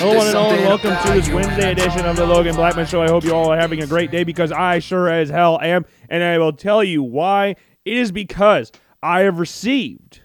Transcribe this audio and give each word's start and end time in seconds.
Hello, 0.00 0.18
and 0.26 0.34
all, 0.34 0.50
and 0.50 0.64
welcome 0.64 0.96
to 0.96 1.12
this 1.12 1.28
Wednesday 1.28 1.72
edition 1.72 2.06
of 2.06 2.16
the 2.16 2.24
Logan 2.24 2.56
Blackman 2.56 2.86
Show. 2.86 3.02
I 3.02 3.08
hope 3.08 3.22
you 3.22 3.34
all 3.34 3.52
are 3.52 3.60
having 3.60 3.82
a 3.82 3.86
great 3.86 4.10
day 4.10 4.24
because 4.24 4.50
I 4.50 4.78
sure 4.78 5.10
as 5.10 5.28
hell 5.28 5.60
am, 5.60 5.84
and 6.08 6.22
I 6.24 6.38
will 6.38 6.54
tell 6.54 6.82
you 6.82 7.02
why. 7.02 7.54
It 7.84 7.98
is 7.98 8.10
because 8.10 8.72
I 9.02 9.20
have 9.20 9.38
received 9.38 10.22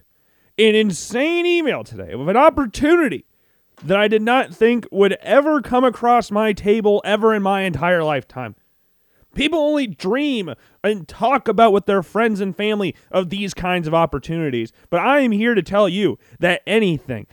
an 0.57 0.75
insane 0.75 1.45
email 1.45 1.83
today 1.83 2.13
of 2.13 2.25
an 2.25 2.37
opportunity 2.37 3.25
that 3.83 3.97
I 3.97 4.07
did 4.07 4.21
not 4.21 4.55
think 4.55 4.87
would 4.93 5.17
ever 5.19 5.61
come 5.61 5.83
across 5.83 6.31
my 6.31 6.53
table 6.53 7.01
ever 7.03 7.35
in 7.35 7.43
my 7.43 7.63
entire 7.63 8.01
lifetime. 8.01 8.55
People 9.33 9.59
only 9.59 9.87
dream 9.87 10.53
and 10.85 11.05
talk 11.05 11.49
about 11.49 11.73
with 11.73 11.85
their 11.85 12.01
friends 12.01 12.39
and 12.39 12.55
family 12.55 12.95
of 13.11 13.29
these 13.29 13.53
kinds 13.53 13.89
of 13.89 13.93
opportunities. 13.93 14.71
But 14.89 15.01
I 15.01 15.19
am 15.19 15.33
here 15.33 15.53
to 15.53 15.61
tell 15.61 15.89
you 15.89 16.17
that 16.39 16.61
anything, 16.65 17.27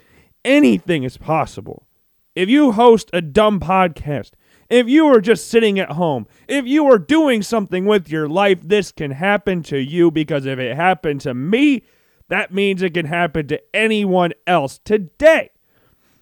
anything 0.45 1.05
is 1.05 1.17
possible. 1.17 1.87
If 2.35 2.49
you 2.49 2.73
host 2.73 3.11
a 3.13 3.21
dumb 3.21 3.61
podcast, 3.61 4.33
if 4.71 4.89
you 4.89 5.07
are 5.07 5.21
just 5.21 5.49
sitting 5.49 5.79
at 5.79 5.93
home, 5.93 6.27
if 6.49 6.67
you 6.67 6.87
are 6.87 6.99
doing 6.99 7.43
something 7.43 7.85
with 7.85 8.09
your 8.09 8.29
life, 8.29 8.61
this 8.63 8.91
can 8.91 9.11
happen 9.11 9.63
to 9.65 9.77
you 9.79 10.11
because 10.11 10.47
if 10.47 10.59
it 10.59 10.75
happened 10.75 11.21
to 11.23 11.35
me, 11.35 11.83
that 12.29 12.55
means 12.55 12.81
it 12.81 12.95
can 12.95 13.07
happen 13.07 13.49
to 13.49 13.61
anyone 13.75 14.33
else. 14.47 14.81
Today, 14.83 15.51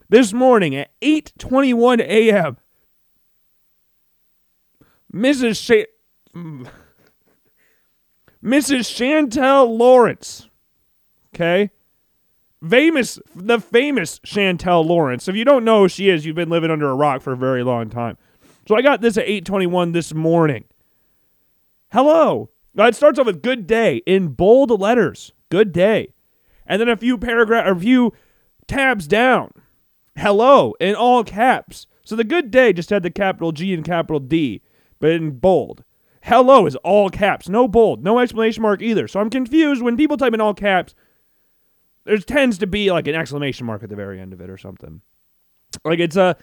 this 0.09 0.33
morning 0.33 0.75
at 0.75 0.91
8:21 1.01 2.01
a.m., 2.01 2.57
Mrs. 5.15 5.87
Mrs. 8.43 8.89
Chantel 8.91 9.79
Lawrence. 9.79 10.49
Okay? 11.33 11.71
Famous 12.69 13.19
the 13.35 13.59
famous 13.59 14.19
Chantel 14.21 14.85
Lawrence. 14.85 15.29
If 15.29 15.37
you 15.37 15.45
don't 15.45 15.65
know 15.65 15.83
who 15.83 15.89
she 15.89 16.11
is, 16.11 16.27
you've 16.27 16.37
been 16.37 16.51
living 16.51 16.71
under 16.71 16.91
a 16.91 16.95
rock 16.95 17.23
for 17.23 17.33
a 17.33 17.37
very 17.37 17.63
long 17.63 17.89
time. 17.89 18.19
So 18.69 18.77
I 18.77 18.83
got 18.83 19.01
this 19.01 19.17
at 19.17 19.27
8:21 19.27 19.93
this 19.93 20.13
morning. 20.13 20.65
Hello. 21.93 22.51
It 22.77 22.95
starts 22.95 23.19
off 23.19 23.27
with 23.27 23.43
good 23.43 23.67
day 23.67 24.03
in 24.07 24.29
bold 24.29 24.79
letters. 24.79 25.33
Good 25.49 25.73
day. 25.73 26.13
And 26.67 26.81
then 26.81 26.89
a 26.89 26.97
few 26.97 27.19
paragraph 27.19 27.67
a 27.67 27.79
few 27.79 28.13
tabs 28.67 29.07
down. 29.07 29.53
Hello 30.17 30.75
in 30.81 30.95
all 30.95 31.25
caps. 31.25 31.87
So 32.05 32.15
the 32.15 32.25
good 32.25 32.51
day 32.51 32.73
just 32.73 32.91
had 32.91 33.03
the 33.03 33.11
capital 33.11 33.53
G 33.53 33.73
and 33.73 33.85
capital 33.85 34.21
D 34.21 34.61
but 34.99 35.11
in 35.11 35.39
bold. 35.39 35.83
Hello 36.25 36.67
is 36.67 36.77
all 36.77 37.09
caps, 37.09 37.49
no 37.49 37.67
bold, 37.67 38.05
no 38.05 38.19
exclamation 38.19 38.63
mark 38.63 38.83
either. 38.83 39.09
So 39.09 39.19
I'm 39.21 39.31
confused 39.31 39.83
when 39.83 39.97
people 39.97 40.19
type 40.19 40.35
in 40.35 40.41
all 40.41 40.53
caps. 40.53 40.95
There 42.05 42.19
tends 42.19 42.59
to 42.59 42.67
be 42.67 42.91
like 42.91 43.07
an 43.07 43.15
exclamation 43.15 43.67
mark 43.67 43.83
at 43.83 43.89
the 43.89 43.97
very 43.97 44.21
end 44.21 44.33
of 44.33 44.41
it 44.41 44.51
or 44.51 44.59
something. 44.59 45.03
Like 45.85 45.99
it's 45.99 46.17
a 46.17 46.37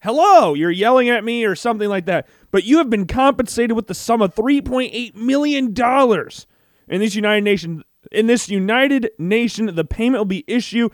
hello, 0.00 0.54
you're 0.54 0.70
yelling 0.70 1.08
at 1.08 1.24
me 1.24 1.44
or 1.44 1.54
something 1.54 1.88
like 1.88 2.06
that. 2.06 2.28
But 2.50 2.64
you 2.64 2.78
have 2.78 2.90
been 2.90 3.06
compensated 3.06 3.72
with 3.74 3.86
the 3.86 3.94
sum 3.94 4.20
of 4.20 4.34
3.8 4.34 5.14
million 5.14 5.72
dollars 5.72 6.46
in 6.88 7.00
this 7.00 7.14
United 7.14 7.44
Nation. 7.44 7.82
In 8.12 8.26
this 8.26 8.50
United 8.50 9.10
Nation, 9.18 9.74
the 9.74 9.84
payment 9.84 10.20
will 10.20 10.26
be 10.26 10.44
issued 10.46 10.92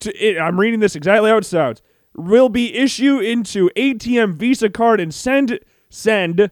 to. 0.00 0.12
It, 0.14 0.38
I'm 0.38 0.60
reading 0.60 0.80
this 0.80 0.96
exactly 0.96 1.30
how 1.30 1.38
it 1.38 1.46
sounds. 1.46 1.82
Will 2.14 2.48
be 2.48 2.74
issued 2.74 3.24
into 3.24 3.70
ATM 3.76 4.34
Visa 4.34 4.68
card 4.68 5.00
and 5.00 5.14
send 5.14 5.58
send 5.88 6.50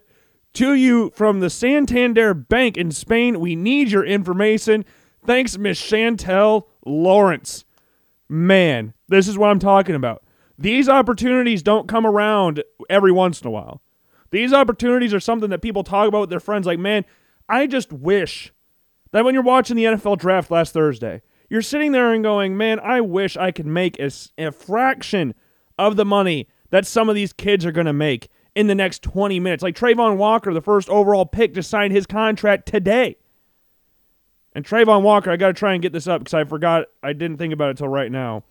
to 0.54 0.74
you 0.74 1.10
from 1.14 1.40
the 1.40 1.50
Santander 1.50 2.32
Bank 2.32 2.76
in 2.78 2.90
Spain. 2.92 3.40
We 3.40 3.56
need 3.56 3.90
your 3.90 4.04
information. 4.04 4.84
Thanks, 5.26 5.58
Miss 5.58 5.80
Chantel 5.80 6.64
Lawrence. 6.86 7.64
Man, 8.28 8.94
this 9.08 9.28
is 9.28 9.38
what 9.38 9.50
I'm 9.50 9.58
talking 9.58 9.94
about. 9.94 10.22
These 10.58 10.88
opportunities 10.88 11.62
don't 11.62 11.88
come 11.88 12.06
around 12.06 12.62
every 12.88 13.12
once 13.12 13.40
in 13.40 13.48
a 13.48 13.50
while. 13.50 13.82
These 14.30 14.52
opportunities 14.52 15.14
are 15.14 15.20
something 15.20 15.50
that 15.50 15.62
people 15.62 15.84
talk 15.84 16.08
about 16.08 16.22
with 16.22 16.30
their 16.30 16.40
friends. 16.40 16.66
Like, 16.66 16.78
man, 16.78 17.04
I 17.48 17.66
just 17.66 17.92
wish 17.92 18.52
that 19.12 19.24
when 19.24 19.34
you're 19.34 19.42
watching 19.42 19.76
the 19.76 19.84
NFL 19.84 20.18
draft 20.18 20.50
last 20.50 20.72
Thursday, 20.72 21.22
you're 21.48 21.62
sitting 21.62 21.92
there 21.92 22.12
and 22.12 22.24
going, 22.24 22.56
man, 22.56 22.80
I 22.80 23.00
wish 23.00 23.36
I 23.36 23.50
could 23.50 23.66
make 23.66 23.98
a, 24.00 24.10
a 24.38 24.50
fraction 24.50 25.34
of 25.78 25.96
the 25.96 26.04
money 26.04 26.48
that 26.70 26.86
some 26.86 27.08
of 27.08 27.14
these 27.14 27.32
kids 27.32 27.64
are 27.64 27.72
going 27.72 27.86
to 27.86 27.92
make 27.92 28.28
in 28.54 28.66
the 28.66 28.74
next 28.74 29.02
20 29.02 29.38
minutes. 29.40 29.62
Like 29.62 29.76
Travon 29.76 30.16
Walker, 30.16 30.52
the 30.52 30.60
first 30.60 30.88
overall 30.88 31.26
pick, 31.26 31.54
just 31.54 31.70
signed 31.70 31.92
his 31.92 32.06
contract 32.06 32.66
today. 32.66 33.16
And 34.54 34.64
Travon 34.64 35.02
Walker, 35.02 35.30
I 35.30 35.36
got 35.36 35.48
to 35.48 35.52
try 35.52 35.72
and 35.72 35.82
get 35.82 35.92
this 35.92 36.06
up 36.06 36.20
because 36.20 36.34
I 36.34 36.44
forgot, 36.44 36.86
I 37.02 37.12
didn't 37.12 37.38
think 37.38 37.52
about 37.52 37.68
it 37.68 37.70
until 37.70 37.88
right 37.88 38.10
now. 38.10 38.44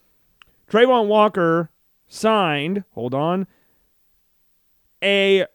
Travon 0.69 1.07
Walker 1.07 1.71
signed, 2.07 2.83
hold 2.91 3.13
on, 3.13 3.47
a 5.03 5.45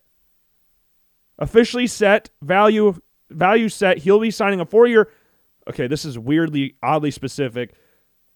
officially 1.39 1.87
set 1.87 2.31
value 2.43 3.01
value 3.31 3.69
set. 3.69 3.99
He'll 3.99 4.21
be 4.21 4.31
signing 4.31 4.61
a 4.61 4.67
four 4.67 4.87
year. 4.87 5.11
Okay, 5.69 5.87
this 5.87 6.05
is 6.05 6.19
weirdly 6.19 6.77
oddly 6.83 7.11
specific. 7.11 7.75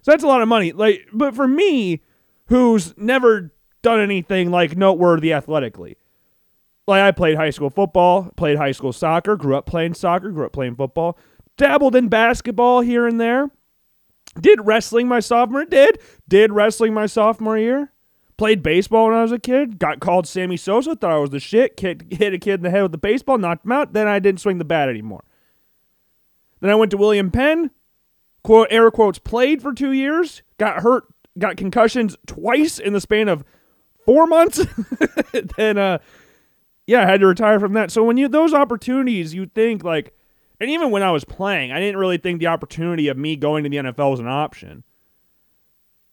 So 0.02 0.12
that's 0.12 0.24
a 0.24 0.28
lot 0.28 0.42
of 0.42 0.48
money. 0.48 0.72
Like 0.72 1.08
but 1.12 1.34
for 1.34 1.48
me 1.48 2.02
who's 2.46 2.96
never 2.96 3.52
done 3.82 4.00
anything 4.00 4.50
like 4.50 4.76
noteworthy 4.76 5.32
athletically. 5.32 5.96
Like 6.86 7.02
I 7.02 7.10
played 7.10 7.36
high 7.36 7.50
school 7.50 7.70
football, 7.70 8.30
played 8.36 8.56
high 8.56 8.72
school 8.72 8.92
soccer, 8.92 9.36
grew 9.36 9.56
up 9.56 9.66
playing 9.66 9.94
soccer, 9.94 10.30
grew 10.30 10.46
up 10.46 10.52
playing 10.52 10.76
football, 10.76 11.18
dabbled 11.56 11.96
in 11.96 12.08
basketball 12.08 12.80
here 12.80 13.06
and 13.06 13.20
there. 13.20 13.50
Did 14.40 14.66
wrestling 14.66 15.08
my 15.08 15.20
sophomore 15.20 15.64
did 15.64 15.98
did 16.28 16.52
wrestling 16.52 16.94
my 16.94 17.06
sophomore 17.06 17.58
year. 17.58 17.92
Played 18.36 18.62
baseball 18.62 19.06
when 19.06 19.14
I 19.14 19.22
was 19.22 19.32
a 19.32 19.38
kid. 19.38 19.78
Got 19.78 20.00
called 20.00 20.28
Sammy 20.28 20.58
Sosa. 20.58 20.94
Thought 20.94 21.10
I 21.10 21.18
was 21.18 21.30
the 21.30 21.40
shit. 21.40 21.80
Hit 21.80 22.34
a 22.34 22.38
kid 22.38 22.54
in 22.54 22.62
the 22.62 22.70
head 22.70 22.82
with 22.82 22.92
the 22.92 22.98
baseball. 22.98 23.38
Knocked 23.38 23.64
him 23.64 23.72
out. 23.72 23.94
Then 23.94 24.06
I 24.06 24.18
didn't 24.18 24.40
swing 24.40 24.58
the 24.58 24.64
bat 24.64 24.90
anymore. 24.90 25.24
Then 26.60 26.70
I 26.70 26.74
went 26.74 26.90
to 26.92 26.96
William 26.96 27.30
Penn. 27.30 27.70
Quote 28.42 28.68
air 28.70 28.90
quotes. 28.90 29.18
Played 29.18 29.62
for 29.62 29.72
two 29.72 29.92
years. 29.92 30.42
Got 30.58 30.82
hurt. 30.82 31.04
Got 31.38 31.56
concussions 31.56 32.16
twice 32.26 32.78
in 32.78 32.92
the 32.92 33.00
span 33.00 33.28
of 33.28 33.44
four 34.04 34.26
months. 34.26 34.64
then 35.56 35.76
uh, 35.76 35.98
yeah, 36.86 37.02
I 37.02 37.06
had 37.06 37.20
to 37.20 37.26
retire 37.26 37.60
from 37.60 37.72
that. 37.74 37.90
So 37.90 38.04
when 38.04 38.16
you 38.16 38.28
those 38.28 38.54
opportunities, 38.54 39.34
you 39.34 39.46
think 39.46 39.84
like, 39.84 40.14
and 40.60 40.70
even 40.70 40.90
when 40.90 41.02
I 41.02 41.10
was 41.10 41.24
playing, 41.24 41.72
I 41.72 41.80
didn't 41.80 41.98
really 41.98 42.16
think 42.16 42.38
the 42.38 42.46
opportunity 42.46 43.08
of 43.08 43.18
me 43.18 43.36
going 43.36 43.64
to 43.64 43.70
the 43.70 43.76
NFL 43.76 44.12
was 44.12 44.20
an 44.20 44.28
option. 44.28 44.84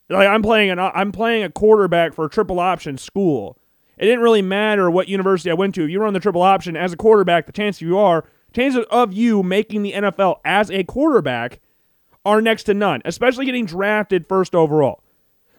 Like 0.09 0.27
I'm 0.27 0.41
playing 0.41 0.71
an 0.71 0.79
I'm 0.79 1.11
playing 1.11 1.43
a 1.43 1.49
quarterback 1.49 2.13
for 2.13 2.25
a 2.25 2.29
triple 2.29 2.59
option 2.59 2.97
school. 2.97 3.57
It 3.97 4.05
didn't 4.05 4.21
really 4.21 4.41
matter 4.41 4.89
what 4.89 5.07
university 5.07 5.51
I 5.51 5.53
went 5.53 5.75
to. 5.75 5.83
If 5.83 5.89
you 5.91 6.03
on 6.03 6.13
the 6.13 6.19
triple 6.19 6.41
option 6.41 6.75
as 6.75 6.91
a 6.91 6.97
quarterback, 6.97 7.45
the 7.45 7.51
chance 7.51 7.79
you 7.79 7.97
are 7.97 8.25
chances 8.53 8.85
of 8.89 9.13
you 9.13 9.43
making 9.43 9.83
the 9.83 9.93
NFL 9.93 10.37
as 10.45 10.69
a 10.71 10.83
quarterback 10.83 11.59
are 12.25 12.41
next 12.41 12.63
to 12.63 12.73
none, 12.73 13.01
especially 13.05 13.45
getting 13.45 13.65
drafted 13.65 14.27
first 14.27 14.55
overall. 14.55 15.03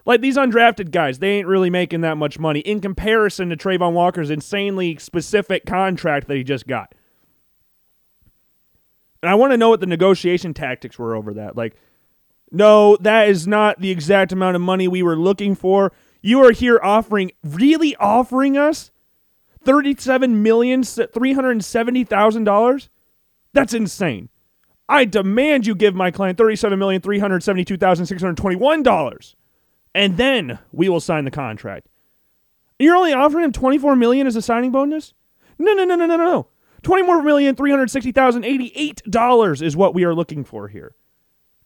Like 0.05 0.21
these 0.21 0.37
undrafted 0.37 0.91
guys, 0.91 1.19
they 1.19 1.31
ain't 1.31 1.47
really 1.47 1.69
making 1.69 2.01
that 2.01 2.17
much 2.17 2.37
money 2.37 2.59
in 2.59 2.79
comparison 2.79 3.49
to 3.49 3.57
Travon 3.57 3.93
Walker's 3.93 4.29
insanely 4.29 4.97
specific 4.97 5.65
contract 5.65 6.27
that 6.27 6.37
he 6.37 6.43
just 6.43 6.67
got. 6.67 6.93
And 9.23 9.29
I 9.29 9.35
want 9.35 9.53
to 9.53 9.57
know 9.57 9.69
what 9.69 9.79
the 9.79 9.87
negotiation 9.87 10.53
tactics 10.53 10.99
were 10.99 11.15
over 11.15 11.33
that. 11.33 11.57
Like, 11.57 11.75
no, 12.51 12.95
that 12.97 13.27
is 13.27 13.47
not 13.47 13.81
the 13.81 13.89
exact 13.89 14.31
amount 14.31 14.55
of 14.55 14.61
money 14.61 14.87
we 14.87 15.01
were 15.01 15.17
looking 15.17 15.55
for. 15.55 15.91
You 16.21 16.43
are 16.45 16.51
here 16.51 16.79
offering, 16.81 17.31
really 17.43 17.95
offering 17.95 18.57
us 18.57 18.91
thirty-seven 19.65 20.43
million 20.43 20.83
three 20.83 21.33
hundred 21.33 21.63
seventy 21.63 22.03
thousand 22.03 22.43
dollars. 22.45 22.89
That's 23.53 23.73
insane. 23.73 24.29
I 24.87 25.05
demand 25.05 25.65
you 25.65 25.75
give 25.75 25.95
my 25.95 26.11
client 26.11 26.37
thirty-seven 26.37 26.77
million 26.77 27.01
three 27.01 27.19
hundred 27.19 27.43
seventy-two 27.43 27.77
thousand 27.77 28.05
six 28.05 28.21
hundred 28.21 28.37
twenty-one 28.37 28.83
dollars, 28.83 29.35
and 29.93 30.17
then 30.17 30.59
we 30.71 30.87
will 30.89 30.99
sign 30.99 31.25
the 31.25 31.31
contract. 31.31 31.87
You're 32.79 32.95
only 32.95 33.13
offering 33.13 33.45
him 33.45 33.51
twenty-four 33.51 33.95
million 33.95 34.27
as 34.27 34.35
a 34.35 34.41
signing 34.41 34.71
bonus? 34.71 35.13
No, 35.57 35.73
no, 35.73 35.83
no, 35.83 35.95
no, 35.95 36.05
no, 36.05 36.17
no. 36.17 36.47
Twenty-four 36.83 37.23
million 37.23 37.55
three 37.55 37.71
hundred 37.71 37.89
sixty 37.89 38.11
thousand 38.11 38.45
eighty-eight 38.45 39.01
dollars 39.09 39.61
is 39.61 39.75
what 39.75 39.93
we 39.93 40.03
are 40.03 40.13
looking 40.13 40.43
for 40.43 40.67
here. 40.67 40.95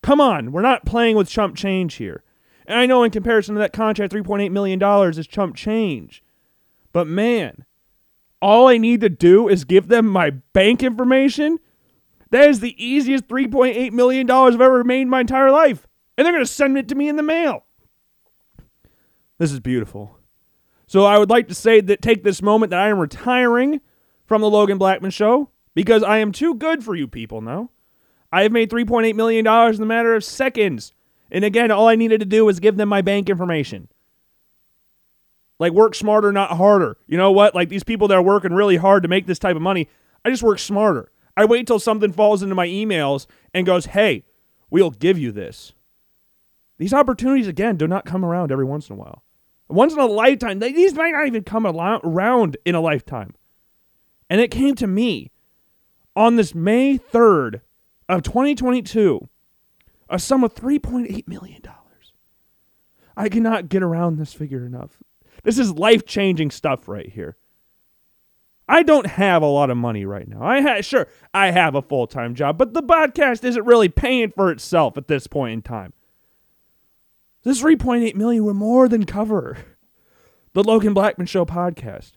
Come 0.01 0.21
on, 0.21 0.51
we're 0.51 0.61
not 0.61 0.85
playing 0.85 1.15
with 1.15 1.29
chump 1.29 1.55
change 1.55 1.95
here. 1.95 2.23
And 2.65 2.77
I 2.77 2.85
know 2.85 3.03
in 3.03 3.11
comparison 3.11 3.55
to 3.55 3.59
that 3.59 3.73
contract, 3.73 4.13
$3.8 4.13 4.51
million 4.51 4.81
is 5.09 5.27
chump 5.27 5.55
change. 5.55 6.23
But 6.93 7.07
man, 7.07 7.65
all 8.41 8.67
I 8.67 8.77
need 8.77 9.01
to 9.01 9.09
do 9.09 9.47
is 9.47 9.63
give 9.65 9.87
them 9.87 10.07
my 10.07 10.31
bank 10.31 10.83
information. 10.83 11.59
That 12.31 12.49
is 12.49 12.59
the 12.59 12.75
easiest 12.83 13.27
$3.8 13.27 13.91
million 13.91 14.29
I've 14.29 14.61
ever 14.61 14.83
made 14.83 15.01
in 15.01 15.09
my 15.09 15.21
entire 15.21 15.51
life. 15.51 15.87
And 16.17 16.25
they're 16.25 16.33
going 16.33 16.45
to 16.45 16.51
send 16.51 16.77
it 16.77 16.87
to 16.89 16.95
me 16.95 17.07
in 17.07 17.15
the 17.15 17.23
mail. 17.23 17.65
This 19.37 19.51
is 19.51 19.59
beautiful. 19.59 20.17
So 20.85 21.05
I 21.05 21.17
would 21.17 21.29
like 21.29 21.47
to 21.47 21.55
say 21.55 21.81
that 21.81 22.01
take 22.01 22.23
this 22.23 22.41
moment 22.41 22.71
that 22.71 22.79
I 22.79 22.89
am 22.89 22.99
retiring 22.99 23.81
from 24.25 24.41
the 24.41 24.49
Logan 24.49 24.77
Blackman 24.77 25.11
show 25.11 25.49
because 25.73 26.03
I 26.03 26.17
am 26.17 26.31
too 26.31 26.55
good 26.55 26.83
for 26.83 26.95
you 26.95 27.07
people 27.07 27.41
now. 27.41 27.69
I 28.31 28.43
have 28.43 28.51
made 28.51 28.69
$3.8 28.69 29.15
million 29.15 29.45
in 29.47 29.81
a 29.81 29.85
matter 29.85 30.13
of 30.13 30.23
seconds. 30.23 30.93
And 31.31 31.45
again, 31.45 31.71
all 31.71 31.87
I 31.87 31.95
needed 31.95 32.19
to 32.19 32.25
do 32.25 32.45
was 32.45 32.59
give 32.59 32.77
them 32.77 32.89
my 32.89 33.01
bank 33.01 33.29
information. 33.29 33.87
Like, 35.59 35.73
work 35.73 35.93
smarter, 35.93 36.31
not 36.31 36.57
harder. 36.57 36.97
You 37.05 37.17
know 37.17 37.31
what? 37.31 37.53
Like, 37.53 37.69
these 37.69 37.83
people 37.83 38.07
that 38.07 38.15
are 38.15 38.23
working 38.23 38.53
really 38.53 38.77
hard 38.77 39.03
to 39.03 39.09
make 39.09 39.27
this 39.27 39.39
type 39.39 39.57
of 39.57 39.61
money, 39.61 39.89
I 40.23 40.29
just 40.29 40.41
work 40.41 40.57
smarter. 40.57 41.11
I 41.35 41.45
wait 41.45 41.67
till 41.67 41.79
something 41.79 42.11
falls 42.11 42.41
into 42.41 42.55
my 42.55 42.67
emails 42.67 43.27
and 43.53 43.65
goes, 43.65 43.87
hey, 43.87 44.23
we'll 44.69 44.91
give 44.91 45.17
you 45.17 45.31
this. 45.31 45.73
These 46.77 46.93
opportunities, 46.93 47.47
again, 47.47 47.75
do 47.75 47.87
not 47.87 48.05
come 48.05 48.23
around 48.23 48.51
every 48.51 48.65
once 48.65 48.89
in 48.89 48.93
a 48.93 48.99
while. 48.99 49.23
Once 49.67 49.93
in 49.93 49.99
a 49.99 50.05
lifetime. 50.05 50.59
These 50.59 50.93
might 50.95 51.11
not 51.11 51.27
even 51.27 51.43
come 51.43 51.65
around 51.65 52.57
in 52.65 52.73
a 52.73 52.81
lifetime. 52.81 53.35
And 54.29 54.39
it 54.39 54.51
came 54.51 54.75
to 54.75 54.87
me 54.87 55.31
on 56.15 56.37
this 56.37 56.55
May 56.55 56.97
3rd 56.97 57.61
of 58.07 58.23
2022, 58.23 59.27
a 60.09 60.19
sum 60.19 60.43
of 60.43 60.55
$3.8 60.55 61.27
million. 61.27 61.61
I 63.17 63.27
cannot 63.27 63.67
get 63.69 63.83
around 63.83 64.17
this 64.17 64.33
figure 64.33 64.65
enough. 64.65 64.99
This 65.43 65.59
is 65.59 65.71
life 65.73 66.05
changing 66.05 66.51
stuff 66.51 66.87
right 66.87 67.09
here. 67.09 67.37
I 68.67 68.83
don't 68.83 69.07
have 69.07 69.41
a 69.41 69.47
lot 69.47 69.71
of 69.71 69.77
money 69.77 70.05
right 70.05 70.27
now. 70.27 70.43
I 70.43 70.61
ha- 70.61 70.81
sure 70.81 71.07
I 71.33 71.49
have 71.49 71.73
a 71.73 71.81
full 71.81 72.05
time 72.05 72.35
job, 72.35 72.57
but 72.57 72.73
the 72.73 72.83
podcast 72.83 73.43
isn't 73.43 73.65
really 73.65 73.89
paying 73.89 74.31
for 74.31 74.51
itself 74.51 74.95
at 74.95 75.07
this 75.07 75.25
point 75.25 75.53
in 75.53 75.61
time. 75.63 75.93
This 77.43 77.63
3.8 77.63 78.13
million 78.15 78.45
will 78.45 78.53
more 78.53 78.87
than 78.87 79.05
cover 79.05 79.57
the 80.53 80.63
Logan 80.63 80.93
Blackman 80.93 81.25
Show 81.25 81.45
podcast. 81.45 82.11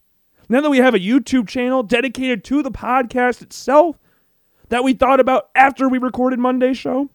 Now 0.48 0.60
that 0.60 0.70
we 0.70 0.78
have 0.78 0.94
a 0.94 0.98
YouTube 0.98 1.48
channel 1.48 1.82
dedicated 1.82 2.44
to 2.44 2.62
the 2.62 2.70
podcast 2.70 3.40
itself 3.40 3.98
that 4.68 4.84
we 4.84 4.92
thought 4.92 5.20
about 5.20 5.48
after 5.54 5.88
we 5.88 5.96
recorded 5.96 6.38
Monday's 6.38 6.76
show, 6.76 7.08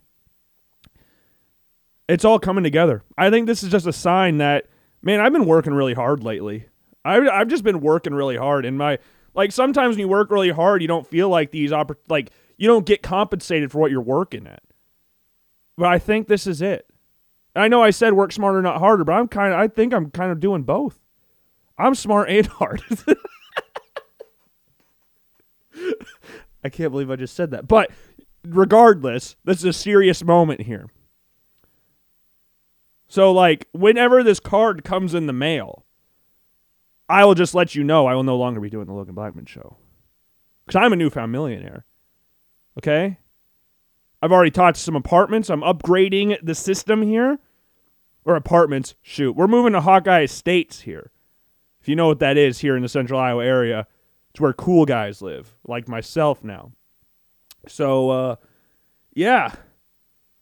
it's 2.08 2.26
all 2.26 2.40
coming 2.40 2.64
together. 2.64 3.04
I 3.18 3.30
think 3.30 3.46
this 3.46 3.62
is 3.62 3.70
just 3.70 3.86
a 3.86 3.94
sign 3.94 4.38
that 4.38 4.66
man, 5.02 5.20
I've 5.20 5.34
been 5.34 5.46
working 5.46 5.74
really 5.74 5.94
hard 5.94 6.24
lately. 6.24 6.68
I've 7.06 7.28
I've 7.28 7.48
just 7.48 7.64
been 7.64 7.80
working 7.82 8.14
really 8.14 8.38
hard, 8.38 8.66
and 8.66 8.78
my 8.78 9.00
like 9.34 9.52
sometimes 9.52 9.96
when 9.96 10.00
you 10.00 10.08
work 10.08 10.32
really 10.32 10.52
hard, 10.52 10.82
you 10.82 10.88
don't 10.88 11.08
feel 11.08 11.30
like 11.30 11.52
these 11.52 11.72
oppor- 11.72 11.96
like 12.10 12.32
you 12.58 12.68
don't 12.68 12.86
get 12.86 13.02
compensated 13.02 13.72
for 13.72 13.80
what 13.80 13.92
you're 13.92 14.02
working 14.02 14.48
at. 14.48 14.64
But 15.78 15.88
I 15.88 16.00
think 16.00 16.28
this 16.28 16.48
is 16.48 16.62
it. 16.62 16.88
I 17.56 17.68
know 17.68 17.82
I 17.82 17.92
said 17.92 18.14
work 18.14 18.32
smarter, 18.32 18.62
not 18.62 18.80
harder, 18.80 19.04
but 19.04 19.14
I'm 19.14 19.28
kind 19.28 19.54
of 19.54 19.60
I 19.60 19.68
think 19.68 19.94
I'm 19.94 20.12
kind 20.12 20.32
of 20.32 20.40
doing 20.40 20.64
both. 20.64 21.00
I'm 21.78 21.96
smart 21.96 22.30
and 22.32 22.48
hard. 22.48 22.82
I 26.64 26.70
can't 26.70 26.92
believe 26.92 27.10
I 27.12 27.16
just 27.16 27.36
said 27.36 27.52
that. 27.52 27.68
But 27.68 27.92
regardless, 28.44 29.36
this 29.46 29.60
is 29.60 29.66
a 29.66 29.74
serious 29.74 30.24
moment 30.24 30.62
here. 30.62 30.88
So, 33.08 33.32
like, 33.32 33.68
whenever 33.72 34.24
this 34.24 34.40
card 34.40 34.84
comes 34.84 35.14
in 35.14 35.28
the 35.28 35.34
mail, 35.34 35.86
I 37.10 37.24
will 37.24 37.36
just 37.36 37.56
let 37.56 37.74
you 37.74 37.84
know 37.84 38.06
I 38.06 38.16
will 38.16 38.24
no 38.24 38.38
longer 38.38 38.60
be 38.60 38.70
doing 38.70 38.86
the 38.86 38.94
Logan 38.94 39.16
Blackman 39.16 39.46
show. 39.46 39.78
Because 40.66 40.82
I'm 40.82 40.92
a 40.92 40.98
newfound 40.98 41.32
millionaire. 41.32 41.86
Okay? 42.78 43.18
I've 44.22 44.32
already 44.32 44.52
talked 44.52 44.76
to 44.78 44.84
some 44.84 44.96
apartments. 44.96 45.50
I'm 45.50 45.62
upgrading 45.62 46.38
the 46.44 46.56
system 46.56 47.02
here. 47.02 47.40
Or 48.26 48.36
apartments. 48.36 48.96
Shoot. 49.02 49.38
We're 49.38 49.48
moving 49.48 49.72
to 49.72 49.82
Hawkeye 49.82 50.24
Estates 50.24 50.82
here. 50.82 51.12
If 51.80 51.88
you 51.88 51.96
know 51.96 52.08
what 52.08 52.20
that 52.20 52.36
is 52.36 52.60
here 52.60 52.76
in 52.76 52.82
the 52.82 52.90
central 52.90 53.20
Iowa 53.20 53.46
area, 53.46 53.88
it's 54.32 54.42
where 54.42 54.52
cool 54.52 54.86
guys 54.86 55.22
live, 55.22 55.56
like 55.66 55.88
myself 55.88 56.44
now. 56.44 56.74
So, 57.70 58.10
uh, 58.10 58.36
yeah. 59.14 59.54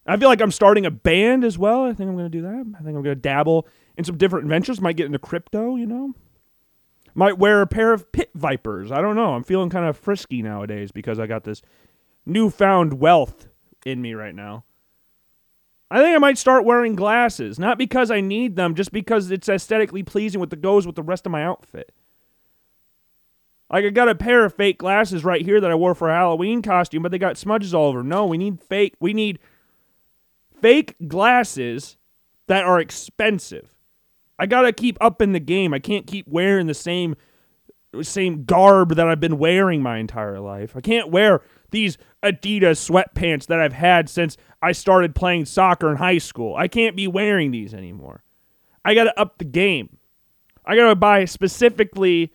I 0.06 0.16
feel 0.16 0.28
like 0.28 0.40
I'm 0.40 0.52
starting 0.52 0.86
a 0.86 0.90
band 0.90 1.44
as 1.44 1.58
well. 1.58 1.84
I 1.84 1.92
think 1.92 2.08
I'm 2.08 2.16
going 2.16 2.30
to 2.30 2.38
do 2.38 2.42
that. 2.42 2.74
I 2.78 2.82
think 2.82 2.96
I'm 2.96 3.02
going 3.02 3.04
to 3.04 3.14
dabble 3.16 3.66
in 3.96 4.04
some 4.04 4.16
different 4.16 4.46
ventures. 4.46 4.80
Might 4.80 4.96
get 4.96 5.06
into 5.06 5.18
crypto, 5.18 5.76
you 5.76 5.86
know. 5.86 6.14
Might 7.14 7.38
wear 7.38 7.62
a 7.62 7.66
pair 7.66 7.92
of 7.92 8.12
pit 8.12 8.30
vipers. 8.34 8.92
I 8.92 9.00
don't 9.00 9.16
know. 9.16 9.34
I'm 9.34 9.42
feeling 9.42 9.70
kind 9.70 9.86
of 9.86 9.96
frisky 9.96 10.42
nowadays 10.42 10.92
because 10.92 11.18
I 11.18 11.26
got 11.26 11.44
this 11.44 11.62
newfound 12.24 13.00
wealth 13.00 13.48
in 13.84 14.02
me 14.02 14.14
right 14.14 14.34
now. 14.34 14.64
I 15.90 16.02
think 16.02 16.14
I 16.14 16.18
might 16.18 16.38
start 16.38 16.64
wearing 16.64 16.94
glasses, 16.94 17.58
not 17.58 17.78
because 17.78 18.10
I 18.10 18.20
need 18.20 18.56
them, 18.56 18.74
just 18.74 18.92
because 18.92 19.30
it's 19.30 19.48
aesthetically 19.48 20.02
pleasing 20.02 20.40
with 20.40 20.50
the 20.50 20.56
goes 20.56 20.86
with 20.86 20.96
the 20.96 21.02
rest 21.02 21.26
of 21.26 21.32
my 21.32 21.44
outfit. 21.44 21.92
Like 23.70 23.84
I 23.84 23.90
got 23.90 24.08
a 24.08 24.14
pair 24.14 24.44
of 24.44 24.54
fake 24.54 24.78
glasses 24.78 25.24
right 25.24 25.42
here 25.42 25.60
that 25.60 25.70
I 25.70 25.74
wore 25.74 25.94
for 25.94 26.10
a 26.10 26.14
Halloween 26.14 26.60
costume, 26.60 27.02
but 27.02 27.12
they 27.12 27.18
got 27.18 27.36
smudges 27.36 27.72
all 27.72 27.86
over. 27.86 28.02
No, 28.02 28.26
we 28.26 28.38
need 28.38 28.60
fake. 28.60 28.94
We 29.00 29.12
need 29.12 29.38
fake 30.66 30.96
glasses 31.06 31.96
that 32.48 32.64
are 32.64 32.80
expensive. 32.80 33.72
I 34.36 34.46
got 34.46 34.62
to 34.62 34.72
keep 34.72 34.98
up 35.00 35.22
in 35.22 35.30
the 35.30 35.38
game. 35.38 35.72
I 35.72 35.78
can't 35.78 36.08
keep 36.08 36.26
wearing 36.26 36.66
the 36.66 36.74
same 36.74 37.14
same 38.02 38.44
garb 38.44 38.96
that 38.96 39.06
I've 39.06 39.20
been 39.20 39.38
wearing 39.38 39.80
my 39.80 39.98
entire 39.98 40.40
life. 40.40 40.74
I 40.74 40.80
can't 40.80 41.12
wear 41.12 41.40
these 41.70 41.98
Adidas 42.20 42.80
sweatpants 42.84 43.46
that 43.46 43.60
I've 43.60 43.74
had 43.74 44.08
since 44.08 44.36
I 44.60 44.72
started 44.72 45.14
playing 45.14 45.44
soccer 45.44 45.88
in 45.88 45.98
high 45.98 46.18
school. 46.18 46.56
I 46.56 46.66
can't 46.66 46.96
be 46.96 47.06
wearing 47.06 47.52
these 47.52 47.72
anymore. 47.72 48.24
I 48.84 48.94
got 48.94 49.04
to 49.04 49.20
up 49.20 49.38
the 49.38 49.44
game. 49.44 49.98
I 50.64 50.74
got 50.74 50.88
to 50.88 50.96
buy 50.96 51.26
specifically 51.26 52.32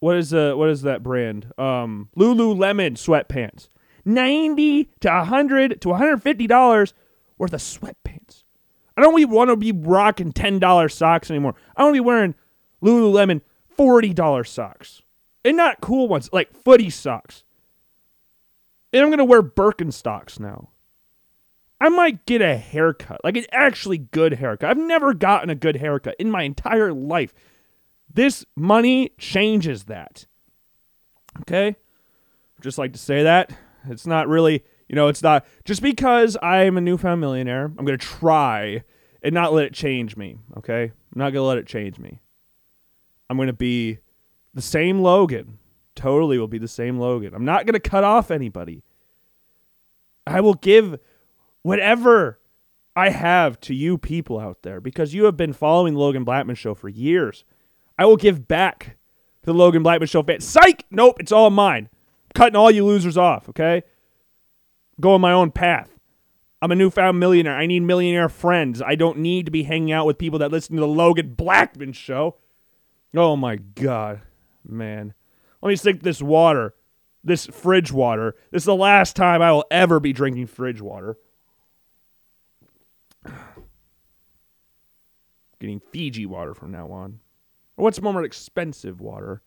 what 0.00 0.16
is 0.16 0.34
uh 0.34 0.54
what 0.56 0.68
is 0.68 0.82
that 0.82 1.04
brand? 1.04 1.52
Um 1.58 2.08
Lululemon 2.18 2.94
sweatpants. 2.94 3.68
90 4.04 4.90
to 4.98 5.08
100 5.08 5.80
to 5.80 5.88
150 5.90 6.46
dollars 6.48 6.92
worth 7.38 7.52
of 7.52 7.60
sweatpants. 7.60 8.44
I 8.96 9.02
don't 9.02 9.18
even 9.18 9.34
want 9.34 9.50
to 9.50 9.56
be 9.56 9.72
rocking 9.72 10.32
$10 10.32 10.92
socks 10.92 11.30
anymore. 11.30 11.54
I 11.76 11.82
want 11.82 11.94
to 11.94 12.00
be 12.02 12.06
wearing 12.06 12.34
Lululemon 12.82 13.40
$40 13.76 14.46
socks. 14.46 15.02
And 15.44 15.56
not 15.56 15.80
cool 15.80 16.08
ones, 16.08 16.30
like 16.32 16.54
footy 16.54 16.90
socks. 16.90 17.44
And 18.92 19.02
I'm 19.02 19.08
going 19.08 19.18
to 19.18 19.24
wear 19.24 19.42
Birkenstocks 19.42 20.38
now. 20.38 20.70
I 21.80 21.88
might 21.88 22.24
get 22.24 22.40
a 22.40 22.56
haircut, 22.56 23.20
like 23.24 23.36
an 23.36 23.44
actually 23.52 23.98
good 23.98 24.34
haircut. 24.34 24.70
I've 24.70 24.78
never 24.78 25.12
gotten 25.12 25.50
a 25.50 25.54
good 25.54 25.76
haircut 25.76 26.14
in 26.18 26.30
my 26.30 26.44
entire 26.44 26.92
life. 26.92 27.34
This 28.12 28.46
money 28.56 29.10
changes 29.18 29.84
that. 29.84 30.26
Okay? 31.40 31.76
Just 32.60 32.78
like 32.78 32.92
to 32.92 32.98
say 32.98 33.24
that. 33.24 33.52
It's 33.88 34.06
not 34.06 34.28
really, 34.28 34.64
you 34.94 35.00
know, 35.00 35.08
it's 35.08 35.24
not 35.24 35.44
just 35.64 35.82
because 35.82 36.36
I'm 36.40 36.76
a 36.76 36.80
newfound 36.80 37.20
millionaire, 37.20 37.64
I'm 37.64 37.84
going 37.84 37.98
to 37.98 38.06
try 38.06 38.84
and 39.24 39.34
not 39.34 39.52
let 39.52 39.64
it 39.64 39.74
change 39.74 40.16
me. 40.16 40.38
Okay? 40.56 40.84
I'm 40.84 41.18
not 41.18 41.32
going 41.32 41.42
to 41.42 41.48
let 41.48 41.58
it 41.58 41.66
change 41.66 41.98
me. 41.98 42.20
I'm 43.28 43.36
going 43.36 43.48
to 43.48 43.52
be 43.52 43.98
the 44.54 44.62
same 44.62 45.00
Logan. 45.00 45.58
Totally 45.96 46.38
will 46.38 46.46
be 46.46 46.58
the 46.58 46.68
same 46.68 47.00
Logan. 47.00 47.34
I'm 47.34 47.44
not 47.44 47.66
going 47.66 47.74
to 47.74 47.80
cut 47.80 48.04
off 48.04 48.30
anybody. 48.30 48.84
I 50.28 50.40
will 50.40 50.54
give 50.54 51.00
whatever 51.62 52.38
I 52.94 53.08
have 53.08 53.58
to 53.62 53.74
you 53.74 53.98
people 53.98 54.38
out 54.38 54.62
there 54.62 54.80
because 54.80 55.12
you 55.12 55.24
have 55.24 55.36
been 55.36 55.52
following 55.52 55.94
the 55.94 56.00
Logan 56.00 56.22
Blackman 56.22 56.54
show 56.54 56.72
for 56.72 56.88
years. 56.88 57.42
I 57.98 58.04
will 58.04 58.16
give 58.16 58.46
back 58.46 58.96
to 59.42 59.46
the 59.46 59.54
Logan 59.54 59.82
Blackman 59.82 60.06
show 60.06 60.22
fans. 60.22 60.44
Psych! 60.44 60.86
Nope, 60.88 61.16
it's 61.18 61.32
all 61.32 61.50
mine. 61.50 61.88
cutting 62.32 62.54
all 62.54 62.70
you 62.70 62.86
losers 62.86 63.18
off, 63.18 63.48
okay? 63.48 63.82
Going 65.00 65.20
my 65.20 65.32
own 65.32 65.50
path. 65.50 65.90
I'm 66.62 66.72
a 66.72 66.76
newfound 66.76 67.20
millionaire. 67.20 67.56
I 67.56 67.66
need 67.66 67.80
millionaire 67.80 68.28
friends. 68.30 68.80
I 68.80 68.94
don't 68.94 69.18
need 69.18 69.44
to 69.44 69.52
be 69.52 69.64
hanging 69.64 69.92
out 69.92 70.06
with 70.06 70.16
people 70.16 70.38
that 70.38 70.50
listen 70.50 70.76
to 70.76 70.80
the 70.80 70.88
Logan 70.88 71.34
Blackman 71.34 71.92
show. 71.92 72.36
Oh 73.14 73.36
my 73.36 73.56
God, 73.56 74.22
man. 74.66 75.12
Let 75.60 75.68
me 75.68 75.76
sink 75.76 76.02
this 76.02 76.22
water, 76.22 76.74
this 77.22 77.46
fridge 77.46 77.92
water. 77.92 78.34
This 78.50 78.62
is 78.62 78.66
the 78.66 78.74
last 78.74 79.14
time 79.14 79.42
I 79.42 79.52
will 79.52 79.66
ever 79.70 80.00
be 80.00 80.12
drinking 80.12 80.46
fridge 80.46 80.80
water. 80.80 81.18
Getting 85.60 85.80
Fiji 85.92 86.26
water 86.26 86.54
from 86.54 86.70
now 86.70 86.90
on. 86.90 87.20
Or 87.76 87.84
what's 87.84 88.00
more 88.00 88.24
expensive 88.24 89.00
water? 89.00 89.42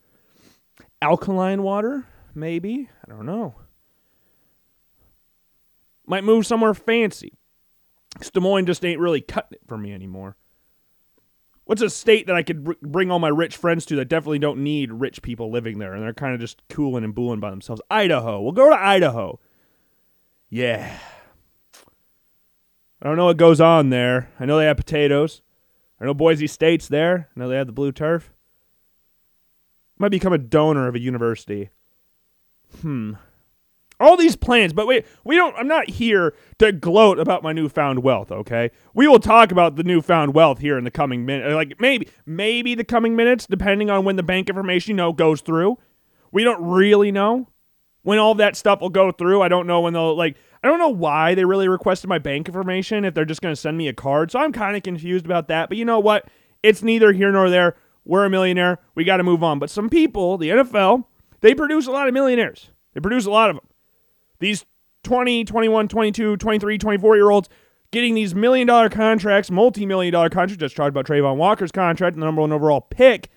Alkaline 1.01 1.63
water? 1.63 2.05
Maybe. 2.35 2.89
I 3.03 3.09
don't 3.09 3.25
know. 3.25 3.55
Might 6.07 6.23
move 6.23 6.47
somewhere 6.47 6.73
fancy. 6.73 7.37
Des 8.33 8.39
Moines 8.39 8.65
just 8.65 8.83
ain't 8.85 8.99
really 8.99 9.21
cutting 9.21 9.53
it 9.53 9.67
for 9.67 9.77
me 9.77 9.93
anymore. 9.93 10.37
What's 11.65 11.81
a 11.81 11.89
state 11.89 12.27
that 12.27 12.35
I 12.35 12.43
could 12.43 12.63
br- 12.63 12.73
bring 12.81 13.11
all 13.11 13.19
my 13.19 13.27
rich 13.27 13.57
friends 13.57 13.85
to 13.87 13.97
that 13.97 14.05
definitely 14.05 14.39
don't 14.39 14.63
need 14.63 14.91
rich 14.93 15.21
people 15.21 15.51
living 15.51 15.79
there 15.79 15.93
and 15.93 16.01
they're 16.01 16.13
kind 16.13 16.33
of 16.33 16.39
just 16.39 16.63
cooling 16.69 17.03
and 17.03 17.13
booing 17.13 17.41
by 17.41 17.49
themselves? 17.49 17.81
Idaho. 17.91 18.41
We'll 18.41 18.53
go 18.53 18.69
to 18.69 18.75
Idaho. 18.75 19.39
Yeah. 20.49 20.97
I 23.01 23.05
don't 23.05 23.17
know 23.17 23.25
what 23.25 23.37
goes 23.37 23.59
on 23.59 23.89
there. 23.89 24.31
I 24.39 24.45
know 24.45 24.57
they 24.57 24.65
have 24.65 24.77
potatoes. 24.77 25.41
I 25.99 26.05
know 26.05 26.13
Boise 26.13 26.47
State's 26.47 26.87
there. 26.87 27.29
I 27.35 27.39
know 27.39 27.49
they 27.49 27.57
have 27.57 27.67
the 27.67 27.73
blue 27.73 27.91
turf. 27.91 28.31
Might 29.99 30.09
become 30.09 30.33
a 30.33 30.37
donor 30.37 30.87
of 30.87 30.95
a 30.95 31.01
university. 31.01 31.69
Hmm. 32.81 33.13
All 33.99 34.15
these 34.15 34.35
plans, 34.35 34.73
but 34.73 34.85
wait, 34.85 35.05
we 35.23 35.35
don't 35.35 35.55
I'm 35.55 35.67
not 35.67 35.89
here 35.89 36.35
to 36.59 36.71
gloat 36.71 37.19
about 37.19 37.41
my 37.41 37.51
newfound 37.51 38.03
wealth, 38.03 38.31
okay? 38.31 38.69
We 38.93 39.07
will 39.07 39.19
talk 39.19 39.51
about 39.51 39.75
the 39.75 39.83
newfound 39.83 40.35
wealth 40.35 40.59
here 40.59 40.77
in 40.77 40.83
the 40.83 40.91
coming 40.91 41.25
minute 41.25 41.51
uh, 41.51 41.55
like 41.55 41.79
maybe 41.79 42.07
maybe 42.25 42.75
the 42.75 42.83
coming 42.83 43.15
minutes 43.15 43.47
depending 43.47 43.89
on 43.89 44.05
when 44.05 44.15
the 44.15 44.23
bank 44.23 44.49
information 44.49 44.91
you 44.91 44.97
know 44.97 45.13
goes 45.13 45.41
through. 45.41 45.77
We 46.31 46.43
don't 46.43 46.63
really 46.63 47.11
know 47.11 47.49
when 48.03 48.19
all 48.19 48.35
that 48.35 48.55
stuff 48.55 48.81
will 48.81 48.89
go 48.89 49.11
through. 49.11 49.41
I 49.41 49.47
don't 49.47 49.67
know 49.67 49.81
when 49.81 49.93
they'll 49.93 50.15
like 50.15 50.37
I 50.63 50.67
don't 50.67 50.79
know 50.79 50.89
why 50.89 51.35
they 51.35 51.45
really 51.45 51.67
requested 51.67 52.07
my 52.07 52.19
bank 52.19 52.47
information 52.47 53.03
if 53.03 53.13
they're 53.13 53.25
just 53.25 53.41
going 53.41 53.53
to 53.53 53.59
send 53.59 53.77
me 53.77 53.87
a 53.87 53.93
card. 53.93 54.31
So 54.31 54.39
I'm 54.39 54.51
kind 54.51 54.75
of 54.75 54.83
confused 54.83 55.25
about 55.25 55.47
that. 55.47 55.69
But 55.69 55.77
you 55.77 55.85
know 55.85 55.99
what? 55.99 56.27
It's 56.63 56.81
neither 56.81 57.13
here 57.13 57.31
nor 57.31 57.49
there. 57.49 57.75
We're 58.05 58.25
a 58.25 58.29
millionaire. 58.29 58.79
We 58.95 59.03
got 59.03 59.17
to 59.17 59.23
move 59.23 59.43
on. 59.43 59.59
But 59.59 59.69
some 59.69 59.89
people, 59.89 60.37
the 60.37 60.49
NFL, 60.49 61.05
they 61.41 61.53
produce 61.53 61.87
a 61.87 61.91
lot 61.91 62.07
of 62.07 62.13
millionaires. 62.13 62.69
They 62.93 63.01
produce 63.01 63.25
a 63.25 63.31
lot 63.31 63.49
of 63.49 63.57
them. 63.57 63.65
These 64.39 64.65
20, 65.03 65.45
21, 65.45 65.87
22, 65.87 66.37
23, 66.37 66.77
24 66.77 67.15
year 67.15 67.29
olds 67.29 67.49
getting 67.91 68.15
these 68.15 68.35
million 68.35 68.67
dollar 68.67 68.89
contracts, 68.89 69.49
multi 69.49 69.85
million 69.85 70.11
dollar 70.11 70.29
contracts. 70.29 70.59
Just 70.59 70.75
talked 70.75 70.89
about 70.89 71.05
Travon 71.05 71.37
Walker's 71.37 71.71
contract, 71.71 72.15
and 72.15 72.21
the 72.21 72.25
number 72.25 72.41
one 72.41 72.51
overall 72.51 72.81
pick. 72.81 73.29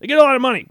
They 0.00 0.06
get 0.06 0.18
a 0.18 0.22
lot 0.22 0.36
of 0.36 0.42
money. 0.42 0.68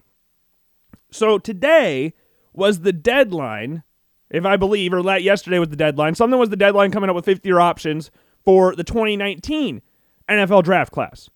So 1.11 1.37
today 1.37 2.13
was 2.53 2.81
the 2.81 2.93
deadline, 2.93 3.83
if 4.29 4.45
I 4.45 4.57
believe, 4.57 4.93
or 4.93 4.99
yesterday 5.17 5.59
was 5.59 5.69
the 5.69 5.75
deadline. 5.75 6.15
Something 6.15 6.39
was 6.39 6.49
the 6.49 6.55
deadline 6.55 6.91
coming 6.91 7.09
up 7.09 7.15
with 7.15 7.25
50 7.25 7.47
year 7.47 7.59
options 7.59 8.11
for 8.43 8.75
the 8.75 8.83
2019 8.83 9.81
NFL 10.29 10.63
draft 10.63 10.91
class. 10.91 11.29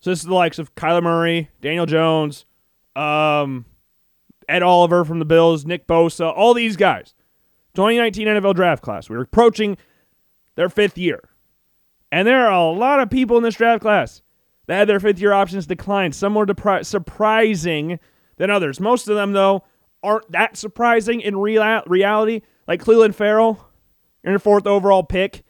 So 0.00 0.10
this 0.10 0.20
is 0.20 0.26
the 0.26 0.34
likes 0.34 0.58
of 0.58 0.74
Kyler 0.74 1.02
Murray, 1.02 1.50
Daniel 1.60 1.86
Jones, 1.86 2.44
um, 2.94 3.64
Ed 4.48 4.62
Oliver 4.62 5.04
from 5.04 5.18
the 5.18 5.24
Bills, 5.24 5.64
Nick 5.64 5.86
Bosa, 5.86 6.32
all 6.36 6.52
these 6.52 6.76
guys. 6.76 7.14
2019 7.76 8.26
NFL 8.26 8.54
draft 8.54 8.82
class. 8.82 9.08
We 9.08 9.16
are 9.16 9.22
approaching 9.22 9.76
their 10.56 10.68
fifth 10.68 10.98
year. 10.98 11.20
And 12.10 12.26
there 12.26 12.46
are 12.46 12.52
a 12.52 12.70
lot 12.70 13.00
of 13.00 13.10
people 13.10 13.36
in 13.36 13.42
this 13.42 13.56
draft 13.56 13.82
class 13.82 14.22
that 14.66 14.76
had 14.76 14.88
their 14.88 15.00
fifth 15.00 15.20
year 15.20 15.32
options 15.32 15.66
declined. 15.66 16.14
Some 16.14 16.32
more 16.32 16.46
depri- 16.46 16.84
surprising 16.84 17.98
than 18.36 18.50
others. 18.50 18.80
Most 18.80 19.08
of 19.08 19.16
them, 19.16 19.32
though, 19.32 19.64
aren't 20.02 20.30
that 20.32 20.56
surprising 20.56 21.20
in 21.20 21.36
real- 21.36 21.82
reality. 21.86 22.42
Like 22.66 22.82
Clelin 22.82 23.14
Ferrell, 23.14 23.68
your 24.24 24.38
fourth 24.38 24.66
overall 24.66 25.04
pick, 25.04 25.44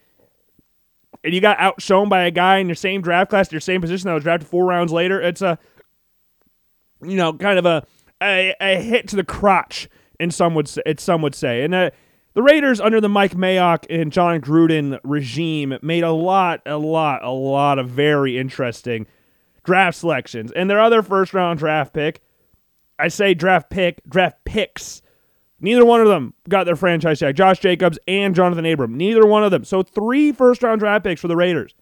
and 1.25 1.33
you 1.33 1.41
got 1.41 1.59
outshone 1.59 2.09
by 2.09 2.25
a 2.25 2.31
guy 2.31 2.59
in 2.59 2.69
your 2.69 2.75
same 2.75 3.01
draft 3.01 3.31
class, 3.31 3.51
your 3.51 3.61
same 3.61 3.81
position 3.81 4.09
that 4.09 4.15
was 4.15 4.23
drafted 4.23 4.49
four 4.49 4.67
rounds 4.67 4.93
later. 4.93 5.21
It's 5.21 5.41
a, 5.41 5.59
you 7.03 7.17
know, 7.17 7.33
kind 7.33 7.59
of 7.59 7.65
a 7.65 7.87
a, 8.23 8.55
a 8.61 8.83
hit 8.83 9.09
to 9.09 9.17
the 9.17 9.25
crotch, 9.25 9.89
and 10.21 10.33
some 10.33 10.55
would 10.55 10.69
say, 10.69 10.83
some 10.99 11.23
would 11.23 11.35
say, 11.35 11.63
and. 11.63 11.75
Uh, 11.75 11.91
the 12.37 12.43
Raiders 12.43 12.83
under 12.83 13.01
the 13.01 13.09
Mike 13.09 13.33
Mayock 13.33 13.87
and 13.89 14.13
Jon 14.13 14.43
Gruden 14.43 15.01
regime 15.03 15.79
made 15.81 16.05
a 16.05 16.13
lot, 16.13 16.61
a 16.67 16.77
lot, 16.77 17.25
a 17.25 17.31
lot 17.31 17.79
of 17.79 17.89
very 17.89 18.37
interesting 18.37 19.07
draft 19.65 19.97
selections. 19.97 20.53
And 20.53 20.69
their 20.69 20.79
other 20.79 21.01
first 21.03 21.33
round 21.33 21.59
draft 21.59 21.95
pick, 21.95 22.21
I 22.99 23.09
say 23.09 23.33
draft 23.33 23.71
pick, 23.71 24.03
draft 24.07 24.45
picks. 24.45 25.01
Neither 25.61 25.87
one 25.87 26.03
of 26.03 26.09
them 26.09 26.35
got 26.47 26.65
their 26.65 26.77
franchise 26.77 27.21
tag. 27.21 27.37
Josh 27.37 27.59
Jacobs 27.59 27.99
and 28.07 28.35
Johnathan 28.35 28.71
Abram. 28.71 28.99
Neither 28.99 29.27
one 29.27 29.43
of 29.43 29.51
them. 29.51 29.65
So 29.65 29.83
three 29.83 30.31
first 30.31 30.63
round 30.63 30.81
draft 30.81 31.05
picks 31.05 31.23
for 31.23 31.29
the 31.29 31.37
Raiders. 31.37 31.75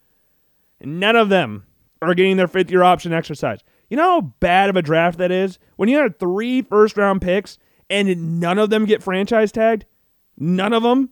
None 0.80 1.16
of 1.16 1.30
them 1.30 1.66
are 2.00 2.14
getting 2.14 2.36
their 2.36 2.46
fifth 2.46 2.70
year 2.70 2.84
option 2.84 3.12
exercise. 3.12 3.58
You 3.90 3.96
know 3.96 4.04
how 4.04 4.20
bad 4.38 4.70
of 4.70 4.76
a 4.76 4.82
draft 4.82 5.18
that 5.18 5.32
is? 5.32 5.58
When 5.74 5.88
you 5.88 5.98
had 5.98 6.20
three 6.20 6.62
first 6.62 6.96
round 6.96 7.22
picks 7.22 7.58
and 7.90 8.38
none 8.38 8.60
of 8.60 8.70
them 8.70 8.84
get 8.84 9.02
franchise 9.02 9.50
tagged? 9.50 9.86
None 10.36 10.72
of 10.72 10.82
them. 10.82 11.10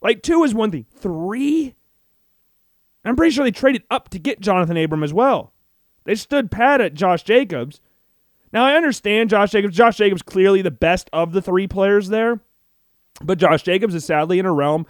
Like 0.00 0.22
two 0.22 0.44
is 0.44 0.54
one 0.54 0.70
thing. 0.70 0.86
Three? 0.94 1.74
I'm 3.04 3.16
pretty 3.16 3.34
sure 3.34 3.44
they 3.44 3.50
traded 3.50 3.82
up 3.90 4.10
to 4.10 4.18
get 4.18 4.40
Johnathan 4.40 4.82
Abram 4.82 5.02
as 5.02 5.12
well. 5.12 5.52
They 6.04 6.14
stood 6.14 6.50
pat 6.50 6.80
at 6.80 6.94
Josh 6.94 7.22
Jacobs. 7.22 7.80
Now 8.52 8.64
I 8.64 8.74
understand 8.74 9.30
Josh 9.30 9.50
Jacobs. 9.50 9.76
Josh 9.76 9.96
Jacobs 9.96 10.22
clearly 10.22 10.62
the 10.62 10.70
best 10.70 11.08
of 11.12 11.32
the 11.32 11.42
three 11.42 11.66
players 11.66 12.08
there, 12.08 12.40
but 13.22 13.38
Josh 13.38 13.62
Jacobs 13.62 13.94
is 13.94 14.04
sadly 14.04 14.38
in 14.38 14.46
a 14.46 14.52
realm 14.52 14.86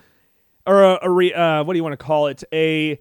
or 0.66 0.82
a, 0.82 0.98
a 1.02 1.32
uh, 1.32 1.64
what 1.64 1.72
do 1.72 1.78
you 1.78 1.82
want 1.82 1.98
to 1.98 2.04
call 2.04 2.26
it? 2.26 2.42
A 2.52 3.00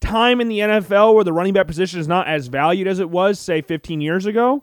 time 0.00 0.40
in 0.40 0.48
the 0.48 0.58
NFL 0.58 1.14
where 1.14 1.24
the 1.24 1.32
running 1.32 1.52
back 1.52 1.66
position 1.66 2.00
is 2.00 2.08
not 2.08 2.28
as 2.28 2.46
valued 2.48 2.86
as 2.86 2.98
it 3.00 3.10
was, 3.10 3.38
say, 3.38 3.62
15 3.62 4.00
years 4.00 4.26
ago. 4.26 4.62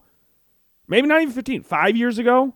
Maybe 0.87 1.07
not 1.07 1.21
even 1.21 1.33
15, 1.33 1.63
five 1.63 1.97
years 1.97 2.17
ago. 2.17 2.53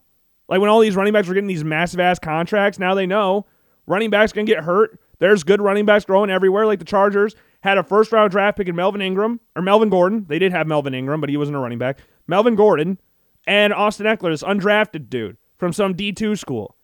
Like 0.50 0.60
when 0.60 0.70
all 0.70 0.79
these 0.79 0.96
running 0.96 1.13
backs 1.13 1.27
were 1.27 1.36
getting 1.36 1.48
these 1.48 1.63
massive 1.63 2.00
ass 2.00 2.20
contracts, 2.20 2.79
now 2.79 2.96
they 2.96 3.06
know 3.06 3.46
running 3.86 4.10
backs 4.10 4.34
can 4.34 4.46
get 4.46 4.63
hurt. 4.63 5.00
There's 5.20 5.44
good 5.44 5.62
running 5.62 5.86
backs 5.86 6.06
growing 6.06 6.29
everywhere. 6.29 6.65
Like 6.65 6.79
the 6.79 6.86
Chargers 6.86 7.36
had 7.62 7.77
a 7.77 7.84
first 7.84 8.12
round 8.12 8.32
draft 8.32 8.58
pick 8.58 8.68
in 8.68 8.75
Melvin 8.75 9.01
Ingram 9.01 9.39
or 9.56 9.62
Melvin 9.62 9.89
Gordon. 9.89 10.25
They 10.27 10.39
did 10.39 10.51
have 10.51 10.68
Melvin 10.68 10.94
Ingram, 10.94 11.22
but 11.22 11.29
he 11.29 11.38
wasn't 11.38 11.58
a 11.58 11.60
running 11.60 11.77
back. 11.77 12.00
Melvin 12.27 12.56
Gordon 12.56 13.00
and 13.46 13.74
Austin 13.74 14.06
Ekeler, 14.06 14.32
this 14.32 14.44
undrafted 14.44 15.10
dude 15.10 15.38
from 15.58 15.72
some 15.72 15.94
D2 15.94 16.38
school. 16.38 16.75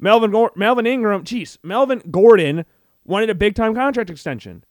Melvin 0.00 0.48
Melvin 0.56 0.86
Ingram, 0.86 1.24
jeez, 1.24 1.58
Melvin 1.62 2.02
Gordon 2.10 2.64
wanted 3.04 3.30
a 3.30 3.34
big 3.34 3.54
time 3.54 3.74
contract 3.74 4.10
extension. 4.10 4.64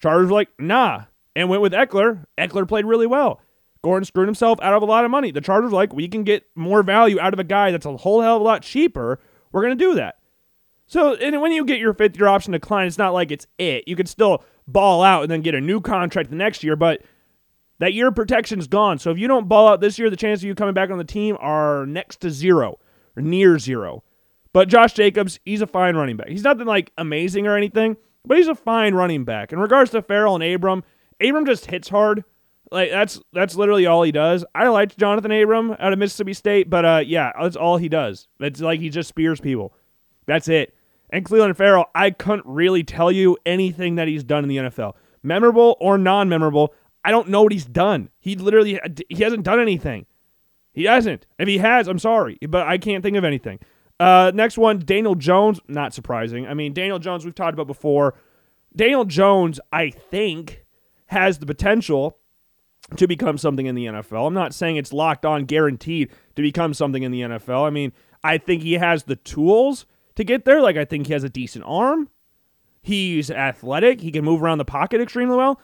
Chargers 0.00 0.28
were 0.28 0.34
like, 0.34 0.48
nah, 0.58 1.04
and 1.34 1.48
went 1.48 1.62
with 1.62 1.72
Ekeler. 1.72 2.26
Ekeler 2.38 2.68
played 2.68 2.84
really 2.84 3.06
well. 3.06 3.40
Gordon 3.86 4.04
screwed 4.04 4.26
himself 4.26 4.58
out 4.62 4.74
of 4.74 4.82
a 4.82 4.84
lot 4.84 5.04
of 5.04 5.12
money. 5.12 5.30
The 5.30 5.40
Chargers 5.40 5.70
like, 5.70 5.92
we 5.92 6.08
can 6.08 6.24
get 6.24 6.44
more 6.56 6.82
value 6.82 7.20
out 7.20 7.32
of 7.32 7.38
a 7.38 7.44
guy 7.44 7.70
that's 7.70 7.86
a 7.86 7.96
whole 7.96 8.20
hell 8.20 8.34
of 8.34 8.42
a 8.42 8.44
lot 8.44 8.62
cheaper. 8.62 9.20
We're 9.52 9.62
going 9.62 9.78
to 9.78 9.84
do 9.84 9.94
that. 9.94 10.16
So, 10.88 11.14
and 11.14 11.40
when 11.40 11.52
you 11.52 11.64
get 11.64 11.78
your 11.78 11.94
fifth 11.94 12.16
year 12.16 12.26
option 12.26 12.52
decline, 12.52 12.88
it's 12.88 12.98
not 12.98 13.14
like 13.14 13.30
it's 13.30 13.46
it. 13.58 13.86
You 13.86 13.94
can 13.94 14.06
still 14.06 14.42
ball 14.66 15.04
out 15.04 15.22
and 15.22 15.30
then 15.30 15.40
get 15.40 15.54
a 15.54 15.60
new 15.60 15.80
contract 15.80 16.30
the 16.30 16.36
next 16.36 16.64
year, 16.64 16.74
but 16.74 17.00
that 17.78 17.94
year 17.94 18.10
protection's 18.10 18.66
gone. 18.66 18.98
So 18.98 19.12
if 19.12 19.18
you 19.18 19.28
don't 19.28 19.46
ball 19.46 19.68
out 19.68 19.80
this 19.80 20.00
year, 20.00 20.10
the 20.10 20.16
chances 20.16 20.42
of 20.42 20.48
you 20.48 20.56
coming 20.56 20.74
back 20.74 20.90
on 20.90 20.98
the 20.98 21.04
team 21.04 21.36
are 21.38 21.86
next 21.86 22.20
to 22.22 22.30
zero 22.30 22.80
or 23.16 23.22
near 23.22 23.56
zero. 23.56 24.02
But 24.52 24.66
Josh 24.66 24.94
Jacobs, 24.94 25.38
he's 25.44 25.62
a 25.62 25.66
fine 25.68 25.94
running 25.94 26.16
back. 26.16 26.28
He's 26.28 26.42
nothing 26.42 26.66
like 26.66 26.90
amazing 26.98 27.46
or 27.46 27.56
anything, 27.56 27.96
but 28.24 28.36
he's 28.36 28.48
a 28.48 28.56
fine 28.56 28.94
running 28.94 29.24
back. 29.24 29.52
In 29.52 29.60
regards 29.60 29.92
to 29.92 30.02
Ferrell 30.02 30.34
and 30.34 30.42
Abram, 30.42 30.82
Abram 31.20 31.46
just 31.46 31.66
hits 31.66 31.88
hard. 31.88 32.24
Like 32.70 32.90
that's 32.90 33.20
that's 33.32 33.54
literally 33.54 33.86
all 33.86 34.02
he 34.02 34.12
does. 34.12 34.44
I 34.54 34.68
liked 34.68 34.98
Johnathan 34.98 35.42
Abram 35.42 35.76
out 35.78 35.92
of 35.92 35.98
Mississippi 35.98 36.32
State, 36.32 36.68
but 36.68 36.84
uh, 36.84 37.02
yeah, 37.04 37.32
that's 37.40 37.56
all 37.56 37.76
he 37.76 37.88
does. 37.88 38.28
It's 38.40 38.60
like 38.60 38.80
he 38.80 38.88
just 38.88 39.08
spears 39.08 39.40
people. 39.40 39.72
That's 40.26 40.48
it. 40.48 40.74
And 41.10 41.24
Clelin 41.24 41.56
Ferrell, 41.56 41.86
I 41.94 42.10
couldn't 42.10 42.46
really 42.46 42.82
tell 42.82 43.12
you 43.12 43.36
anything 43.46 43.94
that 43.94 44.08
he's 44.08 44.24
done 44.24 44.42
in 44.42 44.48
the 44.48 44.56
NFL, 44.56 44.94
memorable 45.22 45.76
or 45.80 45.96
non-memorable. 45.96 46.74
I 47.04 47.12
don't 47.12 47.28
know 47.28 47.44
what 47.44 47.52
he's 47.52 47.64
done. 47.64 48.08
He 48.18 48.34
literally 48.34 48.80
he 49.08 49.22
hasn't 49.22 49.44
done 49.44 49.60
anything. 49.60 50.06
He 50.72 50.84
hasn't. 50.84 51.26
If 51.38 51.46
he 51.46 51.58
has, 51.58 51.86
I'm 51.86 52.00
sorry, 52.00 52.36
but 52.48 52.66
I 52.66 52.78
can't 52.78 53.02
think 53.02 53.16
of 53.16 53.24
anything. 53.24 53.60
Uh, 53.98 54.32
next 54.34 54.58
one, 54.58 54.80
Daniel 54.80 55.14
Jones. 55.14 55.60
Not 55.68 55.94
surprising. 55.94 56.46
I 56.46 56.54
mean, 56.54 56.74
Daniel 56.74 56.98
Jones, 56.98 57.24
we've 57.24 57.34
talked 57.34 57.54
about 57.54 57.68
before. 57.68 58.14
Daniel 58.74 59.04
Jones, 59.04 59.58
I 59.72 59.90
think, 59.90 60.64
has 61.06 61.38
the 61.38 61.46
potential 61.46 62.18
to 62.96 63.06
become 63.06 63.36
something 63.38 63.66
in 63.66 63.74
the 63.74 63.86
NFL. 63.86 64.26
I'm 64.26 64.34
not 64.34 64.54
saying 64.54 64.76
it's 64.76 64.92
locked 64.92 65.26
on 65.26 65.44
guaranteed 65.44 66.10
to 66.36 66.42
become 66.42 66.72
something 66.72 67.02
in 67.02 67.10
the 67.10 67.22
NFL. 67.22 67.66
I 67.66 67.70
mean, 67.70 67.92
I 68.22 68.38
think 68.38 68.62
he 68.62 68.74
has 68.74 69.04
the 69.04 69.16
tools 69.16 69.86
to 70.14 70.24
get 70.24 70.44
there. 70.44 70.60
Like, 70.60 70.76
I 70.76 70.84
think 70.84 71.06
he 71.08 71.12
has 71.12 71.24
a 71.24 71.28
decent 71.28 71.64
arm. 71.66 72.08
He's 72.82 73.30
athletic. 73.30 74.00
He 74.00 74.12
can 74.12 74.24
move 74.24 74.42
around 74.42 74.58
the 74.58 74.64
pocket 74.64 75.00
extremely 75.00 75.36
well. 75.36 75.60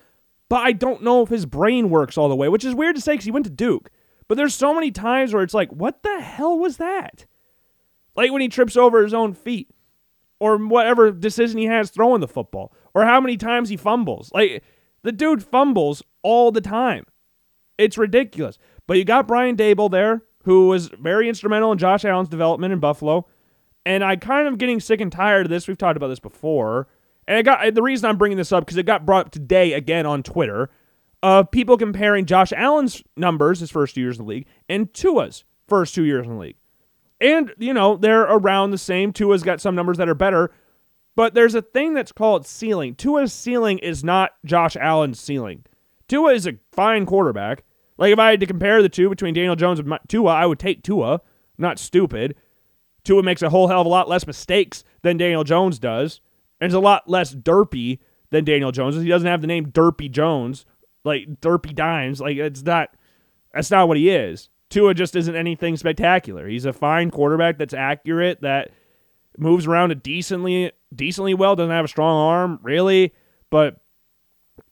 But 0.48 0.66
I 0.66 0.72
don't 0.72 1.02
know 1.02 1.22
if 1.22 1.28
his 1.28 1.46
brain 1.46 1.88
works 1.88 2.18
all 2.18 2.28
the 2.28 2.36
way, 2.36 2.48
which 2.48 2.64
is 2.64 2.74
weird 2.74 2.96
to 2.96 3.00
say 3.00 3.12
because 3.12 3.24
he 3.24 3.30
went 3.30 3.46
to 3.46 3.50
Duke. 3.50 3.90
But 4.28 4.36
there's 4.36 4.54
so 4.54 4.74
many 4.74 4.90
times 4.90 5.32
where 5.32 5.42
it's 5.42 5.54
like, 5.54 5.70
what 5.70 6.02
the 6.02 6.20
hell 6.20 6.58
was 6.58 6.78
that? 6.78 7.26
Like 8.16 8.32
when 8.32 8.42
he 8.42 8.48
trips 8.48 8.76
over 8.76 9.02
his 9.02 9.14
own 9.14 9.34
feet 9.34 9.70
or 10.40 10.56
whatever 10.56 11.10
decision 11.12 11.58
he 11.58 11.66
has 11.66 11.90
throwing 11.90 12.20
the 12.20 12.28
football 12.28 12.72
or 12.94 13.04
how 13.04 13.20
many 13.20 13.36
times 13.36 13.68
he 13.68 13.76
fumbles. 13.76 14.30
Like 14.34 14.62
the 15.02 15.12
dude 15.12 15.42
fumbles 15.42 16.02
all 16.22 16.50
the 16.52 16.60
time. 16.60 17.04
It's 17.82 17.98
ridiculous. 17.98 18.58
But 18.86 18.96
you 18.96 19.04
got 19.04 19.28
Brian 19.28 19.56
Daboll 19.56 19.90
there, 19.90 20.22
who 20.44 20.68
was 20.68 20.88
very 20.88 21.28
instrumental 21.28 21.72
in 21.72 21.78
Josh 21.78 22.04
Allen's 22.04 22.28
development 22.28 22.72
in 22.72 22.80
Buffalo. 22.80 23.26
And 23.84 24.04
I 24.04 24.16
kind 24.16 24.46
of 24.46 24.58
getting 24.58 24.80
sick 24.80 25.00
and 25.00 25.10
tired 25.10 25.46
of 25.46 25.50
this. 25.50 25.66
We've 25.66 25.78
talked 25.78 25.96
about 25.96 26.08
this 26.08 26.20
before. 26.20 26.88
And 27.26 27.36
I 27.38 27.42
got 27.42 27.74
the 27.74 27.82
reason 27.82 28.08
I'm 28.08 28.18
bringing 28.18 28.38
this 28.38 28.52
up 28.52 28.64
because 28.64 28.76
it 28.76 28.84
got 28.84 29.06
brought 29.06 29.26
up 29.26 29.32
today 29.32 29.72
again 29.72 30.06
on 30.06 30.22
Twitter 30.22 30.70
of 31.22 31.50
people 31.50 31.76
comparing 31.76 32.26
Josh 32.26 32.52
Allen's 32.52 33.02
numbers 33.16 33.60
his 33.60 33.70
first 33.70 33.94
two 33.94 34.00
years 34.00 34.18
in 34.18 34.24
the 34.24 34.28
league 34.28 34.46
and 34.68 34.92
Tua's 34.92 35.44
first 35.68 35.94
two 35.94 36.04
years 36.04 36.26
in 36.26 36.34
the 36.34 36.38
league. 36.38 36.56
And, 37.20 37.54
you 37.58 37.72
know, 37.72 37.96
they're 37.96 38.22
around 38.22 38.72
the 38.72 38.78
same. 38.78 39.12
Tua's 39.12 39.44
got 39.44 39.60
some 39.60 39.76
numbers 39.76 39.98
that 39.98 40.08
are 40.08 40.14
better. 40.14 40.50
But 41.14 41.34
there's 41.34 41.54
a 41.54 41.62
thing 41.62 41.94
that's 41.94 42.10
called 42.10 42.46
ceiling. 42.46 42.96
Tua's 42.96 43.32
ceiling 43.32 43.78
is 43.78 44.02
not 44.02 44.32
Josh 44.44 44.76
Allen's 44.76 45.20
ceiling. 45.20 45.64
Tua 46.08 46.34
is 46.34 46.46
a 46.46 46.58
fine 46.72 47.06
quarterback. 47.06 47.64
Like 48.02 48.12
if 48.12 48.18
I 48.18 48.30
had 48.30 48.40
to 48.40 48.46
compare 48.46 48.82
the 48.82 48.88
two 48.88 49.08
between 49.08 49.32
Daniel 49.32 49.54
Jones 49.54 49.78
and 49.78 49.96
Tua, 50.08 50.32
I 50.32 50.44
would 50.44 50.58
take 50.58 50.82
Tua. 50.82 51.20
Not 51.56 51.78
stupid. 51.78 52.34
Tua 53.04 53.22
makes 53.22 53.42
a 53.42 53.48
whole 53.48 53.68
hell 53.68 53.82
of 53.82 53.86
a 53.86 53.90
lot 53.90 54.08
less 54.08 54.26
mistakes 54.26 54.82
than 55.02 55.18
Daniel 55.18 55.44
Jones 55.44 55.78
does, 55.78 56.20
and 56.60 56.66
is 56.66 56.74
a 56.74 56.80
lot 56.80 57.08
less 57.08 57.32
derpy 57.32 58.00
than 58.30 58.44
Daniel 58.44 58.72
Jones. 58.72 58.96
He 58.96 59.06
doesn't 59.06 59.28
have 59.28 59.40
the 59.40 59.46
name 59.46 59.66
Derpy 59.66 60.10
Jones, 60.10 60.66
like 61.04 61.40
Derpy 61.40 61.76
Dimes. 61.76 62.20
Like 62.20 62.38
it's 62.38 62.64
not. 62.64 62.88
That's 63.54 63.70
not 63.70 63.86
what 63.86 63.96
he 63.96 64.10
is. 64.10 64.48
Tua 64.68 64.94
just 64.94 65.14
isn't 65.14 65.36
anything 65.36 65.76
spectacular. 65.76 66.48
He's 66.48 66.64
a 66.64 66.72
fine 66.72 67.08
quarterback 67.08 67.56
that's 67.56 67.72
accurate, 67.72 68.40
that 68.40 68.72
moves 69.38 69.68
around 69.68 70.02
decently 70.02 70.72
decently 70.92 71.34
well. 71.34 71.54
Doesn't 71.54 71.70
have 71.70 71.84
a 71.84 71.88
strong 71.88 72.16
arm, 72.16 72.58
really, 72.64 73.14
but 73.48 73.76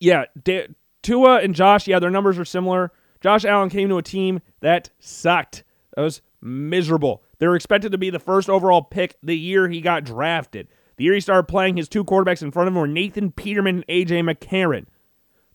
yeah, 0.01 0.25
De- 0.43 0.75
Tua 1.05 1.43
and 1.43 1.55
Josh, 1.55 1.87
yeah, 1.87 2.01
their 2.01 2.11
numbers 2.11 2.37
are 2.37 2.45
similar. 2.45 2.91
Josh 3.21 3.45
Allen 3.45 3.71
came 3.71 3.89
to 3.89 3.99
a 3.99 4.03
team 4.03 4.41
that 4.61 4.91
sucked. 4.99 5.65
That 5.95 6.03
was 6.03 6.23
miserable. 6.41 7.23
They 7.39 7.47
were 7.47 7.57
expected 7.57 7.93
to 7.93 7.99
be 7.99 8.11
the 8.11 8.19
first 8.19 8.49
overall 8.49 8.83
pick 8.83 9.17
the 9.23 9.37
year 9.37 9.69
he 9.69 9.81
got 9.81 10.05
drafted. 10.05 10.69
The 10.97 11.05
year 11.05 11.15
he 11.15 11.21
started 11.21 11.49
playing, 11.49 11.77
his 11.77 11.89
two 11.89 12.05
quarterbacks 12.05 12.43
in 12.43 12.51
front 12.51 12.69
of 12.69 12.75
him 12.75 12.81
were 12.81 12.87
Nathan 12.87 13.33
Peterman 13.33 13.77
and 13.77 13.87
AJ 13.87 14.23
McCarron. 14.23 14.87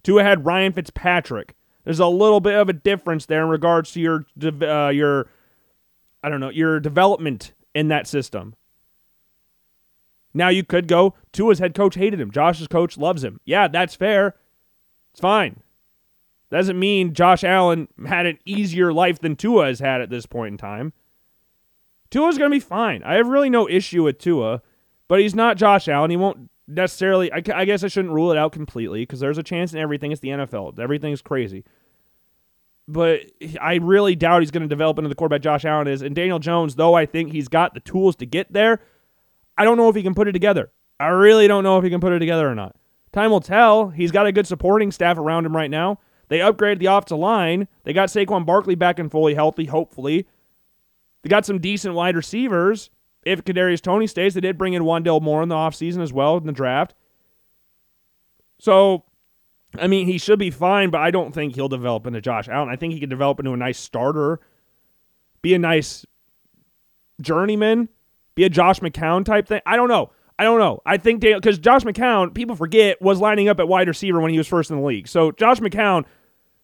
Tua 0.04 0.24
had 0.24 0.46
Ryan 0.46 0.74
Fitzpatrick. 0.74 1.56
There's 1.84 2.00
a 2.00 2.08
little 2.08 2.40
bit 2.40 2.56
of 2.56 2.68
a 2.70 2.74
difference 2.74 3.26
there 3.28 3.44
in 3.44 3.50
regards 3.50 3.92
to 3.94 4.00
your 4.00 4.26
uh, 4.44 4.90
your 4.90 5.28
I 6.24 6.30
don't 6.30 6.40
know 6.40 6.50
your 6.50 6.80
development 6.80 7.54
in 7.76 7.90
that 7.90 8.08
system. 8.08 8.56
Now 10.34 10.50
you 10.50 10.64
could 10.64 10.88
go 10.88 11.14
Tua's 11.32 11.60
head 11.60 11.76
coach 11.76 11.96
hated 11.96 12.20
him. 12.20 12.32
Josh's 12.32 12.68
coach 12.68 12.98
loves 12.98 13.24
him. 13.24 13.40
Yeah, 13.46 13.68
that's 13.68 13.96
fair. 13.96 14.36
It's 15.12 15.22
fine. 15.22 15.62
Doesn't 16.52 16.80
mean 16.80 17.14
Josh 17.14 17.44
Allen 17.44 17.88
had 18.08 18.26
an 18.26 18.38
easier 18.46 18.94
life 18.94 19.20
than 19.20 19.36
Tua 19.36 19.68
has 19.68 19.80
had 19.80 20.02
at 20.02 20.10
this 20.10 20.26
point 20.26 20.54
in 20.54 20.58
time. 20.58 20.94
Tua's 22.12 22.38
going 22.38 22.52
to 22.52 22.56
be 22.56 22.60
fine. 22.60 23.04
I 23.04 23.16
have 23.16 23.28
really 23.28 23.50
no 23.50 23.68
issue 23.68 24.04
with 24.04 24.20
Tua, 24.20 24.62
but 25.08 25.20
he's 25.20 25.36
not 25.36 25.58
Josh 25.58 25.88
Allen. 25.88 26.12
He 26.12 26.18
won't 26.18 26.50
necessarily. 26.68 27.32
I, 27.32 27.42
I 27.54 27.66
guess 27.66 27.84
I 27.84 27.88
shouldn't 27.88 28.14
rule 28.14 28.32
it 28.32 28.38
out 28.38 28.52
completely 28.52 29.02
because 29.02 29.20
there's 29.20 29.38
a 29.38 29.44
chance 29.44 29.74
in 29.74 29.80
everything. 29.80 30.12
It's 30.12 30.22
the 30.22 30.30
NFL. 30.30 30.80
Everything's 30.80 31.22
crazy. 31.22 31.64
But 32.88 33.22
I 33.60 33.76
really 33.76 34.16
doubt 34.16 34.44
he's 34.44 34.52
going 34.52 34.62
to 34.62 34.70
develop 34.70 35.00
into 35.00 35.10
the 35.10 35.16
quarterback 35.16 35.42
Josh 35.42 35.66
Allen 35.66 35.88
is. 35.88 36.04
And 36.04 36.16
Daniel 36.16 36.38
Jones, 36.38 36.76
though 36.76 36.94
I 36.94 37.08
think 37.08 37.32
he's 37.32 37.48
got 37.48 37.74
the 37.74 37.80
tools 37.80 38.16
to 38.18 38.28
get 38.28 38.54
there, 38.54 38.80
I 39.58 39.64
don't 39.64 39.78
know 39.78 39.90
if 39.90 39.96
he 39.96 40.04
can 40.04 40.14
put 40.14 40.28
it 40.28 40.34
together. 40.34 40.72
I 41.00 41.08
really 41.08 41.48
don't 41.48 41.64
know 41.64 41.78
if 41.80 41.84
he 41.84 41.90
can 41.90 42.00
put 42.00 42.14
it 42.14 42.20
together 42.20 42.48
or 42.48 42.54
not. 42.54 42.76
Time 43.12 43.32
will 43.32 43.42
tell. 43.42 43.90
He's 43.90 44.12
got 44.12 44.28
a 44.28 44.32
good 44.32 44.46
supporting 44.46 44.92
staff 44.92 45.18
around 45.18 45.46
him 45.46 45.56
right 45.56 45.72
now. 45.72 46.00
They 46.28 46.40
upgraded 46.40 46.80
the 46.80 46.88
offensive 46.88 47.18
line. 47.18 47.68
They 47.84 47.94
got 47.94 48.10
Saquon 48.10 48.46
Barkley 48.46 48.76
back 48.76 49.00
and 49.00 49.12
fully 49.12 49.36
healthy, 49.36 49.66
hopefully. 49.66 50.28
They 51.24 51.30
got 51.30 51.46
some 51.46 51.60
decent 51.60 51.96
wide 51.96 52.16
receivers. 52.16 52.90
If 53.24 53.44
Kadarius 53.44 53.82
Toney 53.82 54.08
stays, 54.08 54.36
they 54.36 54.42
did 54.42 54.58
bring 54.58 54.74
in 54.74 54.84
Wan'Dale 54.84 55.22
Moore 55.22 55.42
in 55.42 55.50
the 55.50 55.56
offseason 55.56 56.02
as 56.02 56.14
well 56.14 56.38
in 56.38 56.46
the 56.46 56.52
draft. 56.52 56.94
So, 58.60 59.04
I 59.80 59.88
mean, 59.88 60.08
he 60.08 60.18
should 60.18 60.40
be 60.40 60.52
fine, 60.52 60.92
but 60.92 61.02
I 61.02 61.12
don't 61.12 61.34
think 61.34 61.56
he'll 61.56 61.68
develop 61.68 62.06
into 62.06 62.22
Josh 62.22 62.48
Allen. 62.48 62.70
I 62.70 62.76
think 62.76 62.94
he 62.94 63.00
can 63.00 63.10
develop 63.10 63.40
into 63.40 63.54
a 63.54 63.58
nice 63.58 63.80
starter, 63.80 64.40
be 65.42 65.54
a 65.54 65.60
nice 65.60 66.06
journeyman, 67.20 67.90
be 68.36 68.44
a 68.44 68.50
Josh 68.50 68.80
McCown 68.80 69.26
type 69.26 69.48
thing. 69.48 69.62
I 69.66 69.76
don't 69.76 69.90
know. 69.90 70.12
I 70.38 70.44
don't 70.44 70.60
know. 70.60 70.82
I 70.86 70.98
think 70.98 71.22
Daniel 71.22 71.40
because 71.40 71.60
Josh 71.60 71.84
McCown, 71.84 72.34
people 72.34 72.56
forget, 72.56 73.02
was 73.02 73.20
lining 73.20 73.48
up 73.48 73.60
at 73.60 73.68
wide 73.68 73.88
receiver 73.88 74.20
when 74.20 74.32
he 74.32 74.38
was 74.38 74.48
first 74.48 74.70
in 74.70 74.78
the 74.78 74.84
league. 74.84 75.08
So 75.08 75.32
Josh 75.32 75.60
McCown, 75.60 76.06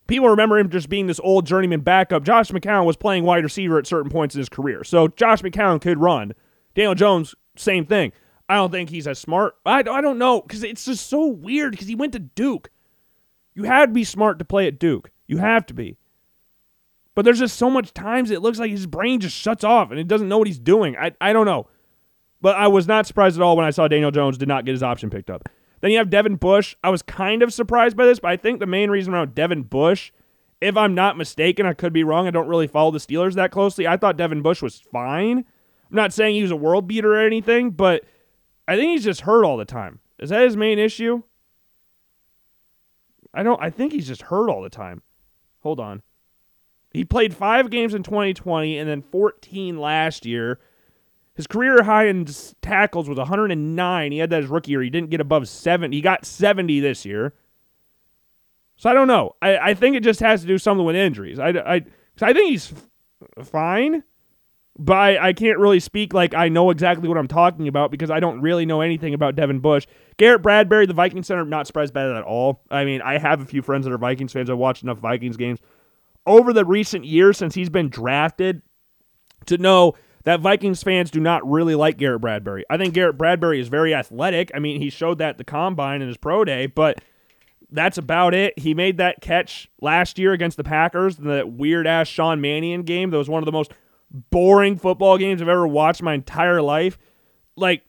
people 0.08 0.30
remember 0.30 0.60
him 0.60 0.70
just 0.70 0.90
being 0.90 1.08
this 1.08 1.22
old 1.22 1.46
journeyman 1.46 1.82
backup. 1.82 2.24
Josh 2.24 2.52
McCown 2.52 2.86
was 2.86 2.98
playing 2.98 3.24
wide 3.24 3.44
receiver 3.44 3.78
at 3.78 3.88
certain 3.88 4.12
points 4.12 4.36
in 4.36 4.40
his 4.40 4.50
career. 4.50 4.84
So 4.84 5.08
Josh 5.08 5.42
McCown 5.42 5.80
could 5.80 6.00
run. 6.00 6.34
Daniel 6.76 6.96
Jones, 6.96 7.34
same 7.56 7.86
thing. 7.86 8.12
I 8.50 8.56
don't 8.56 8.72
think 8.72 8.90
he's 8.90 9.08
as 9.08 9.20
smart. 9.20 9.56
I, 9.66 9.80
I 9.80 10.02
don't 10.02 10.18
know 10.18 10.42
because 10.42 10.64
it's 10.64 10.84
just 10.84 11.08
so 11.08 11.28
weird 11.28 11.72
because 11.72 11.88
he 11.88 11.96
went 11.96 12.12
to 12.14 12.20
Duke. 12.20 12.70
You 13.54 13.64
had 13.64 13.88
to 13.88 13.94
be 13.94 14.04
smart 14.04 14.40
to 14.40 14.46
play 14.46 14.68
at 14.68 14.80
Duke. 14.80 15.12
You 15.28 15.38
have 15.38 15.66
to 15.68 15.74
be. 15.74 15.98
But 17.16 17.24
there's 17.24 17.40
just 17.40 17.58
so 17.58 17.70
much 17.70 17.94
times 17.94 18.32
it 18.32 18.42
looks 18.42 18.60
like 18.60 18.72
his 18.72 18.88
brain 18.88 19.22
just 19.22 19.36
shuts 19.36 19.64
off 19.64 19.92
and 19.92 20.00
it 20.00 20.08
doesn't 20.08 20.28
know 20.28 20.38
what 20.38 20.48
he's 20.48 20.60
doing. 20.60 20.98
I, 20.98 21.14
I 21.22 21.32
don't 21.32 21.46
know. 21.46 21.68
But 22.42 22.56
I 22.56 22.68
was 22.68 22.88
not 22.88 23.06
surprised 23.06 23.38
at 23.38 23.44
all 23.44 23.56
when 23.56 23.66
I 23.66 23.70
saw 23.70 23.88
Daniel 23.88 24.12
Jones 24.12 24.38
did 24.38 24.48
not 24.48 24.66
get 24.66 24.72
his 24.72 24.84
option 24.84 25.10
picked 25.10 25.30
up. 25.30 25.48
Then 25.82 25.92
you 25.92 25.98
have 25.98 26.10
Devin 26.10 26.36
Bush. 26.36 26.76
I 26.84 26.90
was 26.90 27.02
kind 27.02 27.44
of 27.44 27.54
surprised 27.54 27.98
by 27.98 28.06
this, 28.06 28.20
but 28.20 28.32
I 28.32 28.38
think 28.38 28.60
the 28.60 28.66
main 28.66 28.90
reason 28.90 29.14
around 29.14 29.36
Devin 29.36 29.64
Bush, 29.64 30.12
if 30.60 30.78
I'm 30.78 30.94
not 30.94 31.18
mistaken, 31.18 31.66
I 31.66 31.74
could 31.74 31.94
be 31.94 32.04
wrong. 32.04 32.28
I 32.28 32.32
don't 32.32 32.48
really 32.48 32.68
follow 32.68 32.92
the 32.92 33.00
Steelers 33.00 33.36
that 33.36 33.52
closely. 33.52 33.88
I 33.88 33.98
thought 33.98 34.18
Devin 34.18 34.42
Bush 34.42 34.62
was 34.62 34.80
fine. 34.80 35.40
I'm 35.40 35.96
not 35.96 36.14
saying 36.14 36.36
he 36.36 36.42
was 36.42 36.52
a 36.52 36.56
world 36.56 36.88
beater 36.88 37.14
or 37.14 37.26
anything, 37.26 37.72
but 37.72 38.04
I 38.68 38.76
think 38.76 38.92
he's 38.92 39.04
just 39.04 39.22
hurt 39.22 39.44
all 39.44 39.58
the 39.58 39.66
time. 39.66 40.00
Is 40.20 40.30
that 40.30 40.44
his 40.44 40.56
main 40.56 40.80
issue? 40.80 41.24
I 43.34 43.44
don't 43.44 43.62
I 43.62 43.70
think 43.70 43.94
he's 43.94 44.08
just 44.08 44.24
hurt 44.24 44.50
all 44.50 44.62
the 44.62 44.70
time. 44.70 45.02
Hold 45.62 45.80
on. 45.80 46.02
He 46.92 47.06
played 47.06 47.34
5 47.34 47.70
games 47.70 47.94
in 47.94 48.04
2020 48.04 48.78
and 48.78 48.90
then 48.90 49.02
14 49.02 49.80
last 49.80 50.26
year. 50.26 50.60
His 51.34 51.48
career 51.48 51.84
high 51.84 52.08
in 52.08 52.26
tackles 52.62 53.08
was 53.08 53.18
109. 53.18 54.12
He 54.12 54.18
had 54.18 54.30
that 54.30 54.44
as 54.44 54.50
rookie 54.50 54.72
year. 54.72 54.82
He 54.82 54.90
didn't 54.90 55.10
get 55.10 55.22
above 55.22 55.48
70. 55.48 55.96
He 55.96 56.02
got 56.02 56.26
70 56.26 56.80
this 56.82 57.06
year. 57.06 57.34
So 58.76 58.90
I 58.90 58.94
don't 58.94 59.08
know. 59.08 59.36
I, 59.42 59.58
I 59.58 59.74
think 59.74 59.96
it 59.96 60.04
just 60.04 60.20
has 60.20 60.42
to 60.42 60.48
do 60.48 60.58
something 60.58 60.86
with 60.86 60.96
injuries. 60.96 61.40
I, 61.40 61.50
I, 61.50 61.82
I 62.22 62.34
think 62.34 62.50
he's 62.50 62.74
f- 62.74 63.48
fine, 63.48 64.04
but 64.78 64.98
I, 64.98 65.30
I 65.30 65.34
can't 65.34 65.60
really 65.60 65.80
speak 65.80 66.14
like 66.14 66.34
I 66.34 66.50
know 66.50 66.70
exactly 66.70 67.08
what 67.08 67.18
I'm 67.18 67.28
talking 67.28 67.68
about 67.68 67.92
because 67.92 68.10
I 68.10 68.20
don't 68.20 68.42
really 68.42 68.66
know 68.66 68.82
anything 68.82 69.14
about 69.14 69.36
Devin 69.36 69.60
Bush. 69.60 69.86
Garrett 70.18 70.42
Bradbury, 70.42 70.86
the 70.86 70.94
Vikings 70.94 71.28
center, 71.28 71.46
not 71.46 71.68
surprised 71.68 71.94
by 71.94 72.08
that 72.08 72.16
at 72.16 72.24
all. 72.24 72.64
I 72.70 72.84
mean, 72.84 73.02
I 73.02 73.20
have 73.20 73.40
a 73.40 73.46
few 73.46 73.62
friends 73.62 73.86
that 73.86 73.94
are 73.94 73.98
Vikings 73.98 74.34
fans. 74.34 74.50
I've 74.50 74.58
watched 74.58 74.84
enough 74.84 74.98
Vikings 74.98 75.38
games 75.38 75.60
over 76.26 76.52
the 76.52 76.66
recent 76.66 77.06
years 77.06 77.38
since 77.38 77.56
he's 77.56 77.70
been 77.70 77.90
drafted 77.90 78.62
to 79.46 79.58
know 79.58 79.94
that 80.24 80.40
Vikings 80.40 80.84
fans 80.84 81.12
do 81.12 81.20
not 81.20 81.50
really 81.50 81.76
like 81.76 81.98
Garrett 81.98 82.22
Bradbury. 82.22 82.64
I 82.70 82.78
think 82.78 82.94
Garrett 82.94 83.18
Bradbury 83.18 83.60
is 83.60 83.68
very 83.68 83.94
athletic. 83.94 84.52
I 84.54 84.60
mean, 84.60 84.82
he 84.82 84.90
showed 84.90 85.18
that 85.18 85.38
the 85.38 85.44
combine 85.44 86.02
in 86.02 86.08
his 86.08 86.18
pro 86.18 86.46
day, 86.46 86.68
but 86.68 87.02
that's 87.72 87.98
about 87.98 88.34
it. 88.34 88.58
He 88.60 88.74
made 88.74 88.98
that 88.98 89.22
catch 89.22 89.70
last 89.82 90.20
year 90.20 90.34
against 90.34 90.58
the 90.58 90.64
Packers, 90.64 91.18
in 91.18 91.26
the 91.26 91.48
weird 91.48 91.88
ass 91.88 92.08
Sean 92.08 92.42
Mannion 92.42 92.84
game. 92.84 93.10
That 93.10 93.18
was 93.18 93.30
one 93.30 93.42
of 93.42 93.46
the 93.46 93.52
most 93.52 93.72
boring 94.30 94.78
football 94.78 95.18
games 95.18 95.42
I've 95.42 95.48
ever 95.48 95.68
watched 95.68 96.04
my 96.04 96.14
entire 96.14 96.62
life. 96.62 96.98
Like 97.56 97.84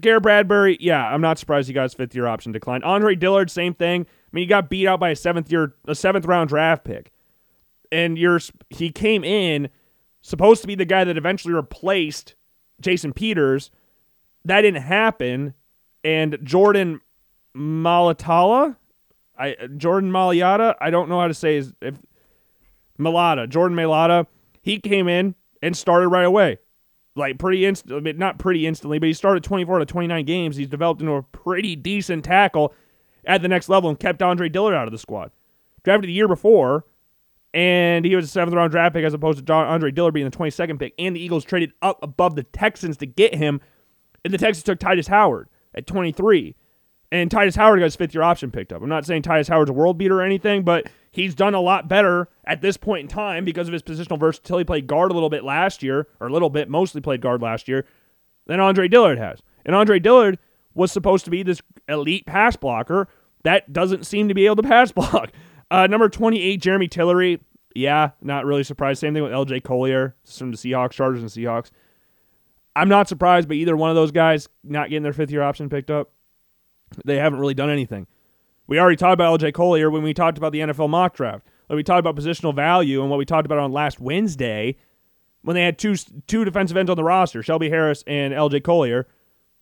Garrett 0.00 0.22
Bradbury, 0.22 0.78
yeah, 0.80 1.04
I'm 1.06 1.20
not 1.20 1.38
surprised 1.38 1.68
he 1.68 1.74
got 1.74 1.84
his 1.84 1.94
fifth 1.94 2.14
year 2.14 2.26
option 2.26 2.52
declined. 2.52 2.84
Andre 2.84 3.14
Dillard, 3.14 3.50
same 3.50 3.74
thing. 3.74 4.02
I 4.02 4.28
mean, 4.32 4.42
he 4.42 4.46
got 4.46 4.70
beat 4.70 4.86
out 4.86 5.00
by 5.00 5.10
a 5.10 5.16
seventh 5.16 5.52
year, 5.52 5.74
a 5.86 5.94
seventh 5.94 6.24
round 6.24 6.48
draft 6.48 6.84
pick, 6.84 7.12
and 7.92 8.16
you're 8.16 8.40
he 8.70 8.90
came 8.90 9.22
in 9.24 9.68
supposed 10.22 10.60
to 10.62 10.66
be 10.66 10.74
the 10.74 10.84
guy 10.84 11.04
that 11.04 11.16
eventually 11.16 11.54
replaced 11.54 12.34
Jason 12.80 13.12
Peters. 13.12 13.70
That 14.44 14.62
didn't 14.62 14.82
happen. 14.82 15.54
And 16.02 16.38
Jordan 16.42 17.00
Malatala, 17.54 18.76
I 19.38 19.56
Jordan 19.76 20.10
Mailata, 20.10 20.74
I 20.80 20.90
don't 20.90 21.08
know 21.08 21.20
how 21.20 21.28
to 21.28 21.34
say 21.34 21.56
his 21.56 21.74
if 21.80 21.96
Mailata, 22.98 23.48
Jordan 23.48 23.76
Mailata, 23.76 24.26
he 24.62 24.78
came 24.78 25.08
in 25.08 25.34
and 25.62 25.76
started 25.76 26.08
right 26.08 26.24
away. 26.24 26.58
Like 27.16 27.38
pretty 27.38 27.66
instant, 27.66 28.18
not 28.18 28.38
pretty 28.38 28.66
instantly, 28.66 28.98
but 28.98 29.06
he 29.08 29.12
started 29.12 29.42
24 29.42 29.80
to 29.80 29.84
29 29.84 30.24
games. 30.24 30.56
He's 30.56 30.68
developed 30.68 31.00
into 31.00 31.14
a 31.14 31.22
pretty 31.22 31.74
decent 31.76 32.24
tackle 32.24 32.72
at 33.24 33.42
the 33.42 33.48
next 33.48 33.68
level 33.68 33.90
and 33.90 33.98
kept 33.98 34.22
Andre 34.22 34.48
Dillard 34.48 34.74
out 34.74 34.86
of 34.86 34.92
the 34.92 34.98
squad. 34.98 35.32
Drafted 35.82 36.08
the 36.08 36.12
year 36.12 36.28
before, 36.28 36.84
and 37.52 38.04
he 38.04 38.14
was 38.14 38.26
a 38.26 38.28
seventh 38.28 38.54
round 38.54 38.70
draft 38.70 38.94
pick 38.94 39.04
as 39.04 39.14
opposed 39.14 39.38
to 39.38 39.44
John 39.44 39.66
Andre 39.66 39.90
Dillard 39.90 40.14
being 40.14 40.28
the 40.28 40.36
22nd 40.36 40.78
pick. 40.78 40.94
And 40.98 41.16
the 41.16 41.20
Eagles 41.20 41.44
traded 41.44 41.72
up 41.82 41.98
above 42.02 42.36
the 42.36 42.44
Texans 42.44 42.96
to 42.98 43.06
get 43.06 43.34
him. 43.34 43.60
And 44.24 44.32
the 44.32 44.38
Texans 44.38 44.64
took 44.64 44.78
Tytus 44.78 45.08
Howard 45.08 45.48
at 45.74 45.86
23. 45.86 46.54
And 47.12 47.28
Tytus 47.28 47.56
Howard 47.56 47.80
got 47.80 47.86
his 47.86 47.96
fifth 47.96 48.14
year 48.14 48.22
option 48.22 48.52
picked 48.52 48.72
up. 48.72 48.82
I'm 48.82 48.88
not 48.88 49.04
saying 49.04 49.22
Tytus 49.22 49.48
Howard's 49.48 49.70
a 49.70 49.74
world 49.74 49.98
beater 49.98 50.20
or 50.20 50.22
anything, 50.22 50.62
but 50.62 50.88
he's 51.10 51.34
done 51.34 51.54
a 51.54 51.60
lot 51.60 51.88
better 51.88 52.28
at 52.44 52.62
this 52.62 52.76
point 52.76 53.02
in 53.02 53.08
time 53.08 53.44
because 53.44 53.66
of 53.66 53.72
his 53.72 53.82
positional 53.82 54.18
versatility. 54.18 54.60
He 54.60 54.66
played 54.66 54.86
guard 54.86 55.10
a 55.10 55.14
little 55.14 55.30
bit 55.30 55.42
last 55.42 55.82
year, 55.82 56.06
or 56.20 56.28
a 56.28 56.32
little 56.32 56.50
bit, 56.50 56.68
mostly 56.68 57.00
played 57.00 57.20
guard 57.20 57.42
last 57.42 57.66
year, 57.66 57.84
than 58.46 58.60
Andre 58.60 58.86
Dillard 58.86 59.18
has. 59.18 59.42
And 59.66 59.74
Andre 59.74 59.98
Dillard 59.98 60.38
was 60.72 60.92
supposed 60.92 61.24
to 61.24 61.32
be 61.32 61.42
this 61.42 61.60
elite 61.88 62.26
pass 62.26 62.54
blocker 62.54 63.08
that 63.42 63.72
doesn't 63.72 64.06
seem 64.06 64.28
to 64.28 64.34
be 64.34 64.46
able 64.46 64.56
to 64.56 64.62
pass 64.62 64.92
block. 64.92 65.32
Uh, 65.70 65.86
number 65.86 66.08
28, 66.08 66.60
Jeremy 66.60 66.88
Tillery. 66.88 67.40
Yeah, 67.74 68.10
not 68.20 68.44
really 68.44 68.64
surprised. 68.64 69.00
Same 69.00 69.14
thing 69.14 69.22
with 69.22 69.32
LJ 69.32 69.62
Collier 69.62 70.16
from 70.24 70.50
the 70.50 70.56
Seahawks, 70.56 70.92
Chargers, 70.92 71.20
and 71.20 71.30
Seahawks. 71.30 71.70
I'm 72.74 72.88
not 72.88 73.08
surprised 73.08 73.48
by 73.48 73.54
either 73.54 73.76
one 73.76 73.90
of 73.90 73.96
those 73.96 74.10
guys 74.10 74.48
not 74.64 74.88
getting 74.88 75.02
their 75.02 75.12
fifth 75.12 75.30
year 75.30 75.42
option 75.42 75.68
picked 75.68 75.90
up. 75.90 76.10
They 77.04 77.16
haven't 77.16 77.38
really 77.38 77.54
done 77.54 77.70
anything. 77.70 78.06
We 78.66 78.78
already 78.78 78.96
talked 78.96 79.14
about 79.14 79.40
LJ 79.40 79.54
Collier 79.54 79.90
when 79.90 80.02
we 80.02 80.14
talked 80.14 80.38
about 80.38 80.52
the 80.52 80.60
NFL 80.60 80.88
mock 80.88 81.14
draft. 81.14 81.46
Like 81.68 81.76
we 81.76 81.82
talked 81.82 82.00
about 82.00 82.16
positional 82.16 82.54
value 82.54 83.00
and 83.00 83.10
what 83.10 83.18
we 83.18 83.24
talked 83.24 83.46
about 83.46 83.58
on 83.58 83.72
last 83.72 84.00
Wednesday 84.00 84.76
when 85.42 85.54
they 85.54 85.64
had 85.64 85.78
two 85.78 85.94
two 86.26 86.44
defensive 86.44 86.76
ends 86.76 86.90
on 86.90 86.96
the 86.96 87.04
roster, 87.04 87.42
Shelby 87.42 87.70
Harris 87.70 88.04
and 88.06 88.34
LJ 88.34 88.62
Collier. 88.62 89.06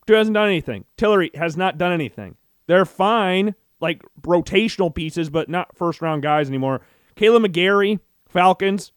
Dude 0.07 0.17
hasn't 0.17 0.35
done 0.35 0.47
anything. 0.49 0.85
Tillery 0.97 1.31
has 1.35 1.57
not 1.57 1.77
done 1.77 1.93
anything. 1.93 2.37
They're 2.67 2.87
fine, 2.87 3.55
like 3.81 4.03
rotational 4.23 4.95
pieces, 4.95 5.31
but 5.31 5.49
not 5.49 5.77
first 5.77 6.01
round 6.01 6.23
guys 6.23 6.49
anymore. 6.49 6.81
Kaleb 7.17 7.47
McGary, 7.47 8.01
Falcons, 8.29 8.93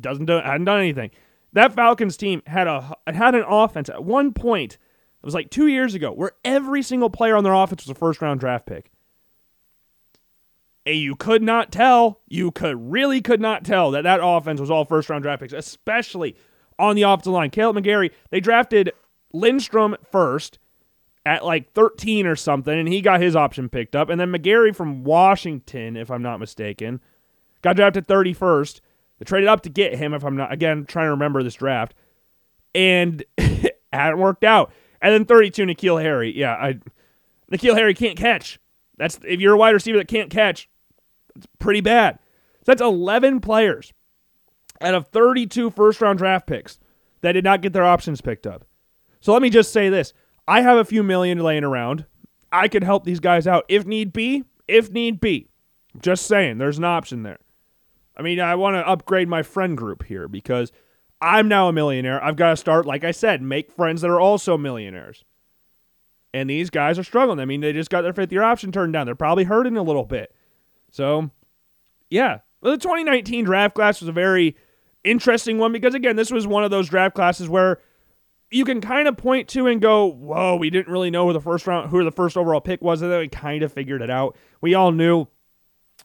doesn't 0.00 0.26
do, 0.26 0.34
hadn't 0.34 0.64
done 0.64 0.80
anything. 0.80 1.10
That 1.52 1.72
Falcons 1.72 2.16
team 2.16 2.42
had 2.46 2.66
a 2.66 2.96
had 3.06 3.34
an 3.34 3.44
offense 3.46 3.88
at 3.88 4.04
one 4.04 4.32
point. 4.32 4.74
It 4.74 5.24
was 5.24 5.34
like 5.34 5.50
two 5.50 5.66
years 5.66 5.94
ago 5.94 6.12
where 6.12 6.32
every 6.44 6.82
single 6.82 7.10
player 7.10 7.36
on 7.36 7.44
their 7.44 7.54
offense 7.54 7.86
was 7.86 7.90
a 7.90 7.98
first 7.98 8.20
round 8.20 8.40
draft 8.40 8.66
pick. 8.66 8.90
And 10.84 10.96
you 10.98 11.16
could 11.16 11.42
not 11.42 11.72
tell, 11.72 12.20
you 12.28 12.52
could 12.52 12.92
really 12.92 13.20
could 13.20 13.40
not 13.40 13.64
tell 13.64 13.90
that 13.90 14.02
that 14.02 14.20
offense 14.22 14.60
was 14.60 14.70
all 14.70 14.84
first 14.84 15.10
round 15.10 15.22
draft 15.22 15.40
picks, 15.40 15.52
especially 15.52 16.36
on 16.78 16.94
the 16.94 17.02
offensive 17.02 17.32
line. 17.32 17.50
Kaleb 17.50 17.82
McGary, 17.82 18.12
they 18.30 18.38
drafted 18.38 18.92
Lindstrom 19.32 19.96
first 20.08 20.58
at 21.26 21.44
like 21.44 21.72
13 21.72 22.24
or 22.24 22.36
something, 22.36 22.78
and 22.78 22.88
he 22.88 23.00
got 23.00 23.20
his 23.20 23.34
option 23.34 23.68
picked 23.68 23.96
up. 23.96 24.08
And 24.08 24.20
then 24.20 24.32
McGary 24.32 24.74
from 24.74 25.02
Washington, 25.02 25.96
if 25.96 26.08
I'm 26.08 26.22
not 26.22 26.38
mistaken, 26.38 27.00
got 27.62 27.74
drafted 27.74 28.06
31st. 28.06 28.80
They 29.18 29.24
traded 29.24 29.48
up 29.48 29.62
to 29.62 29.68
get 29.68 29.96
him, 29.96 30.14
if 30.14 30.24
I'm 30.24 30.36
not, 30.36 30.52
again, 30.52 30.86
trying 30.86 31.06
to 31.06 31.10
remember 31.10 31.42
this 31.42 31.56
draft, 31.56 31.94
and 32.76 33.24
hadn't 33.92 34.20
worked 34.20 34.44
out. 34.44 34.72
And 35.02 35.12
then 35.12 35.24
32, 35.24 35.64
N'Keal 35.64 36.00
Harry. 36.00 36.32
Yeah, 36.36 36.52
I, 36.52 36.78
N'Keal 37.50 37.74
Harry 37.74 37.94
can't 37.94 38.16
catch. 38.16 38.60
That's 38.96 39.18
if 39.24 39.40
you're 39.40 39.54
a 39.54 39.58
wide 39.58 39.74
receiver 39.74 39.98
that 39.98 40.08
can't 40.08 40.30
catch, 40.30 40.68
it's 41.34 41.46
pretty 41.58 41.80
bad. 41.80 42.20
So 42.60 42.72
that's 42.72 42.80
11 42.80 43.40
players 43.40 43.92
out 44.80 44.94
of 44.94 45.08
32 45.08 45.70
first 45.70 46.00
round 46.00 46.18
draft 46.18 46.46
picks 46.46 46.78
that 47.22 47.32
did 47.32 47.44
not 47.44 47.62
get 47.62 47.72
their 47.72 47.84
options 47.84 48.20
picked 48.20 48.46
up. 48.46 48.64
So 49.20 49.32
let 49.32 49.42
me 49.42 49.50
just 49.50 49.72
say 49.72 49.88
this 49.88 50.12
I 50.48 50.62
have 50.62 50.78
a 50.78 50.84
few 50.84 51.02
million 51.02 51.38
laying 51.38 51.64
around. 51.64 52.06
I 52.52 52.68
could 52.68 52.84
help 52.84 53.04
these 53.04 53.20
guys 53.20 53.46
out 53.46 53.64
if 53.68 53.84
need 53.84 54.12
be. 54.12 54.44
If 54.68 54.90
need 54.90 55.20
be. 55.20 55.48
Just 56.00 56.26
saying, 56.26 56.58
there's 56.58 56.78
an 56.78 56.84
option 56.84 57.22
there. 57.22 57.38
I 58.16 58.22
mean, 58.22 58.40
I 58.40 58.54
want 58.54 58.74
to 58.76 58.88
upgrade 58.88 59.28
my 59.28 59.42
friend 59.42 59.76
group 59.76 60.04
here 60.04 60.28
because 60.28 60.72
I'm 61.20 61.48
now 61.48 61.68
a 61.68 61.72
millionaire. 61.72 62.22
I've 62.22 62.36
got 62.36 62.50
to 62.50 62.56
start, 62.56 62.86
like 62.86 63.04
I 63.04 63.10
said, 63.10 63.42
make 63.42 63.70
friends 63.70 64.02
that 64.02 64.10
are 64.10 64.20
also 64.20 64.56
millionaires. 64.56 65.24
And 66.32 66.50
these 66.50 66.70
guys 66.70 66.98
are 66.98 67.04
struggling. 67.04 67.40
I 67.40 67.44
mean, 67.44 67.60
they 67.60 67.72
just 67.72 67.90
got 67.90 68.02
their 68.02 68.12
fifth 68.12 68.32
year 68.32 68.42
option 68.42 68.72
turned 68.72 68.92
down. 68.92 69.06
They're 69.06 69.14
probably 69.14 69.44
hurting 69.44 69.76
a 69.76 69.82
little 69.82 70.04
bit. 70.04 70.34
So, 70.90 71.30
yeah. 72.10 72.40
Well, 72.60 72.72
the 72.72 72.78
2019 72.78 73.44
draft 73.44 73.74
class 73.74 74.00
was 74.00 74.08
a 74.08 74.12
very 74.12 74.56
interesting 75.04 75.58
one 75.58 75.72
because, 75.72 75.94
again, 75.94 76.16
this 76.16 76.30
was 76.30 76.46
one 76.46 76.64
of 76.64 76.70
those 76.70 76.88
draft 76.88 77.14
classes 77.14 77.48
where 77.48 77.80
you 78.50 78.64
can 78.64 78.80
kind 78.80 79.08
of 79.08 79.16
point 79.16 79.48
to 79.48 79.66
and 79.66 79.80
go, 79.80 80.06
"Whoa, 80.06 80.56
we 80.56 80.70
didn't 80.70 80.92
really 80.92 81.10
know 81.10 81.26
who 81.26 81.32
the 81.32 81.40
first 81.40 81.66
round, 81.66 81.90
who 81.90 82.02
the 82.04 82.12
first 82.12 82.36
overall 82.36 82.60
pick 82.60 82.80
was," 82.82 83.02
and 83.02 83.10
then 83.10 83.20
we 83.20 83.28
kind 83.28 83.62
of 83.62 83.72
figured 83.72 84.02
it 84.02 84.10
out. 84.10 84.36
We 84.60 84.74
all 84.74 84.92
knew 84.92 85.26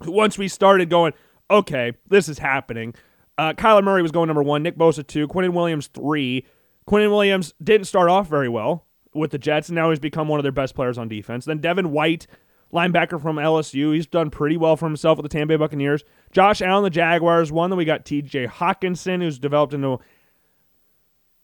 once 0.06 0.38
we 0.38 0.48
started 0.48 0.90
going, 0.90 1.14
"Okay, 1.50 1.94
this 2.08 2.28
is 2.28 2.40
happening." 2.40 2.96
Uh, 3.38 3.54
Kyler 3.54 3.84
Murray 3.84 4.02
was 4.02 4.12
going 4.12 4.28
number 4.28 4.44
one, 4.44 4.64
Nick 4.64 4.78
Bosa 4.78 5.06
two, 5.06 5.28
Quinnen 5.28 5.54
Williams 5.54 5.88
three. 5.88 6.46
Quinnen 6.88 7.10
Williams 7.10 7.54
didn't 7.64 7.88
start 7.88 8.10
off 8.10 8.28
very 8.28 8.50
well 8.50 8.86
with 9.14 9.32
the 9.32 9.38
Jets, 9.38 9.70
and 9.70 9.76
now 9.76 9.90
he's 9.90 10.00
become 10.00 10.28
one 10.28 10.40
of 10.40 10.44
their 10.44 10.52
best 10.52 10.76
players 10.76 10.98
on 10.98 11.08
defense. 11.08 11.46
Then 11.46 11.60
Devin 11.60 11.92
White 11.92 12.28
linebacker 12.74 13.22
from 13.22 13.36
LSU. 13.38 13.94
He's 13.94 14.08
done 14.08 14.30
pretty 14.30 14.58
well 14.58 14.76
for 14.76 14.86
himself 14.86 15.18
with 15.18 15.24
the 15.24 15.30
Tampa 15.30 15.54
Bay 15.54 15.58
Buccaneers. 15.58 16.04
Josh 16.32 16.62
Allen, 16.62 16.84
the 16.84 16.90
Jaguars, 16.90 17.52
one. 17.52 17.70
Then 17.70 17.78
we 17.78 17.86
got 17.86 18.06
TJ 18.06 18.48
Hockenson, 18.48 19.22
who's 19.22 19.40
developed 19.40 19.74
into. 19.74 20.00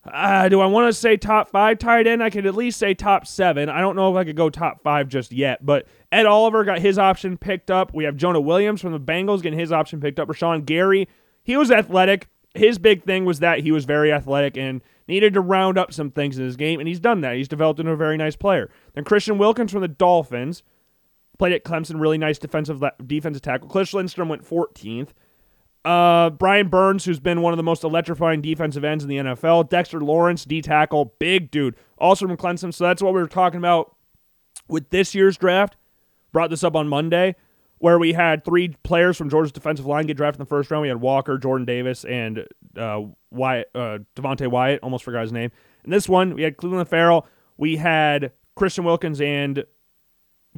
Uh, 0.07 0.47
do 0.49 0.61
I 0.61 0.65
want 0.65 0.87
to 0.87 0.93
say 0.93 1.17
top 1.17 1.49
five 1.49 1.79
tight 1.79 2.07
end? 2.07 2.23
I 2.23 2.29
could 2.29 2.45
at 2.45 2.55
least 2.55 2.79
say 2.79 2.93
top 2.93 3.27
seven. 3.27 3.69
I 3.69 3.81
don't 3.81 3.95
know 3.95 4.11
if 4.11 4.17
I 4.19 4.23
could 4.23 4.35
go 4.35 4.49
top 4.49 4.81
five 4.81 5.09
just 5.09 5.31
yet, 5.31 5.65
but 5.65 5.87
Ed 6.11 6.25
Oliver 6.25 6.63
got 6.63 6.79
his 6.79 6.97
option 6.97 7.37
picked 7.37 7.69
up. 7.69 7.93
We 7.93 8.05
have 8.05 8.15
Jonah 8.15 8.41
Williams 8.41 8.81
from 8.81 8.93
the 8.93 8.99
Bengals 8.99 9.41
getting 9.41 9.59
his 9.59 9.71
option 9.71 9.99
picked 9.99 10.19
up. 10.19 10.29
Rashan 10.29 10.65
Gary, 10.65 11.07
he 11.43 11.57
was 11.57 11.71
athletic. 11.71 12.27
His 12.53 12.79
big 12.79 13.03
thing 13.03 13.25
was 13.25 13.39
that 13.39 13.59
he 13.59 13.71
was 13.71 13.85
very 13.85 14.11
athletic 14.11 14.57
and 14.57 14.81
needed 15.07 15.33
to 15.33 15.41
round 15.41 15.77
up 15.77 15.93
some 15.93 16.11
things 16.11 16.37
in 16.37 16.45
his 16.45 16.55
game, 16.55 16.79
and 16.79 16.87
he's 16.87 16.99
done 16.99 17.21
that. 17.21 17.35
He's 17.35 17.47
developed 17.47 17.79
into 17.79 17.91
a 17.91 17.97
very 17.97 18.17
nice 18.17 18.35
player. 18.35 18.69
Then 18.93 19.03
Christian 19.03 19.37
Wilkins 19.37 19.71
from 19.71 19.81
the 19.81 19.87
Dolphins. 19.87 20.63
Played 21.37 21.53
at 21.53 21.63
Clemson, 21.63 22.01
really 22.01 22.17
nice 22.17 22.39
defensive 22.39 22.83
defensive 23.05 23.43
tackle. 23.43 23.67
Cliff 23.67 23.93
Lindstrom 23.93 24.27
went 24.27 24.43
14th. 24.43 25.09
Uh, 25.85 26.29
Brian 26.31 26.67
Burns, 26.67 27.05
who's 27.05 27.19
been 27.19 27.41
one 27.41 27.53
of 27.53 27.57
the 27.57 27.63
most 27.63 27.83
electrifying 27.83 28.41
defensive 28.41 28.83
ends 28.83 29.03
in 29.03 29.09
the 29.09 29.17
NFL. 29.17 29.69
Dexter 29.69 30.01
Lawrence, 30.01 30.43
D 30.43 30.61
tackle, 30.61 31.13
big 31.19 31.49
dude, 31.49 31.75
also 31.97 32.27
from 32.27 32.35
Clemson. 32.35 32.73
So 32.73 32.83
that's 32.83 33.01
what 33.01 33.13
we 33.13 33.21
were 33.21 33.27
talking 33.27 33.57
about 33.57 33.95
with 34.67 34.89
this 34.89 35.15
year's 35.15 35.37
draft. 35.37 35.77
Brought 36.33 36.49
this 36.49 36.63
up 36.63 36.75
on 36.75 36.87
Monday, 36.89 37.35
where 37.77 37.97
we 37.97 38.13
had 38.13 38.43
three 38.43 38.69
players 38.83 39.17
from 39.17 39.29
Georgia's 39.29 39.53
defensive 39.53 39.85
line 39.85 40.05
get 40.07 40.17
drafted 40.17 40.41
in 40.41 40.45
the 40.45 40.49
first 40.49 40.69
round. 40.69 40.81
We 40.81 40.89
had 40.89 40.99
Walker, 40.99 41.37
Jordan 41.37 41.65
Davis, 41.65 42.03
and 42.03 42.45
uh, 42.75 43.03
Wyatt, 43.31 43.69
uh, 43.73 43.99
Devonte 44.15 44.47
Wyatt. 44.49 44.81
Almost 44.83 45.05
forgot 45.05 45.21
his 45.21 45.31
name. 45.31 45.51
And 45.83 45.93
this 45.93 46.09
one, 46.09 46.35
we 46.35 46.43
had 46.43 46.57
Cleveland 46.57 46.89
Ferrell. 46.89 47.25
We 47.55 47.77
had 47.77 48.33
Christian 48.55 48.83
Wilkins 48.83 49.21
and 49.21 49.63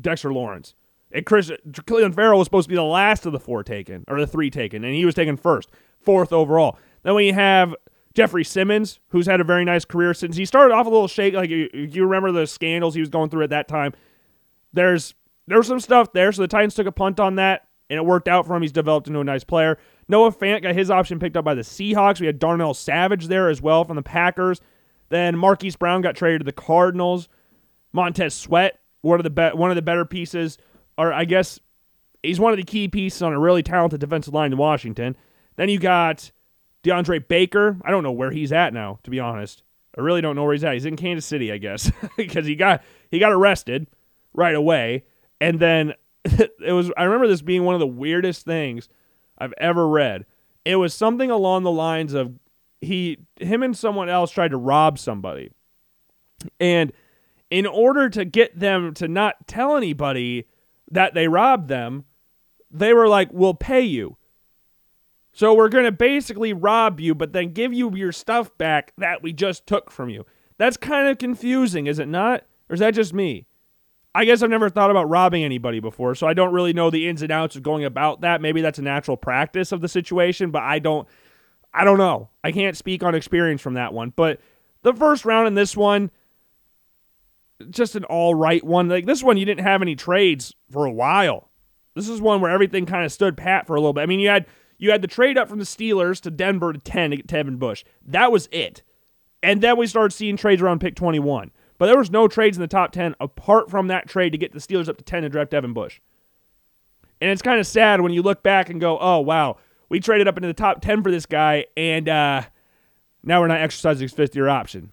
Dexter 0.01 0.33
Lawrence. 0.33 0.73
And 1.11 1.25
Chris 1.25 1.51
Clelin 1.71 2.13
Ferrell 2.13 2.37
was 2.37 2.45
supposed 2.45 2.65
to 2.65 2.69
be 2.69 2.75
the 2.75 2.83
last 2.83 3.25
of 3.25 3.31
the 3.31 3.39
four 3.39 3.63
taken, 3.63 4.03
or 4.07 4.19
the 4.19 4.27
three 4.27 4.49
taken, 4.49 4.83
and 4.83 4.93
he 4.93 5.05
was 5.05 5.15
taken 5.15 5.37
first, 5.37 5.69
fourth 6.01 6.31
overall. 6.31 6.77
Then 7.03 7.15
we 7.15 7.29
have 7.29 7.75
Jeffrey 8.13 8.43
Simmons, 8.43 8.99
who's 9.09 9.25
had 9.25 9.41
a 9.41 9.43
very 9.43 9.65
nice 9.65 9.85
career 9.85 10.13
since 10.13 10.35
he 10.35 10.45
started 10.45 10.73
off 10.73 10.85
a 10.85 10.89
little 10.89 11.07
shake. 11.07 11.33
Like 11.33 11.49
you, 11.49 11.69
you 11.73 12.03
remember 12.03 12.31
the 12.31 12.45
scandals 12.45 12.93
he 12.93 12.99
was 12.99 13.09
going 13.09 13.29
through 13.29 13.43
at 13.43 13.49
that 13.49 13.67
time. 13.67 13.93
There's 14.71 15.15
there's 15.47 15.67
some 15.67 15.79
stuff 15.79 16.13
there, 16.13 16.31
so 16.31 16.43
the 16.43 16.47
Titans 16.47 16.75
took 16.75 16.85
a 16.85 16.91
punt 16.91 17.19
on 17.19 17.35
that, 17.35 17.67
and 17.89 17.97
it 17.97 18.05
worked 18.05 18.27
out 18.27 18.45
for 18.45 18.55
him. 18.55 18.61
He's 18.61 18.71
developed 18.71 19.07
into 19.07 19.19
a 19.19 19.23
nice 19.23 19.43
player. 19.43 19.79
Noah 20.07 20.31
Fant 20.31 20.61
got 20.61 20.75
his 20.75 20.91
option 20.91 21.17
picked 21.17 21.37
up 21.37 21.45
by 21.45 21.55
the 21.55 21.61
Seahawks. 21.61 22.19
We 22.19 22.27
had 22.27 22.37
Darnell 22.37 22.75
Savage 22.75 23.27
there 23.27 23.49
as 23.49 23.61
well 23.61 23.83
from 23.83 23.95
the 23.95 24.03
Packers. 24.03 24.61
Then 25.09 25.35
Marquise 25.35 25.75
Brown 25.75 26.01
got 26.01 26.15
traded 26.15 26.41
to 26.41 26.45
the 26.45 26.51
Cardinals. 26.51 27.29
Montez 27.93 28.35
Sweat 28.35 28.79
one 29.01 29.19
of 29.19 29.23
the 29.23 29.29
be- 29.29 29.57
one 29.57 29.69
of 29.69 29.75
the 29.75 29.81
better 29.81 30.05
pieces, 30.05 30.57
or 30.99 31.13
I 31.13 31.23
guess 31.23 31.61
he's 32.21 32.41
one 32.41 32.51
of 32.51 32.57
the 32.57 32.63
key 32.63 32.89
pieces 32.89 33.21
on 33.21 33.31
a 33.31 33.39
really 33.39 33.63
talented 33.63 34.01
defensive 34.01 34.33
line 34.33 34.51
in 34.51 34.57
Washington. 34.57 35.15
Then 35.55 35.69
you 35.69 35.79
got 35.79 36.29
DeAndre 36.83 37.25
Baker. 37.25 37.77
I 37.83 37.91
don't 37.91 38.03
know 38.03 38.11
where 38.11 38.31
he's 38.31 38.51
at 38.51 38.73
now, 38.73 38.99
to 39.03 39.09
be 39.09 39.19
honest. 39.19 39.63
I 39.97 40.01
really 40.01 40.19
don't 40.19 40.35
know 40.35 40.43
where 40.43 40.53
he's 40.53 40.63
at. 40.65 40.73
He's 40.73 40.85
in 40.85 40.97
Kansas 40.97 41.25
City, 41.25 41.53
I 41.53 41.57
guess, 41.57 41.89
because 42.17 42.45
he 42.45 42.55
got 42.55 42.83
he 43.09 43.17
got 43.17 43.31
arrested 43.31 43.87
right 44.33 44.53
away, 44.53 45.05
and 45.39 45.59
then 45.59 45.93
it 46.25 46.73
was. 46.73 46.91
I 46.97 47.05
remember 47.05 47.27
this 47.27 47.41
being 47.41 47.63
one 47.63 47.75
of 47.75 47.79
the 47.79 47.87
weirdest 47.87 48.45
things 48.45 48.89
I've 49.37 49.53
ever 49.57 49.87
read. 49.87 50.25
It 50.65 50.75
was 50.75 50.93
something 50.93 51.31
along 51.31 51.63
the 51.63 51.71
lines 51.71 52.13
of 52.13 52.37
he, 52.81 53.19
him, 53.39 53.63
and 53.63 53.75
someone 53.75 54.09
else 54.09 54.31
tried 54.31 54.51
to 54.51 54.57
rob 54.57 54.99
somebody, 54.99 55.51
and 56.59 56.91
in 57.49 57.65
order 57.65 58.09
to 58.09 58.25
get 58.25 58.59
them 58.59 58.93
to 58.95 59.07
not 59.07 59.47
tell 59.47 59.77
anybody 59.77 60.45
that 60.91 61.13
they 61.13 61.27
robbed 61.27 61.67
them, 61.67 62.05
they 62.71 62.93
were 62.93 63.07
like, 63.07 63.29
we'll 63.31 63.53
pay 63.53 63.81
you. 63.81 64.17
So 65.31 65.53
we're 65.53 65.69
going 65.69 65.85
to 65.85 65.91
basically 65.91 66.53
rob 66.53 66.99
you, 66.99 67.15
but 67.15 67.33
then 67.33 67.53
give 67.53 67.73
you 67.73 67.95
your 67.95 68.11
stuff 68.11 68.55
back 68.57 68.93
that 68.97 69.23
we 69.23 69.31
just 69.31 69.65
took 69.67 69.91
from 69.91 70.09
you. 70.09 70.25
That's 70.57 70.77
kind 70.77 71.07
of 71.07 71.17
confusing, 71.17 71.87
is 71.87 71.99
it 71.99 72.07
not? 72.07 72.43
Or 72.69 72.73
is 72.73 72.79
that 72.79 72.93
just 72.93 73.13
me? 73.13 73.45
I 74.13 74.25
guess 74.25 74.41
I've 74.41 74.49
never 74.49 74.69
thought 74.69 74.91
about 74.91 75.09
robbing 75.09 75.43
anybody 75.43 75.79
before, 75.79 76.15
so 76.15 76.27
I 76.27 76.33
don't 76.33 76.51
really 76.51 76.73
know 76.73 76.89
the 76.89 77.07
ins 77.07 77.21
and 77.21 77.31
outs 77.31 77.55
of 77.55 77.63
going 77.63 77.85
about 77.85 78.21
that. 78.21 78.41
Maybe 78.41 78.61
that's 78.61 78.79
a 78.79 78.83
natural 78.83 79.17
practice 79.17 79.71
of 79.71 79.81
the 79.81 79.87
situation, 79.87 80.51
but 80.51 80.63
I 80.63 80.79
don't 80.79 81.07
I 81.73 81.83
don't 81.83 81.99
know. 81.99 82.29
I 82.43 82.51
can't 82.51 82.75
speak 82.75 83.03
on 83.03 83.13
experience 83.13 83.61
from 83.61 83.75
that 83.75 83.93
one. 83.93 84.11
But 84.15 84.39
the 84.81 84.93
first 84.93 85.25
round 85.25 85.47
in 85.47 85.53
this 85.53 85.77
one, 85.77 86.09
just 87.69 87.95
an 87.95 88.03
all 88.05 88.35
right 88.35 88.63
one. 88.63 88.89
Like 88.89 89.05
this 89.05 89.23
one, 89.23 89.37
you 89.37 89.45
didn't 89.45 89.65
have 89.65 89.81
any 89.81 89.95
trades 89.95 90.53
for 90.71 90.85
a 90.85 90.91
while. 90.91 91.49
This 91.95 92.09
is 92.09 92.21
one 92.21 92.41
where 92.41 92.51
everything 92.51 92.85
kind 92.85 93.05
of 93.05 93.11
stood 93.11 93.37
pat 93.37 93.67
for 93.67 93.75
a 93.75 93.79
little 93.79 93.93
bit. 93.93 94.01
I 94.01 94.05
mean, 94.05 94.19
you 94.19 94.29
had 94.29 94.45
you 94.77 94.91
had 94.91 95.01
the 95.01 95.07
trade 95.07 95.37
up 95.37 95.49
from 95.49 95.59
the 95.59 95.65
Steelers 95.65 96.21
to 96.21 96.31
Denver 96.31 96.73
to 96.73 96.79
ten 96.79 97.11
to 97.11 97.17
get 97.17 97.27
Devin 97.27 97.57
Bush. 97.57 97.83
That 98.05 98.31
was 98.31 98.47
it. 98.51 98.83
And 99.41 99.61
then 99.61 99.77
we 99.77 99.87
started 99.87 100.13
seeing 100.13 100.37
trades 100.37 100.61
around 100.61 100.81
pick 100.81 100.95
21. 100.95 101.51
But 101.77 101.85
there 101.85 101.97
was 101.97 102.11
no 102.11 102.27
trades 102.27 102.57
in 102.57 102.61
the 102.61 102.67
top 102.67 102.91
10 102.91 103.15
apart 103.21 103.69
from 103.69 103.87
that 103.87 104.07
trade 104.07 104.31
to 104.31 104.37
get 104.37 104.51
the 104.51 104.59
Steelers 104.59 104.89
up 104.89 104.97
to 104.97 105.03
10 105.03 105.23
to 105.23 105.29
draft 105.29 105.51
Devin 105.51 105.73
Bush. 105.73 106.01
And 107.21 107.31
it's 107.31 107.41
kind 107.41 107.59
of 107.59 107.65
sad 107.65 108.01
when 108.01 108.11
you 108.11 108.21
look 108.21 108.43
back 108.43 108.69
and 108.69 108.81
go, 108.81 108.97
oh, 108.99 109.19
wow, 109.19 109.57
we 109.87 109.99
traded 109.99 110.27
up 110.27 110.37
into 110.37 110.47
the 110.47 110.53
top 110.53 110.81
10 110.81 111.03
for 111.03 111.11
this 111.11 111.25
guy, 111.25 111.65
and 111.75 112.07
uh, 112.07 112.43
now 113.23 113.41
we're 113.41 113.47
not 113.47 113.61
exercising 113.61 114.03
his 114.03 114.13
fifth 114.13 114.35
year 114.35 114.47
option. 114.47 114.91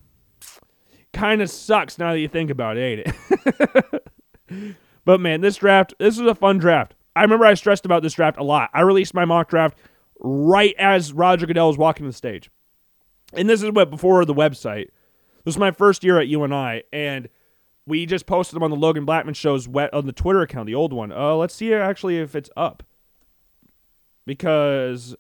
Kind 1.13 1.43
of 1.43 1.51
sucks 1.51 1.99
now 1.99 2.13
that 2.13 2.21
you 2.21 2.29
think 2.29 2.51
about 2.51 2.77
it, 2.77 2.81
ain't 2.81 3.17
it? 4.51 4.77
but 5.05 5.21
man, 5.21 5.41
this 5.41 5.57
draft, 5.57 5.95
this 5.99 6.19
was 6.19 6.29
a 6.29 6.35
fun 6.35 6.59
draft. 6.59 6.95
I 7.15 7.23
remember 7.23 7.47
I 7.47 7.55
stressed 7.55 7.87
about 7.87 8.03
this 8.03 8.13
draft 8.13 8.39
a 8.39 8.43
lot. 8.43 8.71
I 8.75 8.83
released 8.83 9.15
my 9.15 9.25
mock 9.25 9.49
draft 9.49 9.79
right 10.21 10.75
as 10.79 11.13
Roger 11.13 11.47
Goodell 11.47 11.69
was 11.69 11.79
walking 11.79 12.07
the 12.07 12.13
stage. 12.13 12.51
And 13.33 13.49
this 13.49 13.63
is 13.63 13.71
what 13.71 13.91
before 13.91 14.25
the 14.25 14.35
website. 14.35 14.89
This 15.45 15.55
was 15.55 15.59
my 15.59 15.71
first 15.71 16.05
year 16.05 16.19
at 16.19 16.29
UNI, 16.29 16.83
and 16.93 17.29
we 17.87 18.05
just 18.05 18.27
posted 18.27 18.57
them 18.57 18.63
on 18.63 18.71
the 18.71 18.77
Logan 18.77 19.05
Blackman 19.05 19.35
show's 19.35 19.69
wet 19.69 19.95
on 19.95 20.07
the 20.07 20.13
Twitter 20.13 20.43
account, 20.43 20.67
the 20.67 20.75
old 20.75 20.93
one. 20.93 21.13
Uh, 21.13 21.35
let's 21.37 21.55
see 21.55 21.73
actually 21.73 22.19
if 22.19 22.35
it's 22.35 22.51
up 22.57 22.83
because 24.27 25.15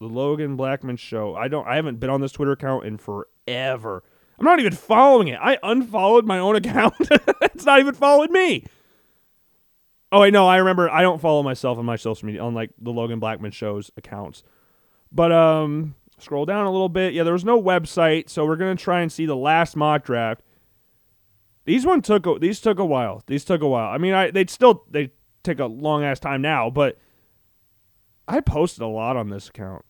the 0.00 0.06
Logan 0.06 0.56
Blackman 0.56 0.96
show. 0.96 1.34
I 1.34 1.48
don't. 1.48 1.66
I 1.66 1.76
haven't 1.76 2.00
been 2.00 2.10
on 2.10 2.20
this 2.20 2.32
Twitter 2.32 2.52
account 2.52 2.84
in 2.84 2.98
forever. 2.98 4.02
I'm 4.38 4.44
not 4.44 4.60
even 4.60 4.72
following 4.72 5.28
it. 5.28 5.38
I 5.40 5.58
unfollowed 5.62 6.26
my 6.26 6.38
own 6.38 6.56
account. 6.56 6.94
it's 7.42 7.64
not 7.64 7.80
even 7.80 7.94
following 7.94 8.32
me. 8.32 8.64
Oh, 10.12 10.22
I 10.22 10.30
know. 10.30 10.46
I 10.46 10.58
remember. 10.58 10.90
I 10.90 11.02
don't 11.02 11.20
follow 11.20 11.42
myself 11.42 11.78
on 11.78 11.84
my 11.84 11.96
social 11.96 12.26
media 12.26 12.42
on 12.42 12.54
like 12.54 12.70
the 12.78 12.92
Logan 12.92 13.18
Blackman 13.18 13.50
show's 13.50 13.90
accounts. 13.96 14.42
But 15.10 15.32
um, 15.32 15.94
scroll 16.18 16.44
down 16.46 16.66
a 16.66 16.70
little 16.70 16.88
bit. 16.88 17.14
Yeah, 17.14 17.22
there 17.24 17.32
was 17.32 17.44
no 17.44 17.60
website, 17.60 18.28
so 18.28 18.44
we're 18.44 18.56
gonna 18.56 18.76
try 18.76 19.00
and 19.00 19.10
see 19.10 19.26
the 19.26 19.36
last 19.36 19.74
mock 19.76 20.04
draft. 20.04 20.42
These 21.64 21.84
one 21.84 22.02
took 22.02 22.26
a, 22.26 22.38
these 22.38 22.60
took 22.60 22.78
a 22.78 22.84
while. 22.84 23.22
These 23.26 23.44
took 23.44 23.62
a 23.62 23.68
while. 23.68 23.90
I 23.90 23.98
mean, 23.98 24.14
I 24.14 24.30
they'd 24.30 24.50
still 24.50 24.84
they 24.90 25.10
take 25.42 25.58
a 25.58 25.66
long 25.66 26.04
ass 26.04 26.20
time 26.20 26.42
now, 26.42 26.70
but 26.70 26.98
I 28.28 28.40
posted 28.40 28.82
a 28.82 28.86
lot 28.86 29.16
on 29.16 29.30
this 29.30 29.48
account. 29.48 29.84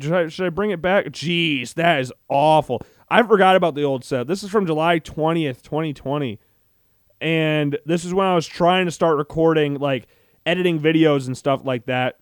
Should 0.00 0.12
I, 0.12 0.28
should 0.28 0.46
I 0.46 0.50
bring 0.50 0.70
it 0.70 0.80
back? 0.80 1.06
Jeez, 1.06 1.74
that 1.74 2.00
is 2.00 2.12
awful. 2.28 2.82
I 3.08 3.22
forgot 3.22 3.56
about 3.56 3.74
the 3.74 3.84
old 3.84 4.04
set. 4.04 4.26
This 4.26 4.42
is 4.42 4.50
from 4.50 4.66
July 4.66 5.00
20th, 5.00 5.62
2020. 5.62 6.38
And 7.20 7.78
this 7.84 8.04
is 8.04 8.14
when 8.14 8.26
I 8.26 8.34
was 8.34 8.46
trying 8.46 8.86
to 8.86 8.90
start 8.90 9.16
recording, 9.16 9.74
like 9.78 10.06
editing 10.46 10.80
videos 10.80 11.26
and 11.26 11.36
stuff 11.36 11.64
like 11.64 11.86
that 11.86 12.16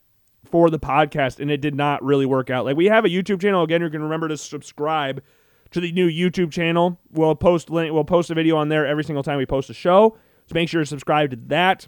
for 0.44 0.68
the 0.68 0.78
podcast. 0.78 1.38
And 1.38 1.50
it 1.50 1.60
did 1.60 1.74
not 1.74 2.02
really 2.02 2.26
work 2.26 2.50
out. 2.50 2.64
Like, 2.64 2.76
we 2.76 2.86
have 2.86 3.04
a 3.04 3.08
YouTube 3.08 3.40
channel. 3.40 3.62
Again, 3.62 3.82
you 3.82 3.90
can 3.90 4.02
remember 4.02 4.28
to 4.28 4.36
subscribe 4.36 5.22
to 5.70 5.80
the 5.80 5.92
new 5.92 6.08
YouTube 6.08 6.50
channel. 6.50 6.98
We'll 7.12 7.34
post 7.34 7.70
link, 7.70 7.92
we'll 7.92 8.04
post 8.04 8.30
a 8.30 8.34
video 8.34 8.56
on 8.56 8.68
there 8.68 8.86
every 8.86 9.04
single 9.04 9.22
time 9.22 9.38
we 9.38 9.46
post 9.46 9.70
a 9.70 9.74
show. 9.74 10.16
So 10.46 10.54
make 10.54 10.68
sure 10.68 10.80
to 10.80 10.86
subscribe 10.86 11.30
to 11.30 11.36
that. 11.46 11.86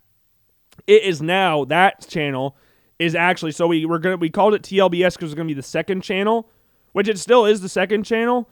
It 0.87 1.03
is 1.03 1.21
now 1.21 1.65
that 1.67 2.07
channel 2.09 2.57
is 2.99 3.15
actually 3.15 3.53
so 3.53 3.67
we 3.67 3.85
were 3.85 3.99
gonna 3.99 4.17
we 4.17 4.31
called 4.31 4.55
it 4.55 4.63
TLBS 4.63 5.15
because 5.15 5.31
it's 5.31 5.35
gonna 5.35 5.49
be 5.49 5.55
the 5.55 5.63
second 5.63 6.03
channel, 6.03 6.51
which 6.93 7.09
it 7.09 7.19
still 7.19 7.45
is 7.45 7.61
the 7.61 7.69
second 7.69 8.05
channel. 8.05 8.49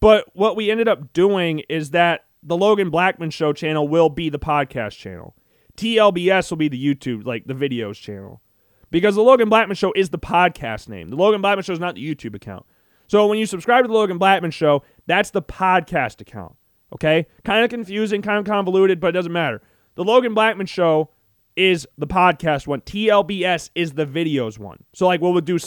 But 0.00 0.26
what 0.34 0.56
we 0.56 0.70
ended 0.70 0.88
up 0.88 1.12
doing 1.12 1.60
is 1.68 1.90
that 1.90 2.26
the 2.42 2.56
Logan 2.56 2.90
Blackman 2.90 3.30
Show 3.30 3.52
channel 3.52 3.88
will 3.88 4.10
be 4.10 4.28
the 4.28 4.38
podcast 4.38 4.98
channel. 4.98 5.34
TLBS 5.76 6.50
will 6.50 6.58
be 6.58 6.68
the 6.68 6.94
YouTube, 6.94 7.24
like 7.26 7.46
the 7.46 7.54
videos 7.54 7.94
channel. 7.94 8.42
Because 8.90 9.14
the 9.14 9.22
Logan 9.22 9.48
Blackman 9.48 9.76
Show 9.76 9.92
is 9.96 10.10
the 10.10 10.18
podcast 10.18 10.88
name. 10.88 11.08
The 11.08 11.16
Logan 11.16 11.40
Blackman 11.40 11.64
Show 11.64 11.72
is 11.72 11.80
not 11.80 11.94
the 11.94 12.14
YouTube 12.14 12.34
account. 12.34 12.64
So 13.08 13.26
when 13.26 13.38
you 13.38 13.46
subscribe 13.46 13.84
to 13.84 13.88
the 13.88 13.94
Logan 13.94 14.18
Blackman 14.18 14.50
Show, 14.50 14.82
that's 15.06 15.30
the 15.30 15.42
podcast 15.42 16.20
account. 16.20 16.54
Okay? 16.92 17.26
Kind 17.44 17.64
of 17.64 17.70
confusing, 17.70 18.22
kind 18.22 18.38
of 18.38 18.44
convoluted, 18.44 19.00
but 19.00 19.08
it 19.08 19.12
doesn't 19.12 19.32
matter. 19.32 19.62
The 19.96 20.04
Logan 20.04 20.34
Blackman 20.34 20.66
Show 20.66 21.10
is 21.56 21.86
the 21.98 22.06
podcast 22.06 22.66
one. 22.66 22.80
TLBS 22.82 23.70
is 23.74 23.92
the 23.92 24.06
videos 24.06 24.58
one. 24.58 24.82
So 24.92 25.06
like 25.06 25.20
we'll 25.20 25.40
do 25.40 25.58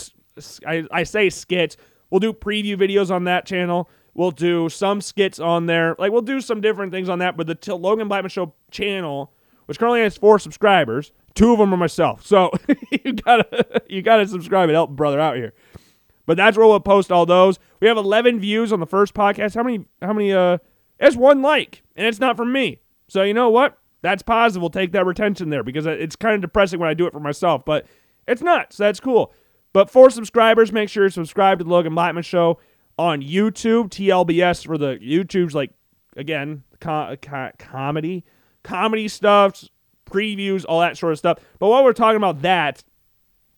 I, 0.65 0.85
I 0.91 1.03
say 1.03 1.29
skits. 1.29 1.77
We'll 2.09 2.19
do 2.19 2.33
preview 2.33 2.77
videos 2.77 3.11
on 3.11 3.25
that 3.25 3.45
channel. 3.45 3.89
We'll 4.13 4.31
do 4.31 4.69
some 4.69 5.01
skits 5.01 5.39
on 5.39 5.65
there. 5.65 5.95
Like 5.99 6.11
we'll 6.11 6.21
do 6.21 6.41
some 6.41 6.61
different 6.61 6.91
things 6.91 7.09
on 7.09 7.19
that. 7.19 7.37
But 7.37 7.47
the 7.47 7.55
T- 7.55 7.71
Logan 7.71 8.07
Blackman 8.07 8.29
Show 8.29 8.53
channel, 8.71 9.31
which 9.65 9.79
currently 9.79 10.01
has 10.01 10.17
four 10.17 10.39
subscribers, 10.39 11.11
two 11.35 11.51
of 11.51 11.59
them 11.59 11.73
are 11.73 11.77
myself. 11.77 12.25
So 12.25 12.51
you 12.91 13.13
gotta 13.13 13.83
you 13.87 14.01
gotta 14.01 14.27
subscribe 14.27 14.69
and 14.69 14.75
help 14.75 14.91
brother 14.91 15.19
out 15.19 15.35
here. 15.35 15.53
But 16.25 16.35
that's 16.35 16.57
where 16.57 16.67
we'll 16.67 16.79
post 16.81 17.11
all 17.11 17.25
those. 17.25 17.57
We 17.79 17.87
have 17.87 17.97
11 17.97 18.41
views 18.41 18.73
on 18.73 18.81
the 18.81 18.85
first 18.85 19.13
podcast. 19.13 19.55
How 19.55 19.63
many? 19.63 19.85
How 20.01 20.13
many? 20.13 20.33
Uh, 20.33 20.57
it's 20.99 21.15
one 21.15 21.41
like, 21.41 21.83
and 21.95 22.05
it's 22.05 22.19
not 22.19 22.35
from 22.35 22.51
me. 22.51 22.81
So 23.07 23.23
you 23.23 23.33
know 23.33 23.49
what? 23.49 23.77
That's 24.01 24.23
positive. 24.23 24.61
We'll 24.61 24.69
take 24.69 24.91
that 24.91 25.05
retention 25.05 25.49
there 25.49 25.63
because 25.63 25.85
it's 25.85 26.15
kind 26.15 26.35
of 26.35 26.41
depressing 26.41 26.79
when 26.79 26.89
I 26.89 26.93
do 26.93 27.07
it 27.07 27.13
for 27.13 27.19
myself, 27.19 27.65
but 27.65 27.85
it's 28.27 28.41
not. 28.41 28.73
So 28.73 28.83
that's 28.83 28.99
cool. 28.99 29.33
But 29.73 29.89
for 29.89 30.09
subscribers, 30.09 30.71
make 30.71 30.89
sure 30.89 31.03
you 31.05 31.09
subscribe 31.09 31.59
to 31.59 31.63
the 31.63 31.69
Logan 31.69 31.95
Blackman 31.95 32.23
Show 32.23 32.59
on 32.97 33.21
YouTube, 33.21 33.89
TLBS 33.89 34.65
for 34.65 34.77
the 34.77 34.97
YouTube's 34.97 35.53
like 35.55 35.71
again 36.15 36.63
co- 36.79 37.15
co- 37.21 37.51
comedy, 37.57 38.23
comedy 38.63 39.07
stuff, 39.07 39.63
previews, 40.05 40.65
all 40.67 40.79
that 40.81 40.97
sort 40.97 41.13
of 41.13 41.19
stuff. 41.19 41.39
But 41.59 41.69
while 41.69 41.83
we're 41.83 41.93
talking 41.93 42.17
about 42.17 42.41
that, 42.41 42.83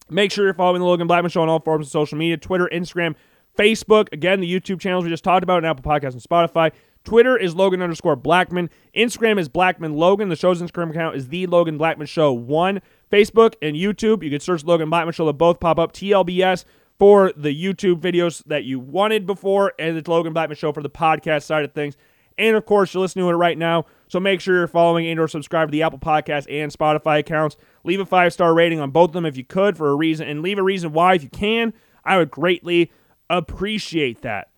make 0.09 0.31
sure 0.31 0.45
you're 0.45 0.53
following 0.53 0.81
the 0.81 0.87
Logan 0.87 1.07
Blackman 1.07 1.29
Show 1.29 1.41
on 1.41 1.49
all 1.49 1.59
forms 1.59 1.87
of 1.87 1.91
social 1.91 2.17
media: 2.17 2.37
Twitter, 2.37 2.69
Instagram, 2.71 3.15
Facebook. 3.57 4.11
Again, 4.11 4.39
the 4.39 4.51
YouTube 4.51 4.79
channels 4.79 5.03
we 5.03 5.09
just 5.09 5.23
talked 5.23 5.43
about, 5.43 5.57
and 5.57 5.67
Apple 5.67 5.83
Podcasts 5.83 6.13
and 6.13 6.21
Spotify. 6.21 6.71
Twitter 7.09 7.35
is 7.35 7.55
Logan 7.55 7.81
underscore 7.81 8.15
Blackman. 8.15 8.69
Instagram 8.95 9.39
is 9.39 9.49
Blackman 9.49 9.95
Logan. 9.95 10.29
The 10.29 10.35
show's 10.35 10.61
Instagram 10.61 10.91
account 10.91 11.15
is 11.15 11.29
the 11.29 11.47
Logan 11.47 11.75
Blackman 11.75 12.05
Show 12.05 12.31
one. 12.31 12.83
Facebook 13.11 13.55
and 13.63 13.75
YouTube, 13.75 14.21
you 14.21 14.29
can 14.29 14.39
search 14.39 14.63
Logan 14.63 14.91
Blackman 14.91 15.13
Show. 15.13 15.25
They'll 15.25 15.33
both 15.33 15.59
pop 15.59 15.79
up. 15.79 15.91
TLBS 15.91 16.65
for 16.99 17.33
the 17.35 17.49
YouTube 17.49 17.99
videos 17.99 18.43
that 18.45 18.63
you 18.63 18.79
wanted 18.79 19.25
before, 19.25 19.73
and 19.79 19.97
the 19.97 20.07
Logan 20.07 20.33
Blackman 20.33 20.55
Show 20.55 20.71
for 20.71 20.83
the 20.83 20.89
podcast 20.89 21.45
side 21.45 21.65
of 21.65 21.73
things. 21.73 21.97
And 22.37 22.55
of 22.55 22.67
course, 22.67 22.93
you're 22.93 23.01
listening 23.01 23.25
to 23.25 23.31
it 23.31 23.33
right 23.33 23.57
now, 23.57 23.87
so 24.07 24.19
make 24.19 24.39
sure 24.39 24.57
you're 24.57 24.67
following 24.67 25.07
and 25.07 25.19
or 25.19 25.27
subscribe 25.27 25.69
to 25.69 25.71
the 25.71 25.81
Apple 25.81 25.97
Podcast 25.97 26.45
and 26.47 26.71
Spotify 26.71 27.17
accounts. 27.17 27.57
Leave 27.83 27.99
a 27.99 28.05
five 28.05 28.33
star 28.33 28.53
rating 28.53 28.79
on 28.79 28.91
both 28.91 29.09
of 29.09 29.13
them 29.13 29.25
if 29.25 29.35
you 29.35 29.43
could 29.43 29.75
for 29.75 29.89
a 29.89 29.95
reason, 29.95 30.27
and 30.27 30.43
leave 30.43 30.59
a 30.59 30.63
reason 30.63 30.93
why 30.93 31.15
if 31.15 31.23
you 31.23 31.29
can. 31.29 31.73
I 32.05 32.19
would 32.19 32.29
greatly 32.29 32.91
appreciate 33.31 34.21
that. 34.21 34.48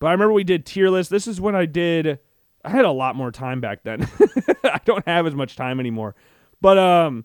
But 0.00 0.08
I 0.08 0.12
remember 0.12 0.32
we 0.32 0.44
did 0.44 0.66
tier 0.66 0.88
lists. 0.88 1.10
This 1.10 1.28
is 1.28 1.40
when 1.40 1.54
I 1.54 1.66
did. 1.66 2.18
I 2.64 2.70
had 2.70 2.84
a 2.84 2.90
lot 2.90 3.14
more 3.14 3.30
time 3.30 3.60
back 3.60 3.84
then. 3.84 4.08
I 4.64 4.80
don't 4.84 5.06
have 5.06 5.26
as 5.26 5.34
much 5.34 5.56
time 5.56 5.78
anymore. 5.78 6.16
But 6.60 6.78
um, 6.78 7.24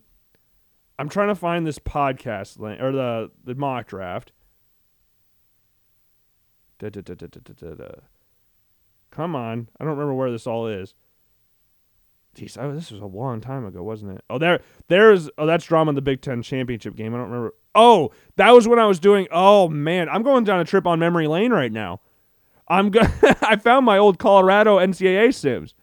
I'm 0.99 1.09
trying 1.09 1.29
to 1.29 1.35
find 1.35 1.65
this 1.65 1.79
podcast 1.79 2.59
link 2.59 2.81
or 2.81 2.91
the 2.91 3.31
the 3.43 3.55
mock 3.55 3.87
draft. 3.87 4.33
Da, 6.77 6.89
da, 6.89 7.01
da, 7.01 7.87
Come 9.09 9.33
on, 9.33 9.69
I 9.79 9.85
don't 9.85 9.93
remember 9.93 10.13
where 10.13 10.29
this 10.29 10.45
all 10.45 10.67
is. 10.67 10.93
Jeez, 12.35 12.61
oh, 12.61 12.75
this 12.75 12.91
was 12.91 12.99
a 12.99 13.05
long 13.05 13.39
time 13.39 13.65
ago, 13.65 13.81
wasn't 13.81 14.17
it? 14.17 14.23
Oh, 14.29 14.37
there, 14.37 14.59
there's. 14.89 15.29
Oh, 15.37 15.45
that's 15.45 15.63
drama 15.63 15.89
in 15.89 15.95
the 15.95 16.01
Big 16.01 16.19
Ten 16.19 16.41
championship 16.41 16.97
game. 16.97 17.13
I 17.15 17.17
don't 17.19 17.29
remember. 17.29 17.53
Oh, 17.73 18.11
that 18.35 18.51
was 18.51 18.67
when 18.67 18.79
I 18.79 18.85
was 18.85 18.99
doing. 18.99 19.27
Oh 19.31 19.69
man, 19.69 20.09
I'm 20.09 20.21
going 20.21 20.43
down 20.43 20.59
a 20.59 20.65
trip 20.65 20.85
on 20.85 20.99
memory 20.99 21.27
lane 21.27 21.53
right 21.53 21.71
now. 21.71 22.01
I'm 22.67 22.89
go- 22.89 23.01
I 23.41 23.55
found 23.57 23.85
my 23.85 23.97
old 23.97 24.19
Colorado 24.19 24.77
NCAA 24.77 25.33
sims. 25.33 25.73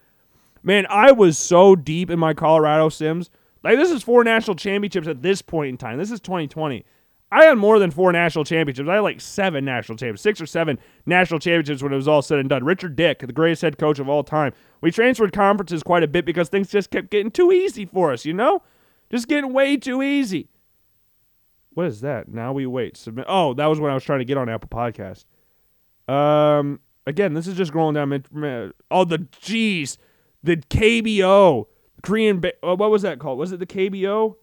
Man, 0.62 0.86
I 0.88 1.12
was 1.12 1.38
so 1.38 1.74
deep 1.74 2.10
in 2.10 2.18
my 2.18 2.34
Colorado 2.34 2.88
sims. 2.88 3.30
Like 3.64 3.76
this 3.76 3.90
is 3.90 4.02
four 4.02 4.24
national 4.24 4.56
championships 4.56 5.06
at 5.06 5.22
this 5.22 5.42
point 5.42 5.70
in 5.70 5.76
time. 5.76 5.98
This 5.98 6.10
is 6.10 6.20
2020. 6.20 6.84
I 7.30 7.44
had 7.46 7.56
more 7.56 7.78
than 7.78 7.90
four 7.90 8.12
national 8.12 8.44
championships. 8.44 8.88
I 8.90 8.96
had 8.96 9.00
like 9.00 9.20
seven 9.20 9.64
national 9.64 9.96
championships, 9.96 10.22
six 10.22 10.40
or 10.40 10.46
seven 10.46 10.78
national 11.06 11.40
championships 11.40 11.82
when 11.82 11.92
it 11.92 11.96
was 11.96 12.06
all 12.06 12.20
said 12.20 12.38
and 12.38 12.48
done. 12.48 12.62
Richard 12.62 12.94
Dick, 12.94 13.20
the 13.20 13.32
greatest 13.32 13.62
head 13.62 13.78
coach 13.78 13.98
of 13.98 14.08
all 14.08 14.22
time. 14.22 14.52
We 14.82 14.90
transferred 14.90 15.32
conferences 15.32 15.82
quite 15.82 16.02
a 16.02 16.08
bit 16.08 16.26
because 16.26 16.50
things 16.50 16.68
just 16.68 16.90
kept 16.90 17.10
getting 17.10 17.30
too 17.30 17.50
easy 17.50 17.86
for 17.86 18.12
us, 18.12 18.26
you 18.26 18.34
know? 18.34 18.62
Just 19.10 19.28
getting 19.28 19.52
way 19.52 19.78
too 19.78 20.02
easy. 20.02 20.48
What 21.70 21.86
is 21.86 22.02
that? 22.02 22.28
Now 22.28 22.52
we 22.52 22.66
wait. 22.66 22.98
Submit. 22.98 23.24
Oh, 23.28 23.54
that 23.54 23.66
was 23.66 23.80
when 23.80 23.90
I 23.90 23.94
was 23.94 24.04
trying 24.04 24.18
to 24.18 24.26
get 24.26 24.36
on 24.36 24.50
Apple 24.50 24.68
Podcast. 24.68 25.24
Um, 26.08 26.80
again, 27.06 27.34
this 27.34 27.46
is 27.46 27.56
just 27.56 27.72
scrolling 27.72 27.94
down. 27.94 28.72
Oh, 28.90 29.04
the 29.04 29.18
jeez, 29.18 29.98
the 30.42 30.56
KBO, 30.56 31.66
Korean. 32.02 32.40
Ba- 32.40 32.54
uh, 32.62 32.76
what 32.76 32.90
was 32.90 33.02
that 33.02 33.18
called? 33.18 33.38
Was 33.38 33.52
it 33.52 33.60
the 33.60 33.66
KBO? 33.66 34.36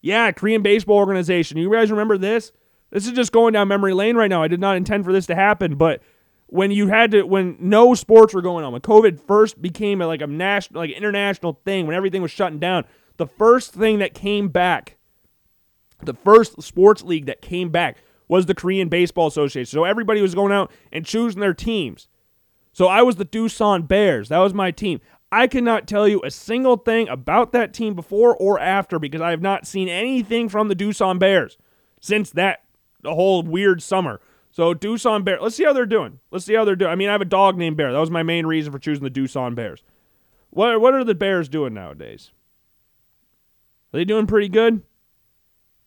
Yeah, 0.00 0.30
Korean 0.32 0.62
Baseball 0.62 0.98
Organization. 0.98 1.56
You 1.56 1.72
guys 1.72 1.90
remember 1.90 2.18
this? 2.18 2.52
This 2.90 3.06
is 3.06 3.12
just 3.12 3.32
going 3.32 3.52
down 3.52 3.68
memory 3.68 3.92
lane 3.92 4.16
right 4.16 4.30
now. 4.30 4.42
I 4.42 4.48
did 4.48 4.60
not 4.60 4.76
intend 4.76 5.04
for 5.04 5.12
this 5.12 5.26
to 5.26 5.34
happen, 5.34 5.74
but 5.74 6.00
when 6.46 6.70
you 6.70 6.86
had 6.86 7.10
to, 7.10 7.22
when 7.22 7.56
no 7.58 7.94
sports 7.94 8.32
were 8.32 8.42
going 8.42 8.64
on, 8.64 8.72
when 8.72 8.80
COVID 8.82 9.20
first 9.20 9.60
became 9.60 10.00
a, 10.00 10.06
like 10.06 10.22
a 10.22 10.26
national, 10.26 10.82
like 10.82 10.90
international 10.90 11.60
thing, 11.64 11.86
when 11.86 11.96
everything 11.96 12.22
was 12.22 12.30
shutting 12.30 12.60
down, 12.60 12.84
the 13.16 13.26
first 13.26 13.72
thing 13.72 13.98
that 13.98 14.14
came 14.14 14.48
back, 14.48 14.96
the 16.02 16.14
first 16.14 16.62
sports 16.62 17.02
league 17.02 17.26
that 17.26 17.40
came 17.40 17.70
back 17.70 17.96
was 18.28 18.46
the 18.46 18.54
Korean 18.54 18.88
Baseball 18.88 19.26
Association. 19.26 19.70
So 19.70 19.84
everybody 19.84 20.20
was 20.20 20.34
going 20.34 20.52
out 20.52 20.70
and 20.92 21.04
choosing 21.04 21.40
their 21.40 21.54
teams. 21.54 22.08
So 22.72 22.86
I 22.86 23.02
was 23.02 23.16
the 23.16 23.24
Doosan 23.24 23.88
Bears. 23.88 24.28
That 24.28 24.38
was 24.38 24.52
my 24.52 24.70
team. 24.70 25.00
I 25.32 25.46
cannot 25.46 25.88
tell 25.88 26.06
you 26.06 26.20
a 26.24 26.30
single 26.30 26.76
thing 26.76 27.08
about 27.08 27.52
that 27.52 27.72
team 27.72 27.94
before 27.94 28.36
or 28.36 28.60
after 28.60 28.98
because 28.98 29.20
I 29.20 29.30
have 29.30 29.42
not 29.42 29.66
seen 29.66 29.88
anything 29.88 30.48
from 30.48 30.68
the 30.68 30.76
Doosan 30.76 31.18
Bears 31.18 31.58
since 32.00 32.30
that 32.30 32.60
the 33.02 33.14
whole 33.14 33.42
weird 33.42 33.82
summer. 33.82 34.20
So 34.50 34.72
Doosan 34.72 35.24
Bear. 35.24 35.38
Let's 35.40 35.56
see 35.56 35.64
how 35.64 35.72
they're 35.72 35.84
doing. 35.84 36.20
Let's 36.30 36.44
see 36.44 36.54
how 36.54 36.64
they're 36.64 36.76
doing. 36.76 36.90
I 36.90 36.94
mean, 36.94 37.08
I 37.08 37.12
have 37.12 37.20
a 37.20 37.26
dog 37.26 37.58
named 37.58 37.76
Bear. 37.76 37.92
That 37.92 37.98
was 37.98 38.10
my 38.10 38.22
main 38.22 38.46
reason 38.46 38.72
for 38.72 38.78
choosing 38.78 39.04
the 39.04 39.10
Doosan 39.10 39.54
Bears. 39.54 39.82
What 40.50 40.80
what 40.80 40.94
are 40.94 41.04
the 41.04 41.14
Bears 41.14 41.48
doing 41.48 41.74
nowadays? 41.74 42.30
Are 43.92 43.98
they 43.98 44.04
doing 44.04 44.26
pretty 44.26 44.48
good? 44.48 44.82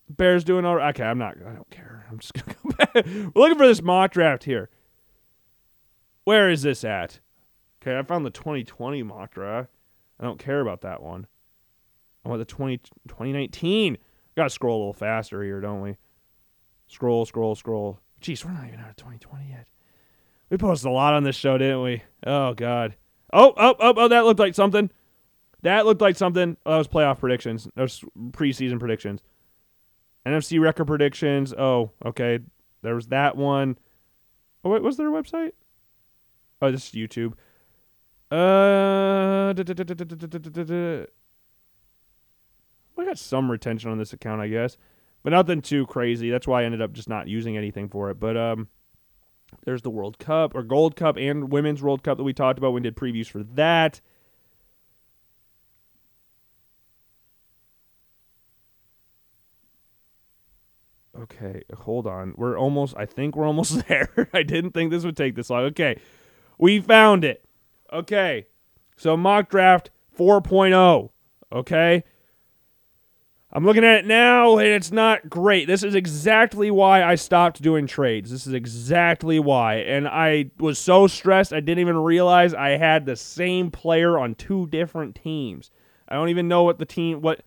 Bears 0.09 0.43
doing 0.43 0.65
all 0.65 0.75
right. 0.75 0.89
Okay, 0.89 1.03
I'm 1.03 1.17
not. 1.17 1.37
I 1.37 1.53
don't 1.53 1.69
care. 1.71 1.88
I'm 2.09 2.19
just 2.19 2.33
gonna 2.33 2.55
go 2.63 2.71
back. 2.71 3.05
We're 3.05 3.41
looking 3.41 3.57
for 3.57 3.67
this 3.67 3.81
mock 3.81 4.11
draft 4.11 4.43
here. 4.43 4.69
Where 6.23 6.49
is 6.49 6.61
this 6.61 6.83
at? 6.83 7.19
Okay, 7.81 7.97
I 7.97 8.03
found 8.03 8.25
the 8.25 8.31
2020 8.31 9.03
mock 9.03 9.33
draft. 9.33 9.69
I 10.19 10.25
don't 10.25 10.39
care 10.39 10.61
about 10.61 10.81
that 10.81 11.01
one. 11.01 11.27
I 12.25 12.29
want 12.29 12.39
the 12.39 12.45
20, 12.45 12.77
2019. 13.07 13.97
Gotta 14.35 14.49
scroll 14.49 14.77
a 14.77 14.79
little 14.79 14.93
faster 14.93 15.43
here, 15.43 15.61
don't 15.61 15.81
we? 15.81 15.95
Scroll, 16.87 17.25
scroll, 17.25 17.55
scroll. 17.55 17.99
Jeez, 18.21 18.43
we're 18.43 18.51
not 18.51 18.67
even 18.67 18.79
out 18.79 18.89
of 18.89 18.95
2020 18.97 19.49
yet. 19.49 19.67
We 20.49 20.57
posted 20.57 20.89
a 20.89 20.93
lot 20.93 21.13
on 21.13 21.23
this 21.23 21.35
show, 21.35 21.57
didn't 21.57 21.83
we? 21.83 22.03
Oh 22.25 22.53
God. 22.53 22.95
Oh, 23.31 23.53
oh, 23.55 23.75
oh, 23.79 23.93
oh! 23.95 24.07
That 24.07 24.25
looked 24.25 24.39
like 24.39 24.55
something. 24.55 24.89
That 25.61 25.85
looked 25.85 26.01
like 26.01 26.15
something. 26.15 26.57
Oh, 26.65 26.71
that 26.71 26.77
was 26.77 26.87
playoff 26.87 27.19
predictions. 27.19 27.67
That 27.75 27.83
was 27.83 28.03
preseason 28.31 28.79
predictions. 28.79 29.21
NFC 30.25 30.59
record 30.59 30.85
predictions. 30.85 31.53
Oh, 31.53 31.91
okay. 32.05 32.39
There 32.81 32.95
was 32.95 33.07
that 33.07 33.35
one. 33.35 33.77
Oh 34.63 34.69
wait, 34.69 34.83
was 34.83 34.97
there 34.97 35.07
a 35.07 35.23
website? 35.23 35.51
Oh, 36.61 36.71
this 36.71 36.87
is 36.87 36.91
YouTube. 36.93 37.33
Uh, 38.31 39.53
I 42.97 43.05
got 43.05 43.17
some 43.17 43.49
retention 43.49 43.89
on 43.89 43.97
this 43.97 44.13
account, 44.13 44.41
I 44.41 44.47
guess 44.49 44.77
but 45.23 45.31
nothing 45.31 45.61
too 45.61 45.85
crazy. 45.87 46.29
That's 46.29 46.47
why 46.47 46.61
I 46.61 46.65
ended 46.65 46.81
up 46.81 46.93
just 46.93 47.09
not 47.09 47.27
using 47.27 47.57
anything 47.57 47.89
for 47.89 48.09
it. 48.09 48.19
But 48.19 48.37
um, 48.37 48.67
there's 49.65 49.81
the 49.81 49.89
World 49.89 50.17
Cup 50.19 50.55
or 50.55 50.63
Gold 50.63 50.95
Cup 50.95 51.17
and 51.17 51.51
Women's 51.51 51.81
World 51.81 52.03
Cup 52.03 52.17
that 52.17 52.23
we 52.23 52.33
talked 52.33 52.57
about. 52.57 52.71
We 52.71 52.81
did 52.81 52.95
previews 52.95 53.27
for 53.27 53.43
that. 53.43 54.01
Okay, 61.21 61.63
hold 61.75 62.07
on. 62.07 62.33
We're 62.37 62.57
almost, 62.57 62.95
I 62.97 63.05
think 63.05 63.35
we're 63.35 63.47
almost 63.47 63.87
there. 63.87 64.29
I 64.33 64.43
didn't 64.43 64.71
think 64.71 64.91
this 64.91 65.03
would 65.03 65.17
take 65.17 65.35
this 65.35 65.49
long. 65.49 65.63
Okay, 65.65 65.97
we 66.57 66.79
found 66.79 67.23
it. 67.23 67.45
Okay, 67.91 68.47
so 68.97 69.17
mock 69.17 69.49
draft 69.49 69.89
4.0. 70.17 71.09
Okay, 71.51 72.03
I'm 73.51 73.65
looking 73.65 73.83
at 73.83 73.99
it 73.99 74.05
now 74.05 74.59
and 74.59 74.67
it's 74.67 74.91
not 74.91 75.27
great. 75.27 75.65
This 75.65 75.83
is 75.83 75.95
exactly 75.95 76.69
why 76.69 77.03
I 77.03 77.15
stopped 77.15 77.61
doing 77.61 77.87
trades. 77.87 78.29
This 78.29 78.45
is 78.45 78.53
exactly 78.53 79.39
why. 79.39 79.77
And 79.77 80.07
I 80.07 80.51
was 80.59 80.77
so 80.77 81.07
stressed 81.07 81.51
I 81.51 81.59
didn't 81.59 81.79
even 81.79 81.97
realize 81.97 82.53
I 82.53 82.77
had 82.77 83.05
the 83.05 83.15
same 83.15 83.71
player 83.71 84.19
on 84.19 84.35
two 84.35 84.67
different 84.67 85.15
teams. 85.15 85.71
I 86.07 86.13
don't 86.13 86.29
even 86.29 86.47
know 86.47 86.63
what 86.63 86.77
the 86.77 86.85
team 86.85 87.21
what 87.21 87.41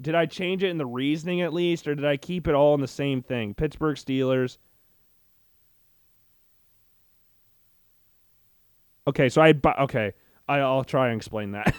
did 0.00 0.14
I 0.14 0.26
change 0.26 0.62
it 0.62 0.70
in 0.70 0.78
the 0.78 0.86
reasoning 0.86 1.40
at 1.42 1.52
least 1.52 1.86
or 1.88 1.94
did 1.94 2.04
I 2.04 2.16
keep 2.16 2.48
it 2.48 2.54
all 2.54 2.74
in 2.74 2.80
the 2.80 2.88
same 2.88 3.22
thing? 3.22 3.54
Pittsburgh 3.54 3.96
Steelers. 3.96 4.58
Okay, 9.08 9.28
so 9.28 9.40
I 9.40 9.54
okay. 9.80 10.12
I'll 10.48 10.84
try 10.84 11.08
and 11.08 11.16
explain 11.16 11.52
that. 11.52 11.74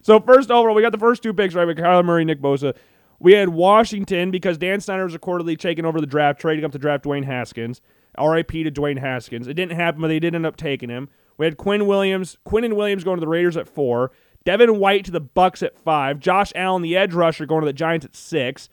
so 0.02 0.20
first 0.20 0.50
overall, 0.50 0.74
we 0.74 0.82
got 0.82 0.92
the 0.92 0.98
first 0.98 1.22
two 1.22 1.32
picks 1.32 1.54
right 1.54 1.66
with 1.66 1.78
Kyler 1.78 2.04
Murray, 2.04 2.24
Nick 2.24 2.40
Bosa. 2.40 2.76
We 3.20 3.34
had 3.34 3.50
Washington 3.50 4.30
because 4.30 4.58
Dan 4.58 4.80
Snyder 4.80 5.04
was 5.04 5.14
reportedly 5.14 5.58
taking 5.58 5.84
over 5.84 6.00
the 6.00 6.06
draft, 6.06 6.40
trading 6.40 6.64
up 6.64 6.72
to 6.72 6.78
draft 6.78 7.04
Dwayne 7.04 7.24
Haskins. 7.24 7.80
RIP 8.18 8.50
to 8.50 8.70
Dwayne 8.70 8.98
Haskins. 8.98 9.46
It 9.46 9.54
didn't 9.54 9.76
happen, 9.76 10.00
but 10.00 10.08
they 10.08 10.18
did 10.18 10.34
end 10.34 10.46
up 10.46 10.56
taking 10.56 10.88
him. 10.88 11.08
We 11.38 11.46
had 11.46 11.56
Quinn 11.56 11.86
Williams, 11.86 12.38
Quinn 12.44 12.64
and 12.64 12.76
Williams 12.76 13.04
going 13.04 13.16
to 13.16 13.20
the 13.20 13.28
Raiders 13.28 13.56
at 13.56 13.68
four. 13.68 14.10
Devin 14.44 14.78
White 14.78 15.04
to 15.04 15.10
the 15.10 15.20
Bucks 15.20 15.62
at 15.62 15.78
five. 15.78 16.18
Josh 16.18 16.52
Allen, 16.54 16.82
the 16.82 16.96
edge 16.96 17.12
rusher, 17.12 17.46
going 17.46 17.62
to 17.62 17.66
the 17.66 17.72
Giants 17.72 18.06
at 18.06 18.16
six. 18.16 18.68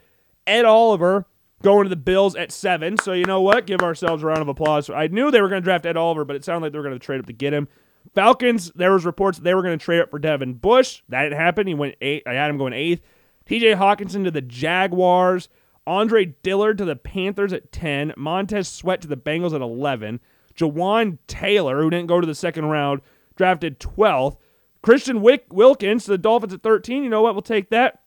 Ed 0.46 0.66
Oliver 0.66 1.26
going 1.62 1.84
to 1.84 1.90
the 1.90 1.96
Bills 1.96 2.36
at 2.36 2.52
seven. 2.52 2.98
So 2.98 3.14
you 3.14 3.26
know 3.26 3.42
what? 3.42 3.68
Give 3.68 3.82
ourselves 3.82 4.24
a 4.24 4.28
round 4.28 4.42
of 4.42 4.48
applause. 4.48 4.90
I 4.90 5.08
knew 5.08 5.32
they 5.32 5.42
were 5.42 5.50
going 5.50 5.62
to 5.62 5.66
draft 5.66 5.86
Ed 5.86 5.98
Oliver, 5.98 6.26
but 6.26 6.36
it 6.36 6.46
sounded 6.46 6.66
like 6.66 6.72
they 6.72 6.80
were 6.80 6.86
going 6.86 6.98
to 6.98 7.06
trade 7.06 7.20
up 7.20 7.26
to 7.26 7.34
get 7.34 7.54
him. 7.54 7.68
Falcons, 8.14 8.72
there 8.76 8.94
was 8.94 9.06
reports 9.06 9.40
they 9.40 9.54
were 9.54 9.62
going 9.62 9.78
to 9.78 9.84
trade 9.84 10.00
up 10.00 10.10
for 10.10 10.20
Devin 10.20 10.56
Bush. 10.56 11.02
That 11.10 11.24
didn't 11.24 11.40
happen. 11.40 11.68
He 11.68 11.74
went 11.74 11.96
eight. 12.02 12.24
I 12.26 12.34
had 12.34 12.50
him 12.50 12.58
going 12.58 12.74
eighth. 12.74 13.02
TJ 13.50 13.78
Hockenson 13.78 14.24
to 14.24 14.32
the 14.32 14.42
Jaguars. 14.42 15.50
Andre 15.86 16.36
Dillard 16.44 16.78
to 16.80 16.86
the 16.86 16.96
Panthers 16.96 17.54
at 17.54 17.72
10. 17.72 18.14
Montez 18.18 18.68
Sweat 18.68 19.02
to 19.02 19.08
the 19.08 19.16
Bengals 19.16 19.54
at 19.54 19.62
11. 19.62 20.20
Jawaan 20.54 21.18
Taylor, 21.28 21.82
who 21.82 21.90
didn't 21.90 22.08
go 22.08 22.20
to 22.20 22.28
the 22.28 22.36
second 22.36 22.66
round, 22.66 23.02
drafted 23.36 23.80
12th. 23.80 24.36
Christian 24.82 25.22
Wick- 25.22 25.52
Wilkins 25.52 26.06
to 26.06 26.12
the 26.12 26.18
Dolphins 26.18 26.54
at 26.54 26.62
13. 26.62 27.04
You 27.04 27.10
know 27.10 27.22
what? 27.22 27.36
We'll 27.36 27.42
take 27.42 27.70
that. 27.70 28.02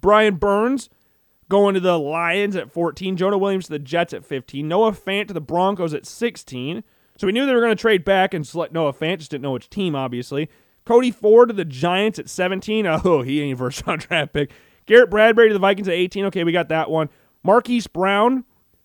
Brian 0.00 0.36
Burns 0.36 0.88
going 1.48 1.74
to 1.74 1.80
the 1.80 1.98
Lions 1.98 2.56
at 2.56 2.72
14. 2.72 3.16
Jonah 3.16 3.38
Williams 3.38 3.66
to 3.66 3.72
the 3.72 3.78
Jets 3.78 4.12
at 4.12 4.24
15. 4.24 4.66
Noah 4.66 4.92
Fant 4.92 5.28
to 5.28 5.34
the 5.34 5.40
Broncos 5.40 5.94
at 5.94 6.06
16. 6.06 6.84
So 7.18 7.26
we 7.26 7.32
knew 7.32 7.44
they 7.44 7.54
were 7.54 7.60
going 7.60 7.76
to 7.76 7.80
trade 7.80 8.04
back 8.04 8.32
and 8.32 8.46
select 8.46 8.72
Noah 8.72 8.92
Fant. 8.92 9.18
Just 9.18 9.30
didn't 9.30 9.42
know 9.42 9.52
which 9.52 9.68
team, 9.68 9.94
obviously. 9.94 10.48
Cody 10.86 11.10
Ford 11.10 11.48
to 11.50 11.54
the 11.54 11.64
Giants 11.64 12.18
at 12.18 12.28
17. 12.30 12.86
Oh, 13.04 13.22
he 13.22 13.42
ain't 13.42 13.58
first 13.58 13.86
round 13.86 14.02
draft 14.02 14.32
pick. 14.32 14.52
Garrett 14.86 15.10
Bradbury 15.10 15.48
to 15.48 15.52
the 15.52 15.60
Vikings 15.60 15.88
at 15.88 15.94
18. 15.94 16.26
Okay, 16.26 16.44
we 16.44 16.52
got 16.52 16.68
that 16.68 16.90
one. 16.90 17.08
Marquise 17.42 17.86
Brown 17.86 18.44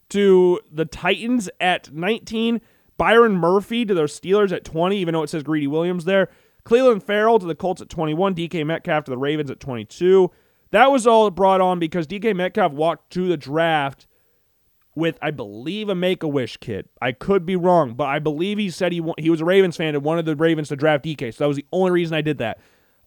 to 0.09 0.59
the 0.71 0.85
Titans 0.85 1.49
at 1.59 1.93
19. 1.93 2.61
Byron 2.97 3.35
Murphy 3.35 3.85
to 3.85 3.93
the 3.93 4.03
Steelers 4.03 4.51
at 4.51 4.63
20, 4.63 4.97
even 4.97 5.13
though 5.13 5.23
it 5.23 5.29
says 5.29 5.43
Greedy 5.43 5.67
Williams 5.67 6.05
there. 6.05 6.29
Clelin 6.65 7.01
Ferrell 7.01 7.39
to 7.39 7.45
the 7.45 7.55
Colts 7.55 7.81
at 7.81 7.89
21. 7.89 8.35
DK 8.35 8.65
Metcalf 8.65 9.05
to 9.05 9.11
the 9.11 9.17
Ravens 9.17 9.51
at 9.51 9.59
22. 9.59 10.31
That 10.71 10.91
was 10.91 11.05
all 11.05 11.29
brought 11.31 11.61
on 11.61 11.79
because 11.79 12.07
DK 12.07 12.35
Metcalf 12.35 12.71
walked 12.71 13.11
to 13.13 13.27
the 13.27 13.37
draft 13.37 14.07
with 14.95 15.17
I 15.21 15.31
believe 15.31 15.89
a 15.89 15.95
Make 15.95 16.23
a 16.23 16.27
Wish 16.27 16.57
kid. 16.57 16.89
I 17.01 17.11
could 17.11 17.45
be 17.45 17.55
wrong, 17.55 17.93
but 17.93 18.05
I 18.05 18.19
believe 18.19 18.57
he 18.57 18.69
said 18.69 18.91
he 18.91 19.01
he 19.17 19.29
was 19.29 19.41
a 19.41 19.45
Ravens 19.45 19.77
fan 19.77 19.93
and 19.93 20.03
wanted 20.03 20.25
the 20.25 20.35
Ravens 20.35 20.69
to 20.69 20.75
draft 20.75 21.05
DK. 21.05 21.33
So 21.33 21.43
that 21.43 21.47
was 21.47 21.57
the 21.57 21.65
only 21.71 21.91
reason 21.91 22.15
I 22.15 22.21
did 22.21 22.39
that. 22.39 22.59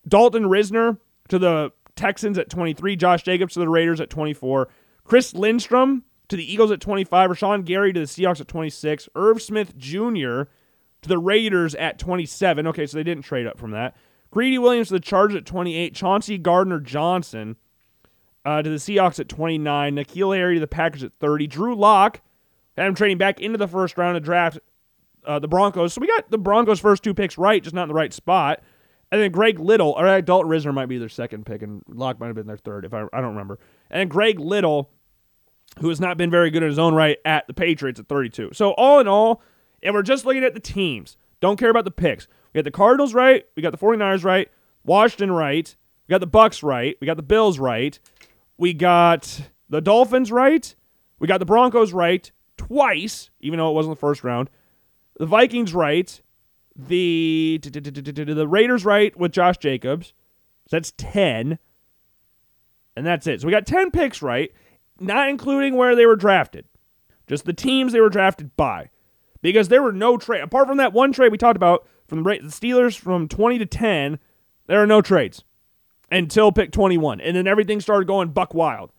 Dalton 0.07 0.44
Risner 0.44 0.99
to 1.29 1.38
the 1.38 1.73
Texans 1.97 2.38
at 2.38 2.49
23, 2.49 2.94
Josh 2.94 3.23
Jacobs 3.25 3.55
to 3.55 3.61
the 3.61 3.68
Raiders 3.68 4.01
at 4.01 4.09
24, 4.09 4.68
Chris 5.03 5.35
Lindstrom 5.35 6.05
to 6.29 6.37
the 6.37 6.53
Eagles 6.53 6.71
at 6.71 6.81
25, 6.81 7.31
Rashan 7.31 7.64
Gary 7.64 7.92
to 7.92 8.01
the 8.01 8.07
Seahawks 8.07 8.40
at 8.40 8.49
26, 8.49 9.09
Irv 9.16 9.42
Smith 9.42 9.77
Jr. 9.77 10.42
to 11.02 11.08
the 11.08 11.18
Raiders 11.18 11.74
at 11.74 11.98
27. 11.98 12.66
Okay, 12.66 12.87
so 12.87 12.96
they 12.96 13.04
didn't 13.04 13.24
trade 13.24 13.46
up 13.46 13.58
from 13.58 13.70
that. 13.72 13.96
Greedy 14.30 14.58
Williams 14.58 14.88
to 14.88 14.94
the 14.94 15.00
Chargers 15.00 15.37
at 15.37 15.46
28, 15.46 15.94
Chauncey 15.94 16.38
Gardner 16.38 16.80
Johnson 16.80 17.56
uh, 18.44 18.62
to 18.62 18.68
the 18.68 18.76
Seahawks 18.76 19.18
at 19.18 19.28
29. 19.28 19.96
N'Keal 19.96 20.37
Harry 20.37 20.54
to 20.54 20.61
the 20.61 20.66
Packers 20.66 21.02
at 21.02 21.12
30. 21.20 21.46
Drew 21.46 21.74
Lock 21.74 22.20
had 22.76 22.87
him 22.87 22.94
trading 22.94 23.18
back 23.18 23.40
into 23.40 23.58
the 23.58 23.68
first 23.68 23.96
round 23.96 24.16
to 24.16 24.20
draft 24.20 24.58
uh, 25.26 25.38
the 25.38 25.48
Broncos. 25.48 25.94
So 25.94 26.00
we 26.00 26.06
got 26.06 26.30
the 26.30 26.38
Broncos' 26.38 26.80
first 26.80 27.02
two 27.02 27.14
picks 27.14 27.38
right, 27.38 27.62
just 27.62 27.74
not 27.74 27.84
in 27.84 27.88
the 27.88 27.94
right 27.94 28.12
spot. 28.12 28.61
And 29.11 29.20
then 29.20 29.30
Greg 29.30 29.58
Little, 29.58 29.92
or 29.92 30.04
right, 30.04 30.24
Dalton 30.24 30.50
Risner 30.50 30.74
might 30.74 30.87
be 30.87 30.98
their 30.98 31.08
second 31.08 31.46
pick, 31.46 31.62
and 31.62 31.82
Lock 31.88 32.20
might 32.20 32.26
have 32.26 32.37
been 32.37 32.46
their 32.46 32.58
third, 32.58 32.84
if 32.84 32.92
I, 32.92 33.04
I 33.12 33.20
don't 33.20 33.30
remember. 33.30 33.58
And 33.90 34.11
Greg 34.11 34.38
Little, 34.38 34.90
who 35.80 35.88
has 35.88 35.98
not 35.98 36.18
been 36.18 36.30
very 36.30 36.50
good 36.50 36.62
in 36.62 36.68
his 36.68 36.78
own 36.78 36.94
right 36.94 37.16
at 37.24 37.46
the 37.46 37.54
Patriots 37.54 37.98
at 37.98 38.06
32. 38.06 38.50
So 38.52 38.72
all 38.72 39.00
in 39.00 39.08
all, 39.08 39.42
and 39.83 39.95
we're 39.95 40.03
just 40.03 40.25
looking 40.25 40.45
at 40.45 40.55
the 40.55 40.61
teams, 40.61 41.17
don't 41.41 41.59
care 41.59 41.71
about 41.71 41.85
the 41.85 41.91
picks. 41.91 42.27
We 42.53 42.59
got 42.59 42.64
the 42.64 42.71
Cardinals 42.71 43.14
right, 43.14 43.45
we 43.57 43.62
got 43.62 43.73
the 43.73 43.79
49ers 43.79 44.25
right, 44.25 44.51
Washington 44.85 45.33
right, 45.33 45.74
we 46.07 46.12
got 46.12 46.20
the 46.20 46.26
Bucks 46.26 46.62
right, 46.62 46.97
we 47.01 47.07
got 47.07 47.16
the 47.16 47.22
Bills 47.22 47.59
right, 47.59 47.99
we 48.57 48.72
got 48.74 49.41
the 49.68 49.81
Dolphins 49.81 50.33
right. 50.33 50.74
We 51.18 51.26
got 51.26 51.39
the 51.39 51.47
Broncos 51.47 51.93
right 51.93 52.31
twice, 52.57 53.31
even 53.41 53.59
though 53.59 53.70
it 53.70 53.74
wasn't 53.74 53.97
the 53.97 54.01
first 54.01 54.24
round. 54.24 54.51
The 55.18 55.26
Vikings 55.26 55.74
right. 55.74 56.20
The 56.76 57.59
the 57.62 58.47
Raiders 58.49 58.85
right 58.85 59.16
with 59.18 59.33
Josh 59.33 59.59
Jacobs. 59.59 60.12
So 60.68 60.76
that's 60.76 60.93
10. 60.97 61.59
And 62.97 63.07
that's 63.07 63.26
it. 63.26 63.41
So 63.41 63.47
we 63.47 63.53
got 63.53 63.66
10 63.66 63.91
picks 63.91 64.22
right, 64.22 64.53
not 65.01 65.29
including 65.29 65.74
where 65.74 65.97
they 65.97 66.07
were 66.07 66.16
drafted. 66.16 66.66
Just 67.26 67.45
the 67.45 67.53
teams 67.53 67.93
they 67.93 68.01
were 68.01 68.09
drafted 68.09 68.57
by. 68.57 68.91
Because 69.41 69.68
there 69.68 69.82
were 69.82 69.93
no 69.93 70.16
trade 70.16 70.43
apart 70.43 70.66
from 70.66 70.78
that 70.78 70.93
one 70.93 71.12
trade 71.12 71.32
we 71.32 71.39
talked 71.39 71.57
about 71.57 71.86
from 72.07 72.22
the 72.22 72.30
Steelers 72.45 72.99
from 72.99 73.28
20 73.28 73.59
to 73.59 73.66
10, 73.66 74.18
there 74.66 74.82
are 74.82 74.86
no 74.86 75.01
trades 75.01 75.45
until 76.11 76.53
pick 76.53 76.72
21. 76.72 77.20
And 77.20 77.36
then 77.36 77.47
everything 77.47 77.80
started 77.80 78.07
going 78.07 78.30
buck 78.30 78.55
wild. 78.55 78.91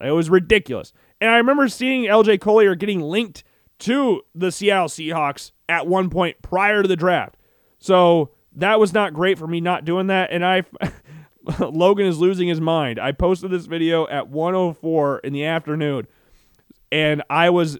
It 0.00 0.12
was 0.12 0.30
ridiculous. 0.30 0.92
And 1.20 1.30
I 1.30 1.36
remember 1.36 1.68
seeing 1.68 2.04
LJ 2.04 2.40
Collier 2.40 2.74
getting 2.76 3.00
linked 3.00 3.42
to 3.80 4.22
the 4.34 4.52
Seattle 4.52 4.88
Seahawks 4.88 5.50
at 5.68 5.86
one 5.86 6.10
point 6.10 6.40
prior 6.42 6.82
to 6.82 6.88
the 6.88 6.96
draft. 6.96 7.36
So 7.78 8.30
that 8.54 8.80
was 8.80 8.92
not 8.92 9.14
great 9.14 9.38
for 9.38 9.46
me 9.46 9.60
not 9.60 9.84
doing 9.84 10.08
that. 10.08 10.30
And 10.30 10.44
I, 10.44 10.64
Logan 11.60 12.06
is 12.06 12.18
losing 12.18 12.48
his 12.48 12.60
mind. 12.60 12.98
I 12.98 13.12
posted 13.12 13.50
this 13.50 13.66
video 13.66 14.06
at 14.08 14.28
104 14.28 15.20
in 15.20 15.32
the 15.32 15.44
afternoon, 15.44 16.06
and 16.90 17.22
I 17.30 17.50
was 17.50 17.78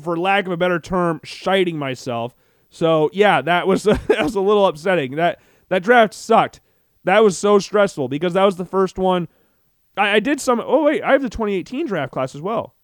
for 0.00 0.16
lack 0.18 0.46
of 0.46 0.52
a 0.52 0.56
better 0.56 0.78
term, 0.78 1.20
shiting 1.24 1.78
myself. 1.78 2.34
So 2.70 3.10
yeah, 3.12 3.42
that 3.42 3.66
was 3.66 3.82
that 3.84 4.22
was 4.22 4.34
a 4.34 4.40
little 4.40 4.66
upsetting. 4.66 5.16
That 5.16 5.40
that 5.68 5.82
draft 5.82 6.14
sucked. 6.14 6.60
That 7.04 7.22
was 7.22 7.38
so 7.38 7.58
stressful 7.58 8.08
because 8.08 8.34
that 8.34 8.44
was 8.44 8.56
the 8.56 8.64
first 8.64 8.98
one. 8.98 9.28
I, 9.96 10.16
I 10.16 10.20
did 10.20 10.40
some. 10.40 10.60
Oh 10.64 10.84
wait, 10.84 11.02
I 11.02 11.12
have 11.12 11.22
the 11.22 11.30
2018 11.30 11.86
draft 11.86 12.12
class 12.12 12.34
as 12.34 12.40
well. 12.40 12.74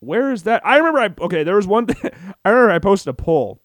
Where 0.00 0.32
is 0.32 0.42
that? 0.44 0.64
I 0.64 0.76
remember. 0.76 1.00
I 1.00 1.24
okay. 1.24 1.44
There 1.44 1.56
was 1.56 1.66
one. 1.66 1.86
I 2.44 2.50
remember 2.50 2.72
I 2.72 2.78
posted 2.78 3.10
a 3.10 3.14
poll 3.14 3.60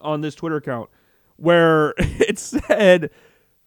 on 0.00 0.20
this 0.20 0.34
Twitter 0.34 0.56
account 0.56 0.90
where 1.36 1.94
it 1.98 2.38
said, 2.38 3.10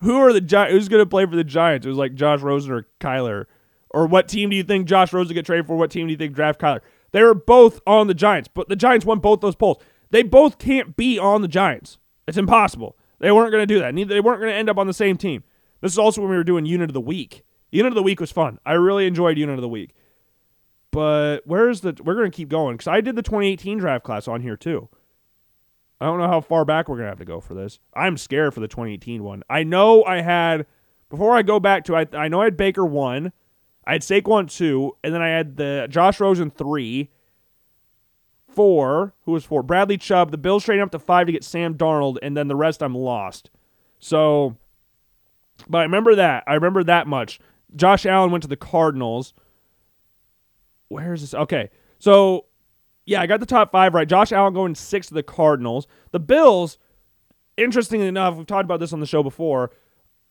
"Who 0.01 0.17
are 0.17 0.33
the 0.33 0.41
Gi- 0.41 0.71
Who's 0.71 0.89
going 0.89 1.01
to 1.01 1.09
play 1.09 1.25
for 1.25 1.35
the 1.35 1.43
Giants?" 1.43 1.85
It 1.85 1.89
was 1.89 1.97
like 1.97 2.13
Josh 2.15 2.41
Rosen 2.41 2.71
or 2.71 2.87
Kyler, 2.99 3.45
or 3.89 4.05
what 4.05 4.27
team 4.27 4.49
do 4.49 4.55
you 4.55 4.63
think 4.63 4.87
Josh 4.87 5.13
Rosen 5.13 5.33
get 5.33 5.45
traded 5.45 5.67
for? 5.67 5.75
What 5.75 5.91
team 5.91 6.07
do 6.07 6.11
you 6.11 6.17
think 6.17 6.33
draft 6.33 6.59
Kyler? 6.59 6.81
They 7.15 7.23
were 7.23 7.33
both 7.33 7.79
on 7.87 8.07
the 8.07 8.13
Giants, 8.13 8.49
but 8.53 8.67
the 8.67 8.75
Giants 8.75 9.05
won 9.05 9.19
both 9.19 9.39
those 9.39 9.55
polls. 9.55 9.77
They 10.11 10.21
both 10.21 10.57
can't 10.57 10.97
be 10.97 11.17
on 11.17 11.41
the 11.41 11.47
Giants. 11.47 11.97
It's 12.27 12.37
impossible. 12.37 12.97
They 13.19 13.31
weren't 13.31 13.53
going 13.53 13.65
to 13.65 13.73
do 13.73 13.79
that. 13.79 13.93
Neither 13.93 14.13
they 14.13 14.19
weren't 14.19 14.41
going 14.41 14.51
to 14.51 14.57
end 14.57 14.69
up 14.69 14.77
on 14.77 14.85
the 14.85 14.93
same 14.93 15.15
team. 15.15 15.45
This 15.79 15.93
is 15.93 15.97
also 15.97 16.19
when 16.19 16.29
we 16.29 16.35
were 16.35 16.43
doing 16.43 16.65
Unit 16.65 16.89
of 16.89 16.93
the 16.93 16.99
Week. 16.99 17.45
Unit 17.71 17.89
of 17.89 17.95
the 17.95 18.03
Week 18.03 18.19
was 18.19 18.33
fun. 18.33 18.59
I 18.65 18.73
really 18.73 19.07
enjoyed 19.07 19.37
Unit 19.37 19.55
of 19.55 19.61
the 19.61 19.69
Week. 19.69 19.95
But 20.91 21.43
where's 21.45 21.79
the? 21.79 21.97
We're 22.03 22.15
going 22.15 22.29
to 22.29 22.35
keep 22.35 22.49
going 22.49 22.75
because 22.75 22.89
I 22.89 22.99
did 22.99 23.15
the 23.15 23.21
2018 23.21 23.77
draft 23.77 24.03
class 24.03 24.27
on 24.27 24.41
here 24.41 24.57
too. 24.57 24.89
I 26.01 26.07
don't 26.07 26.19
know 26.19 26.27
how 26.27 26.41
far 26.41 26.65
back 26.65 26.89
we're 26.89 26.97
going 26.97 27.05
to 27.05 27.11
have 27.11 27.19
to 27.19 27.23
go 27.23 27.39
for 27.39 27.53
this. 27.53 27.79
I'm 27.93 28.17
scared 28.17 28.53
for 28.53 28.59
the 28.59 28.67
2018 28.67 29.23
one. 29.23 29.41
I 29.49 29.63
know 29.63 30.03
I 30.03 30.19
had 30.19 30.65
before 31.09 31.37
I 31.37 31.43
go 31.43 31.61
back 31.61 31.85
to 31.85 31.95
I 31.95 32.07
I 32.11 32.27
know 32.27 32.41
I 32.41 32.45
had 32.45 32.57
Baker 32.57 32.85
one, 32.85 33.31
I 33.87 33.93
had 33.93 34.01
Saquon 34.01 34.51
two, 34.51 34.95
and 35.03 35.13
then 35.13 35.21
I 35.21 35.29
had 35.29 35.57
the 35.57 35.87
Josh 35.89 36.19
Rosen 36.19 36.49
three, 36.49 37.11
four. 38.49 39.13
Who 39.25 39.33
was 39.33 39.45
four? 39.45 39.63
Bradley 39.63 39.97
Chubb. 39.97 40.31
The 40.31 40.37
Bills 40.37 40.63
trading 40.63 40.83
up 40.83 40.91
to 40.91 40.99
five 40.99 41.27
to 41.27 41.31
get 41.31 41.43
Sam 41.43 41.75
Darnold, 41.75 42.17
and 42.21 42.35
then 42.35 42.47
the 42.47 42.55
rest 42.55 42.81
I'm 42.81 42.95
lost. 42.95 43.51
So, 43.99 44.57
but 45.69 45.79
I 45.79 45.83
remember 45.83 46.15
that. 46.15 46.43
I 46.47 46.55
remember 46.55 46.83
that 46.83 47.07
much. 47.07 47.39
Josh 47.75 48.05
Allen 48.05 48.31
went 48.31 48.41
to 48.43 48.47
the 48.47 48.55
Cardinals. 48.55 49.33
Where 50.87 51.13
is 51.13 51.21
this? 51.21 51.33
Okay, 51.33 51.69
so 51.99 52.45
yeah, 53.05 53.21
I 53.21 53.27
got 53.27 53.39
the 53.39 53.45
top 53.45 53.71
five 53.71 53.93
right. 53.93 54.07
Josh 54.07 54.31
Allen 54.31 54.53
going 54.53 54.75
six 54.75 55.07
to 55.07 55.13
the 55.13 55.23
Cardinals. 55.23 55.87
The 56.11 56.19
Bills, 56.19 56.77
interestingly 57.57 58.07
enough, 58.07 58.35
we've 58.35 58.47
talked 58.47 58.65
about 58.65 58.79
this 58.79 58.93
on 58.93 58.99
the 58.99 59.05
show 59.05 59.21
before, 59.21 59.71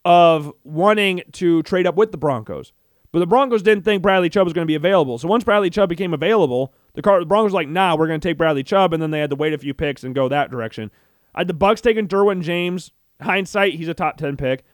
of 0.05 0.53
wanting 0.65 1.23
to 1.33 1.63
trade 1.63 1.87
up 1.87 1.97
with 1.97 2.11
the 2.13 2.19
Broncos. 2.19 2.73
But 3.15 3.21
the 3.21 3.29
Broncos 3.29 3.63
didn't 3.63 3.85
think 3.85 4.03
Bradley 4.03 4.29
Chubb 4.29 4.45
was 4.45 4.53
going 4.53 4.65
to 4.65 4.71
be 4.71 4.75
available. 4.75 5.19
So 5.19 5.29
once 5.29 5.45
Bradley 5.45 5.71
Chubb 5.71 5.89
became 5.89 6.13
available, 6.13 6.75
the, 6.95 7.01
Car- 7.01 7.21
the 7.21 7.27
Broncos 7.27 7.53
were 7.53 7.61
like, 7.61 7.69
nah, 7.69 7.95
we're 7.95 8.09
going 8.09 8.19
to 8.19 8.29
take 8.29 8.37
Bradley 8.37 8.65
Chubb, 8.65 8.93
and 8.93 9.01
then 9.01 9.13
they 9.13 9.21
had 9.21 9.31
to 9.31 9.37
wait 9.37 9.53
a 9.53 9.59
few 9.59 9.73
picks 9.73 10.03
and 10.03 10.17
go 10.17 10.29
that 10.29 10.51
direction. 10.51 10.91
I 11.33 11.43
had 11.43 11.47
the 11.47 11.55
Bucks 11.55 11.81
taking 11.81 12.09
Derwin 12.09 12.43
James. 12.43 12.91
Hindsight, 13.21 13.75
he's 13.75 13.87
a 13.87 13.95
top 13.95 14.17
ten 14.17 14.37
pick. 14.37 14.65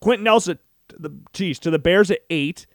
Quenton 0.00 0.24
Nelson, 0.24 0.58
the 0.98 1.16
geez, 1.32 1.58
to 1.60 1.70
the 1.70 1.78
Bears 1.78 2.10
at 2.10 2.18
eight. 2.28 2.66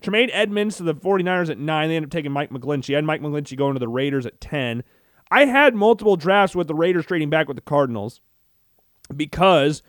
Tremaine 0.00 0.30
Edmunds 0.32 0.78
to 0.78 0.82
the 0.82 0.94
49ers 0.96 1.48
at 1.48 1.58
nine. 1.58 1.88
They 1.88 1.94
ended 1.94 2.08
up 2.08 2.12
taking 2.12 2.32
Mike 2.32 2.50
McGlinchey. 2.50 2.94
I 2.94 2.96
had 2.96 3.04
Mike 3.04 3.20
McGlinchey 3.20 3.56
going 3.56 3.74
to 3.74 3.78
the 3.78 3.86
Raiders 3.86 4.26
at 4.26 4.40
10. 4.40 4.82
I 5.30 5.44
had 5.44 5.76
multiple 5.76 6.16
drafts 6.16 6.56
with 6.56 6.66
the 6.66 6.74
Raiders 6.74 7.06
trading 7.06 7.30
back 7.30 7.46
with 7.46 7.56
the 7.56 7.60
Cardinals 7.60 8.20
because 9.16 9.84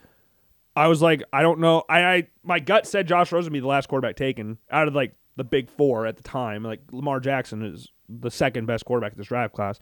I 0.76 0.88
was 0.88 1.02
like, 1.02 1.24
I 1.32 1.42
don't 1.42 1.60
know. 1.60 1.84
I, 1.88 2.04
I 2.04 2.28
my 2.44 2.60
gut 2.60 2.88
said 2.88 3.08
Josh 3.08 3.32
Rosen 3.32 3.52
would 3.52 3.58
be 3.58 3.60
the 3.60 3.68
last 3.68 3.88
quarterback 3.88 4.16
taken 4.16 4.58
out 4.72 4.88
of 4.88 4.96
like 4.96 5.16
the 5.36 5.44
big 5.44 5.70
four 5.70 6.06
at 6.06 6.18
the 6.18 6.24
time. 6.24 6.64
Like 6.64 6.82
Lamar 6.92 7.20
Jackson 7.20 7.64
is 7.64 7.90
the 8.10 8.32
second 8.32 8.66
best 8.66 8.86
quarterback 8.86 9.14
in 9.14 9.18
this 9.18 9.28
draft 9.28 9.54
class. 9.54 9.80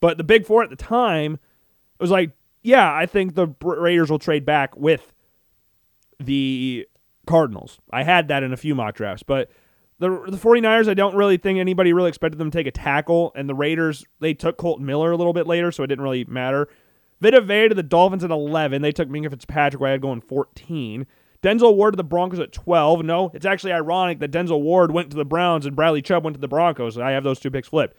But 0.00 0.16
the 0.16 0.24
big 0.24 0.46
four 0.46 0.62
at 0.62 0.70
the 0.70 0.76
time, 0.76 1.34
it 1.34 2.02
was 2.02 2.10
like, 2.10 2.32
yeah, 2.62 2.92
I 2.92 3.06
think 3.06 3.34
the 3.34 3.48
Raiders 3.62 4.10
will 4.10 4.18
trade 4.18 4.46
back 4.46 4.76
with 4.76 5.12
the 6.18 6.86
Cardinals. 7.26 7.78
I 7.90 8.02
had 8.02 8.28
that 8.28 8.42
in 8.42 8.52
a 8.52 8.56
few 8.56 8.74
mock 8.74 8.94
drafts, 8.94 9.22
but 9.22 9.50
the 9.98 10.08
the 10.28 10.38
49ers, 10.38 10.88
I 10.88 10.94
don't 10.94 11.14
really 11.14 11.36
think 11.36 11.58
anybody 11.58 11.92
really 11.92 12.08
expected 12.08 12.38
them 12.38 12.50
to 12.50 12.58
take 12.58 12.66
a 12.66 12.72
tackle, 12.72 13.32
and 13.34 13.48
the 13.48 13.54
Raiders, 13.54 14.04
they 14.20 14.32
took 14.32 14.56
Kolton 14.56 14.86
Miller 14.86 15.12
a 15.12 15.16
little 15.16 15.34
bit 15.34 15.46
later, 15.46 15.70
so 15.70 15.82
it 15.82 15.88
didn't 15.88 16.02
really 16.02 16.24
matter. 16.24 16.68
Vita 17.20 17.40
Vea 17.40 17.68
to 17.68 17.74
the 17.74 17.82
Dolphins 17.82 18.24
at 18.24 18.30
11. 18.30 18.82
They 18.82 18.92
took 18.92 19.08
Minkah 19.08 19.30
Fitzpatrick, 19.30 19.82
I 19.82 19.90
had 19.90 20.00
going 20.00 20.20
14. 20.20 21.06
Denzel 21.42 21.74
Ward 21.74 21.94
to 21.94 21.96
the 21.96 22.04
Broncos 22.04 22.40
at 22.40 22.52
12. 22.52 23.04
No, 23.04 23.30
it's 23.34 23.46
actually 23.46 23.72
ironic 23.72 24.18
that 24.20 24.30
Denzel 24.30 24.60
Ward 24.60 24.92
went 24.92 25.10
to 25.10 25.16
the 25.16 25.24
Browns 25.24 25.64
and 25.64 25.74
Bradley 25.74 26.02
Chubb 26.02 26.24
went 26.24 26.34
to 26.34 26.40
the 26.40 26.48
Broncos. 26.48 26.98
I 26.98 27.12
have 27.12 27.24
those 27.24 27.40
two 27.40 27.50
picks 27.50 27.68
flipped. 27.68 27.96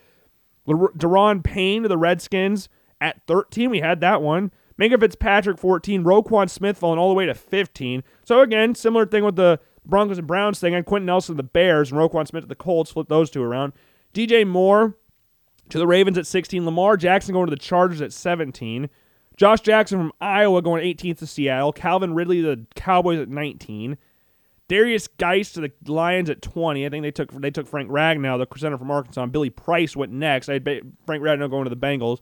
Da'Ron 0.68 1.44
Payne 1.44 1.84
to 1.84 1.90
the 1.90 1.98
Redskins 1.98 2.70
at 3.00 3.26
13. 3.28 3.70
We 3.70 3.80
had 3.80 4.00
that 4.02 4.22
one. 4.22 4.52
Minkah 4.80 5.00
Fitzpatrick 5.00 5.58
14. 5.58 6.04
Roquan 6.04 6.50
Smith 6.50 6.78
falling 6.78 7.00
all 7.00 7.10
the 7.10 7.16
way 7.16 7.26
to 7.26 7.34
15. 7.34 8.04
So 8.24 8.42
again, 8.42 8.76
similar 8.76 9.06
thing 9.06 9.24
with 9.24 9.36
the 9.36 9.60
Broncos 9.86 10.20
and 10.20 10.28
Browns 10.28 10.60
thing. 10.60 10.74
I 10.74 10.78
had 10.78 10.86
Quenton 10.86 11.08
Nelson 11.08 11.36
to 11.36 11.38
the 11.38 11.48
Bears 11.48 11.92
and 11.92 12.00
Roquan 12.00 12.28
Smith 12.28 12.44
to 12.44 12.48
the 12.48 12.56
Colts. 12.56 12.92
Flip 12.92 13.08
those 13.08 13.32
two 13.32 13.44
around. 13.44 13.74
DJ 14.14 14.46
Moore 14.46 14.98
to 15.70 15.80
the 15.80 15.88
Ravens 15.88 16.18
at 16.18 16.28
16. 16.28 16.64
Lamar 16.66 16.98
Jackson 16.98 17.34
going 17.34 17.48
to 17.48 17.56
the 17.56 17.62
Chargers 17.62 18.02
at 18.02 18.14
17. 18.14 18.90
Josh 19.42 19.62
Jackson 19.62 19.98
from 19.98 20.14
Iowa 20.22 20.62
going 20.62 20.84
18th 20.84 21.18
to 21.18 21.26
Seattle. 21.26 21.74
Calvin 21.74 22.14
Ridley 22.14 22.44
to 22.44 22.56
the 22.58 22.66
Cowboys 22.76 23.20
at 23.20 23.28
19. 23.28 23.98
Derrius 24.70 25.10
Guice 25.18 25.54
to 25.54 25.62
the 25.62 25.72
Lions 25.92 26.30
at 26.30 26.44
20. 26.44 26.86
I 26.86 26.90
think 26.90 27.02
they 27.02 27.10
took 27.10 27.32
they 27.32 27.50
took 27.50 27.68
Frank 27.68 27.90
Ragnow, 27.90 28.38
the 28.38 28.60
center 28.60 28.78
from 28.78 28.92
Arkansas. 28.92 29.26
Billy 29.26 29.50
Price 29.50 29.96
went 29.96 30.12
next. 30.12 30.48
I 30.48 30.54
had 30.54 30.64
Frank 31.08 31.24
Ragnow 31.24 31.50
going 31.50 31.64
to 31.64 31.72
the 31.72 31.76
Bengals. 31.76 32.20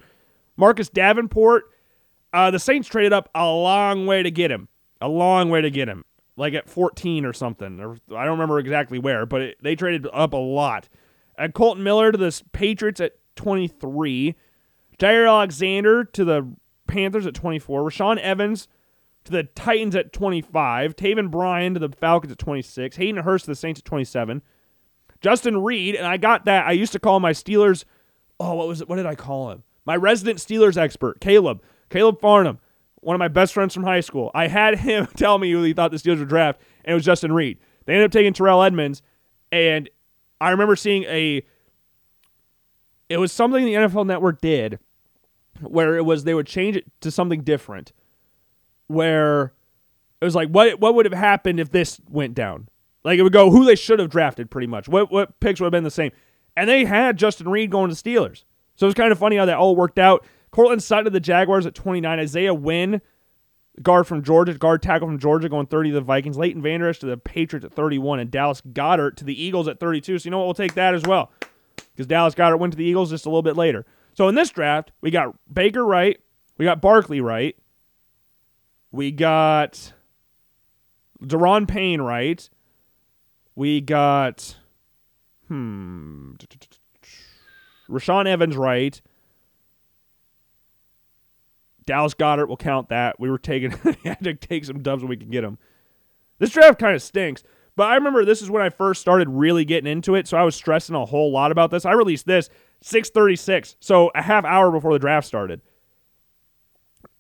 Marcus 0.55 0.87
Davenport. 0.87 1.65
Uh, 2.31 2.51
the 2.51 2.57
Saints 2.57 2.87
traded 2.87 3.11
up 3.11 3.29
a 3.35 3.43
long 3.43 4.05
way 4.05 4.23
to 4.23 4.31
get 4.31 4.49
him. 4.49 4.69
A 5.01 5.09
long 5.09 5.49
way 5.49 5.59
to 5.59 5.69
get 5.69 5.89
him. 5.89 6.05
Like 6.37 6.53
at 6.53 6.69
14 6.69 7.25
or 7.25 7.33
something. 7.33 7.81
Or 7.81 7.97
I 8.15 8.23
don't 8.23 8.39
remember 8.39 8.59
exactly 8.59 8.97
where, 8.97 9.25
but 9.25 9.41
it, 9.41 9.57
they 9.61 9.75
traded 9.75 10.07
up 10.13 10.31
a 10.31 10.37
lot. 10.37 10.87
And 11.37 11.53
Kolton 11.53 11.83
Miller 11.83 12.13
to 12.13 12.17
the 12.17 12.41
Patriots 12.53 13.01
at 13.01 13.15
23. 13.35 14.35
Jaire 14.97 15.27
Alexander 15.27 16.05
to 16.05 16.23
the 16.23 16.55
Panthers 16.89 17.25
at 17.25 17.33
24. 17.33 17.83
Rashaan 17.83 18.17
Evans 18.17 18.67
to 19.23 19.31
the 19.31 19.43
Titans 19.43 19.95
at 19.95 20.11
25. 20.11 20.95
Taven 20.95 21.31
Bryan 21.31 21.73
to 21.75 21.79
the 21.79 21.89
Falcons 21.89 22.31
at 22.31 22.39
26. 22.39 22.97
Hayden 22.97 23.23
Hurst 23.23 23.45
to 23.45 23.51
the 23.51 23.55
Saints 23.55 23.79
at 23.79 23.85
27. 23.85 24.41
Justin 25.21 25.61
Reid, 25.61 25.95
and 25.95 26.07
I 26.07 26.17
got 26.17 26.45
that. 26.45 26.65
I 26.65 26.71
used 26.71 26.93
to 26.93 26.99
call 26.99 27.19
my 27.19 27.31
Steelers. 27.31 27.85
Oh, 28.39 28.55
what 28.55 28.67
was 28.67 28.81
it? 28.81 28.89
What 28.89 28.95
did 28.95 29.05
I 29.05 29.15
call 29.15 29.51
him? 29.51 29.63
My 29.85 29.95
resident 29.95 30.39
Steelers 30.39 30.77
expert, 30.77 31.19
Caleb. 31.19 31.61
Caleb 31.89 32.21
Farnham, 32.21 32.59
one 33.01 33.15
of 33.15 33.19
my 33.19 33.27
best 33.27 33.53
friends 33.53 33.73
from 33.73 33.83
high 33.83 33.99
school. 33.99 34.31
I 34.33 34.47
had 34.47 34.79
him 34.79 35.07
tell 35.17 35.37
me 35.37 35.51
who 35.51 35.63
he 35.63 35.73
thought 35.73 35.91
the 35.91 35.97
Steelers 35.97 36.19
would 36.19 36.29
draft, 36.29 36.61
and 36.85 36.91
it 36.91 36.95
was 36.95 37.05
Justin 37.05 37.33
Reid. 37.33 37.57
They 37.85 37.93
ended 37.93 38.05
up 38.05 38.11
taking 38.11 38.33
Terrell 38.33 38.63
Edmunds, 38.63 39.01
and 39.51 39.89
I 40.39 40.51
remember 40.51 40.75
seeing 40.75 41.03
a. 41.03 41.43
It 43.09 43.17
was 43.17 43.31
something 43.31 43.65
the 43.65 43.73
NFL 43.73 44.05
Network 44.05 44.39
did 44.39 44.79
where 45.61 45.97
it 45.97 46.05
was 46.05 46.23
they 46.23 46.33
would 46.33 46.47
change 46.47 46.75
it 46.75 46.85
to 47.01 47.11
something 47.11 47.41
different 47.41 47.91
where 48.87 49.53
it 50.21 50.25
was 50.25 50.35
like 50.35 50.49
what 50.49 50.79
what 50.79 50.95
would 50.95 51.05
have 51.05 51.13
happened 51.13 51.59
if 51.59 51.71
this 51.71 52.01
went 52.09 52.35
down? 52.35 52.67
Like 53.03 53.17
it 53.17 53.23
would 53.23 53.33
go 53.33 53.51
who 53.51 53.65
they 53.65 53.75
should 53.75 53.99
have 53.99 54.09
drafted 54.09 54.51
pretty 54.51 54.67
much. 54.67 54.89
What 54.89 55.11
what 55.11 55.39
picks 55.39 55.59
would 55.59 55.67
have 55.67 55.71
been 55.71 55.83
the 55.83 55.91
same? 55.91 56.11
And 56.57 56.69
they 56.69 56.83
had 56.85 57.17
Justin 57.17 57.47
Reid 57.47 57.71
going 57.71 57.89
to 57.89 57.95
Steelers. 57.95 58.43
So 58.75 58.85
it 58.85 58.89
was 58.89 58.95
kind 58.95 59.11
of 59.11 59.19
funny 59.19 59.37
how 59.37 59.45
that 59.45 59.57
all 59.57 59.75
worked 59.75 59.99
out. 59.99 60.25
Courtland 60.51 60.83
Sutton 60.83 61.05
to 61.05 61.11
the 61.11 61.19
Jaguars 61.19 61.65
at 61.65 61.75
29 61.75 62.19
Isaiah 62.19 62.53
Wynn 62.53 63.01
guard 63.81 64.07
from 64.07 64.23
Georgia 64.23 64.53
guard 64.55 64.81
tackle 64.81 65.07
from 65.07 65.19
Georgia 65.19 65.47
going 65.47 65.67
30 65.67 65.91
to 65.91 65.95
the 65.95 66.01
Vikings. 66.01 66.37
Leighton 66.37 66.61
Vander 66.61 66.89
Esch 66.89 66.99
to 66.99 67.05
the 67.05 67.17
Patriots 67.17 67.65
at 67.65 67.73
31 67.73 68.19
and 68.19 68.31
Dallas 68.31 68.61
Goedert 68.61 69.15
to 69.17 69.23
the 69.23 69.41
Eagles 69.41 69.67
at 69.67 69.79
32 69.79 70.19
so 70.19 70.25
you 70.25 70.31
know 70.31 70.39
what? 70.39 70.45
We'll 70.45 70.53
take 70.55 70.73
that 70.73 70.95
as 70.95 71.03
well 71.03 71.31
because 71.93 72.07
Dallas 72.07 72.35
Goedert 72.35 72.59
went 72.59 72.73
to 72.73 72.77
the 72.77 72.83
Eagles 72.83 73.11
just 73.11 73.25
a 73.25 73.29
little 73.29 73.43
bit 73.43 73.55
later 73.55 73.85
so 74.13 74.27
in 74.27 74.35
this 74.35 74.49
draft, 74.49 74.91
we 75.01 75.11
got 75.11 75.35
Baker 75.51 75.85
right, 75.85 76.19
we 76.57 76.65
got 76.65 76.81
Barkley 76.81 77.21
right, 77.21 77.55
we 78.91 79.11
got 79.11 79.93
Da'Ron 81.21 81.67
Payne 81.67 82.01
right, 82.01 82.49
we 83.55 83.81
got 83.81 84.57
hmm 85.47 86.33
Rashaan 87.89 88.27
Evans 88.27 88.55
right. 88.55 89.01
Dallas 91.85 92.13
Goedert 92.13 92.47
will 92.47 92.55
count 92.55 92.89
that. 92.89 93.19
We 93.19 93.31
were 93.31 93.39
taking 93.39 93.71
had 94.03 94.23
to 94.23 94.35
take 94.35 94.63
some 94.63 94.83
dubs 94.83 95.01
when 95.01 95.09
we 95.09 95.17
can 95.17 95.31
get 95.31 95.41
them. 95.41 95.57
This 96.37 96.51
draft 96.51 96.79
kind 96.79 96.95
of 96.95 97.01
stinks. 97.01 97.43
But 97.79 97.87
I 97.87 97.95
remember 97.95 98.25
this 98.25 98.41
is 98.41 98.49
when 98.49 98.61
I 98.61 98.67
first 98.67 98.99
started 98.99 99.29
really 99.29 99.63
getting 99.63 99.89
into 99.89 100.15
it, 100.15 100.27
so 100.27 100.35
I 100.35 100.43
was 100.43 100.53
stressing 100.53 100.95
a 100.95 101.05
whole 101.05 101.31
lot 101.31 101.49
about 101.49 101.71
this. 101.71 101.85
I 101.85 101.93
released 101.93 102.25
this 102.25 102.49
6:36, 102.83 103.77
so 103.79 104.11
a 104.13 104.21
half 104.21 104.43
hour 104.43 104.69
before 104.69 104.91
the 104.91 104.99
draft 104.99 105.25
started. 105.25 105.61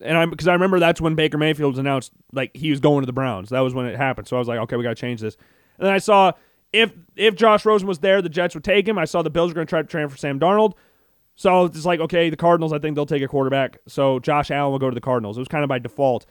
And 0.01 0.17
I'm 0.17 0.29
because 0.29 0.49
I 0.49 0.51
remember 0.51 0.77
that's 0.77 0.99
when 0.99 1.15
Baker 1.15 1.37
Mayfield 1.37 1.75
was 1.75 1.79
announced 1.79 2.11
like 2.33 2.53
he 2.53 2.71
was 2.71 2.81
going 2.81 3.03
to 3.03 3.05
the 3.05 3.13
Browns. 3.13 3.51
That 3.51 3.61
was 3.61 3.73
when 3.73 3.85
it 3.85 3.95
happened. 3.95 4.27
So 4.27 4.35
I 4.35 4.39
was 4.39 4.49
like, 4.49 4.59
okay, 4.59 4.75
we 4.75 4.83
got 4.83 4.89
to 4.89 4.95
change 4.95 5.21
this. 5.21 5.37
And 5.77 5.87
then 5.87 5.93
I 5.93 5.97
saw 5.97 6.33
if 6.73 6.91
if 7.15 7.35
Josh 7.35 7.63
Rosen 7.63 7.87
was 7.87 7.99
there, 7.99 8.21
the 8.21 8.27
Jets 8.27 8.53
would 8.53 8.65
take 8.65 8.85
him. 8.85 8.97
I 8.97 9.05
saw 9.05 9.21
the 9.21 9.29
Bills 9.29 9.51
were 9.51 9.55
going 9.55 9.67
to 9.67 9.69
try 9.69 9.81
to 9.81 9.87
trade 9.87 10.11
for 10.11 10.17
Sam 10.17 10.41
Darnold. 10.41 10.73
So 11.35 11.67
it's 11.67 11.85
like, 11.85 12.01
okay, 12.01 12.29
the 12.29 12.35
Cardinals, 12.35 12.73
I 12.73 12.79
think 12.79 12.95
they'll 12.95 13.05
take 13.05 13.23
a 13.23 13.29
quarterback. 13.29 13.77
So 13.87 14.19
Josh 14.19 14.51
Allen 14.51 14.73
will 14.73 14.79
go 14.79 14.89
to 14.89 14.93
the 14.93 14.99
Cardinals. 14.99 15.37
It 15.37 15.39
was 15.39 15.47
kind 15.47 15.63
of 15.63 15.69
by 15.69 15.79
default. 15.79 16.25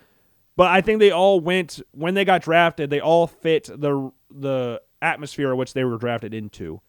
But 0.59 0.73
I 0.73 0.81
think 0.81 0.99
they 0.99 1.13
all 1.13 1.39
went 1.39 1.81
when 1.93 2.15
they 2.15 2.25
got 2.25 2.43
drafted, 2.43 2.91
they 2.91 2.99
all 2.99 3.29
fit 3.29 3.71
the 3.73 4.11
the 4.29 4.83
atmosphere 5.01 5.55
which 5.55 5.73
they 5.73 5.85
were 5.85 5.99
drafted 5.99 6.35
into. 6.35 6.81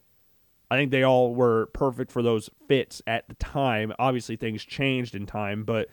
I 0.71 0.75
think 0.75 0.89
they 0.89 1.03
all 1.03 1.35
were 1.35 1.67
perfect 1.67 2.11
for 2.11 2.23
those 2.23 2.49
fits 2.67 3.03
at 3.05 3.29
the 3.29 3.35
time. 3.35 3.93
Obviously 3.99 4.37
things 4.37 4.65
changed 4.65 5.13
in 5.13 5.27
time, 5.27 5.65
but 5.65 5.87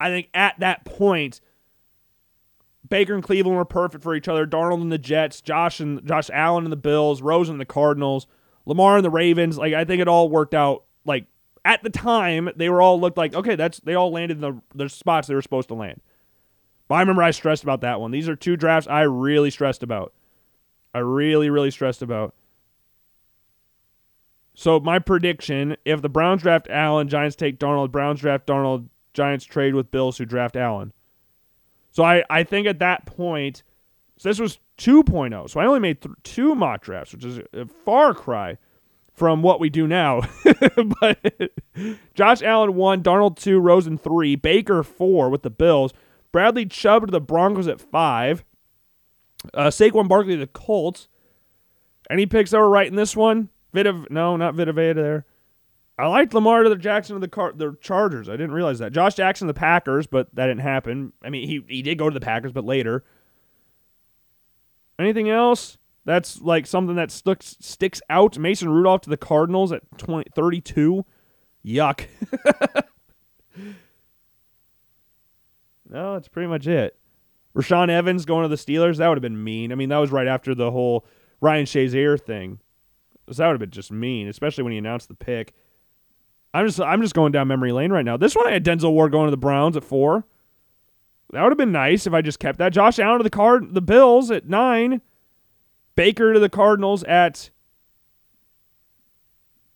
I 0.00 0.08
think 0.08 0.30
at 0.32 0.58
that 0.60 0.86
point 0.86 1.42
Baker 2.88 3.12
and 3.12 3.22
Cleveland 3.22 3.58
were 3.58 3.66
perfect 3.66 4.02
for 4.02 4.14
each 4.14 4.26
other. 4.26 4.46
Darnold 4.46 4.80
and 4.80 4.90
the 4.90 4.96
Jets, 4.96 5.42
Josh 5.42 5.80
and 5.80 6.02
Josh 6.06 6.30
Allen 6.32 6.64
and 6.64 6.72
the 6.72 6.76
Bills, 6.76 7.20
Rose 7.20 7.50
and 7.50 7.60
the 7.60 7.66
Cardinals, 7.66 8.26
Lamar 8.64 8.96
and 8.96 9.04
the 9.04 9.10
Ravens. 9.10 9.58
Like 9.58 9.74
I 9.74 9.84
think 9.84 10.00
it 10.00 10.08
all 10.08 10.30
worked 10.30 10.54
out 10.54 10.84
like 11.04 11.26
at 11.62 11.82
the 11.82 11.90
time, 11.90 12.48
they 12.56 12.70
were 12.70 12.80
all 12.80 12.98
looked 12.98 13.18
like 13.18 13.34
okay. 13.34 13.54
That's 13.54 13.80
they 13.80 13.96
all 13.96 14.10
landed 14.10 14.38
in 14.38 14.40
the 14.40 14.62
the 14.74 14.88
spots 14.88 15.28
they 15.28 15.34
were 15.34 15.42
supposed 15.42 15.68
to 15.68 15.74
land. 15.74 16.00
But 16.92 16.96
I 16.96 17.00
remember 17.00 17.22
I 17.22 17.30
stressed 17.30 17.62
about 17.62 17.80
that 17.80 18.02
one. 18.02 18.10
These 18.10 18.28
are 18.28 18.36
two 18.36 18.54
drafts 18.54 18.86
I 18.86 19.00
really 19.00 19.48
stressed 19.48 19.82
about. 19.82 20.12
I 20.92 20.98
really, 20.98 21.48
really 21.48 21.70
stressed 21.70 22.02
about. 22.02 22.34
So 24.52 24.78
my 24.78 24.98
prediction: 24.98 25.78
if 25.86 26.02
the 26.02 26.10
Browns 26.10 26.42
draft 26.42 26.68
Allen, 26.68 27.08
Giants 27.08 27.34
take 27.34 27.58
Darnold. 27.58 27.92
Browns 27.92 28.20
draft 28.20 28.46
Darnold. 28.46 28.90
Giants 29.14 29.46
trade 29.46 29.74
with 29.74 29.90
Bills 29.90 30.18
who 30.18 30.26
draft 30.26 30.54
Allen. 30.54 30.92
So 31.92 32.04
I, 32.04 32.24
I 32.28 32.44
think 32.44 32.66
at 32.66 32.80
that 32.80 33.06
point, 33.06 33.62
so 34.18 34.28
this 34.28 34.38
was 34.38 34.58
2.0. 34.76 35.48
So 35.48 35.60
I 35.60 35.64
only 35.64 35.80
made 35.80 36.02
th- 36.02 36.14
two 36.24 36.54
mock 36.54 36.82
drafts, 36.82 37.14
which 37.14 37.24
is 37.24 37.40
a 37.54 37.64
far 37.86 38.12
cry 38.12 38.58
from 39.14 39.40
what 39.40 39.60
we 39.60 39.70
do 39.70 39.86
now. 39.86 40.20
but 41.00 41.18
Josh 42.14 42.42
Allen 42.42 42.74
one, 42.74 43.02
Darnold 43.02 43.38
two, 43.38 43.58
Rosen 43.60 43.96
three, 43.96 44.36
Baker 44.36 44.82
four 44.82 45.30
with 45.30 45.40
the 45.40 45.48
Bills, 45.48 45.94
Bradley 46.32 46.66
Chubb 46.66 47.06
to 47.06 47.10
the 47.10 47.20
Broncos 47.20 47.68
at 47.68 47.80
five, 47.80 48.44
uh, 49.54 49.66
Saquon 49.68 50.08
Barkley 50.08 50.34
to 50.34 50.40
the 50.40 50.46
Colts. 50.46 51.08
Any 52.10 52.26
picks 52.26 52.50
that 52.50 52.58
were 52.58 52.68
right 52.68 52.86
in 52.86 52.96
this 52.96 53.14
one? 53.16 53.48
Vita, 53.72 54.04
no, 54.10 54.36
not 54.36 54.54
Vita 54.54 54.72
Vea 54.72 54.92
there. 54.92 55.26
I 55.98 56.06
liked 56.06 56.34
Lamar 56.34 56.62
to 56.62 56.68
the 56.68 56.76
Jackson 56.76 57.14
to 57.14 57.20
the 57.20 57.28
car, 57.28 57.52
the 57.54 57.76
Chargers. 57.80 58.28
I 58.28 58.32
didn't 58.32 58.52
realize 58.52 58.78
that. 58.80 58.92
Josh 58.92 59.14
Jackson 59.14 59.46
to 59.46 59.52
the 59.52 59.58
Packers, 59.58 60.06
but 60.06 60.34
that 60.34 60.46
didn't 60.46 60.62
happen. 60.62 61.12
I 61.22 61.30
mean, 61.30 61.46
he 61.46 61.62
he 61.68 61.82
did 61.82 61.98
go 61.98 62.08
to 62.08 62.14
the 62.14 62.24
Packers, 62.24 62.52
but 62.52 62.64
later. 62.64 63.04
Anything 64.98 65.28
else? 65.28 65.78
That's 66.04 66.40
like 66.40 66.66
something 66.66 66.96
that 66.96 67.10
sticks 67.10 67.56
sticks 67.60 68.00
out. 68.10 68.38
Mason 68.38 68.68
Rudolph 68.68 69.02
to 69.02 69.10
the 69.10 69.16
Cardinals 69.16 69.70
at 69.70 69.82
20, 69.98 70.30
32. 70.34 71.04
Yuck. 71.64 72.06
no, 75.92 76.14
that's 76.14 76.28
pretty 76.28 76.48
much 76.48 76.66
it. 76.66 76.98
Rashaan 77.54 77.90
Evans 77.90 78.24
going 78.24 78.42
to 78.42 78.48
the 78.48 78.56
Steelers, 78.56 78.96
that 78.96 79.08
would 79.08 79.18
have 79.18 79.22
been 79.22 79.44
mean. 79.44 79.72
I 79.72 79.74
mean, 79.74 79.90
that 79.90 79.98
was 79.98 80.10
right 80.10 80.26
after 80.26 80.54
the 80.54 80.70
whole 80.70 81.04
Ryan 81.40 81.66
Shazier 81.66 82.18
thing. 82.18 82.58
So 83.30 83.42
that 83.42 83.46
would 83.46 83.54
have 83.54 83.60
been 83.60 83.70
just 83.70 83.92
mean, 83.92 84.26
especially 84.28 84.64
when 84.64 84.72
he 84.72 84.78
announced 84.78 85.08
the 85.08 85.14
pick. 85.14 85.54
I'm 86.54 86.66
just 86.66 86.80
I'm 86.80 87.00
just 87.00 87.14
going 87.14 87.32
down 87.32 87.48
memory 87.48 87.72
lane 87.72 87.92
right 87.92 88.04
now. 88.04 88.16
This 88.16 88.34
one 88.34 88.46
I 88.46 88.52
had 88.52 88.64
Denzel 88.64 88.92
Ward 88.92 89.12
going 89.12 89.26
to 89.26 89.30
the 89.30 89.36
Browns 89.36 89.76
at 89.76 89.84
four. 89.84 90.24
That 91.30 91.42
would 91.42 91.52
have 91.52 91.58
been 91.58 91.72
nice 91.72 92.06
if 92.06 92.12
I 92.12 92.20
just 92.20 92.38
kept 92.38 92.58
that. 92.58 92.72
Josh 92.72 92.98
Allen 92.98 93.18
to 93.18 93.24
the 93.24 93.30
card 93.30 93.74
the 93.74 93.80
Bills 93.80 94.30
at 94.30 94.48
nine. 94.48 95.00
Baker 95.94 96.32
to 96.32 96.40
the 96.40 96.48
Cardinals 96.48 97.04
at 97.04 97.50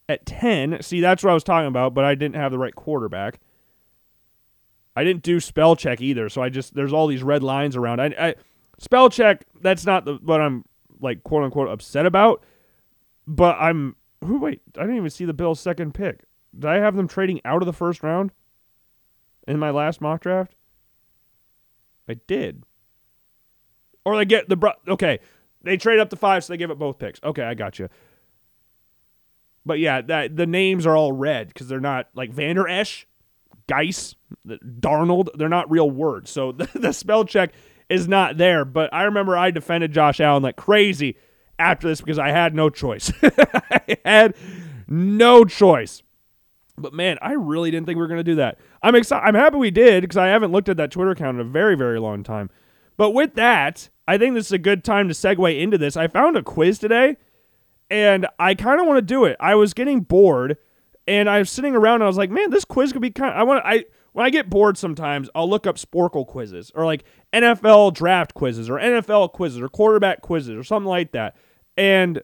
at 0.08 0.24
10. 0.24 0.82
See, 0.82 1.00
that's 1.00 1.22
what 1.22 1.30
I 1.30 1.34
was 1.34 1.44
talking 1.44 1.66
about, 1.66 1.94
but 1.94 2.04
I 2.04 2.14
didn't 2.14 2.36
have 2.36 2.52
the 2.52 2.58
right 2.58 2.74
quarterback. 2.74 3.40
I 4.96 5.04
didn't 5.04 5.22
do 5.22 5.38
spell 5.40 5.76
check 5.76 6.00
either, 6.00 6.28
so 6.30 6.42
I 6.42 6.48
just 6.48 6.74
there's 6.74 6.92
all 6.92 7.06
these 7.06 7.22
red 7.22 7.42
lines 7.42 7.76
around. 7.76 8.00
I, 8.00 8.06
I 8.18 8.34
spell 8.78 9.10
check, 9.10 9.44
that's 9.60 9.84
not 9.84 10.06
the, 10.06 10.14
what 10.14 10.40
I'm 10.40 10.64
like 11.00 11.22
quote 11.22 11.44
unquote 11.44 11.68
upset 11.68 12.06
about, 12.06 12.42
but 13.26 13.56
I'm 13.60 13.96
who 14.24 14.38
wait, 14.38 14.62
I 14.76 14.82
didn't 14.82 14.96
even 14.96 15.10
see 15.10 15.26
the 15.26 15.34
Bills 15.34 15.60
second 15.60 15.92
pick. 15.92 16.24
Did 16.58 16.70
I 16.70 16.78
have 16.78 16.96
them 16.96 17.06
trading 17.06 17.42
out 17.44 17.60
of 17.60 17.66
the 17.66 17.74
first 17.74 18.02
round 18.02 18.30
in 19.46 19.58
my 19.58 19.70
last 19.70 20.00
mock 20.00 20.22
draft? 20.22 20.54
I 22.08 22.14
did. 22.26 22.64
Or 24.04 24.16
they 24.16 24.24
get 24.24 24.48
the 24.48 24.74
okay, 24.88 25.18
they 25.62 25.76
trade 25.76 25.98
up 25.98 26.08
to 26.10 26.16
five, 26.16 26.44
so 26.44 26.52
they 26.52 26.56
give 26.56 26.70
up 26.70 26.78
both 26.78 26.98
picks. 26.98 27.20
Okay, 27.22 27.42
I 27.42 27.52
got 27.54 27.78
you. 27.78 27.90
But 29.66 29.80
yeah, 29.80 30.00
that 30.00 30.36
the 30.36 30.46
names 30.46 30.86
are 30.86 30.96
all 30.96 31.12
red 31.12 31.48
because 31.48 31.68
they're 31.68 31.80
not 31.80 32.08
like 32.14 32.32
Vander 32.32 32.68
Esch, 32.68 33.06
Guice, 33.68 34.14
Darnold. 34.46 35.28
They're 35.34 35.48
not 35.48 35.70
real 35.70 35.90
words, 35.90 36.30
so 36.30 36.52
the, 36.52 36.68
the 36.74 36.92
spell 36.92 37.24
check 37.24 37.52
is 37.88 38.08
not 38.08 38.36
there. 38.36 38.64
But 38.64 38.92
I 38.92 39.04
remember 39.04 39.36
I 39.36 39.50
defended 39.50 39.92
Josh 39.92 40.20
Allen 40.20 40.42
like 40.42 40.56
crazy 40.56 41.16
after 41.58 41.88
this 41.88 42.00
because 42.00 42.18
I 42.18 42.30
had 42.30 42.54
no 42.54 42.70
choice. 42.70 43.12
I 43.22 43.96
had 44.04 44.34
no 44.88 45.44
choice. 45.44 46.02
But 46.78 46.92
man, 46.92 47.18
I 47.22 47.32
really 47.32 47.70
didn't 47.70 47.86
think 47.86 47.96
we 47.96 48.02
were 48.02 48.08
going 48.08 48.18
to 48.18 48.24
do 48.24 48.34
that. 48.36 48.58
I'm 48.82 48.94
excited. 48.94 49.26
I'm 49.26 49.34
happy 49.34 49.56
we 49.56 49.70
did 49.70 50.02
because 50.02 50.18
I 50.18 50.26
haven't 50.26 50.52
looked 50.52 50.68
at 50.68 50.76
that 50.76 50.90
Twitter 50.90 51.12
account 51.12 51.40
in 51.40 51.46
a 51.46 51.50
very, 51.50 51.74
very 51.74 51.98
long 51.98 52.22
time. 52.22 52.50
But 52.96 53.10
with 53.10 53.34
that, 53.34 53.88
I 54.06 54.18
think 54.18 54.34
this 54.34 54.46
is 54.46 54.52
a 54.52 54.58
good 54.58 54.84
time 54.84 55.08
to 55.08 55.14
segue 55.14 55.60
into 55.60 55.78
this. 55.78 55.96
I 55.96 56.08
found 56.08 56.36
a 56.36 56.42
quiz 56.42 56.78
today, 56.78 57.16
and 57.90 58.26
I 58.38 58.54
kind 58.54 58.80
of 58.80 58.86
want 58.86 58.98
to 58.98 59.02
do 59.02 59.24
it. 59.24 59.36
I 59.40 59.54
was 59.54 59.74
getting 59.74 60.00
bored, 60.00 60.58
and 61.06 61.28
I 61.28 61.38
was 61.38 61.50
sitting 61.50 61.74
around, 61.74 61.96
and 61.96 62.04
I 62.04 62.08
was 62.08 62.16
like, 62.16 62.30
man, 62.30 62.50
this 62.50 62.64
quiz 62.64 62.92
could 62.92 63.02
be 63.02 63.10
kind. 63.10 63.32
Of, 63.32 63.40
I 63.40 63.42
want. 63.44 63.62
to. 63.64 63.68
I 63.68 63.84
when 64.12 64.24
I 64.24 64.30
get 64.30 64.48
bored, 64.48 64.78
sometimes 64.78 65.28
I'll 65.34 65.48
look 65.48 65.66
up 65.66 65.76
Sporcle 65.76 66.26
quizzes 66.26 66.72
or 66.74 66.86
like 66.86 67.04
NFL 67.34 67.94
draft 67.94 68.32
quizzes 68.32 68.70
or 68.70 68.78
NFL 68.78 69.32
quizzes 69.32 69.60
or 69.60 69.68
quarterback 69.68 70.22
quizzes 70.22 70.56
or 70.56 70.64
something 70.64 70.88
like 70.88 71.12
that, 71.12 71.36
and 71.76 72.22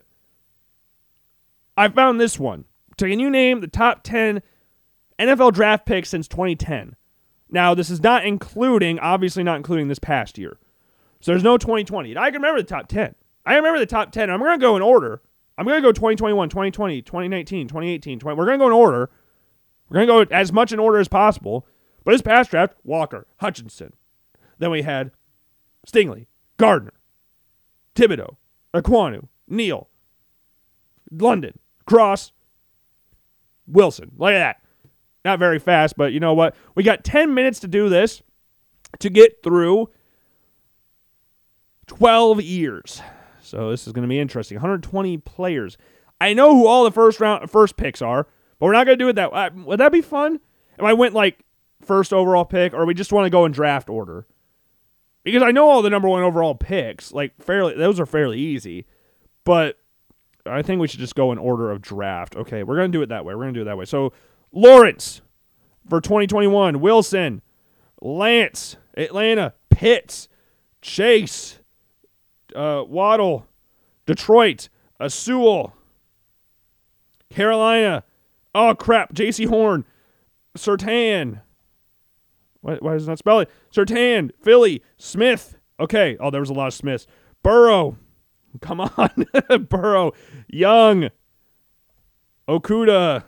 I 1.77 1.87
found 1.89 2.19
this 2.19 2.39
one. 2.39 2.65
Can 2.97 3.19
you 3.19 3.29
name 3.29 3.61
the 3.61 3.67
top 3.67 4.03
10 4.03 4.41
NFL 5.19 5.53
draft 5.53 5.85
picks 5.85 6.09
since 6.09 6.27
2010? 6.27 6.95
Now, 7.49 7.73
this 7.73 7.89
is 7.89 8.01
not 8.01 8.25
including, 8.25 8.99
obviously, 8.99 9.43
not 9.43 9.57
including 9.57 9.87
this 9.87 9.99
past 9.99 10.37
year. 10.37 10.57
So 11.19 11.31
there's 11.31 11.43
no 11.43 11.57
2020. 11.57 12.17
I 12.17 12.31
can 12.31 12.41
remember 12.41 12.61
the 12.61 12.67
top 12.67 12.87
10. 12.87 13.15
I 13.45 13.55
remember 13.55 13.79
the 13.79 13.85
top 13.85 14.11
10. 14.11 14.29
I'm 14.29 14.39
going 14.39 14.59
to 14.59 14.63
go 14.63 14.75
in 14.75 14.81
order. 14.81 15.21
I'm 15.57 15.65
going 15.65 15.77
to 15.77 15.81
go 15.81 15.91
2021, 15.91 16.49
2020, 16.49 17.01
2019, 17.01 17.67
2018, 17.67 18.19
20. 18.19 18.37
We're 18.37 18.45
going 18.45 18.59
to 18.59 18.63
go 18.63 18.67
in 18.67 18.73
order. 18.73 19.09
We're 19.89 20.05
going 20.05 20.07
to 20.07 20.25
go 20.25 20.35
as 20.35 20.51
much 20.51 20.71
in 20.71 20.79
order 20.79 20.99
as 20.99 21.07
possible. 21.07 21.67
But 22.03 22.11
this 22.11 22.21
past 22.21 22.51
draft, 22.51 22.75
Walker, 22.83 23.27
Hutchinson. 23.37 23.93
Then 24.57 24.71
we 24.71 24.81
had 24.81 25.11
Stingley, 25.87 26.27
Gardner, 26.57 26.93
Thibodeaux, 27.95 28.37
Ekwonu, 28.73 29.27
Neal, 29.47 29.89
London, 31.11 31.59
Cross, 31.85 32.31
Wilson. 33.67 34.11
Look 34.17 34.31
at 34.31 34.39
that. 34.39 34.61
Not 35.25 35.39
very 35.39 35.59
fast, 35.59 35.95
but 35.95 36.11
you 36.11 36.19
know 36.19 36.33
what? 36.33 36.55
We 36.75 36.83
got 36.83 37.03
10 37.03 37.33
minutes 37.33 37.59
to 37.61 37.67
do 37.67 37.87
this 37.87 38.21
to 38.99 39.09
get 39.09 39.41
through 39.43 39.89
12 41.87 42.41
years. 42.41 43.01
So 43.43 43.69
this 43.69 43.85
is 43.85 43.93
going 43.93 44.03
to 44.03 44.09
be 44.09 44.19
interesting. 44.19 44.55
120 44.55 45.17
players. 45.19 45.77
I 46.19 46.33
know 46.33 46.55
who 46.55 46.67
all 46.67 46.83
the 46.83 46.91
first 46.91 47.19
round 47.19 47.49
first 47.49 47.75
picks 47.77 48.01
are, 48.01 48.23
but 48.59 48.65
we're 48.65 48.73
not 48.73 48.85
going 48.85 48.97
to 48.97 49.03
do 49.03 49.09
it 49.09 49.13
that 49.13 49.33
way. 49.33 49.39
Uh, 49.39 49.49
would 49.65 49.79
that 49.79 49.91
be 49.91 50.01
fun? 50.01 50.39
If 50.77 50.83
I 50.83 50.93
went 50.93 51.13
like 51.13 51.43
first 51.81 52.13
overall 52.13 52.45
pick, 52.45 52.73
or 52.73 52.85
we 52.85 52.93
just 52.93 53.11
want 53.11 53.25
to 53.25 53.29
go 53.29 53.45
in 53.45 53.51
draft 53.51 53.89
order? 53.89 54.25
Because 55.23 55.43
I 55.43 55.51
know 55.51 55.69
all 55.69 55.81
the 55.81 55.89
number 55.89 56.07
one 56.07 56.23
overall 56.23 56.55
picks, 56.55 57.11
like 57.11 57.33
fairly, 57.41 57.75
those 57.75 57.99
are 57.99 58.05
fairly 58.05 58.39
easy. 58.39 58.85
But 59.43 59.77
I 60.45 60.61
think 60.61 60.81
we 60.81 60.87
should 60.87 60.99
just 60.99 61.15
go 61.15 61.31
in 61.31 61.37
order 61.37 61.71
of 61.71 61.81
draft. 61.81 62.35
Okay, 62.35 62.63
we're 62.63 62.75
gonna 62.75 62.89
do 62.89 63.01
it 63.01 63.09
that 63.09 63.25
way. 63.25 63.35
We're 63.35 63.43
gonna 63.43 63.53
do 63.53 63.61
it 63.61 63.65
that 63.65 63.77
way. 63.77 63.85
So 63.85 64.13
Lawrence 64.51 65.21
for 65.89 65.99
2021, 66.01 66.79
Wilson, 66.79 67.41
Lance, 68.01 68.77
Atlanta, 68.95 69.53
Pitts, 69.69 70.27
Chase, 70.81 71.59
uh, 72.55 72.83
Waddle, 72.87 73.47
Detroit, 74.05 74.69
uh, 74.99 75.09
Sewell, 75.09 75.73
Carolina. 77.29 78.03
Oh 78.55 78.75
crap, 78.75 79.13
Jaycee 79.13 79.47
Horn, 79.47 79.85
Surtain. 80.57 81.41
Why, 82.61 82.75
why 82.75 82.93
does 82.93 83.05
it 83.05 83.09
not 83.09 83.17
spell 83.17 83.39
it? 83.39 83.49
Surtain, 83.75 84.31
Philly, 84.41 84.81
Smith. 84.97 85.57
Okay. 85.79 86.15
Oh, 86.19 86.29
there 86.29 86.39
was 86.39 86.49
a 86.49 86.53
lot 86.53 86.67
of 86.67 86.73
Smiths. 86.73 87.07
Burrow, 87.41 87.97
Come 88.61 88.81
on, 88.81 89.25
Burrow, 89.69 90.13
Young, 90.47 91.09
Okudah, 92.47 93.23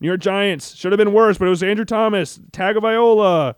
New 0.00 0.08
York 0.08 0.20
Giants. 0.20 0.74
Should 0.74 0.92
have 0.92 0.98
been 0.98 1.12
worse, 1.12 1.38
but 1.38 1.46
it 1.46 1.50
was 1.50 1.62
Andrew 1.62 1.84
Thomas, 1.84 2.38
Tagovailoa, 2.52 3.54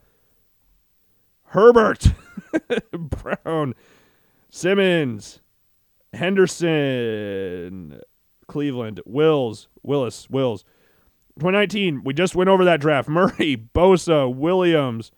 Herbert, 1.47 2.07
Brown, 2.93 3.75
Simmons, 4.55 5.41
Henderson, 6.13 8.01
Cleveland, 8.47 9.01
Wills, 9.07 9.69
Willis, 9.83 10.29
Wills, 10.29 10.63
2019, 11.39 12.05
we 12.05 12.13
just 12.13 12.35
went 12.35 12.51
over 12.51 12.63
that 12.67 12.79
draft. 12.79 13.09
Murray, 13.09 13.57
Bosa, 13.75 14.33
Williams, 14.33 15.11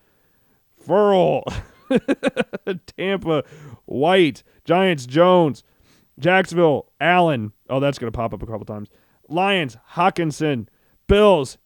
Ferrell, 0.79 1.43
Tampa, 2.97 3.43
White, 3.83 4.41
Giants, 4.63 5.05
Jones, 5.05 5.63
Jacksonville, 6.17 6.89
Allen. 7.01 7.51
Oh, 7.69 7.81
that's 7.81 7.99
going 7.99 8.11
to 8.11 8.15
pop 8.15 8.33
up 8.33 8.41
a 8.41 8.45
couple 8.45 8.65
times. 8.65 8.87
Lions, 9.27 9.75
Hockenson, 9.95 10.67
Bills. 11.07 11.57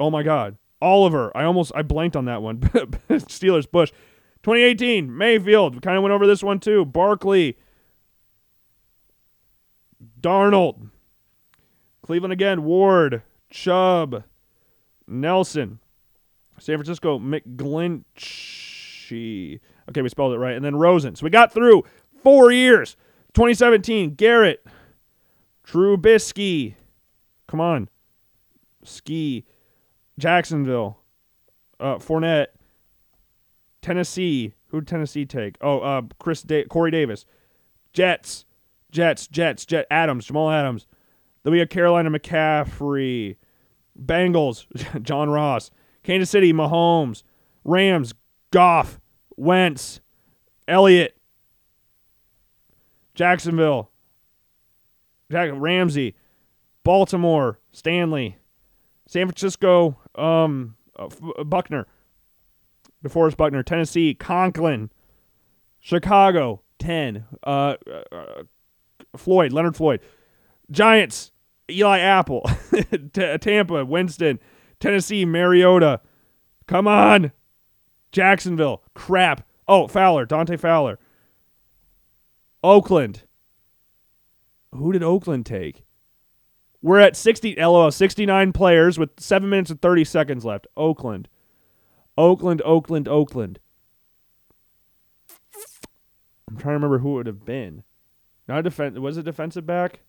Oh 0.00 0.10
my 0.10 0.24
God. 0.24 0.56
Oliver. 0.82 1.30
I 1.36 1.44
almost 1.44 1.70
I 1.76 1.82
blanked 1.82 2.16
on 2.16 2.24
that 2.24 2.42
one. 2.42 2.58
Steelers, 3.10 3.70
Bush. 3.70 3.92
2018, 4.48 5.14
Mayfield. 5.14 5.74
We 5.74 5.80
kind 5.82 5.98
of 5.98 6.02
went 6.02 6.14
over 6.14 6.26
this 6.26 6.42
one 6.42 6.58
too. 6.58 6.86
Barkley. 6.86 7.58
Darnold. 10.22 10.88
Cleveland 12.00 12.32
again. 12.32 12.64
Ward. 12.64 13.20
Chubb. 13.50 14.24
Nelson. 15.06 15.80
San 16.58 16.76
Francisco, 16.78 17.18
McGlinchey. 17.18 18.00
Okay, 19.90 20.00
we 20.00 20.08
spelled 20.08 20.32
it 20.32 20.38
right. 20.38 20.56
And 20.56 20.64
then 20.64 20.76
Rosen. 20.76 21.14
So 21.14 21.24
we 21.24 21.30
got 21.30 21.52
through 21.52 21.84
four 22.22 22.50
years. 22.50 22.96
2017, 23.34 24.14
Garrett. 24.14 24.64
Trubisky. 25.62 26.76
Come 27.48 27.60
on. 27.60 27.90
Ski. 28.82 29.44
Jacksonville. 30.18 31.00
Uh, 31.78 31.96
Fournette. 31.96 32.46
Tennessee. 33.82 34.54
Who 34.68 34.80
did 34.80 34.88
Tennessee 34.88 35.24
take? 35.24 35.56
Oh, 35.60 35.80
uh, 35.80 36.02
Chris 36.18 36.42
da- 36.42 36.64
Corey 36.66 36.90
Davis. 36.90 37.24
Jets. 37.92 38.44
Jets. 38.90 39.26
Jets. 39.26 39.64
Jet 39.64 39.86
Adams. 39.90 40.26
Jamal 40.26 40.50
Adams. 40.50 40.86
Then 41.42 41.52
we 41.52 41.58
have 41.60 41.68
Carolina 41.68 42.10
McCaffrey. 42.10 43.36
Bengals. 44.00 44.66
John 45.02 45.30
Ross. 45.30 45.70
Kansas 46.02 46.30
City. 46.30 46.52
Mahomes. 46.52 47.22
Rams. 47.64 48.12
Goff. 48.50 49.00
Wentz. 49.36 50.00
Elliott. 50.66 51.16
Jacksonville. 53.14 53.90
Jack 55.30 55.50
Ramsey. 55.54 56.14
Baltimore. 56.84 57.58
Stanley. 57.72 58.36
San 59.06 59.26
Francisco. 59.26 59.98
Um, 60.14 60.76
uh, 60.98 61.08
Buckner. 61.44 61.86
DeForest 63.04 63.36
Buckner. 63.36 63.62
Tennessee. 63.62 64.14
Conklin. 64.14 64.90
Chicago. 65.80 66.62
10. 66.78 67.24
Uh, 67.44 67.74
uh, 68.12 68.24
Floyd. 69.16 69.52
Leonard 69.52 69.76
Floyd. 69.76 70.00
Giants. 70.70 71.32
Eli 71.70 71.98
Apple. 71.98 72.48
T- 73.12 73.38
Tampa. 73.38 73.84
Winston. 73.84 74.38
Tennessee. 74.80 75.24
Mariota. 75.24 76.00
Come 76.66 76.86
on. 76.86 77.32
Jacksonville. 78.12 78.82
Crap. 78.94 79.46
Oh, 79.66 79.86
Fowler. 79.86 80.24
Dante 80.24 80.56
Fowler. 80.56 80.98
Oakland. 82.64 83.24
Who 84.72 84.92
did 84.92 85.02
Oakland 85.02 85.46
take? 85.46 85.84
We're 86.80 87.00
at 87.00 87.16
60 87.16 87.56
LOL 87.56 87.90
69 87.90 88.52
players 88.52 88.98
with 88.98 89.10
7 89.18 89.48
minutes 89.48 89.70
and 89.70 89.80
30 89.82 90.04
seconds 90.04 90.44
left. 90.44 90.66
Oakland. 90.76 91.28
Oakland, 92.18 92.60
Oakland, 92.64 93.06
Oakland. 93.06 93.60
I'm 96.48 96.56
trying 96.56 96.72
to 96.72 96.78
remember 96.78 96.98
who 96.98 97.12
it 97.12 97.14
would 97.14 97.26
have 97.28 97.44
been. 97.44 97.84
Not 98.48 98.58
a 98.58 98.62
defense 98.64 98.98
was 98.98 99.16
it 99.16 99.24
defensive 99.24 99.64
back? 99.64 100.00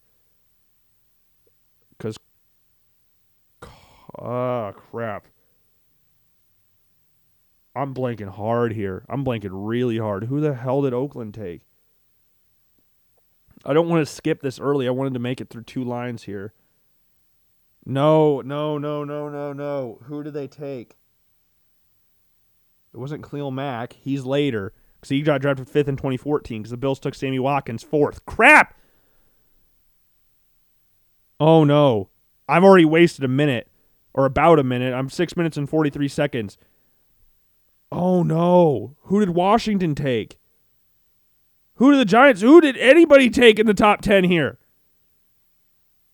Cuz 1.99 2.17
Ah, 4.19 4.71
crap. 4.71 5.27
I'm 7.75 7.93
blanking 7.93 8.29
hard 8.29 8.73
here. 8.73 9.05
I'm 9.07 9.23
blanking 9.23 9.51
really 9.51 9.99
hard. 9.99 10.23
Who 10.23 10.41
the 10.41 10.55
hell 10.55 10.81
did 10.81 10.93
Oakland 10.93 11.35
take? 11.35 11.61
I 13.63 13.73
don't 13.73 13.87
want 13.87 14.05
to 14.05 14.11
skip 14.11 14.41
this 14.41 14.59
early. 14.59 14.87
I 14.87 14.91
wanted 14.91 15.13
to 15.13 15.19
make 15.19 15.39
it 15.39 15.49
through 15.49 15.63
two 15.63 15.83
lines 15.83 16.23
here. 16.23 16.53
No, 17.85 18.41
no, 18.41 18.79
no, 18.79 19.03
no, 19.03 19.29
no, 19.29 19.53
no. 19.53 19.99
Who 20.05 20.23
did 20.23 20.33
they 20.33 20.47
take? 20.47 20.98
It 22.93 22.97
wasn't 22.97 23.29
Khalil 23.29 23.51
Mack. 23.51 23.93
He's 23.93 24.25
later 24.25 24.73
because 24.99 25.09
he 25.09 25.21
got 25.21 25.41
drafted 25.41 25.69
fifth 25.69 25.87
in 25.87 25.95
2014 25.95 26.61
because 26.61 26.71
the 26.71 26.77
Bills 26.77 26.99
took 26.99 27.15
Sammy 27.15 27.39
Watkins 27.39 27.83
fourth. 27.83 28.25
Crap! 28.25 28.75
Oh 31.39 31.63
no. 31.63 32.09
I've 32.47 32.63
already 32.63 32.85
wasted 32.85 33.23
a 33.23 33.29
minute 33.29 33.69
or 34.13 34.25
about 34.25 34.59
a 34.59 34.63
minute. 34.63 34.93
I'm 34.93 35.09
six 35.09 35.37
minutes 35.37 35.55
and 35.55 35.69
43 35.69 36.07
seconds. 36.07 36.57
Oh 37.91 38.23
no. 38.23 38.95
Who 39.03 39.19
did 39.19 39.29
Washington 39.29 39.93
take? 39.93 40.39
Who 41.75 41.91
did 41.91 41.99
the 41.99 42.05
Giants? 42.05 42.41
Who 42.41 42.59
did 42.59 42.75
anybody 42.75 43.29
take 43.29 43.59
in 43.59 43.67
the 43.67 43.73
top 43.73 44.01
10 44.01 44.25
here? 44.25 44.57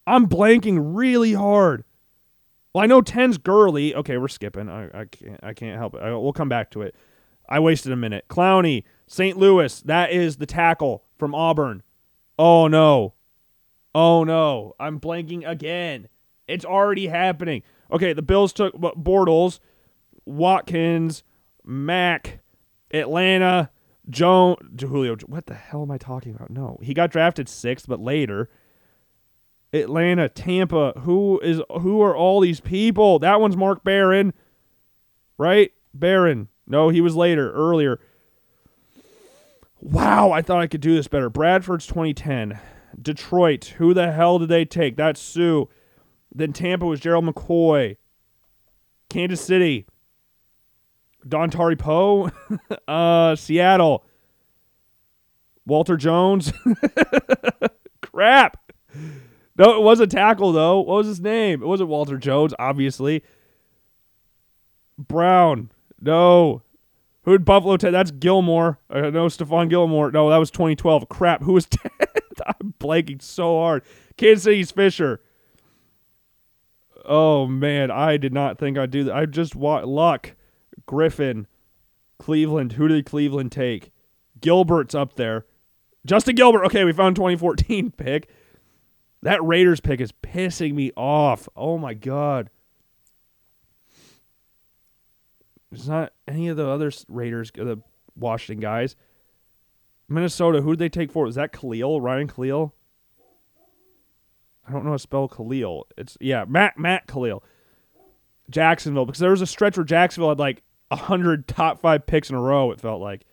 I'm 0.05 0.27
blanking 0.27 0.77
really 0.95 1.33
hard. 1.33 1.84
Well, 2.75 2.83
I 2.83 2.87
know 2.87 3.01
10's 3.01 3.37
Gurley. 3.37 3.95
Okay, 3.95 4.17
we're 4.17 4.27
skipping. 4.27 4.67
I, 4.67 4.87
I 4.87 5.05
can't 5.05 5.39
I 5.41 5.53
can't 5.53 5.77
help 5.77 5.95
it. 5.95 6.01
I, 6.01 6.13
we'll 6.13 6.33
come 6.33 6.49
back 6.49 6.71
to 6.71 6.81
it. 6.81 6.93
I 7.47 7.57
wasted 7.61 7.93
a 7.93 7.95
minute. 7.95 8.25
Clowney, 8.27 8.83
St. 9.07 9.37
Louis. 9.37 9.79
That 9.83 10.11
is 10.11 10.35
the 10.35 10.45
tackle 10.45 11.05
from 11.17 11.33
Auburn. 11.33 11.83
Oh 12.37 12.67
no. 12.67 13.13
Oh 13.93 14.25
no. 14.25 14.73
I'm 14.77 14.99
blanking 14.99 15.49
again. 15.49 16.09
It's 16.49 16.65
already 16.65 17.07
happening. 17.07 17.63
Okay, 17.93 18.11
the 18.11 18.21
Bills 18.21 18.51
took 18.51 18.75
Bortles, 18.75 19.61
Watkins, 20.25 21.23
Mack, 21.63 22.41
Atlanta, 22.91 23.69
Joe 24.09 24.57
Julio. 24.77 25.15
What 25.27 25.45
the 25.45 25.53
hell 25.53 25.83
am 25.83 25.91
I 25.91 25.97
talking 25.97 26.35
about? 26.35 26.49
No, 26.49 26.77
he 26.81 26.93
got 26.93 27.09
drafted 27.09 27.47
sixth, 27.47 27.87
but 27.87 28.01
later. 28.01 28.49
Atlanta, 29.75 30.29
Tampa. 30.29 30.93
Who 30.99 31.39
is 31.41 31.61
who 31.81 32.01
are 32.01 32.15
all 32.15 32.39
these 32.39 32.59
people? 32.59 33.19
That 33.19 33.41
one's 33.41 33.57
Mark 33.57 33.83
Barron, 33.83 34.33
right? 35.37 35.71
Barron. 35.93 36.49
No, 36.67 36.89
he 36.89 37.01
was 37.01 37.15
later, 37.15 37.51
earlier. 37.51 37.99
Wow, 39.79 40.31
I 40.31 40.41
thought 40.41 40.61
I 40.61 40.67
could 40.67 40.81
do 40.81 40.95
this 40.95 41.07
better. 41.07 41.29
Bradford's 41.29 41.85
2010. 41.85 42.59
Detroit. 42.99 43.75
Who 43.77 43.93
the 43.93 44.11
hell 44.11 44.39
did 44.39 44.49
they 44.49 44.65
take? 44.65 44.95
That's 44.95 45.21
Suh. 45.21 45.65
Then 46.33 46.53
Tampa 46.53 46.85
was 46.85 46.99
Gerald 46.99 47.25
McCoy. 47.25 47.97
Kansas 49.09 49.41
City. 49.41 49.85
Dontari 51.27 51.77
Poe. 51.77 52.31
uh, 52.87 53.35
Seattle. 53.35 54.03
Walter 55.65 55.97
Jones. 55.97 56.51
Crap. 58.01 58.64
No, 59.57 59.75
it 59.75 59.81
was 59.81 59.99
a 59.99 60.07
tackle 60.07 60.51
though. 60.51 60.79
What 60.79 60.97
was 60.97 61.07
his 61.07 61.21
name? 61.21 61.61
It 61.61 61.67
wasn't 61.67 61.89
Walter 61.89 62.17
Jones, 62.17 62.53
obviously. 62.59 63.23
Brown. 64.97 65.71
No. 66.01 66.61
Who 67.23 67.31
did 67.31 67.45
Buffalo 67.45 67.77
take? 67.77 67.91
That's 67.91 68.11
Gilmore. 68.11 68.79
Uh, 68.89 69.09
no, 69.09 69.25
Stephon 69.27 69.69
Gilmore. 69.69 70.11
No, 70.11 70.29
that 70.29 70.37
was 70.37 70.51
2012. 70.51 71.09
Crap. 71.09 71.41
Who 71.43 71.53
was 71.53 71.65
10? 71.67 71.89
I'm 72.45 72.73
blanking 72.79 73.21
so 73.21 73.57
hard. 73.59 73.83
Kansas 74.17 74.43
City's 74.43 74.71
Fisher. 74.71 75.21
Oh 77.07 77.45
man, 77.45 77.91
I 77.91 78.17
did 78.17 78.33
not 78.33 78.57
think 78.57 78.77
I'd 78.77 78.91
do 78.91 79.03
that. 79.05 79.15
I 79.15 79.25
just 79.25 79.55
want 79.55 79.87
luck. 79.87 80.33
Griffin, 80.85 81.47
Cleveland. 82.19 82.73
Who 82.73 82.87
did 82.87 83.05
Cleveland 83.05 83.51
take? 83.51 83.91
Gilbert's 84.41 84.93
up 84.95 85.15
there. 85.15 85.45
Justin 86.05 86.35
Gilbert. 86.35 86.65
Okay, 86.65 86.83
we 86.83 86.93
found 86.93 87.15
2014 87.15 87.91
pick. 87.97 88.29
That 89.25 89.43
Raiders 89.43 89.79
pick 89.79 90.01
is 90.01 90.11
pissing 90.11 90.75
me 90.75 90.91
off. 90.95 91.49
Oh 91.55 91.79
my 91.79 91.95
god. 91.95 92.51
It's 95.71 95.87
not 95.87 96.13
any 96.27 96.47
of 96.47 96.57
the 96.57 96.67
other 96.67 96.91
Raiders, 97.07 97.49
the 97.51 97.81
Washington 98.15 98.61
guys. 98.61 98.95
Minnesota. 100.07 100.61
Who 100.61 100.73
did 100.73 100.79
they 100.79 100.89
take 100.89 101.11
for? 101.11 101.25
Was 101.25 101.33
that 101.33 101.51
Kalil? 101.51 102.01
Ryan 102.01 102.27
Kalil? 102.27 102.75
I 104.67 104.71
don't 104.71 104.83
know 104.83 104.91
how 104.91 104.95
to 104.95 104.99
spell 104.99 105.27
Kalil. 105.27 105.87
It's 105.97 106.19
yeah, 106.21 106.45
Matt 106.47 106.77
Matt 106.77 107.07
Kalil. 107.07 107.43
Jacksonville 108.51 109.07
because 109.07 109.21
there 109.21 109.31
was 109.31 109.41
a 109.41 109.47
stretch 109.47 109.75
where 109.75 109.85
Jacksonville 109.85 110.29
had 110.29 110.37
like 110.37 110.61
hundred 110.91 111.47
top 111.47 111.81
five 111.81 112.05
picks 112.05 112.29
in 112.29 112.35
a 112.35 112.41
row. 112.41 112.69
It 112.69 112.79
felt 112.79 113.01
like. 113.01 113.25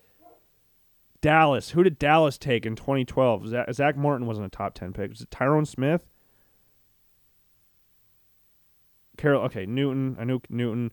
Dallas. 1.23 1.69
Who 1.69 1.83
did 1.83 1.97
Dallas 1.97 2.37
take 2.37 2.65
in 2.65 2.75
2012? 2.75 3.47
Zach, 3.47 3.73
Zack 3.73 3.95
Martin 3.95 4.27
wasn't 4.27 4.45
a 4.45 4.49
top 4.49 4.73
ten 4.73 4.91
pick. 4.91 5.09
Was 5.09 5.21
it 5.21 5.29
Tyron 5.29 5.65
Smith? 5.65 6.05
Carol. 9.17 9.41
Okay, 9.43 9.65
Newton. 9.65 10.17
I 10.19 10.25
knew 10.25 10.41
Newton. 10.49 10.91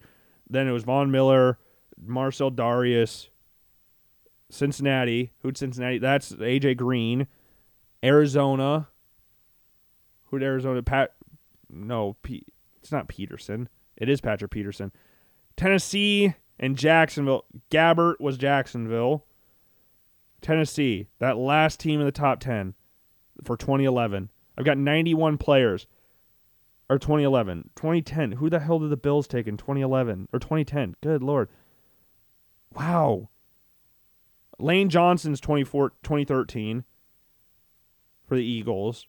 Then 0.48 0.68
it 0.68 0.70
was 0.70 0.84
Von 0.84 1.10
Miller, 1.10 1.58
Marcell 2.00 2.52
Dareus, 2.52 3.28
Cincinnati. 4.50 5.32
Who'd 5.40 5.58
Cincinnati? 5.58 5.98
That's 5.98 6.32
AJ 6.32 6.76
Green. 6.76 7.26
Arizona. 8.04 8.86
Who'd 10.26 10.44
Arizona? 10.44 10.80
Pat. 10.84 11.12
No, 11.68 12.16
P. 12.22 12.44
It's 12.80 12.92
not 12.92 13.08
Peterson. 13.08 13.68
It 13.96 14.08
is 14.08 14.20
Patrick 14.20 14.52
Peterson. 14.52 14.92
Tennessee 15.56 16.34
and 16.60 16.78
Jacksonville. 16.78 17.46
Gabbert 17.72 18.20
was 18.20 18.38
Jacksonville. 18.38 19.24
Tennessee, 20.40 21.08
that 21.18 21.36
last 21.36 21.80
team 21.80 22.00
in 22.00 22.06
the 22.06 22.12
top 22.12 22.40
10 22.40 22.74
for 23.44 23.56
2011. 23.56 24.30
I've 24.56 24.64
got 24.64 24.78
91 24.78 25.38
players. 25.38 25.86
Or 26.88 26.98
2011. 26.98 27.70
2010. 27.76 28.32
Who 28.32 28.50
the 28.50 28.58
hell 28.58 28.80
did 28.80 28.90
the 28.90 28.96
Bills 28.96 29.28
take 29.28 29.46
in 29.46 29.56
2011? 29.56 30.28
Or 30.32 30.38
2010? 30.40 30.96
Good 31.00 31.22
lord. 31.22 31.48
Wow. 32.74 33.28
Lane 34.58 34.88
Johnson's 34.88 35.40
24, 35.40 35.90
2013 36.02 36.84
for 38.26 38.36
the 38.36 38.44
Eagles. 38.44 39.06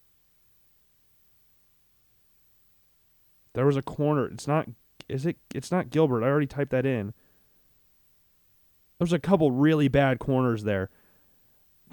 There 3.54 3.66
was 3.66 3.76
a 3.76 3.82
corner. 3.82 4.26
It's 4.26 4.48
not 4.48 4.68
is 5.08 5.26
it 5.26 5.36
it's 5.54 5.70
not 5.70 5.90
Gilbert. 5.90 6.24
I 6.24 6.28
already 6.28 6.46
typed 6.46 6.70
that 6.70 6.86
in. 6.86 7.12
There's 8.98 9.12
a 9.12 9.18
couple 9.18 9.50
really 9.50 9.88
bad 9.88 10.18
corners 10.18 10.64
there. 10.64 10.88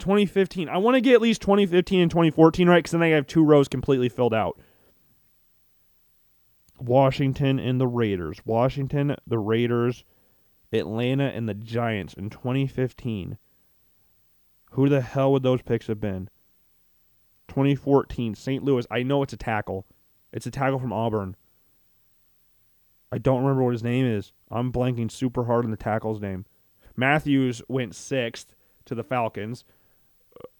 2015. 0.00 0.68
I 0.68 0.78
want 0.78 0.96
to 0.96 1.00
get 1.00 1.14
at 1.14 1.22
least 1.22 1.42
2015 1.42 2.00
and 2.00 2.10
2014 2.10 2.68
right 2.68 2.78
because 2.78 2.92
then 2.92 3.02
I 3.02 3.08
have 3.08 3.26
two 3.26 3.44
rows 3.44 3.68
completely 3.68 4.08
filled 4.08 4.34
out. 4.34 4.58
Washington 6.78 7.58
and 7.58 7.80
the 7.80 7.86
Raiders. 7.86 8.40
Washington, 8.44 9.16
the 9.26 9.38
Raiders, 9.38 10.04
Atlanta, 10.72 11.24
and 11.24 11.48
the 11.48 11.54
Giants 11.54 12.14
in 12.14 12.30
2015. 12.30 13.36
Who 14.72 14.88
the 14.88 15.00
hell 15.00 15.32
would 15.32 15.42
those 15.42 15.62
picks 15.62 15.88
have 15.88 16.00
been? 16.00 16.30
2014, 17.48 18.34
St. 18.34 18.62
Louis. 18.62 18.86
I 18.90 19.02
know 19.02 19.22
it's 19.22 19.32
a 19.32 19.36
tackle. 19.36 19.86
It's 20.32 20.46
a 20.46 20.50
tackle 20.50 20.78
from 20.78 20.92
Auburn. 20.92 21.36
I 23.12 23.18
don't 23.18 23.42
remember 23.42 23.64
what 23.64 23.72
his 23.72 23.82
name 23.82 24.06
is. 24.06 24.32
I'm 24.50 24.72
blanking 24.72 25.10
super 25.10 25.44
hard 25.44 25.64
on 25.64 25.72
the 25.72 25.76
tackle's 25.76 26.20
name. 26.20 26.46
Matthews 26.96 27.60
went 27.68 27.96
sixth 27.96 28.54
to 28.84 28.94
the 28.94 29.02
Falcons. 29.02 29.64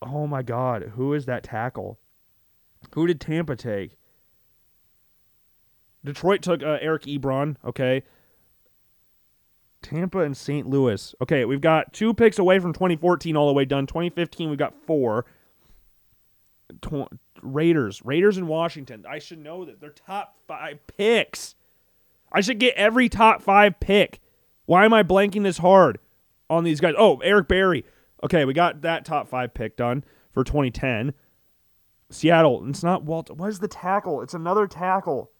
Oh 0.02 0.26
my 0.26 0.42
God, 0.42 0.92
who 0.96 1.12
is 1.14 1.26
that 1.26 1.44
tackle? 1.44 1.98
Who 2.94 3.06
did 3.06 3.20
Tampa 3.20 3.56
take? 3.56 3.96
Detroit 6.04 6.42
took 6.42 6.62
uh, 6.62 6.78
Eric 6.80 7.02
Ebron. 7.02 7.56
Okay. 7.64 8.02
Tampa 9.82 10.20
and 10.20 10.36
St. 10.36 10.66
Louis. 10.66 11.14
Okay, 11.22 11.44
we've 11.44 11.60
got 11.60 11.92
two 11.92 12.12
picks 12.12 12.38
away 12.38 12.58
from 12.58 12.72
2014 12.72 13.36
all 13.36 13.46
the 13.46 13.52
way 13.54 13.64
done. 13.64 13.86
2015, 13.86 14.50
we've 14.50 14.58
got 14.58 14.74
four. 14.86 15.24
Tw- 16.82 17.08
Raiders. 17.42 18.02
Raiders 18.04 18.36
in 18.36 18.46
Washington. 18.46 19.04
I 19.08 19.18
should 19.18 19.38
know 19.38 19.64
that. 19.64 19.80
They're 19.80 19.90
top 19.90 20.36
five 20.46 20.78
picks. 20.86 21.54
I 22.32 22.40
should 22.40 22.58
get 22.58 22.74
every 22.76 23.08
top 23.08 23.42
five 23.42 23.80
pick. 23.80 24.20
Why 24.66 24.84
am 24.84 24.92
I 24.92 25.02
blanking 25.02 25.42
this 25.42 25.58
hard 25.58 25.98
on 26.48 26.64
these 26.64 26.80
guys? 26.80 26.94
Oh, 26.96 27.16
Eric 27.18 27.48
Berry. 27.48 27.84
Okay, 28.22 28.44
we 28.44 28.52
got 28.52 28.82
that 28.82 29.04
top 29.04 29.28
five 29.28 29.54
pick 29.54 29.76
done 29.76 30.04
for 30.32 30.44
2010. 30.44 31.14
Seattle. 32.10 32.68
It's 32.68 32.82
not 32.82 33.04
Walt. 33.04 33.30
What 33.30 33.48
is 33.48 33.60
the 33.60 33.68
tackle? 33.68 34.20
It's 34.20 34.34
another 34.34 34.66
tackle. 34.66 35.30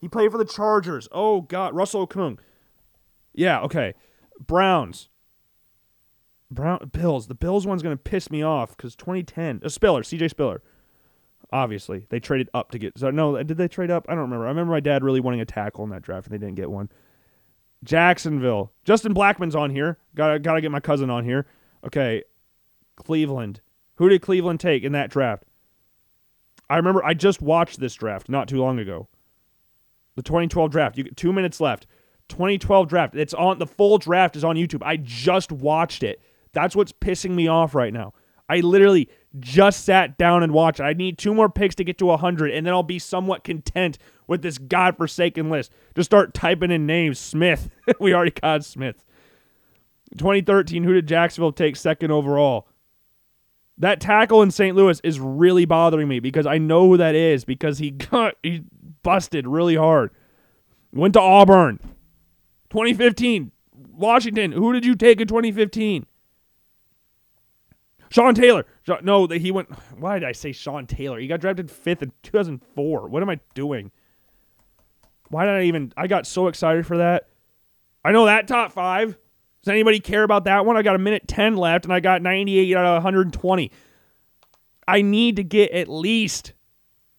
He 0.00 0.08
played 0.08 0.30
for 0.30 0.38
the 0.38 0.44
Chargers. 0.44 1.08
Oh 1.10 1.42
God, 1.42 1.74
Russell 1.74 2.06
Okung. 2.06 2.38
Yeah. 3.34 3.60
Okay. 3.60 3.94
Browns. 4.38 5.08
Brown 6.50 6.90
Bills. 6.92 7.28
The 7.28 7.34
Bills 7.34 7.66
one's 7.66 7.82
gonna 7.82 7.96
piss 7.96 8.30
me 8.30 8.42
off 8.42 8.76
because 8.76 8.96
2010. 8.96 9.60
Uh, 9.64 9.68
Spiller. 9.68 10.02
C.J. 10.02 10.28
Spiller. 10.28 10.62
Obviously, 11.52 12.06
they 12.10 12.20
traded 12.20 12.48
up 12.54 12.70
to 12.70 12.78
get. 12.78 12.98
So 12.98 13.10
no, 13.10 13.42
did 13.42 13.56
they 13.56 13.68
trade 13.68 13.90
up? 13.90 14.06
I 14.08 14.12
don't 14.12 14.22
remember. 14.22 14.46
I 14.46 14.48
remember 14.48 14.72
my 14.72 14.80
dad 14.80 15.02
really 15.02 15.20
wanting 15.20 15.40
a 15.40 15.44
tackle 15.44 15.84
in 15.84 15.90
that 15.90 16.02
draft, 16.02 16.26
and 16.26 16.34
they 16.34 16.44
didn't 16.44 16.56
get 16.56 16.70
one. 16.70 16.90
Jacksonville. 17.82 18.72
Justin 18.84 19.14
Blackmon's 19.14 19.56
on 19.56 19.70
here. 19.70 19.98
Got 20.14 20.32
to 20.32 20.38
got 20.38 20.54
to 20.54 20.60
get 20.60 20.70
my 20.70 20.80
cousin 20.80 21.10
on 21.10 21.24
here. 21.24 21.46
Okay. 21.84 22.24
Cleveland. 22.96 23.60
Who 23.96 24.08
did 24.08 24.22
Cleveland 24.22 24.60
take 24.60 24.82
in 24.82 24.92
that 24.92 25.10
draft? 25.10 25.44
I 26.68 26.76
remember 26.76 27.04
I 27.04 27.14
just 27.14 27.42
watched 27.42 27.80
this 27.80 27.94
draft 27.94 28.28
not 28.28 28.48
too 28.48 28.58
long 28.58 28.78
ago. 28.78 29.08
The 30.16 30.22
2012 30.22 30.70
draft. 30.70 30.98
You 30.98 31.04
2 31.04 31.32
minutes 31.32 31.60
left. 31.60 31.86
2012 32.28 32.88
draft. 32.88 33.14
It's 33.14 33.34
on 33.34 33.58
the 33.58 33.66
full 33.66 33.98
draft 33.98 34.36
is 34.36 34.44
on 34.44 34.56
YouTube. 34.56 34.82
I 34.84 34.96
just 34.96 35.52
watched 35.52 36.02
it. 36.02 36.20
That's 36.52 36.74
what's 36.74 36.92
pissing 36.92 37.32
me 37.32 37.48
off 37.48 37.74
right 37.74 37.92
now. 37.92 38.14
I 38.48 38.60
literally 38.60 39.08
just 39.38 39.84
sat 39.84 40.18
down 40.18 40.42
and 40.42 40.52
watched. 40.52 40.80
I 40.80 40.92
need 40.92 41.18
two 41.18 41.34
more 41.34 41.48
picks 41.48 41.76
to 41.76 41.84
get 41.84 41.98
to 41.98 42.06
100, 42.06 42.50
and 42.50 42.66
then 42.66 42.74
I'll 42.74 42.82
be 42.82 42.98
somewhat 42.98 43.44
content 43.44 43.96
with 44.26 44.42
this 44.42 44.58
godforsaken 44.58 45.50
list. 45.50 45.72
Just 45.94 46.10
start 46.10 46.34
typing 46.34 46.72
in 46.72 46.84
names. 46.84 47.20
Smith. 47.20 47.70
we 48.00 48.12
already 48.12 48.32
got 48.32 48.64
Smith. 48.64 49.04
2013, 50.18 50.84
who 50.84 50.92
did 50.92 51.06
Jacksonville 51.06 51.52
take 51.52 51.76
second 51.76 52.10
overall? 52.10 52.66
That 53.78 54.00
tackle 54.00 54.42
in 54.42 54.50
St. 54.50 54.76
Louis 54.76 55.00
is 55.02 55.18
really 55.18 55.64
bothering 55.64 56.08
me 56.08 56.20
because 56.20 56.46
I 56.46 56.58
know 56.58 56.86
who 56.86 56.96
that 56.98 57.14
is 57.14 57.44
because 57.44 57.78
he 57.78 57.90
got 58.10 58.34
he 58.42 58.64
busted 59.02 59.46
really 59.46 59.76
hard. 59.76 60.10
Went 60.92 61.14
to 61.14 61.20
Auburn. 61.20 61.78
2015, 62.70 63.50
Washington. 63.92 64.52
Who 64.52 64.72
did 64.72 64.84
you 64.84 64.94
take 64.94 65.20
in 65.20 65.28
2015? 65.28 66.06
Sean 68.10 68.34
Taylor. 68.34 68.66
No, 69.02 69.26
he 69.26 69.50
went. 69.50 69.70
Why 69.98 70.18
did 70.18 70.28
I 70.28 70.32
say 70.32 70.52
Sean 70.52 70.86
Taylor? 70.86 71.18
He 71.18 71.26
got 71.26 71.40
drafted 71.40 71.70
fifth 71.70 72.02
in 72.02 72.12
2004. 72.22 73.08
What 73.08 73.22
am 73.22 73.30
I 73.30 73.40
doing? 73.54 73.90
Why 75.28 75.46
did 75.46 75.54
I 75.54 75.62
even? 75.62 75.92
I 75.96 76.06
got 76.06 76.26
so 76.26 76.48
excited 76.48 76.86
for 76.86 76.98
that. 76.98 77.28
I 78.04 78.12
know 78.12 78.26
that 78.26 78.48
top 78.48 78.72
five. 78.72 79.16
Does 79.62 79.72
anybody 79.72 80.00
care 80.00 80.22
about 80.22 80.44
that 80.44 80.64
one? 80.64 80.76
I 80.76 80.82
got 80.82 80.96
a 80.96 80.98
minute 80.98 81.28
10 81.28 81.56
left 81.56 81.84
and 81.84 81.92
I 81.92 82.00
got 82.00 82.22
98 82.22 82.76
out 82.76 82.86
of 82.86 82.94
120. 83.04 83.70
I 84.88 85.02
need 85.02 85.36
to 85.36 85.44
get 85.44 85.70
at 85.72 85.88
least. 85.88 86.54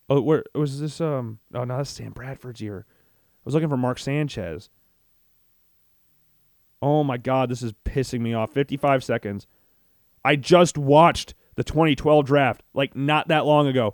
Oh, 0.10 0.22
where 0.22 0.44
was 0.56 0.80
this? 0.80 1.00
Um, 1.00 1.40
oh 1.54 1.64
no, 1.64 1.78
that's 1.78 1.92
Sam 1.92 2.12
Bradford's 2.12 2.60
year. 2.60 2.86
I 2.90 3.42
was 3.46 3.54
looking 3.54 3.70
for 3.70 3.78
Mark 3.78 4.00
Sanchez. 4.00 4.70
Oh 6.82 7.04
my 7.04 7.18
God, 7.18 7.50
this 7.50 7.62
is 7.62 7.74
pissing 7.86 8.22
me 8.22 8.34
off. 8.34 8.52
55 8.52 9.04
seconds. 9.04 9.48
I 10.26 10.36
just 10.36 10.78
watched 10.78 11.36
the 11.56 11.64
2012 11.64 12.26
draft, 12.26 12.64
like 12.74 12.96
not 12.96 13.28
that 13.28 13.46
long 13.46 13.68
ago. 13.68 13.94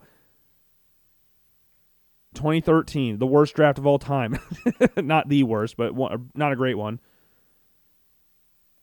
2013, 2.33 3.17
the 3.17 3.25
worst 3.25 3.55
draft 3.55 3.77
of 3.77 3.85
all 3.85 3.99
time. 3.99 4.39
not 4.97 5.27
the 5.27 5.43
worst, 5.43 5.75
but 5.75 5.93
one, 5.93 6.29
not 6.33 6.51
a 6.53 6.55
great 6.55 6.77
one. 6.77 6.99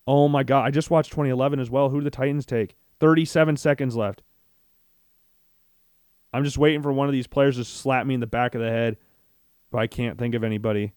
Oh 0.07 0.27
my 0.27 0.43
God. 0.43 0.65
I 0.65 0.71
just 0.71 0.91
watched 0.91 1.11
2011 1.11 1.59
as 1.59 1.69
well. 1.69 1.89
Who 1.89 1.99
did 1.99 2.05
the 2.05 2.11
Titans 2.11 2.45
take? 2.45 2.75
37 2.99 3.57
seconds 3.57 3.95
left. 3.95 4.21
I'm 6.31 6.43
just 6.43 6.57
waiting 6.57 6.81
for 6.81 6.91
one 6.91 7.07
of 7.07 7.13
these 7.13 7.27
players 7.27 7.55
to 7.57 7.63
slap 7.63 8.05
me 8.05 8.13
in 8.13 8.19
the 8.19 8.27
back 8.27 8.55
of 8.55 8.61
the 8.61 8.69
head, 8.69 8.97
but 9.71 9.77
I 9.77 9.87
can't 9.87 10.17
think 10.17 10.35
of 10.35 10.43
anybody. 10.43 10.91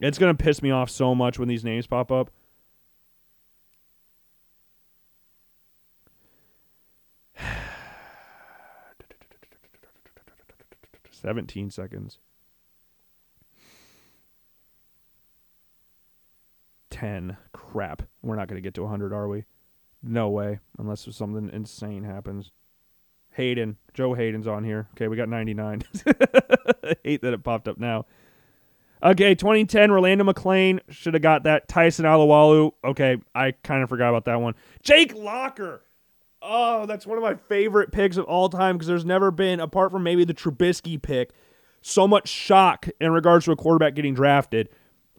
It's 0.00 0.18
going 0.18 0.36
to 0.36 0.44
piss 0.44 0.62
me 0.62 0.72
off 0.72 0.90
so 0.90 1.14
much 1.14 1.38
when 1.38 1.46
these 1.46 1.62
names 1.62 1.86
pop 1.86 2.10
up. 2.10 2.32
17 11.12 11.70
seconds. 11.70 12.18
10. 17.02 17.36
Crap. 17.52 18.02
We're 18.22 18.36
not 18.36 18.46
going 18.46 18.62
to 18.62 18.64
get 18.64 18.74
to 18.74 18.82
100, 18.82 19.12
are 19.12 19.26
we? 19.26 19.44
No 20.04 20.28
way, 20.28 20.60
unless 20.78 21.08
something 21.10 21.50
insane 21.52 22.04
happens. 22.04 22.52
Hayden. 23.32 23.76
Joe 23.92 24.14
Haden's 24.14 24.46
on 24.46 24.62
here. 24.62 24.86
Okay, 24.92 25.08
we 25.08 25.16
got 25.16 25.28
99. 25.28 25.82
I 26.06 26.94
hate 27.04 27.22
that 27.22 27.32
it 27.34 27.42
popped 27.42 27.66
up 27.66 27.78
now. 27.78 28.06
Okay, 29.02 29.34
2010, 29.34 29.90
Rolando 29.90 30.22
McClain. 30.22 30.78
Should 30.90 31.14
have 31.14 31.24
got 31.24 31.42
that. 31.42 31.66
Tyson 31.66 32.04
Alualu. 32.04 32.70
Okay, 32.84 33.16
I 33.34 33.50
kind 33.50 33.82
of 33.82 33.88
forgot 33.88 34.10
about 34.10 34.26
that 34.26 34.40
one. 34.40 34.54
Jake 34.84 35.12
Locker. 35.12 35.82
Oh, 36.40 36.86
that's 36.86 37.04
one 37.04 37.18
of 37.18 37.24
my 37.24 37.34
favorite 37.34 37.90
picks 37.90 38.16
of 38.16 38.26
all 38.26 38.48
time 38.48 38.76
because 38.76 38.86
there's 38.86 39.04
never 39.04 39.32
been, 39.32 39.58
apart 39.58 39.90
from 39.90 40.04
maybe 40.04 40.24
the 40.24 40.34
Trubisky 40.34 41.02
pick, 41.02 41.32
so 41.80 42.06
much 42.06 42.28
shock 42.28 42.86
in 43.00 43.10
regards 43.10 43.46
to 43.46 43.52
a 43.52 43.56
quarterback 43.56 43.96
getting 43.96 44.14
drafted. 44.14 44.68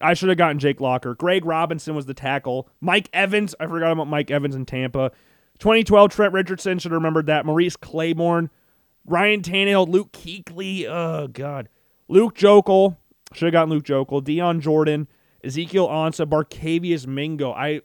I 0.04 0.14
should 0.14 0.30
have 0.30 0.38
gotten 0.38 0.60
Jake 0.60 0.82
Locker. 0.82 1.16
Greg 1.16 1.46
Robinson 1.46 1.96
was 1.96 2.06
the 2.06 2.14
tackle. 2.14 2.70
Mike 2.82 3.10
Evans, 3.14 3.56
I 3.60 3.68
forgot 3.68 3.92
about 3.92 4.08
Mike 4.08 4.30
Evans 4.30 4.56
in 4.56 4.66
Tampa. 4.66 5.12
2012, 5.60 6.12
Trent 6.12 6.34
Richardson, 6.34 6.80
should 6.80 6.92
have 6.92 7.00
remembered 7.00 7.28
that. 7.28 7.46
Maurice 7.46 7.76
Claiborne, 7.76 8.50
Ryan 9.06 9.42
Tannehill, 9.42 9.88
Luke 9.88 10.12
Kuechly. 10.12 10.86
Oh, 10.86 11.28
God. 11.28 11.70
Luke 12.08 12.36
Jokel. 12.36 12.98
should 13.34 13.48
have 13.48 13.54
gotten 13.54 13.70
Luke 13.70 13.86
Jokel. 13.86 14.24
Dion 14.24 14.60
Jordan, 14.62 15.08
Ezekiel 15.44 15.88
Ansah, 15.88 16.28
Barkevious 16.28 17.08
Mingo. 17.08 17.52
I 17.54 17.82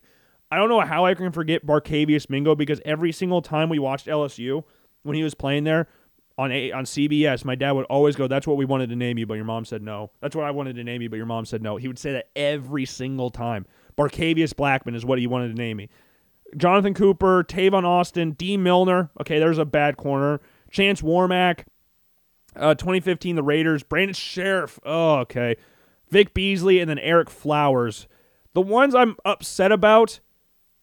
I 0.51 0.57
don't 0.57 0.69
know 0.69 0.81
how 0.81 1.05
I 1.05 1.15
can 1.15 1.31
forget 1.31 1.67
Barkevious 1.67 2.31
Mingo 2.31 2.55
because 2.55 2.81
every 2.85 3.13
single 3.13 3.43
time 3.43 3.69
we 3.69 3.79
watched 3.79 4.07
LSU 4.07 4.65
when 5.03 5.15
he 5.15 5.23
was 5.23 5.35
playing 5.35 5.65
there, 5.65 5.89
on 6.39 6.53
a, 6.53 6.71
on 6.71 6.85
CBS, 6.85 7.45
my 7.45 7.57
dad 7.57 7.73
would 7.73 7.85
always 7.87 8.15
go, 8.17 8.29
"That's 8.29 8.47
what 8.47 8.57
we 8.57 8.65
wanted 8.65 8.89
to 8.91 8.97
name 8.97 9.19
you, 9.19 9.27
but 9.27 9.35
your 9.35 9.45
mom 9.45 9.65
said 9.65 9.83
no." 9.83 10.13
That's 10.21 10.37
what 10.37 10.47
I 10.47 10.53
wanted 10.53 10.77
to 10.77 10.85
name 10.85 11.03
you, 11.03 11.11
but 11.11 11.17
your 11.17 11.27
mom 11.27 11.45
said 11.45 11.63
no. 11.63 11.77
He 11.77 11.89
would 11.89 11.99
say 11.99 12.13
that 12.13 12.31
every 12.37 12.87
single 12.87 13.31
time. 13.31 13.67
Barkevious 13.99 14.55
Blackman 14.55 14.95
is 14.95 15.05
what 15.05 15.19
he 15.19 15.27
wanted 15.27 15.49
to 15.49 15.55
name 15.55 15.77
me. 15.77 15.89
Jonathan 16.57 16.95
Cooper, 16.95 17.43
Tavon 17.43 17.85
Austin, 17.85 18.33
Dee 18.33 18.57
Milliner. 18.57 19.11
Okay, 19.21 19.41
there's 19.41 19.59
a 19.59 19.65
bad 19.65 19.97
corner. 19.97 20.41
Chance 20.71 21.03
Warmack. 21.03 21.65
Uh, 22.55 22.75
2015, 22.75 23.37
the 23.37 23.43
Raiders. 23.43 23.83
Brandon 23.83 24.15
Scherff. 24.15 24.79
Oh, 24.85 25.17
okay. 25.17 25.57
Vic 26.11 26.33
Beasley, 26.33 26.79
and 26.79 26.89
then 26.89 26.99
Ereck 26.99 27.29
Flowers. 27.29 28.07
The 28.55 28.61
ones 28.61 28.95
I'm 28.95 29.17
upset 29.25 29.73
about, 29.73 30.21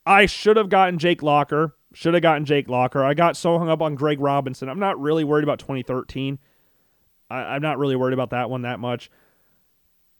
I 0.06 0.26
should 0.28 0.58
have 0.58 0.70
gotten 0.70 1.00
Jake 1.00 1.24
Locker. 1.24 1.76
Should 1.96 2.14
have 2.14 2.24
gotten 2.24 2.44
Jake 2.44 2.68
Locker. 2.68 3.06
I 3.06 3.14
got 3.14 3.38
so 3.38 3.58
hung 3.58 3.70
up 3.70 3.82
on 3.82 3.96
Greg 3.96 4.20
Robinson. 4.20 4.68
I'm 4.68 4.80
not 4.80 5.00
really 5.00 5.24
worried 5.24 5.46
about 5.46 5.60
2013. 5.60 6.38
I, 7.30 7.56
am 7.56 7.62
not 7.62 7.78
really 7.78 7.96
worried 7.96 8.14
about 8.14 8.32
that 8.32 8.50
one 8.50 8.64
that 8.64 8.82
much. 8.82 9.10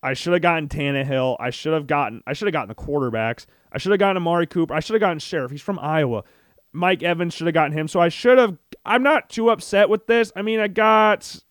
I 0.02 0.14
should 0.14 0.32
have 0.32 0.42
gotten 0.42 0.70
Tannehill. 0.70 1.36
I 1.38 1.50
should 1.50 1.74
have 1.74 1.86
gotten 1.86 2.24
I 2.26 2.32
should 2.32 2.48
have 2.48 2.54
gotten 2.54 2.70
the 2.70 2.76
quarterbacks. 2.76 3.46
I 3.74 3.78
should 3.78 3.92
have 3.92 4.00
gotten 4.00 4.16
Amari 4.16 4.48
Cooper. 4.48 4.74
I 4.74 4.80
should 4.80 4.94
have 4.94 5.02
gotten 5.02 5.20
Scherff. 5.20 5.52
He's 5.52 5.62
from 5.62 5.78
Iowa. 5.80 6.24
Mike 6.72 7.04
Evans 7.04 7.34
should 7.34 7.48
have 7.48 7.54
gotten 7.54 7.78
him. 7.78 7.90
So 7.90 8.00
I 8.00 8.08
should 8.08 8.38
have 8.38 8.58
I'm 8.86 9.04
not 9.04 9.30
too 9.30 9.50
upset 9.50 9.90
with 9.90 10.08
this. 10.08 10.32
I 10.34 10.44
mean, 10.44 10.62
I 10.62 10.70
got 10.70 11.42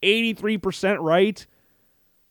83% 0.00 0.98
right. 1.00 1.44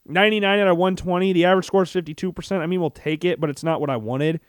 99 0.05 0.59
out 0.59 0.67
of 0.69 0.77
120. 0.77 1.33
The 1.33 1.43
average 1.43 1.65
score 1.65 1.83
is 1.83 1.89
52%. 1.89 2.59
I 2.59 2.65
mean, 2.65 2.79
we'll 2.79 2.91
take 2.91 3.25
it, 3.25 3.41
but 3.41 3.49
it's 3.49 3.63
not 3.63 3.81
what 3.81 3.89
I 3.89 3.97
wanted. 3.97 4.39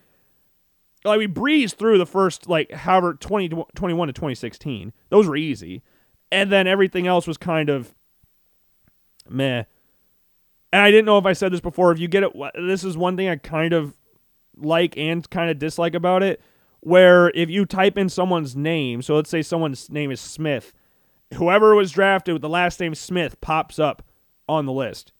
Like 1.04 1.18
we 1.18 1.26
breezed 1.26 1.78
through 1.78 1.98
the 1.98 2.06
first 2.06 2.48
like 2.48 2.70
however 2.72 3.14
20 3.14 3.48
21 3.74 4.08
to 4.08 4.12
2016. 4.12 4.92
Those 5.08 5.26
were 5.26 5.36
easy. 5.36 5.82
And 6.30 6.50
then 6.50 6.66
everything 6.66 7.06
else 7.06 7.26
was 7.26 7.36
kind 7.36 7.68
of 7.68 7.94
meh. 9.28 9.64
And 10.72 10.82
I 10.82 10.90
didn't 10.90 11.04
know 11.04 11.18
if 11.18 11.26
I 11.26 11.34
said 11.34 11.52
this 11.52 11.60
before. 11.60 11.92
If 11.92 11.98
you 11.98 12.08
get 12.08 12.22
it, 12.22 12.32
this 12.54 12.84
is 12.84 12.96
one 12.96 13.16
thing 13.16 13.28
I 13.28 13.36
kind 13.36 13.74
of 13.74 13.96
like 14.56 14.96
and 14.96 15.28
kind 15.28 15.50
of 15.50 15.58
dislike 15.58 15.94
about 15.94 16.22
it. 16.22 16.40
Where 16.80 17.30
if 17.34 17.50
you 17.50 17.66
type 17.66 17.98
in 17.98 18.08
someone's 18.08 18.56
name, 18.56 19.02
so 19.02 19.14
let's 19.14 19.30
say 19.30 19.42
someone's 19.42 19.90
name 19.90 20.10
is 20.10 20.20
Smith, 20.20 20.72
whoever 21.34 21.74
was 21.74 21.92
drafted 21.92 22.32
with 22.32 22.42
the 22.42 22.48
last 22.48 22.80
name 22.80 22.94
Smith 22.94 23.40
pops 23.40 23.78
up 23.78 24.02
on 24.48 24.66
the 24.66 24.72
list. 24.72 25.12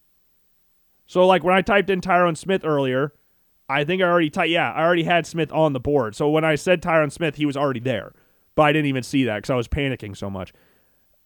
So 1.05 1.25
like 1.25 1.43
when 1.43 1.55
I 1.55 1.61
typed 1.61 1.89
in 1.89 2.01
tyrone 2.01 2.35
Smith 2.35 2.65
earlier, 2.65 3.13
I 3.69 3.83
think 3.83 4.01
I 4.01 4.05
already 4.05 4.29
typed, 4.29 4.49
yeah, 4.49 4.71
I 4.71 4.83
already 4.83 5.03
had 5.03 5.25
Smith 5.25 5.51
on 5.51 5.73
the 5.73 5.79
board. 5.79 6.15
So 6.15 6.29
when 6.29 6.43
I 6.43 6.55
said 6.55 6.81
Tyron 6.81 7.11
Smith, 7.11 7.35
he 7.35 7.45
was 7.45 7.57
already 7.57 7.79
there. 7.79 8.13
But 8.55 8.63
I 8.63 8.73
didn't 8.73 8.87
even 8.87 9.03
see 9.03 9.23
that 9.23 9.37
because 9.37 9.49
I 9.49 9.55
was 9.55 9.67
panicking 9.67 10.15
so 10.15 10.29
much. 10.29 10.53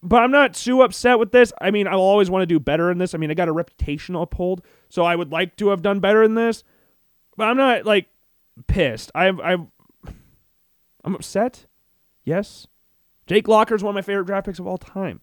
But 0.03 0.23
I'm 0.23 0.31
not 0.31 0.53
too 0.53 0.83
upset 0.83 1.19
with 1.19 1.31
this. 1.31 1.51
I 1.59 1.71
mean, 1.71 1.87
I'll 1.87 1.99
always 1.99 2.29
want 2.29 2.43
to 2.43 2.45
do 2.45 2.59
better 2.59 2.91
in 2.91 2.99
this. 2.99 3.13
I 3.15 3.17
mean, 3.17 3.31
I 3.31 3.33
got 3.33 3.47
a 3.47 3.53
reputation 3.53 4.15
uphold, 4.15 4.61
so 4.89 5.03
I 5.03 5.15
would 5.15 5.31
like 5.31 5.55
to 5.57 5.69
have 5.69 5.81
done 5.81 5.99
better 5.99 6.21
in 6.23 6.35
this. 6.35 6.63
But 7.35 7.45
I'm 7.45 7.57
not 7.57 7.85
like 7.85 8.07
pissed. 8.67 9.11
I 9.15 9.29
I 9.29 9.53
I'm 11.03 11.15
upset. 11.15 11.65
Yes. 12.23 12.67
Jake 13.25 13.47
Locker 13.47 13.75
is 13.75 13.83
one 13.83 13.91
of 13.91 13.95
my 13.95 14.01
favorite 14.01 14.27
draft 14.27 14.45
picks 14.45 14.59
of 14.59 14.67
all 14.67 14.77
time. 14.77 15.21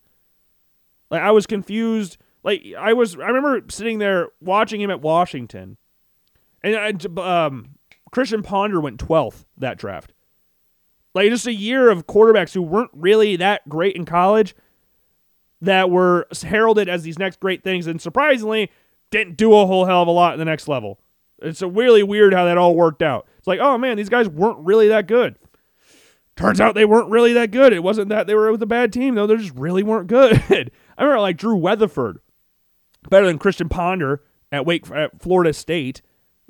Like 1.11 1.23
I 1.23 1.31
was 1.31 1.47
confused. 1.47 2.19
Like 2.43 2.65
I 2.79 2.93
was 2.93 3.15
I 3.17 3.29
remember 3.29 3.63
sitting 3.71 3.99
there 3.99 4.29
watching 4.41 4.81
him 4.81 4.91
at 4.91 5.01
Washington 5.01 5.79
and 6.65 7.19
um, 7.19 7.75
Christian 8.11 8.43
Ponder 8.43 8.81
went 8.81 8.99
12th 8.99 9.45
that 9.59 9.79
draft. 9.79 10.13
Like 11.15 11.31
just 11.31 11.47
a 11.47 11.55
year 11.55 11.91
of 11.91 12.07
quarterbacks 12.07 12.55
who 12.55 12.63
weren't 12.63 12.91
really 12.93 13.37
that 13.37 13.69
great 13.69 13.95
in 13.97 14.05
college 14.05 14.55
that 15.61 15.91
were 15.91 16.27
heralded 16.43 16.89
as 16.89 17.03
these 17.03 17.19
next 17.19 17.41
great 17.41 17.63
things 17.63 17.87
and 17.87 18.01
surprisingly 18.01 18.71
didn't 19.11 19.37
do 19.37 19.55
a 19.55 19.67
whole 19.67 19.85
hell 19.85 20.03
of 20.03 20.09
a 20.09 20.11
lot 20.11 20.35
in 20.35 20.39
the 20.39 20.45
next 20.45 20.67
level. 20.67 20.99
It's 21.41 21.63
a 21.63 21.69
really 21.69 22.03
weird 22.03 22.35
how 22.35 22.45
that 22.45 22.59
all 22.59 22.75
worked 22.75 23.03
out. 23.03 23.27
It's 23.39 23.47
like, 23.47 23.61
oh 23.61 23.79
man, 23.79 23.97
these 23.97 24.09
guys 24.09 24.29
weren't 24.29 24.59
really 24.59 24.89
that 24.89 25.07
good. 25.07 25.37
Turns 26.37 26.61
out 26.61 26.75
they 26.75 26.85
weren't 26.85 27.11
really 27.11 27.33
that 27.35 27.53
good. 27.53 27.73
It 27.73 27.83
wasn't 27.83 28.09
that 28.09 28.27
they 28.27 28.35
were 28.35 28.51
with 28.51 28.63
a 28.63 28.67
bad 28.67 28.93
team, 28.93 29.15
though. 29.15 29.27
They 29.27 29.37
just 29.37 29.55
really 29.55 29.83
weren't 29.83 30.07
good. 30.09 30.43
I 30.99 31.03
remember 31.03 31.21
like 31.21 31.37
Drew 31.37 31.57
Weatherford, 31.57 32.19
better 33.09 33.27
than 33.27 33.39
Christian 33.39 33.69
Ponder 33.69 34.23
at 34.51 34.67
Wake 34.67 34.91
at 34.91 35.21
Florida 35.23 35.53
State. 35.53 36.03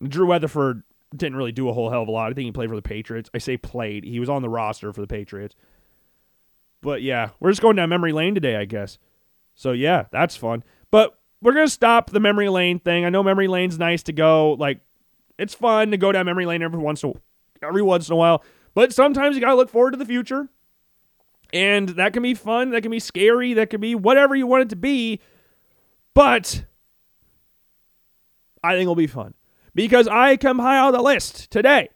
Drew 0.08 0.26
Weatherford 0.26 0.82
didn't 1.16 1.36
really 1.36 1.52
do 1.52 1.68
a 1.68 1.72
whole 1.72 1.90
hell 1.90 2.02
of 2.02 2.08
a 2.08 2.10
lot. 2.10 2.30
I 2.30 2.34
think 2.34 2.46
he 2.46 2.52
played 2.52 2.68
for 2.68 2.76
the 2.76 2.82
Patriots. 2.82 3.30
I 3.34 3.38
say 3.38 3.56
played. 3.56 4.04
He 4.04 4.20
was 4.20 4.28
on 4.28 4.42
the 4.42 4.48
roster 4.48 4.92
for 4.92 5.00
the 5.00 5.06
Patriots. 5.06 5.54
But 6.80 7.02
yeah, 7.02 7.30
we're 7.40 7.50
just 7.50 7.62
going 7.62 7.76
down 7.76 7.88
memory 7.88 8.12
lane 8.12 8.34
today, 8.34 8.56
I 8.56 8.64
guess. 8.64 8.98
So 9.54 9.72
yeah, 9.72 10.04
that's 10.10 10.36
fun. 10.36 10.64
But 10.90 11.18
we're 11.40 11.54
gonna 11.54 11.68
stop 11.68 12.10
the 12.10 12.20
memory 12.20 12.48
lane 12.48 12.78
thing. 12.78 13.04
I 13.04 13.10
know 13.10 13.22
memory 13.22 13.48
lane's 13.48 13.78
nice 13.78 14.02
to 14.04 14.12
go. 14.12 14.52
Like, 14.52 14.80
it's 15.38 15.54
fun 15.54 15.90
to 15.92 15.96
go 15.96 16.12
down 16.12 16.26
memory 16.26 16.46
lane 16.46 16.62
every 16.62 16.78
once 16.78 17.02
in 17.02 17.10
a, 17.10 17.66
every 17.66 17.82
once 17.82 18.08
in 18.08 18.12
a 18.12 18.16
while. 18.16 18.44
But 18.74 18.92
sometimes 18.92 19.36
you 19.36 19.40
gotta 19.40 19.54
look 19.54 19.70
forward 19.70 19.92
to 19.92 19.96
the 19.96 20.04
future, 20.04 20.48
and 21.52 21.90
that 21.90 22.12
can 22.12 22.22
be 22.22 22.34
fun. 22.34 22.70
That 22.70 22.82
can 22.82 22.90
be 22.90 23.00
scary. 23.00 23.54
That 23.54 23.70
can 23.70 23.80
be 23.80 23.94
whatever 23.94 24.34
you 24.34 24.46
want 24.46 24.62
it 24.62 24.68
to 24.70 24.76
be. 24.76 25.20
But 26.12 26.64
I 28.62 28.72
think 28.72 28.82
it'll 28.82 28.94
be 28.94 29.06
fun 29.06 29.34
because 29.74 30.08
I 30.08 30.36
compiled 30.36 30.94
a 30.94 31.02
list 31.02 31.50
today 31.50 31.88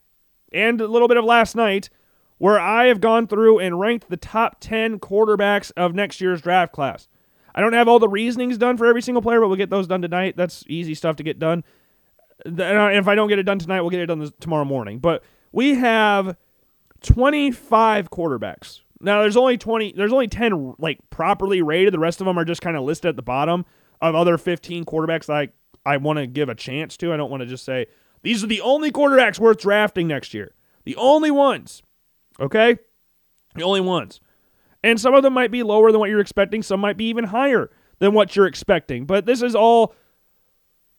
and 0.52 0.80
a 0.80 0.86
little 0.86 1.08
bit 1.08 1.16
of 1.16 1.24
last 1.24 1.54
night 1.54 1.90
where 2.38 2.58
I 2.58 2.86
have 2.86 3.00
gone 3.00 3.26
through 3.26 3.58
and 3.58 3.78
ranked 3.78 4.08
the 4.08 4.16
top 4.16 4.58
10 4.60 5.00
quarterbacks 5.00 5.72
of 5.76 5.94
next 5.94 6.20
year's 6.20 6.40
draft 6.40 6.72
class. 6.72 7.08
I 7.54 7.60
don't 7.60 7.72
have 7.72 7.88
all 7.88 7.98
the 7.98 8.08
reasonings 8.08 8.58
done 8.58 8.76
for 8.76 8.86
every 8.86 9.02
single 9.02 9.22
player, 9.22 9.40
but 9.40 9.48
we'll 9.48 9.56
get 9.56 9.70
those 9.70 9.88
done 9.88 10.02
tonight. 10.02 10.36
That's 10.36 10.64
easy 10.68 10.94
stuff 10.94 11.16
to 11.16 11.24
get 11.24 11.38
done. 11.38 11.64
And 12.44 12.60
if 12.60 13.08
I 13.08 13.16
don't 13.16 13.28
get 13.28 13.40
it 13.40 13.44
done 13.44 13.58
tonight, 13.58 13.80
we'll 13.80 13.90
get 13.90 14.00
it 14.00 14.06
done 14.06 14.30
tomorrow 14.38 14.64
morning. 14.64 15.00
But 15.00 15.24
we 15.50 15.74
have 15.74 16.36
25 17.02 18.10
quarterbacks. 18.10 18.80
Now 19.00 19.22
there's 19.22 19.36
only 19.36 19.56
20 19.56 19.94
there's 19.96 20.12
only 20.12 20.28
10 20.28 20.74
like 20.78 20.98
properly 21.10 21.62
rated. 21.62 21.94
The 21.94 21.98
rest 21.98 22.20
of 22.20 22.26
them 22.26 22.38
are 22.38 22.44
just 22.44 22.60
kind 22.60 22.76
of 22.76 22.82
listed 22.82 23.08
at 23.10 23.16
the 23.16 23.22
bottom 23.22 23.64
of 24.00 24.14
other 24.14 24.38
15 24.38 24.84
quarterbacks 24.84 25.26
that 25.26 25.36
I 25.36 25.48
I 25.88 25.96
want 25.96 26.18
to 26.18 26.26
give 26.26 26.50
a 26.50 26.54
chance 26.54 26.98
to. 26.98 27.14
I 27.14 27.16
don't 27.16 27.30
want 27.30 27.40
to 27.40 27.46
just 27.46 27.64
say 27.64 27.86
these 28.20 28.44
are 28.44 28.46
the 28.46 28.60
only 28.60 28.92
quarterbacks 28.92 29.38
worth 29.38 29.58
drafting 29.58 30.06
next 30.06 30.34
year. 30.34 30.54
The 30.84 30.96
only 30.96 31.30
ones. 31.30 31.82
Okay? 32.38 32.76
The 33.54 33.62
only 33.62 33.80
ones. 33.80 34.20
And 34.84 35.00
some 35.00 35.14
of 35.14 35.22
them 35.22 35.32
might 35.32 35.50
be 35.50 35.62
lower 35.62 35.90
than 35.90 35.98
what 35.98 36.10
you're 36.10 36.20
expecting, 36.20 36.62
some 36.62 36.80
might 36.80 36.98
be 36.98 37.06
even 37.06 37.24
higher 37.24 37.70
than 38.00 38.12
what 38.12 38.36
you're 38.36 38.46
expecting. 38.46 39.06
But 39.06 39.24
this 39.24 39.40
is 39.40 39.54
all 39.54 39.94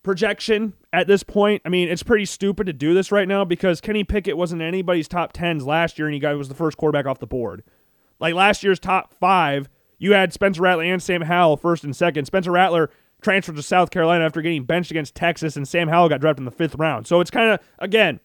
projection 0.02 0.74
at 0.92 1.06
this 1.06 1.22
point. 1.22 1.62
I 1.66 1.70
mean, 1.70 1.88
it's 1.88 2.04
pretty 2.04 2.26
stupid 2.26 2.66
to 2.66 2.74
do 2.74 2.96
this 2.96 3.12
right 3.12 3.28
now 3.28 3.46
because 3.46 3.82
Kenny 3.82 4.04
Pickett 4.04 4.38
wasn't 4.38 4.64
anybody's 4.64 5.08
top 5.08 5.34
10s 5.34 5.66
last 5.68 6.00
year 6.00 6.08
and 6.08 6.16
he 6.16 6.20
got 6.20 6.36
was 6.36 6.50
the 6.50 6.56
first 6.56 6.78
quarterback 6.78 7.06
off 7.06 7.20
the 7.20 7.28
board. 7.28 7.64
Like 8.20 8.34
last 8.34 8.64
year's 8.64 8.80
top 8.80 9.14
5, 9.14 9.70
you 10.00 10.14
had 10.14 10.34
Spencer 10.34 10.64
Rattler 10.64 10.86
and 10.86 11.02
Sam 11.02 11.22
Howell 11.22 11.58
first 11.58 11.84
and 11.84 11.96
second. 11.96 12.26
Spencer 12.26 12.52
Rattler 12.52 12.90
transferred 13.22 13.56
to 13.56 13.64
South 13.64 13.92
Carolina 13.92 14.26
after 14.26 14.42
getting 14.42 14.64
benched 14.64 14.92
against 14.92 15.16
Texas, 15.16 15.56
and 15.56 15.68
Sam 15.68 15.88
Howell 15.88 16.10
got 16.10 16.22
drafted 16.22 16.42
in 16.42 16.46
the 16.46 16.52
fifth 16.52 16.76
round. 16.76 17.08
So 17.08 17.20
it's 17.20 17.32
kind 17.32 17.52
of, 17.52 17.60
again, 17.80 18.20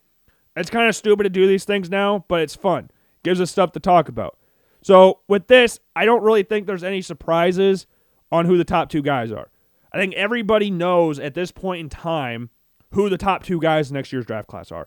it's 0.56 0.70
kind 0.70 0.88
of 0.88 0.94
stupid 0.94 1.24
to 1.24 1.30
do 1.30 1.46
these 1.46 1.64
things 1.64 1.90
now, 1.90 2.24
but 2.28 2.40
it's 2.40 2.54
fun. 2.54 2.90
Gives 3.22 3.40
us 3.40 3.50
stuff 3.50 3.72
to 3.72 3.80
talk 3.80 4.08
about. 4.08 4.38
So 4.82 5.20
with 5.28 5.46
this, 5.48 5.80
I 5.96 6.04
don't 6.04 6.22
really 6.22 6.42
think 6.42 6.66
there's 6.66 6.84
any 6.84 7.00
surprises 7.02 7.86
on 8.30 8.46
who 8.46 8.58
the 8.58 8.64
top 8.64 8.90
two 8.90 9.02
guys 9.02 9.32
are. 9.32 9.50
I 9.92 9.98
think 9.98 10.14
everybody 10.14 10.70
knows 10.70 11.18
at 11.18 11.34
this 11.34 11.50
point 11.50 11.80
in 11.80 11.88
time 11.88 12.50
who 12.92 13.08
the 13.08 13.18
top 13.18 13.42
two 13.42 13.60
guys 13.60 13.90
in 13.90 13.94
next 13.94 14.12
year's 14.12 14.26
draft 14.26 14.48
class 14.48 14.70
are. 14.70 14.86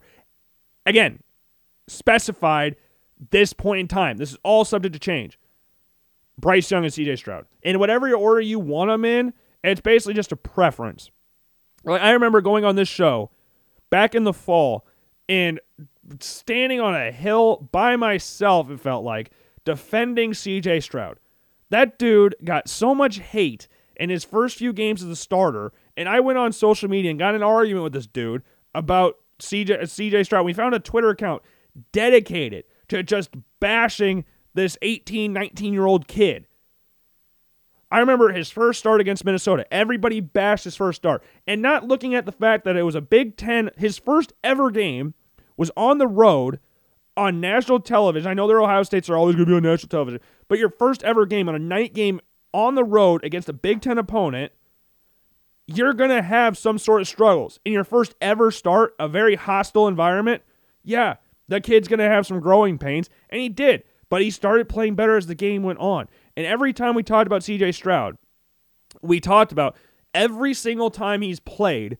Again, 0.85 1.21
specified 1.87 2.75
this 3.31 3.53
point 3.53 3.79
in 3.79 3.87
time. 3.87 4.17
This 4.17 4.31
is 4.31 4.37
all 4.43 4.65
subject 4.65 4.93
to 4.93 4.99
change. 4.99 5.39
Bryce 6.37 6.69
Young 6.69 6.83
and 6.83 6.93
CJ 6.93 7.17
Stroud. 7.17 7.45
In 7.63 7.79
whatever 7.79 8.13
order 8.13 8.41
you 8.41 8.59
want 8.59 8.89
them 8.89 9.03
in, 9.03 9.33
it's 9.63 9.81
basically 9.81 10.13
just 10.13 10.31
a 10.31 10.35
preference. 10.35 11.11
Like 11.83 12.01
I 12.01 12.11
remember 12.11 12.41
going 12.41 12.65
on 12.65 12.75
this 12.75 12.89
show 12.89 13.31
back 13.89 14.15
in 14.15 14.23
the 14.23 14.33
fall 14.33 14.85
and 15.29 15.59
standing 16.19 16.79
on 16.79 16.95
a 16.95 17.11
hill 17.11 17.67
by 17.71 17.95
myself, 17.95 18.69
it 18.69 18.79
felt 18.79 19.03
like, 19.03 19.31
defending 19.65 20.31
CJ 20.31 20.81
Stroud. 20.83 21.19
That 21.69 21.99
dude 21.99 22.35
got 22.43 22.69
so 22.69 22.95
much 22.95 23.19
hate 23.19 23.67
in 23.97 24.09
his 24.09 24.23
first 24.23 24.57
few 24.57 24.71
games 24.71 25.03
as 25.03 25.09
a 25.09 25.15
starter, 25.15 25.73
and 25.97 26.07
I 26.07 26.19
went 26.19 26.37
on 26.37 26.53
social 26.53 26.89
media 26.89 27.11
and 27.11 27.19
got 27.19 27.35
an 27.35 27.43
argument 27.43 27.83
with 27.83 27.93
this 27.93 28.07
dude 28.07 28.43
about 28.73 29.15
CJ 29.39 29.81
CJ 29.81 30.25
Stroud. 30.25 30.45
We 30.45 30.53
found 30.53 30.75
a 30.75 30.79
Twitter 30.79 31.09
account 31.09 31.41
dedicated 31.91 32.63
to 32.87 33.03
just 33.03 33.31
bashing 33.59 34.23
this 34.53 34.77
18, 34.81 35.33
19 35.33 35.73
year 35.73 35.85
old 35.85 36.07
kid. 36.07 36.47
I 37.89 37.99
remember 37.99 38.33
his 38.33 38.49
first 38.49 38.79
start 38.79 38.99
against 38.99 39.23
Minnesota. 39.23 39.65
Everybody 39.71 40.19
bashed 40.19 40.65
his 40.65 40.75
first 40.75 40.97
start. 40.97 41.23
And 41.45 41.61
not 41.61 41.87
looking 41.87 42.15
at 42.15 42.25
the 42.25 42.31
fact 42.31 42.65
that 42.65 42.75
it 42.75 42.83
was 42.83 42.95
a 42.95 43.01
Big 43.01 43.37
Ten, 43.37 43.71
his 43.77 43.97
first 43.97 44.33
ever 44.43 44.69
game 44.71 45.13
was 45.55 45.71
on 45.77 45.97
the 45.97 46.07
road 46.07 46.59
on 47.15 47.39
national 47.39 47.79
television. 47.79 48.29
I 48.29 48.33
know 48.33 48.47
their 48.47 48.61
Ohio 48.61 48.83
States 48.83 49.09
are 49.09 49.17
always 49.17 49.35
going 49.35 49.45
to 49.45 49.51
be 49.51 49.55
on 49.55 49.63
national 49.63 49.89
television, 49.89 50.21
but 50.47 50.59
your 50.59 50.69
first 50.69 51.03
ever 51.03 51.25
game 51.25 51.49
on 51.49 51.55
a 51.55 51.59
night 51.59 51.93
game 51.93 52.19
on 52.53 52.75
the 52.75 52.83
road 52.83 53.23
against 53.23 53.49
a 53.49 53.53
Big 53.53 53.81
Ten 53.81 53.97
opponent, 53.97 54.51
you're 55.65 55.93
going 55.93 56.09
to 56.09 56.21
have 56.21 56.57
some 56.57 56.77
sort 56.77 57.01
of 57.01 57.07
struggles. 57.07 57.59
In 57.65 57.73
your 57.73 57.83
first 57.83 58.15
ever 58.21 58.51
start, 58.51 58.95
a 58.99 59.07
very 59.07 59.35
hostile 59.35 59.87
environment, 59.87 60.43
yeah, 60.83 61.15
the 61.47 61.59
kid's 61.59 61.87
going 61.87 61.99
to 61.99 62.05
have 62.05 62.27
some 62.27 62.39
growing 62.39 62.77
pains, 62.77 63.09
and 63.29 63.41
he 63.41 63.49
did, 63.49 63.83
but 64.09 64.21
he 64.21 64.29
started 64.29 64.69
playing 64.69 64.95
better 64.95 65.17
as 65.17 65.27
the 65.27 65.35
game 65.35 65.63
went 65.63 65.79
on. 65.79 66.07
And 66.37 66.45
every 66.45 66.71
time 66.71 66.93
we 66.93 67.01
talked 67.01 67.25
about 67.25 67.41
CJ 67.41 67.73
Stroud, 67.73 68.15
we 69.01 69.19
talked 69.19 69.51
about 69.51 69.75
every 70.13 70.53
single 70.53 70.91
time 70.91 71.23
he's 71.23 71.39
played, 71.39 71.97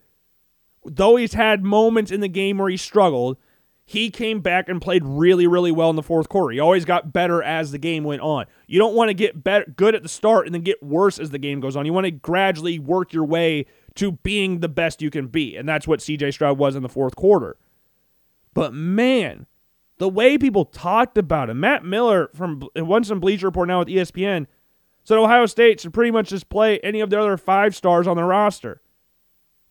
though 0.86 1.16
he's 1.16 1.34
had 1.34 1.64
moments 1.64 2.12
in 2.12 2.22
the 2.22 2.28
game 2.28 2.60
where 2.60 2.70
he 2.70 2.78
struggled, 2.78 3.38
he 3.84 4.12
came 4.12 4.42
back 4.42 4.70
and 4.70 4.80
played 4.80 5.04
really, 5.04 5.48
really 5.48 5.72
well 5.72 5.90
in 5.90 5.96
the 5.96 6.04
fourth 6.04 6.30
quarter. 6.30 6.54
He 6.54 6.60
always 6.60 6.86
got 6.86 7.12
better 7.12 7.42
as 7.42 7.72
the 7.72 7.80
game 7.80 8.04
went 8.04 8.22
on. 8.22 8.46
You 8.68 8.78
don't 8.78 8.94
want 8.94 9.10
to 9.10 9.16
get 9.16 9.44
better, 9.44 9.66
good 9.76 9.96
at 9.96 10.04
the 10.04 10.10
start 10.10 10.46
and 10.46 10.54
then 10.54 10.62
get 10.62 10.84
worse 10.84 11.18
as 11.18 11.32
the 11.32 11.40
game 11.40 11.60
goes 11.60 11.76
on. 11.76 11.88
You 11.88 11.94
want 11.94 12.06
to 12.06 12.12
gradually 12.12 12.78
work 12.78 13.14
your 13.14 13.26
way 13.26 13.66
to 13.96 14.12
being 14.12 14.60
the 14.60 14.70
best 14.70 15.02
you 15.02 15.10
can 15.10 15.28
be. 15.28 15.56
And 15.56 15.68
that's 15.68 15.88
what 15.88 16.00
CJ 16.00 16.34
Stroud 16.34 16.60
was 16.60 16.76
in 16.76 16.84
the 16.84 16.90
fourth 16.90 17.16
quarter. 17.16 17.58
But 18.54 18.72
man, 18.72 19.48
the 19.98 20.10
way 20.10 20.38
people 20.38 20.66
talked 20.66 21.18
about 21.18 21.50
him, 21.50 21.60
Matt 21.60 21.84
Miller 21.84 22.30
from 22.34 22.68
once 22.76 23.10
in 23.10 23.20
Bleacher 23.20 23.48
Report 23.48 23.68
now 23.68 23.80
with 23.80 23.88
ESPN 23.88 24.48
said 25.04 25.18
Ohio 25.18 25.46
State 25.46 25.80
should 25.80 25.94
pretty 25.94 26.12
much 26.12 26.30
just 26.30 26.50
play 26.50 26.80
any 26.80 27.00
of 27.00 27.10
the 27.10 27.18
other 27.20 27.38
five 27.38 27.74
stars 27.74 28.08
on 28.08 28.18
their 28.18 28.26
roster. 28.26 28.82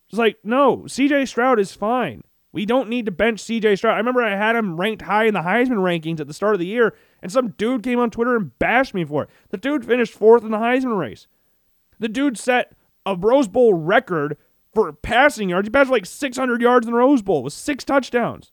It's 0.09 0.19
like, 0.19 0.39
no, 0.43 0.85
CJ 0.87 1.29
Stroud 1.29 1.61
is 1.61 1.75
fine. 1.75 2.23
We 2.53 2.65
don't 2.65 2.89
need 2.89 3.05
to 3.05 3.13
bench 3.13 3.43
CJ 3.43 3.77
Stroud. 3.77 3.95
I 3.95 3.99
remember 3.99 4.23
I 4.23 4.35
had 4.35 4.57
him 4.57 4.81
ranked 4.81 5.03
high 5.03 5.27
in 5.27 5.35
the 5.35 5.41
Heisman 5.41 5.77
rankings 5.77 6.21
at 6.21 6.27
the 6.27 6.33
start 6.33 6.55
of 6.55 6.59
the 6.59 6.67
year, 6.67 6.95
and 7.21 7.31
some 7.31 7.51
dude 7.51 7.83
came 7.83 7.99
on 7.99 8.11
Twitter 8.11 8.35
and 8.35 8.59
bashed 8.59 8.95
me 8.95 9.05
for 9.05 9.25
it. 9.25 9.31
The 9.51 9.59
dude 9.59 9.85
finished 9.85 10.15
fourth 10.15 10.43
in 10.43 10.53
the 10.53 10.57
Heisman 10.57 10.99
race. 10.99 11.27
The 11.99 12.09
dude 12.09 12.39
set 12.39 12.73
a 13.05 13.15
Rose 13.15 13.47
Bowl 13.47 13.75
record 13.75 14.39
for 14.73 14.91
passing 14.93 15.51
yards. 15.51 15.67
He 15.67 15.71
passed 15.71 15.91
like 15.91 16.07
600 16.07 16.63
yards 16.63 16.87
in 16.87 16.93
the 16.93 16.99
Rose 16.99 17.21
Bowl 17.21 17.43
with 17.43 17.53
six 17.53 17.85
touchdowns. 17.85 18.53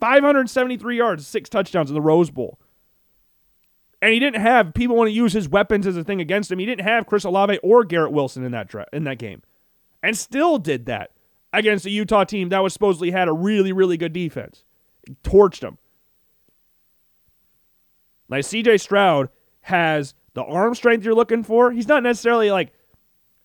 573 0.00 0.96
yards, 0.96 1.26
six 1.26 1.48
touchdowns 1.48 1.90
in 1.90 1.94
the 1.94 2.00
Rose 2.00 2.30
Bowl. 2.30 2.58
And 4.00 4.12
he 4.12 4.20
didn't 4.20 4.40
have 4.40 4.74
people 4.74 4.96
want 4.96 5.08
to 5.08 5.12
use 5.12 5.32
his 5.32 5.48
weapons 5.48 5.86
as 5.86 5.96
a 5.96 6.04
thing 6.04 6.20
against 6.20 6.52
him. 6.52 6.60
He 6.60 6.66
didn't 6.66 6.86
have 6.86 7.06
Chris 7.06 7.24
Olave 7.24 7.58
or 7.62 7.84
Garrett 7.84 8.12
Wilson 8.12 8.44
in 8.44 8.52
that 8.52 8.72
in 8.92 9.04
that 9.04 9.18
game, 9.18 9.42
and 10.02 10.16
still 10.16 10.58
did 10.58 10.86
that 10.86 11.10
against 11.52 11.84
a 11.86 11.90
Utah 11.90 12.24
team 12.24 12.50
that 12.50 12.62
was 12.62 12.72
supposedly 12.72 13.10
had 13.10 13.26
a 13.28 13.32
really, 13.32 13.72
really 13.72 13.96
good 13.96 14.12
defense. 14.12 14.64
torched 15.24 15.60
them. 15.60 15.78
Like 18.28 18.44
CJ 18.44 18.80
Stroud 18.80 19.30
has 19.62 20.14
the 20.34 20.44
arm 20.44 20.74
strength 20.74 21.04
you're 21.04 21.14
looking 21.14 21.42
for. 21.42 21.72
He's 21.72 21.88
not 21.88 22.02
necessarily 22.02 22.50
like 22.50 22.72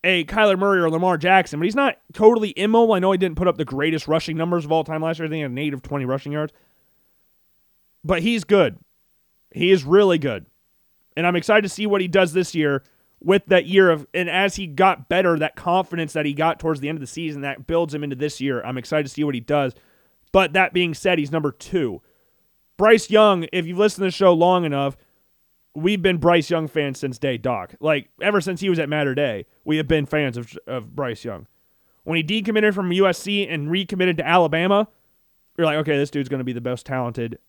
a 0.04 0.26
Kyler 0.26 0.60
Murray 0.60 0.80
or 0.80 0.90
Lamar 0.90 1.18
Jackson, 1.18 1.60
but 1.60 1.66
he's 1.66 1.76
not 1.76 1.98
totally 2.14 2.54
immobile. 2.58 2.94
I 2.94 3.00
know 3.00 3.12
he 3.12 3.18
didn't 3.18 3.38
put 3.38 3.48
up 3.48 3.58
the 3.58 3.66
greatest 3.66 4.08
rushing 4.08 4.36
numbers 4.36 4.66
of 4.66 4.72
all 4.72 4.84
time 4.84 5.02
last 5.02 5.20
year. 5.20 5.28
I 5.28 5.30
think 5.30 5.38
he 5.38 5.42
had 5.42 5.52
a 5.52 5.54
native 5.54 5.82
20 5.82 6.06
rushing 6.06 6.32
yards. 6.32 6.54
But 8.04 8.22
he's 8.22 8.44
good. 8.44 8.78
He 9.52 9.72
is 9.72 9.84
really 9.84 10.18
good. 10.18 10.46
And 11.16 11.26
I'm 11.26 11.36
excited 11.36 11.62
to 11.62 11.70
see 11.70 11.86
what 11.86 12.02
he 12.02 12.08
does 12.08 12.34
this 12.34 12.54
year 12.54 12.84
with 13.22 13.46
that 13.46 13.66
year 13.66 13.90
of 13.90 14.06
and 14.14 14.30
as 14.30 14.56
he 14.58 14.68
got 14.68 15.08
better, 15.08 15.40
that 15.40 15.56
confidence 15.56 16.14
that 16.14 16.26
he 16.26 16.34
got 16.34 16.60
towards 16.60 16.82
the 16.82 16.90
end 16.90 16.98
of 16.98 17.02
the 17.02 17.08
season 17.08 17.42
that 17.42 17.66
builds 17.66 17.94
him 17.94 18.04
into 18.04 18.16
this 18.16 18.42
year. 18.42 18.62
I'm 18.64 18.78
excited 18.78 19.04
to 19.04 19.10
see 19.10 19.24
what 19.24 19.36
he 19.36 19.40
does. 19.40 19.74
But 20.34 20.54
that 20.54 20.74
being 20.74 20.94
said, 20.94 21.20
he's 21.20 21.32
number 21.32 21.52
two. 21.52 22.02
Bryce 22.76 23.10
Young, 23.10 23.46
if 23.54 23.66
you've 23.66 23.78
listened 23.78 24.02
to 24.02 24.08
the 24.08 24.12
show 24.12 24.34
long 24.34 24.66
enough, 24.66 24.98
we've 25.76 26.02
been 26.02 26.18
Bryce 26.18 26.50
Young 26.50 26.68
fans 26.68 27.00
since 27.00 27.18
day 27.18 27.38
doc. 27.38 27.76
Like 27.80 28.10
ever 28.22 28.42
since 28.42 28.62
he 28.62 28.70
was 28.70 28.80
at 28.80 28.90
Mater 28.90 29.16
Dei, 29.16 29.46
we 29.64 29.78
have 29.78 29.88
been 29.88 30.06
fans 30.06 30.38
of 30.38 30.58
of 30.68 30.96
Bryce 30.96 31.24
Young. 31.24 31.48
When 32.04 32.18
he 32.18 32.24
decommitted 32.24 32.74
from 32.74 32.90
USC 32.90 33.52
and 33.52 33.72
recommitted 33.72 34.18
to 34.18 34.28
Alabama, 34.28 34.90
you're 35.58 35.66
like, 35.66 35.78
okay, 35.78 35.98
this 35.98 36.10
dude's 36.12 36.30
going 36.30 36.40
to 36.40 36.46
be 36.46 36.54
the 36.54 36.62
best 36.62 36.86
talented 36.86 37.40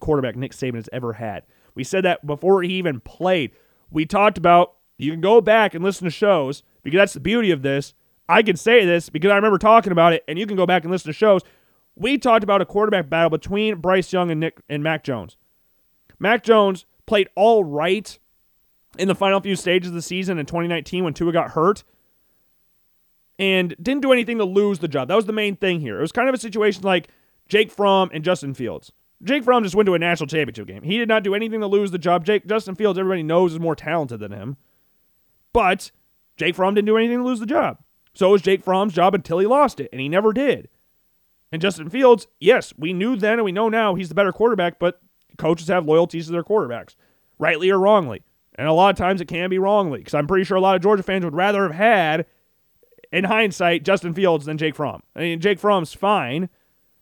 quarterback 0.00 0.36
Nick 0.36 0.52
Saban 0.52 0.76
has 0.76 0.88
ever 0.92 1.14
had. 1.14 1.44
We 1.74 1.82
said 1.82 2.04
that 2.04 2.24
before 2.24 2.62
he 2.62 2.74
even 2.74 3.00
played. 3.00 3.50
We 3.90 4.06
talked 4.06 4.38
about 4.38 4.74
you 4.96 5.10
can 5.10 5.20
go 5.20 5.40
back 5.40 5.74
and 5.74 5.82
listen 5.82 6.04
to 6.04 6.10
shows 6.10 6.62
because 6.82 6.98
that's 6.98 7.14
the 7.14 7.20
beauty 7.20 7.50
of 7.50 7.62
this. 7.62 7.94
I 8.28 8.42
can 8.42 8.56
say 8.56 8.84
this 8.84 9.08
because 9.08 9.30
I 9.30 9.36
remember 9.36 9.58
talking 9.58 9.92
about 9.92 10.12
it, 10.12 10.24
and 10.28 10.38
you 10.38 10.46
can 10.46 10.56
go 10.56 10.66
back 10.66 10.84
and 10.84 10.90
listen 10.90 11.08
to 11.08 11.12
shows. 11.12 11.42
We 11.96 12.18
talked 12.18 12.44
about 12.44 12.62
a 12.62 12.66
quarterback 12.66 13.08
battle 13.08 13.30
between 13.30 13.76
Bryce 13.76 14.12
Young 14.12 14.30
and 14.30 14.40
Nick 14.40 14.60
and 14.68 14.82
Mac 14.82 15.04
Jones. 15.04 15.36
Mac 16.18 16.42
Jones 16.42 16.86
played 17.06 17.28
all 17.34 17.64
right 17.64 18.18
in 18.98 19.08
the 19.08 19.14
final 19.14 19.40
few 19.40 19.56
stages 19.56 19.88
of 19.88 19.94
the 19.94 20.02
season 20.02 20.38
in 20.38 20.46
2019 20.46 21.04
when 21.04 21.14
Tua 21.14 21.32
got 21.32 21.50
hurt 21.50 21.84
and 23.38 23.74
didn't 23.82 24.02
do 24.02 24.12
anything 24.12 24.38
to 24.38 24.44
lose 24.44 24.78
the 24.78 24.88
job. 24.88 25.08
That 25.08 25.16
was 25.16 25.26
the 25.26 25.32
main 25.32 25.56
thing 25.56 25.80
here. 25.80 25.98
It 25.98 26.02
was 26.02 26.12
kind 26.12 26.28
of 26.28 26.34
a 26.34 26.38
situation 26.38 26.82
like 26.82 27.08
Jake 27.48 27.70
Fromm 27.70 28.10
and 28.12 28.24
Justin 28.24 28.54
Fields. 28.54 28.92
Jake 29.22 29.44
Fromm 29.44 29.62
just 29.62 29.74
went 29.74 29.86
to 29.86 29.94
a 29.94 29.98
national 29.98 30.26
championship 30.26 30.66
game. 30.66 30.82
He 30.82 30.98
did 30.98 31.08
not 31.08 31.22
do 31.24 31.34
anything 31.34 31.60
to 31.60 31.66
lose 31.66 31.90
the 31.90 31.98
job. 31.98 32.24
Jake 32.24 32.46
Justin 32.46 32.74
Fields, 32.74 32.98
everybody 32.98 33.22
knows, 33.22 33.52
is 33.52 33.60
more 33.60 33.74
talented 33.74 34.20
than 34.20 34.32
him. 34.32 34.56
But 35.52 35.90
Jake 36.36 36.54
Fromm 36.54 36.74
didn't 36.74 36.86
do 36.86 36.96
anything 36.96 37.18
to 37.18 37.24
lose 37.24 37.40
the 37.40 37.46
job. 37.46 37.78
So 38.12 38.28
it 38.28 38.32
was 38.32 38.42
Jake 38.42 38.62
Fromm's 38.62 38.92
job 38.92 39.14
until 39.14 39.38
he 39.38 39.46
lost 39.46 39.80
it, 39.80 39.88
and 39.92 40.00
he 40.00 40.08
never 40.08 40.32
did. 40.32 40.68
And 41.50 41.62
Justin 41.62 41.88
Fields, 41.88 42.26
yes, 42.38 42.74
we 42.76 42.92
knew 42.92 43.16
then 43.16 43.34
and 43.34 43.44
we 43.44 43.52
know 43.52 43.68
now 43.68 43.94
he's 43.94 44.08
the 44.08 44.14
better 44.14 44.32
quarterback, 44.32 44.78
but 44.78 45.00
coaches 45.38 45.68
have 45.68 45.86
loyalties 45.86 46.26
to 46.26 46.32
their 46.32 46.44
quarterbacks, 46.44 46.96
rightly 47.38 47.70
or 47.70 47.78
wrongly. 47.78 48.22
And 48.56 48.68
a 48.68 48.72
lot 48.72 48.90
of 48.90 48.96
times 48.96 49.20
it 49.20 49.28
can 49.28 49.50
be 49.50 49.58
wrongly, 49.58 49.98
because 49.98 50.14
I'm 50.14 50.26
pretty 50.26 50.44
sure 50.44 50.56
a 50.56 50.60
lot 50.60 50.76
of 50.76 50.82
Georgia 50.82 51.02
fans 51.02 51.24
would 51.24 51.34
rather 51.34 51.64
have 51.64 51.74
had, 51.74 52.26
in 53.12 53.24
hindsight, 53.24 53.84
Justin 53.84 54.14
Fields 54.14 54.46
than 54.46 54.58
Jake 54.58 54.76
Fromm. 54.76 55.02
I 55.16 55.20
mean, 55.20 55.40
Jake 55.40 55.58
Fromm's 55.58 55.92
fine, 55.92 56.48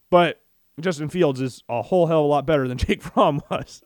but 0.08 0.40
Justin 0.80 1.08
Fields 1.08 1.40
is 1.40 1.62
a 1.68 1.82
whole 1.82 2.06
hell 2.06 2.20
of 2.20 2.24
a 2.24 2.28
lot 2.28 2.46
better 2.46 2.66
than 2.66 2.78
Jake 2.78 3.02
Fromm 3.02 3.42
was. 3.50 3.82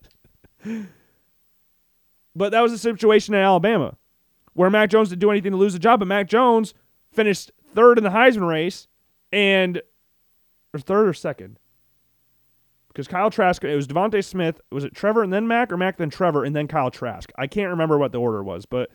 but 2.35 2.53
that 2.53 2.61
was 2.61 2.73
the 2.73 2.79
situation 2.79 3.35
in 3.35 3.41
Alabama 3.41 3.97
where 4.57 4.71
Mac 4.71 4.91
Jones 4.91 5.11
didn't 5.11 5.21
do 5.21 5.31
anything 5.31 5.53
to 5.53 5.59
lose 5.59 5.75
the 5.75 5.79
job, 5.79 6.01
but 6.01 6.09
Mac 6.09 6.29
Jones 6.29 6.73
finished 7.13 7.53
third 7.75 7.99
in 7.99 8.05
the 8.05 8.11
Heisman 8.11 8.49
race 8.49 8.89
and 9.31 9.83
or 10.73 10.81
third 10.81 11.07
or 11.07 11.13
second. 11.13 11.59
Because 12.97 13.09
Kyle 13.09 13.31
Trask, 13.31 13.63
it 13.63 13.77
was 13.77 13.87
DeVonta 13.87 14.25
Smith. 14.25 14.59
Was 14.73 14.83
it 14.83 14.95
Trevor 14.95 15.23
and 15.23 15.31
then 15.31 15.47
Mac 15.47 15.71
or 15.71 15.77
Mac 15.77 15.99
then 15.99 16.09
Trevor 16.09 16.45
and 16.45 16.57
then 16.57 16.67
Kyle 16.67 16.91
Trask? 16.91 17.31
I 17.37 17.47
can't 17.47 17.69
remember 17.69 17.99
what 17.99 18.11
the 18.11 18.19
order 18.19 18.43
was, 18.43 18.65
but 18.65 18.91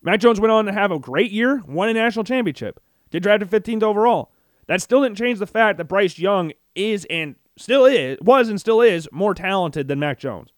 Mac 0.00 0.20
Jones 0.20 0.40
went 0.40 0.50
on 0.50 0.64
to 0.64 0.72
have 0.72 0.90
a 0.90 0.98
great 0.98 1.30
year, 1.32 1.62
won 1.68 1.90
a 1.90 1.92
national 1.92 2.24
championship, 2.24 2.80
get 3.10 3.22
drafted 3.22 3.50
15th 3.50 3.82
overall. 3.82 4.32
That 4.68 4.80
still 4.80 5.02
didn't 5.02 5.18
change 5.18 5.38
the 5.38 5.46
fact 5.46 5.76
that 5.76 5.84
Bryce 5.84 6.18
Young 6.18 6.52
is 6.74 7.06
and 7.10 7.34
still 7.58 7.84
is, 7.84 8.16
was 8.22 8.48
and 8.48 8.58
still 8.58 8.80
is 8.80 9.06
more 9.12 9.34
talented 9.34 9.86
than 9.86 9.98
Mac 9.98 10.18
Jones. 10.18 10.48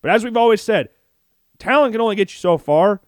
But 0.00 0.12
as 0.12 0.22
we've 0.22 0.36
always 0.36 0.62
said, 0.62 0.88
talent 1.58 1.94
can 1.94 2.00
only 2.00 2.14
get 2.14 2.32
you 2.32 2.38
so 2.38 2.58
far. 2.58 3.00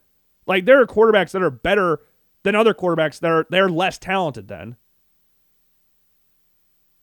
Like 0.48 0.64
there 0.64 0.80
are 0.80 0.86
quarterbacks 0.86 1.30
that 1.30 1.42
are 1.42 1.50
better 1.50 2.00
than 2.42 2.56
other 2.56 2.74
quarterbacks 2.74 3.20
that 3.20 3.30
are 3.30 3.46
they're 3.50 3.68
less 3.68 3.98
talented 3.98 4.48
than. 4.48 4.74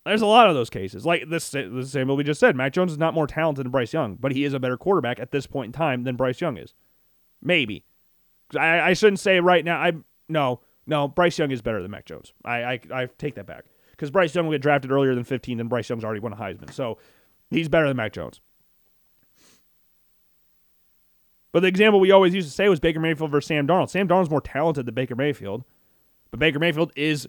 There's 0.07 0.21
a 0.21 0.27
lot 0.27 0.49
of 0.49 0.55
those 0.55 0.69
cases. 0.69 1.05
Like 1.05 1.29
this 1.29 1.49
the 1.49 1.85
same 1.85 2.07
what 2.07 2.17
we 2.17 2.23
just 2.23 2.39
said. 2.39 2.55
Mac 2.55 2.73
Jones 2.73 2.91
is 2.91 2.97
not 2.97 3.13
more 3.13 3.27
talented 3.27 3.65
than 3.65 3.71
Bryce 3.71 3.93
Young, 3.93 4.15
but 4.15 4.31
he 4.31 4.43
is 4.43 4.53
a 4.53 4.59
better 4.59 4.77
quarterback 4.77 5.19
at 5.19 5.31
this 5.31 5.47
point 5.47 5.67
in 5.67 5.71
time 5.73 6.03
than 6.03 6.15
Bryce 6.15 6.41
Young 6.41 6.57
is. 6.57 6.73
Maybe. 7.41 7.85
I, 8.57 8.79
I 8.79 8.93
shouldn't 8.93 9.19
say 9.19 9.39
right 9.39 9.63
now. 9.63 9.77
I 9.77 9.93
no, 10.29 10.61
no, 10.85 11.07
Bryce 11.07 11.37
Young 11.37 11.51
is 11.51 11.61
better 11.61 11.81
than 11.81 11.91
Mac 11.91 12.05
Jones. 12.05 12.33
I 12.45 12.63
I, 12.63 12.79
I 12.93 13.05
take 13.17 13.35
that 13.35 13.45
back. 13.45 13.65
Because 13.91 14.11
Bryce 14.11 14.33
Young 14.33 14.45
will 14.45 14.53
get 14.53 14.61
drafted 14.61 14.91
earlier 14.91 15.15
than 15.15 15.23
15, 15.23 15.57
then 15.57 15.67
Bryce 15.67 15.89
Young's 15.89 16.03
already 16.03 16.19
won 16.19 16.31
a 16.31 16.35
Heisman. 16.35 16.71
So 16.71 16.99
he's 17.49 17.67
better 17.67 17.87
than 17.87 17.97
Mac 17.97 18.13
Jones. 18.13 18.39
But 21.51 21.61
the 21.61 21.67
example 21.67 21.99
we 21.99 22.11
always 22.11 22.35
used 22.35 22.47
to 22.47 22.53
say 22.53 22.69
was 22.69 22.79
Baker 22.79 22.99
Mayfield 22.99 23.31
versus 23.31 23.47
Sam 23.47 23.65
Darnold. 23.65 23.89
Sam 23.89 24.07
Darnold's 24.07 24.29
more 24.29 24.41
talented 24.41 24.85
than 24.85 24.93
Baker 24.93 25.15
Mayfield, 25.15 25.63
but 26.29 26.39
Baker 26.39 26.59
Mayfield 26.59 26.91
is 26.95 27.27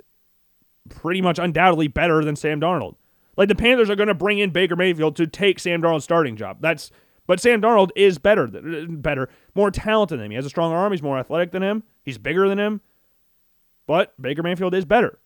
pretty 0.88 1.20
much 1.20 1.38
undoubtedly 1.38 1.88
better 1.88 2.24
than 2.24 2.36
Sam 2.36 2.60
Darnold. 2.60 2.96
Like 3.36 3.48
the 3.48 3.54
Panthers 3.54 3.88
are 3.88 3.96
going 3.96 4.08
to 4.08 4.14
bring 4.14 4.38
in 4.38 4.50
Baker 4.50 4.76
Mayfield 4.76 5.16
to 5.16 5.26
take 5.26 5.58
Sam 5.58 5.82
Darnold's 5.82 6.04
starting 6.04 6.36
job. 6.36 6.58
That's 6.60 6.90
but 7.28 7.40
Sam 7.40 7.60
Darnold 7.60 7.90
is 7.94 8.18
better, 8.18 8.44
uh, 8.44 8.86
better, 8.88 9.28
more 9.54 9.70
talented 9.70 10.18
than 10.18 10.26
him. 10.26 10.30
He 10.32 10.36
has 10.36 10.46
a 10.46 10.50
strong 10.50 10.72
arm. 10.72 10.92
He's 10.92 11.02
more 11.02 11.18
athletic 11.18 11.52
than 11.52 11.62
him. 11.62 11.82
He's 12.02 12.18
bigger 12.18 12.48
than 12.48 12.58
him. 12.58 12.80
But 13.86 14.20
Baker 14.20 14.42
Mayfield 14.42 14.74
is 14.74 14.86
better. 14.86 15.18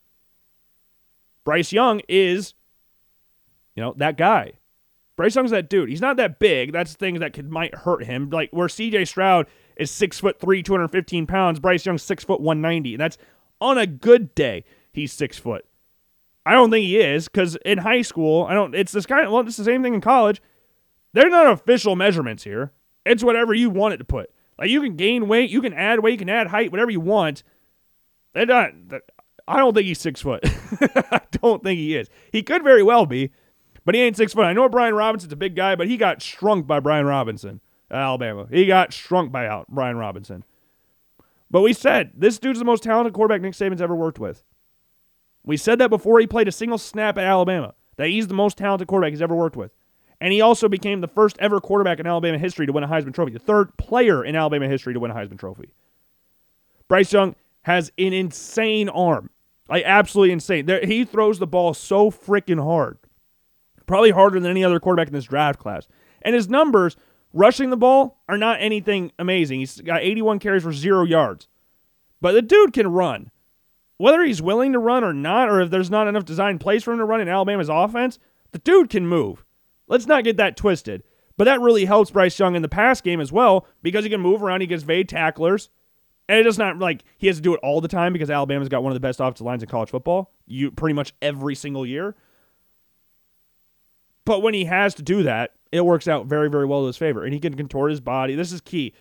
Bryce 1.44 1.72
Young 1.72 2.00
is, 2.08 2.54
you 3.76 3.82
know, 3.82 3.94
that 3.96 4.16
guy. 4.16 4.54
Bryce 5.16 5.36
Young's 5.36 5.52
that 5.52 5.70
dude. 5.70 5.88
He's 5.88 6.00
not 6.00 6.16
that 6.16 6.40
big. 6.40 6.72
That's 6.72 6.94
things 6.94 7.20
that 7.20 7.32
could 7.32 7.50
might 7.50 7.74
hurt 7.74 8.04
him. 8.04 8.30
Like 8.30 8.50
where 8.50 8.68
CJ 8.68 9.06
Stroud 9.06 9.46
is 9.76 9.90
six 9.90 10.18
foot 10.18 10.40
three, 10.40 10.62
215 10.62 11.26
pounds. 11.26 11.60
Bryce 11.60 11.86
Young's 11.86 12.02
six 12.02 12.24
foot 12.24 12.40
190. 12.40 12.94
And 12.94 13.00
that's 13.00 13.18
on 13.60 13.78
a 13.78 13.86
good 13.86 14.34
day, 14.34 14.64
he's 14.92 15.12
six 15.12 15.38
foot. 15.38 15.64
I 16.44 16.52
don't 16.52 16.70
think 16.70 16.84
he 16.84 16.98
is 16.98 17.28
because 17.28 17.56
in 17.64 17.78
high 17.78 18.02
school, 18.02 18.44
I 18.44 18.54
don't. 18.54 18.74
It's 18.74 18.92
this 18.92 19.06
kind 19.06 19.26
of 19.26 19.32
well, 19.32 19.46
it's 19.46 19.56
the 19.56 19.64
same 19.64 19.82
thing 19.82 19.94
in 19.94 20.00
college. 20.00 20.42
They're 21.12 21.30
not 21.30 21.52
official 21.52 21.94
measurements 21.94 22.44
here. 22.44 22.72
It's 23.04 23.22
whatever 23.22 23.54
you 23.54 23.70
want 23.70 23.94
it 23.94 23.98
to 23.98 24.04
put. 24.04 24.30
Like 24.58 24.70
you 24.70 24.80
can 24.80 24.96
gain 24.96 25.28
weight, 25.28 25.50
you 25.50 25.60
can 25.60 25.72
add 25.72 26.00
weight, 26.00 26.12
you 26.12 26.18
can 26.18 26.28
add 26.28 26.48
height, 26.48 26.70
whatever 26.70 26.90
you 26.90 27.00
want. 27.00 27.42
They're 28.32 28.46
not. 28.46 28.70
I 29.46 29.58
don't 29.58 29.74
think 29.74 29.86
he's 29.86 30.00
six 30.00 30.20
foot. 30.20 30.40
I 30.80 31.20
don't 31.32 31.62
think 31.62 31.78
he 31.78 31.96
is. 31.96 32.08
He 32.30 32.42
could 32.42 32.62
very 32.62 32.82
well 32.82 33.06
be, 33.06 33.30
but 33.84 33.94
he 33.94 34.00
ain't 34.00 34.16
six 34.16 34.32
foot. 34.32 34.44
I 34.44 34.52
know 34.52 34.68
Brian 34.68 34.94
Robinson's 34.94 35.32
a 35.32 35.36
big 35.36 35.56
guy, 35.56 35.74
but 35.74 35.88
he 35.88 35.96
got 35.96 36.22
shrunk 36.22 36.66
by 36.66 36.80
Brian 36.80 37.06
Robinson 37.06 37.60
uh, 37.90 37.96
Alabama. 37.96 38.46
He 38.50 38.66
got 38.66 38.92
shrunk 38.92 39.30
by 39.30 39.46
Al- 39.46 39.66
Brian 39.68 39.96
Robinson. 39.96 40.44
But 41.50 41.60
we 41.60 41.72
said 41.72 42.12
this 42.16 42.38
dude's 42.38 42.58
the 42.58 42.64
most 42.64 42.82
talented 42.82 43.12
quarterback 43.12 43.42
Nick 43.42 43.52
Saban's 43.52 43.82
ever 43.82 43.94
worked 43.94 44.18
with. 44.18 44.42
We 45.44 45.56
said 45.56 45.78
that 45.78 45.90
before 45.90 46.20
he 46.20 46.26
played 46.26 46.48
a 46.48 46.52
single 46.52 46.78
snap 46.78 47.18
at 47.18 47.24
Alabama, 47.24 47.74
that 47.96 48.08
he's 48.08 48.28
the 48.28 48.34
most 48.34 48.58
talented 48.58 48.88
quarterback 48.88 49.12
he's 49.12 49.22
ever 49.22 49.34
worked 49.34 49.56
with. 49.56 49.72
And 50.20 50.32
he 50.32 50.40
also 50.40 50.68
became 50.68 51.00
the 51.00 51.08
first 51.08 51.36
ever 51.40 51.60
quarterback 51.60 51.98
in 51.98 52.06
Alabama 52.06 52.38
history 52.38 52.66
to 52.66 52.72
win 52.72 52.84
a 52.84 52.88
Heisman 52.88 53.12
Trophy, 53.12 53.32
the 53.32 53.40
third 53.40 53.76
player 53.76 54.24
in 54.24 54.36
Alabama 54.36 54.68
history 54.68 54.94
to 54.94 55.00
win 55.00 55.10
a 55.10 55.14
Heisman 55.14 55.38
Trophy. 55.38 55.70
Bryce 56.86 57.12
Young 57.12 57.34
has 57.62 57.90
an 57.98 58.12
insane 58.12 58.88
arm, 58.88 59.30
like 59.68 59.82
absolutely 59.84 60.32
insane. 60.32 60.66
There, 60.66 60.84
he 60.84 61.04
throws 61.04 61.40
the 61.40 61.46
ball 61.46 61.74
so 61.74 62.10
freaking 62.10 62.62
hard, 62.62 62.98
probably 63.86 64.12
harder 64.12 64.38
than 64.38 64.50
any 64.50 64.62
other 64.62 64.78
quarterback 64.78 65.08
in 65.08 65.12
this 65.12 65.24
draft 65.24 65.58
class. 65.58 65.88
And 66.22 66.36
his 66.36 66.48
numbers 66.48 66.96
rushing 67.32 67.70
the 67.70 67.76
ball 67.76 68.20
are 68.28 68.38
not 68.38 68.60
anything 68.60 69.10
amazing. 69.18 69.58
He's 69.58 69.80
got 69.80 70.02
81 70.02 70.38
carries 70.38 70.62
for 70.62 70.72
zero 70.72 71.02
yards, 71.02 71.48
but 72.20 72.32
the 72.32 72.42
dude 72.42 72.72
can 72.72 72.86
run 72.86 73.32
whether 74.02 74.24
he's 74.24 74.42
willing 74.42 74.72
to 74.72 74.80
run 74.80 75.04
or 75.04 75.12
not, 75.12 75.48
or 75.48 75.60
if 75.60 75.70
there's 75.70 75.88
not 75.88 76.08
enough 76.08 76.24
design 76.24 76.58
plays 76.58 76.82
for 76.82 76.90
him 76.92 76.98
to 76.98 77.04
run 77.04 77.20
in 77.20 77.28
Alabama's 77.28 77.68
offense, 77.68 78.18
the 78.50 78.58
dude 78.58 78.90
can 78.90 79.06
move. 79.06 79.44
Let's 79.86 80.08
not 80.08 80.24
get 80.24 80.38
that 80.38 80.56
twisted. 80.56 81.04
But 81.36 81.44
that 81.44 81.60
really 81.60 81.84
helps 81.84 82.10
Bryce 82.10 82.36
Young 82.36 82.56
in 82.56 82.62
the 82.62 82.68
pass 82.68 83.00
game 83.00 83.20
as 83.20 83.30
well 83.30 83.64
because 83.80 84.02
he 84.02 84.10
can 84.10 84.20
move 84.20 84.42
around. 84.42 84.60
He 84.60 84.66
gets 84.66 84.82
vague 84.82 85.06
tacklers. 85.06 85.70
And 86.28 86.40
it's 86.40 86.46
just 86.46 86.58
not 86.58 86.80
like 86.80 87.04
he 87.16 87.28
has 87.28 87.36
to 87.36 87.42
do 87.42 87.54
it 87.54 87.60
all 87.62 87.80
the 87.80 87.86
time 87.86 88.12
because 88.12 88.28
Alabama's 88.28 88.68
got 88.68 88.82
one 88.82 88.90
of 88.90 88.94
the 88.94 89.00
best 89.00 89.20
offensive 89.20 89.46
lines 89.46 89.62
in 89.62 89.68
college 89.68 89.90
football. 89.90 90.32
You 90.46 90.72
pretty 90.72 90.94
much 90.94 91.14
every 91.22 91.54
single 91.54 91.86
year. 91.86 92.16
But 94.24 94.42
when 94.42 94.52
he 94.52 94.64
has 94.64 94.96
to 94.96 95.02
do 95.04 95.22
that, 95.22 95.52
it 95.70 95.86
works 95.86 96.08
out 96.08 96.26
very, 96.26 96.50
very 96.50 96.66
well 96.66 96.80
to 96.80 96.88
his 96.88 96.96
favor. 96.96 97.22
And 97.22 97.32
he 97.32 97.38
can 97.38 97.54
contort 97.54 97.92
his 97.92 98.00
body. 98.00 98.34
This 98.34 98.50
is 98.50 98.60
key. 98.60 98.94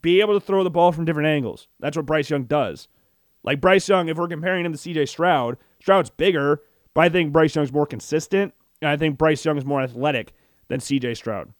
Be 0.00 0.20
able 0.20 0.34
to 0.34 0.44
throw 0.44 0.64
the 0.64 0.70
ball 0.70 0.90
from 0.90 1.04
different 1.04 1.28
angles. 1.28 1.68
That's 1.78 1.96
what 1.96 2.06
Bryce 2.06 2.28
Young 2.28 2.42
does. 2.42 2.88
Like 3.44 3.60
Bryce 3.60 3.88
Young, 3.88 4.08
if 4.08 4.16
we're 4.16 4.28
comparing 4.28 4.64
him 4.64 4.72
to 4.72 4.78
CJ 4.78 5.08
Stroud, 5.08 5.56
Stroud's 5.80 6.10
bigger, 6.10 6.62
but 6.94 7.02
I 7.02 7.08
think 7.08 7.32
Bryce 7.32 7.56
Young's 7.56 7.72
more 7.72 7.86
consistent. 7.86 8.54
And 8.80 8.88
I 8.88 8.96
think 8.96 9.18
Bryce 9.18 9.44
Young's 9.44 9.64
more 9.64 9.80
athletic 9.80 10.32
than 10.68 10.80
CJ 10.80 11.16
Stroud. 11.16 11.52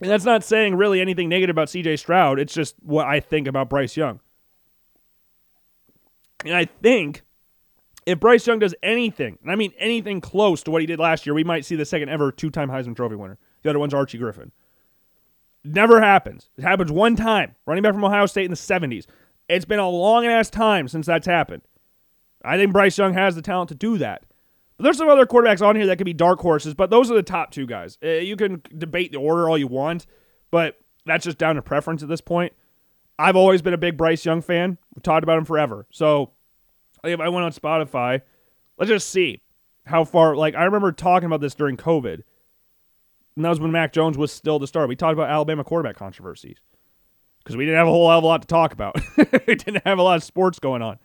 And 0.00 0.10
that's 0.10 0.24
not 0.24 0.42
saying 0.42 0.76
really 0.76 1.00
anything 1.00 1.28
negative 1.28 1.54
about 1.54 1.68
CJ 1.68 1.98
Stroud. 1.98 2.38
It's 2.38 2.54
just 2.54 2.74
what 2.82 3.06
I 3.06 3.20
think 3.20 3.46
about 3.46 3.68
Bryce 3.68 3.96
Young. 3.96 4.20
And 6.44 6.54
I 6.54 6.64
think 6.64 7.22
if 8.06 8.18
Bryce 8.18 8.46
Young 8.46 8.58
does 8.58 8.74
anything, 8.82 9.38
and 9.42 9.50
I 9.50 9.56
mean 9.56 9.72
anything 9.78 10.20
close 10.20 10.62
to 10.64 10.70
what 10.70 10.80
he 10.80 10.86
did 10.86 10.98
last 10.98 11.26
year, 11.26 11.34
we 11.34 11.44
might 11.44 11.64
see 11.64 11.76
the 11.76 11.84
second 11.84 12.08
ever 12.08 12.32
two 12.32 12.50
time 12.50 12.70
Heisman 12.70 12.96
Trophy 12.96 13.16
winner. 13.16 13.38
The 13.62 13.70
other 13.70 13.78
one's 13.78 13.94
Archie 13.94 14.18
Griffin. 14.18 14.52
Never 15.62 16.00
happens. 16.00 16.48
It 16.56 16.62
happens 16.62 16.90
one 16.90 17.16
time. 17.16 17.54
Running 17.66 17.82
back 17.82 17.92
from 17.92 18.04
Ohio 18.04 18.24
State 18.24 18.46
in 18.46 18.50
the 18.50 18.56
70s. 18.56 19.06
It's 19.50 19.64
been 19.64 19.80
a 19.80 19.88
long 19.88 20.26
ass 20.26 20.48
time 20.48 20.86
since 20.86 21.06
that's 21.06 21.26
happened. 21.26 21.62
I 22.44 22.56
think 22.56 22.72
Bryce 22.72 22.96
Young 22.96 23.14
has 23.14 23.34
the 23.34 23.42
talent 23.42 23.68
to 23.70 23.74
do 23.74 23.98
that. 23.98 24.24
But 24.76 24.84
there's 24.84 24.96
some 24.96 25.08
other 25.08 25.26
quarterbacks 25.26 25.60
on 25.60 25.74
here 25.74 25.86
that 25.86 25.96
could 25.96 26.04
be 26.04 26.14
dark 26.14 26.38
horses, 26.38 26.72
but 26.72 26.88
those 26.88 27.10
are 27.10 27.14
the 27.14 27.22
top 27.22 27.50
two 27.50 27.66
guys. 27.66 27.98
Uh, 28.02 28.08
you 28.08 28.36
can 28.36 28.62
debate 28.78 29.10
the 29.10 29.18
order 29.18 29.48
all 29.48 29.58
you 29.58 29.66
want, 29.66 30.06
but 30.52 30.78
that's 31.04 31.24
just 31.24 31.36
down 31.36 31.56
to 31.56 31.62
preference 31.62 32.02
at 32.02 32.08
this 32.08 32.20
point. 32.20 32.52
I've 33.18 33.36
always 33.36 33.60
been 33.60 33.74
a 33.74 33.78
big 33.78 33.96
Bryce 33.96 34.24
Young 34.24 34.40
fan. 34.40 34.78
We've 34.94 35.02
talked 35.02 35.24
about 35.24 35.36
him 35.36 35.44
forever. 35.44 35.86
So 35.90 36.30
if 37.02 37.18
I 37.20 37.28
went 37.28 37.44
on 37.44 37.52
Spotify, 37.52 38.22
let's 38.78 38.88
just 38.88 39.10
see 39.10 39.42
how 39.84 40.04
far. 40.04 40.36
Like, 40.36 40.54
I 40.54 40.64
remember 40.64 40.92
talking 40.92 41.26
about 41.26 41.40
this 41.40 41.54
during 41.54 41.76
COVID. 41.76 42.22
And 43.36 43.44
that 43.44 43.48
was 43.48 43.60
when 43.60 43.72
Mac 43.72 43.92
Jones 43.92 44.16
was 44.16 44.32
still 44.32 44.58
the 44.58 44.66
star. 44.66 44.86
We 44.86 44.96
talked 44.96 45.12
about 45.12 45.28
Alabama 45.28 45.64
quarterback 45.64 45.96
controversies 45.96 46.60
because 47.42 47.56
we 47.56 47.64
didn't 47.64 47.78
have 47.78 47.88
a 47.88 47.90
whole 47.90 48.10
a 48.10 48.18
lot 48.20 48.42
to 48.42 48.48
talk 48.48 48.72
about. 48.72 48.96
we 49.46 49.54
didn't 49.54 49.82
have 49.84 49.98
a 49.98 50.02
lot 50.02 50.16
of 50.16 50.24
sports 50.24 50.58
going 50.58 50.82
on. 50.82 50.98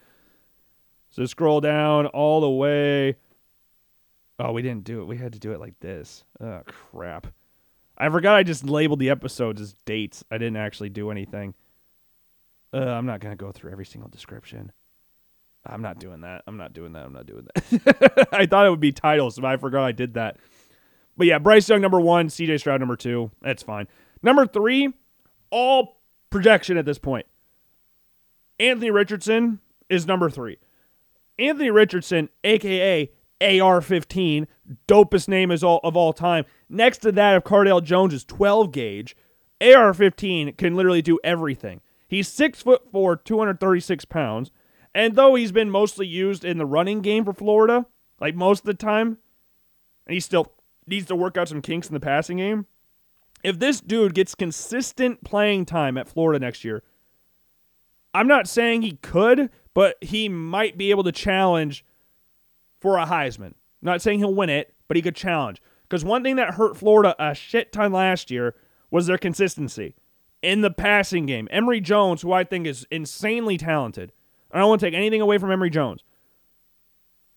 So 1.10 1.26
scroll 1.26 1.62
down 1.62 2.08
all 2.08 2.42
the 2.42 2.50
way. 2.50 3.16
Oh, 4.38 4.52
we 4.52 4.62
didn't 4.62 4.84
do 4.84 5.02
it. 5.02 5.06
We 5.06 5.18
had 5.18 5.34
to 5.34 5.40
do 5.40 5.54
it 5.54 5.60
like 5.60 5.80
this. 5.80 6.26
Oh, 6.42 6.62
crap. 6.66 7.28
I 7.98 8.10
forgot 8.10 8.36
I 8.36 8.44
just 8.44 8.66
labeled 8.66 9.00
the 9.00 9.10
episodes 9.10 9.62
as 9.62 9.74
dates. 9.86 10.26
I 10.30 10.38
didn't 10.38 10.58
actually 10.58 10.90
do 10.90 11.10
anything. 11.12 11.54
Uh, 12.74 12.80
I'm 12.80 13.06
not 13.06 13.22
going 13.22 13.32
to 13.32 13.42
go 13.42 13.54
through 13.54 13.72
every 13.72 13.86
single 13.86 14.10
description. 14.10 14.74
I'm 15.66 15.82
not 15.82 16.00
doing 16.00 16.22
that. 16.22 16.44
I'm 16.46 16.58
not 16.58 16.74
doing 16.74 16.92
that. 16.94 17.06
I'm 17.06 17.14
not 17.14 17.26
doing 17.26 17.48
that. 17.54 18.28
I 18.34 18.46
thought 18.46 18.68
it 18.68 18.70
would 18.70 18.82
be 18.82 18.92
titles, 18.92 19.40
but 19.40 19.46
I 19.46 19.58
forgot 19.58 19.86
I 19.86 19.94
did 19.94 20.16
that. 20.16 20.38
But 21.18 21.28
yeah, 21.28 21.40
Bryce 21.40 21.70
Young 21.70 21.82
number 21.82 22.00
one, 22.00 22.28
CJ 22.28 22.60
Stroud 22.60 22.82
number 22.82 22.98
two. 22.98 23.32
That's 23.42 23.64
fine. 23.64 23.88
Number 24.22 24.46
three, 24.46 24.94
all 25.50 25.95
projection 26.36 26.76
at 26.76 26.84
this 26.84 27.00
point. 27.00 27.26
Anthony 28.60 28.92
Richardson 28.92 29.60
is 29.90 30.06
number 30.06 30.30
three. 30.30 30.58
Anthony 31.40 31.72
Richardson, 31.72 32.28
aka 32.44 33.10
AR-15, 33.40 34.46
dopest 34.86 35.30
name 35.30 35.50
is 35.50 35.64
all 35.64 35.80
of 35.82 35.96
all 35.96 36.12
time. 36.12 36.44
Next 36.68 36.98
to 37.00 37.14
that 37.14 37.38
of 37.38 37.46
Cardale 37.46 37.82
Jones' 37.82 38.14
is 38.14 38.26
12 38.26 38.74
gauge. 38.74 39.16
AR-15 39.62 40.58
can 40.58 40.76
literally 40.76 41.02
do 41.02 41.18
everything. 41.24 41.80
He's 42.06 42.28
six 42.28 42.62
foot 42.62 42.92
four, 42.92 43.16
236 43.16 44.04
pounds, 44.04 44.52
and 44.94 45.16
though 45.16 45.36
he's 45.36 45.54
been 45.54 45.70
mostly 45.70 46.06
used 46.06 46.44
in 46.44 46.58
the 46.58 46.66
running 46.66 47.00
game 47.00 47.24
for 47.24 47.34
Florida, 47.34 47.86
like 48.20 48.36
most 48.36 48.60
of 48.60 48.66
the 48.66 48.74
time, 48.74 49.20
and 50.06 50.14
he 50.14 50.20
still 50.20 50.52
needs 50.86 51.06
to 51.06 51.16
work 51.16 51.38
out 51.38 51.48
some 51.48 51.62
kinks 51.62 51.88
in 51.88 51.94
the 51.94 52.02
passing 52.02 52.38
game 52.38 52.66
if 53.46 53.60
this 53.60 53.80
dude 53.80 54.16
gets 54.16 54.34
consistent 54.34 55.24
playing 55.24 55.66
time 55.66 56.00
at 56.00 56.08
Florida 56.08 56.40
next 56.40 56.64
year, 56.64 56.82
I'm 58.12 58.28
not 58.28 58.48
saying 58.48 58.82
he 58.82 58.94
could, 58.94 59.52
but 59.76 59.98
he 60.02 60.28
might 60.28 60.80
be 60.80 60.90
able 60.90 61.04
to 61.04 61.12
challenge 61.12 61.86
for 62.82 62.98
a 62.98 63.06
Heisman. 63.06 63.54
not 63.84 64.02
saying 64.02 64.20
he'll 64.20 64.34
win 64.34 64.50
it, 64.50 64.74
but 64.88 64.98
he 64.98 65.04
could 65.04 65.16
challenge. 65.16 65.62
Because 65.84 66.04
one 66.04 66.24
thing 66.24 66.38
that 66.38 66.56
hurt 66.56 66.76
Florida 66.76 67.16
a 67.20 67.36
shit 67.36 67.72
ton 67.72 67.92
last 67.92 68.32
year 68.32 68.56
was 68.90 69.06
their 69.06 69.20
consistency 69.20 69.96
in 70.42 70.62
the 70.62 70.72
passing 70.72 71.28
game. 71.28 71.48
Emory 71.52 71.82
Jones, 71.82 72.24
who 72.24 72.32
I 72.32 72.44
think 72.44 72.66
is 72.66 72.88
insanely 72.90 73.58
talented, 73.58 74.12
I 74.52 74.60
don't 74.60 74.70
want 74.70 74.80
to 74.80 74.88
take 74.88 74.96
anything 74.96 75.22
away 75.22 75.38
from 75.38 75.52
Emory 75.52 75.70
Jones, 75.70 76.04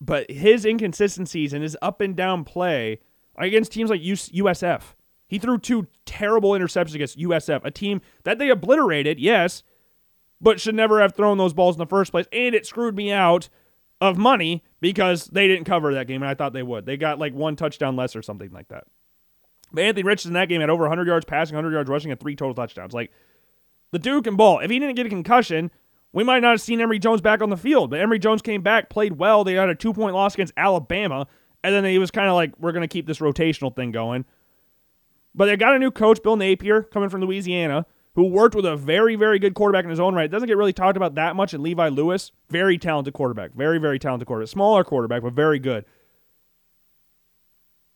but 0.01 0.31
his 0.31 0.65
inconsistencies 0.65 1.53
and 1.53 1.61
his 1.61 1.77
up 1.83 2.01
and 2.01 2.15
down 2.15 2.45
play 2.45 2.99
against 3.37 3.71
teams 3.71 3.91
like 3.91 4.01
USF 4.01 4.95
he 5.29 5.39
threw 5.39 5.57
two 5.57 5.87
terrible 6.05 6.51
interceptions 6.51 6.95
against 6.95 7.17
USF, 7.17 7.61
a 7.63 7.71
team 7.71 8.01
that 8.23 8.39
they 8.39 8.49
obliterated, 8.49 9.19
yes, 9.19 9.63
but 10.41 10.59
should 10.59 10.75
never 10.75 10.99
have 10.99 11.15
thrown 11.15 11.37
those 11.37 11.53
balls 11.53 11.75
in 11.75 11.79
the 11.79 11.85
first 11.85 12.11
place. 12.11 12.25
And 12.33 12.55
it 12.55 12.65
screwed 12.65 12.95
me 12.95 13.11
out 13.11 13.47
of 14.01 14.17
money 14.17 14.63
because 14.81 15.27
they 15.27 15.47
didn't 15.47 15.65
cover 15.65 15.93
that 15.93 16.07
game, 16.07 16.23
and 16.23 16.29
I 16.29 16.33
thought 16.33 16.53
they 16.53 16.63
would. 16.63 16.85
They 16.85 16.97
got 16.97 17.19
like 17.19 17.33
one 17.33 17.55
touchdown 17.55 17.95
less 17.95 18.15
or 18.15 18.23
something 18.23 18.51
like 18.51 18.69
that. 18.69 18.85
But 19.71 19.83
Anthony 19.83 20.03
Richardson 20.03 20.31
in 20.31 20.33
that 20.33 20.49
game 20.49 20.61
had 20.61 20.69
over 20.71 20.83
100 20.83 21.05
yards 21.05 21.25
passing, 21.25 21.55
100 21.55 21.75
yards 21.75 21.89
rushing, 21.89 22.09
and 22.11 22.19
three 22.19 22.35
total 22.35 22.55
touchdowns. 22.55 22.93
Like, 22.93 23.11
the 23.91 23.99
dude 23.99 24.23
can 24.23 24.35
ball. 24.35 24.59
If 24.59 24.71
he 24.71 24.79
didn't 24.79 24.95
get 24.95 25.05
a 25.05 25.09
concussion, 25.09 25.69
we 26.11 26.23
might 26.23 26.39
not 26.39 26.51
have 26.51 26.61
seen 26.61 26.81
Emory 26.81 26.99
Jones 26.99 27.21
back 27.21 27.41
on 27.41 27.49
the 27.49 27.57
field. 27.57 27.91
But 27.91 27.99
Emory 27.99 28.19
Jones 28.19 28.41
came 28.41 28.61
back, 28.61 28.89
played 28.89 29.13
well. 29.13 29.43
They 29.43 29.53
had 29.53 29.69
a 29.69 29.75
two 29.75 29.93
point 29.93 30.15
loss 30.15 30.33
against 30.33 30.53
Alabama. 30.57 31.27
And 31.63 31.75
then 31.75 31.83
he 31.85 31.99
was 31.99 32.09
kind 32.09 32.29
of 32.29 32.35
like, 32.35 32.53
we're 32.57 32.71
going 32.71 32.87
to 32.87 32.87
keep 32.87 33.05
this 33.05 33.19
rotational 33.19 33.75
thing 33.75 33.91
going. 33.91 34.25
But 35.39 35.45
they 35.45 35.55
got 35.55 35.73
a 35.73 35.79
new 35.79 35.89
coach, 35.89 36.21
Bill 36.21 36.35
Napier, 36.35 36.83
coming 36.83 37.07
from 37.07 37.21
Louisiana, 37.21 37.85
who 38.15 38.25
worked 38.25 38.55
with 38.55 38.65
a 38.65 38.75
very, 38.75 39.15
very 39.15 39.39
good 39.39 39.53
quarterback 39.53 39.85
in 39.85 39.89
his 39.89 39.99
own 39.99 40.13
right. 40.13 40.29
Doesn't 40.29 40.49
get 40.49 40.57
really 40.57 40.73
talked 40.73 40.97
about 40.97 41.15
that 41.15 41.33
much 41.33 41.53
in 41.53 41.63
Levi 41.63 41.87
Lewis. 41.87 42.33
Very 42.49 42.77
talented 42.77 43.13
quarterback. 43.13 43.53
Very, 43.53 43.77
very 43.77 43.99
talented 43.99 44.27
quarterback. 44.27 44.49
Smaller 44.49 44.83
quarterback, 44.83 45.21
but 45.21 45.31
very 45.31 45.57
good. 45.57 45.85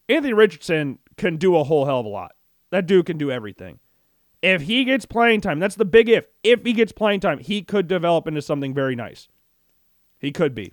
Anthony 0.07 0.32
Richardson 0.32 0.99
can 1.18 1.36
do 1.36 1.57
a 1.57 1.65
whole 1.65 1.84
hell 1.84 1.99
of 1.99 2.06
a 2.06 2.10
lot. 2.10 2.32
That 2.72 2.88
dude 2.88 3.07
can 3.07 3.18
do 3.18 3.30
everything. 3.30 3.80
If 4.41 4.61
he 4.61 4.86
gets 4.86 5.06
playing 5.06 5.41
time, 5.41 5.60
that's 5.60 5.76
the 5.76 5.84
big 5.84 6.07
if. 6.07 6.28
If 6.45 6.64
he 6.64 6.72
gets 6.72 6.94
playing 6.94 7.20
time, 7.20 7.40
he 7.40 7.61
could 7.61 7.90
develop 7.90 8.26
into 8.26 8.41
something 8.41 8.74
very 8.74 8.95
nice. 8.95 9.28
He 10.18 10.32
could 10.32 10.56
be. 10.56 10.72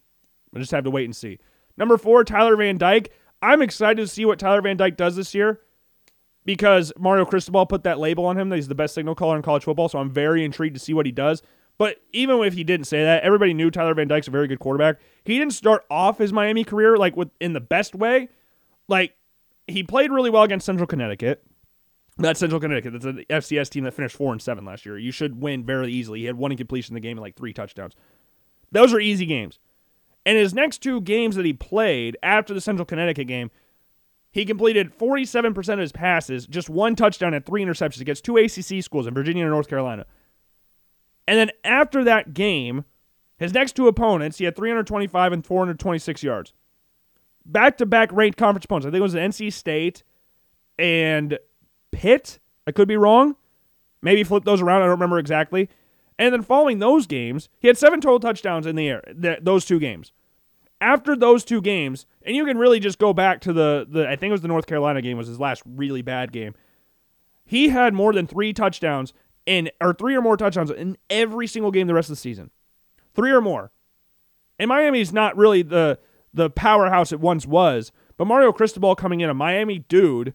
We'll 0.52 0.60
just 0.60 0.70
have 0.70 0.84
to 0.84 0.90
wait 0.90 1.06
and 1.06 1.16
see. 1.16 1.40
Number 1.76 1.98
four, 1.98 2.22
Tyler 2.22 2.54
Van 2.54 2.78
Dyke. 2.78 3.10
I'm 3.42 3.60
excited 3.60 3.96
to 4.02 4.06
see 4.06 4.24
what 4.24 4.38
Tyler 4.38 4.62
Van 4.62 4.76
Dyke 4.76 4.96
does 4.96 5.16
this 5.16 5.34
year 5.34 5.62
because 6.54 6.92
Mario 6.98 7.24
Cristobal 7.24 7.64
put 7.64 7.84
that 7.84 8.00
label 8.00 8.26
on 8.26 8.36
him 8.36 8.48
that 8.48 8.56
he's 8.56 8.66
the 8.66 8.74
best 8.74 8.92
signal 8.92 9.14
caller 9.14 9.36
in 9.36 9.42
college 9.42 9.62
football. 9.62 9.88
So 9.88 10.00
I'm 10.00 10.10
very 10.10 10.44
intrigued 10.44 10.74
to 10.74 10.80
see 10.80 10.92
what 10.92 11.06
he 11.06 11.12
does. 11.12 11.42
But 11.78 11.98
even 12.12 12.40
if 12.40 12.54
he 12.54 12.64
didn't 12.64 12.88
say 12.88 13.04
that, 13.04 13.22
everybody 13.22 13.54
knew 13.54 13.70
Tyler 13.70 13.94
Van 13.94 14.08
Dyke's 14.08 14.26
a 14.26 14.32
very 14.32 14.48
good 14.48 14.58
quarterback. 14.58 14.96
He 15.24 15.38
didn't 15.38 15.52
start 15.52 15.84
off 15.88 16.18
his 16.18 16.32
Miami 16.32 16.64
career 16.64 16.96
like 16.96 17.16
with 17.16 17.30
in 17.40 17.52
the 17.52 17.60
best 17.60 17.94
way. 17.94 18.30
Like 18.88 19.14
he 19.68 19.84
played 19.84 20.10
really 20.10 20.28
well 20.28 20.42
against 20.42 20.66
Central 20.66 20.88
Connecticut. 20.88 21.44
That's 22.18 22.40
Central 22.40 22.60
Connecticut. 22.60 22.94
That's 22.94 23.04
an 23.04 23.24
FCS 23.30 23.70
team 23.70 23.84
that 23.84 23.94
finished 23.94 24.16
four 24.16 24.32
and 24.32 24.42
seven 24.42 24.64
last 24.64 24.84
year. 24.84 24.98
You 24.98 25.12
should 25.12 25.40
win 25.40 25.64
very 25.64 25.92
easily. 25.92 26.18
He 26.18 26.24
had 26.24 26.36
one 26.36 26.50
incompletion 26.50 26.92
in 26.92 27.00
the 27.00 27.00
game 27.00 27.16
and 27.16 27.22
like 27.22 27.36
three 27.36 27.52
touchdowns. 27.52 27.94
Those 28.72 28.92
are 28.92 28.98
easy 28.98 29.24
games. 29.24 29.60
And 30.26 30.36
his 30.36 30.52
next 30.52 30.78
two 30.78 31.00
games 31.00 31.36
that 31.36 31.46
he 31.46 31.52
played 31.52 32.16
after 32.24 32.52
the 32.52 32.60
Central 32.60 32.84
Connecticut 32.84 33.28
game, 33.28 33.52
he 34.32 34.44
completed 34.44 34.96
47% 34.96 35.72
of 35.72 35.78
his 35.78 35.92
passes, 35.92 36.46
just 36.46 36.70
one 36.70 36.94
touchdown 36.94 37.34
and 37.34 37.44
three 37.44 37.64
interceptions 37.64 38.00
against 38.00 38.24
two 38.24 38.36
ACC 38.36 38.82
schools 38.82 39.06
in 39.06 39.14
Virginia 39.14 39.42
and 39.42 39.50
North 39.50 39.68
Carolina. 39.68 40.06
And 41.26 41.38
then 41.38 41.50
after 41.64 42.04
that 42.04 42.34
game, 42.34 42.84
his 43.36 43.52
next 43.52 43.74
two 43.74 43.88
opponents, 43.88 44.38
he 44.38 44.44
had 44.44 44.54
325 44.54 45.32
and 45.32 45.44
426 45.44 46.22
yards. 46.22 46.52
Back 47.44 47.78
to 47.78 47.86
back 47.86 48.10
ranked 48.12 48.38
conference 48.38 48.66
opponents. 48.66 48.86
I 48.86 48.90
think 48.90 49.00
it 49.00 49.02
was 49.02 49.14
NC 49.14 49.52
State 49.52 50.04
and 50.78 51.38
Pitt. 51.90 52.38
I 52.66 52.72
could 52.72 52.86
be 52.88 52.96
wrong. 52.96 53.36
Maybe 54.02 54.24
flip 54.24 54.44
those 54.44 54.60
around. 54.60 54.82
I 54.82 54.84
don't 54.84 54.92
remember 54.92 55.18
exactly. 55.18 55.68
And 56.18 56.34
then 56.34 56.42
following 56.42 56.78
those 56.78 57.06
games, 57.06 57.48
he 57.58 57.66
had 57.66 57.78
seven 57.78 58.00
total 58.00 58.20
touchdowns 58.20 58.66
in 58.66 58.76
the 58.76 58.88
air, 58.88 59.02
th- 59.20 59.40
those 59.42 59.64
two 59.64 59.78
games. 59.78 60.12
After 60.80 61.14
those 61.14 61.44
two 61.44 61.60
games, 61.60 62.06
and 62.22 62.34
you 62.34 62.44
can 62.44 62.56
really 62.56 62.80
just 62.80 62.98
go 62.98 63.12
back 63.12 63.40
to 63.42 63.52
the, 63.52 63.86
the 63.88 64.08
I 64.08 64.16
think 64.16 64.30
it 64.30 64.32
was 64.32 64.40
the 64.40 64.48
North 64.48 64.66
Carolina 64.66 65.02
game 65.02 65.18
was 65.18 65.28
his 65.28 65.38
last 65.38 65.62
really 65.66 66.02
bad 66.02 66.32
game. 66.32 66.54
He 67.44 67.68
had 67.68 67.92
more 67.92 68.12
than 68.12 68.26
three 68.26 68.52
touchdowns 68.52 69.12
in 69.44 69.70
or 69.80 69.92
three 69.92 70.14
or 70.14 70.22
more 70.22 70.36
touchdowns 70.36 70.70
in 70.70 70.96
every 71.10 71.46
single 71.46 71.70
game 71.70 71.86
the 71.86 71.94
rest 71.94 72.08
of 72.08 72.12
the 72.12 72.20
season. 72.20 72.50
Three 73.14 73.30
or 73.30 73.40
more. 73.40 73.72
And 74.58 74.68
Miami's 74.68 75.12
not 75.12 75.36
really 75.36 75.62
the 75.62 75.98
the 76.32 76.48
powerhouse 76.48 77.12
it 77.12 77.20
once 77.20 77.46
was, 77.46 77.90
but 78.16 78.26
Mario 78.26 78.52
Cristobal 78.52 78.94
coming 78.94 79.20
in, 79.20 79.28
a 79.28 79.34
Miami 79.34 79.80
dude 79.80 80.32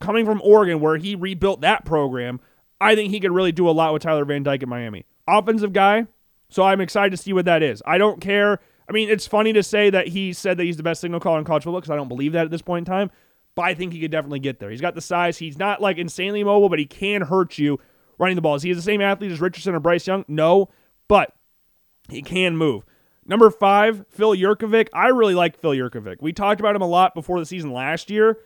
coming 0.00 0.24
from 0.24 0.40
Oregon, 0.44 0.80
where 0.80 0.98
he 0.98 1.14
rebuilt 1.14 1.62
that 1.62 1.84
program, 1.84 2.38
I 2.80 2.94
think 2.94 3.10
he 3.10 3.20
could 3.20 3.32
really 3.32 3.52
do 3.52 3.68
a 3.68 3.72
lot 3.72 3.92
with 3.92 4.02
Tyler 4.02 4.24
Van 4.24 4.42
Dyke 4.42 4.62
at 4.62 4.68
Miami. 4.68 5.06
Offensive 5.26 5.72
guy, 5.72 6.06
so 6.48 6.62
I'm 6.62 6.80
excited 6.80 7.10
to 7.10 7.16
see 7.16 7.32
what 7.32 7.46
that 7.46 7.62
is. 7.62 7.82
I 7.86 7.98
don't 7.98 8.20
care. 8.20 8.60
I 8.88 8.92
mean, 8.92 9.08
it's 9.08 9.26
funny 9.26 9.52
to 9.52 9.62
say 9.62 9.90
that 9.90 10.08
he 10.08 10.32
said 10.32 10.58
that 10.58 10.64
he's 10.64 10.76
the 10.76 10.82
best 10.82 11.00
signal 11.00 11.20
caller 11.20 11.38
in 11.38 11.44
college 11.44 11.64
football 11.64 11.80
because 11.80 11.90
I 11.90 11.96
don't 11.96 12.08
believe 12.08 12.32
that 12.32 12.44
at 12.44 12.50
this 12.50 12.62
point 12.62 12.86
in 12.86 12.92
time, 12.92 13.10
but 13.54 13.62
I 13.62 13.74
think 13.74 13.92
he 13.92 14.00
could 14.00 14.10
definitely 14.10 14.38
get 14.38 14.60
there. 14.60 14.70
He's 14.70 14.80
got 14.80 14.94
the 14.94 15.00
size. 15.00 15.38
He's 15.38 15.58
not 15.58 15.80
like 15.80 15.98
insanely 15.98 16.44
mobile, 16.44 16.68
but 16.68 16.78
he 16.78 16.86
can 16.86 17.22
hurt 17.22 17.58
you 17.58 17.80
running 18.18 18.36
the 18.36 18.42
ball. 18.42 18.54
Is 18.54 18.62
he 18.62 18.72
the 18.72 18.82
same 18.82 19.00
athlete 19.00 19.32
as 19.32 19.40
Richardson 19.40 19.74
or 19.74 19.80
Bryce 19.80 20.06
Young? 20.06 20.24
No, 20.28 20.68
but 21.08 21.32
he 22.08 22.22
can 22.22 22.56
move. 22.56 22.84
Number 23.28 23.50
five, 23.50 24.06
Phil 24.08 24.36
Jurkovec. 24.36 24.88
I 24.92 25.08
really 25.08 25.34
like 25.34 25.58
Phil 25.58 25.72
Jurkovec. 25.72 26.18
We 26.20 26.32
talked 26.32 26.60
about 26.60 26.76
him 26.76 26.82
a 26.82 26.86
lot 26.86 27.14
before 27.14 27.40
the 27.40 27.46
season 27.46 27.72
last 27.72 28.08
year. 28.08 28.38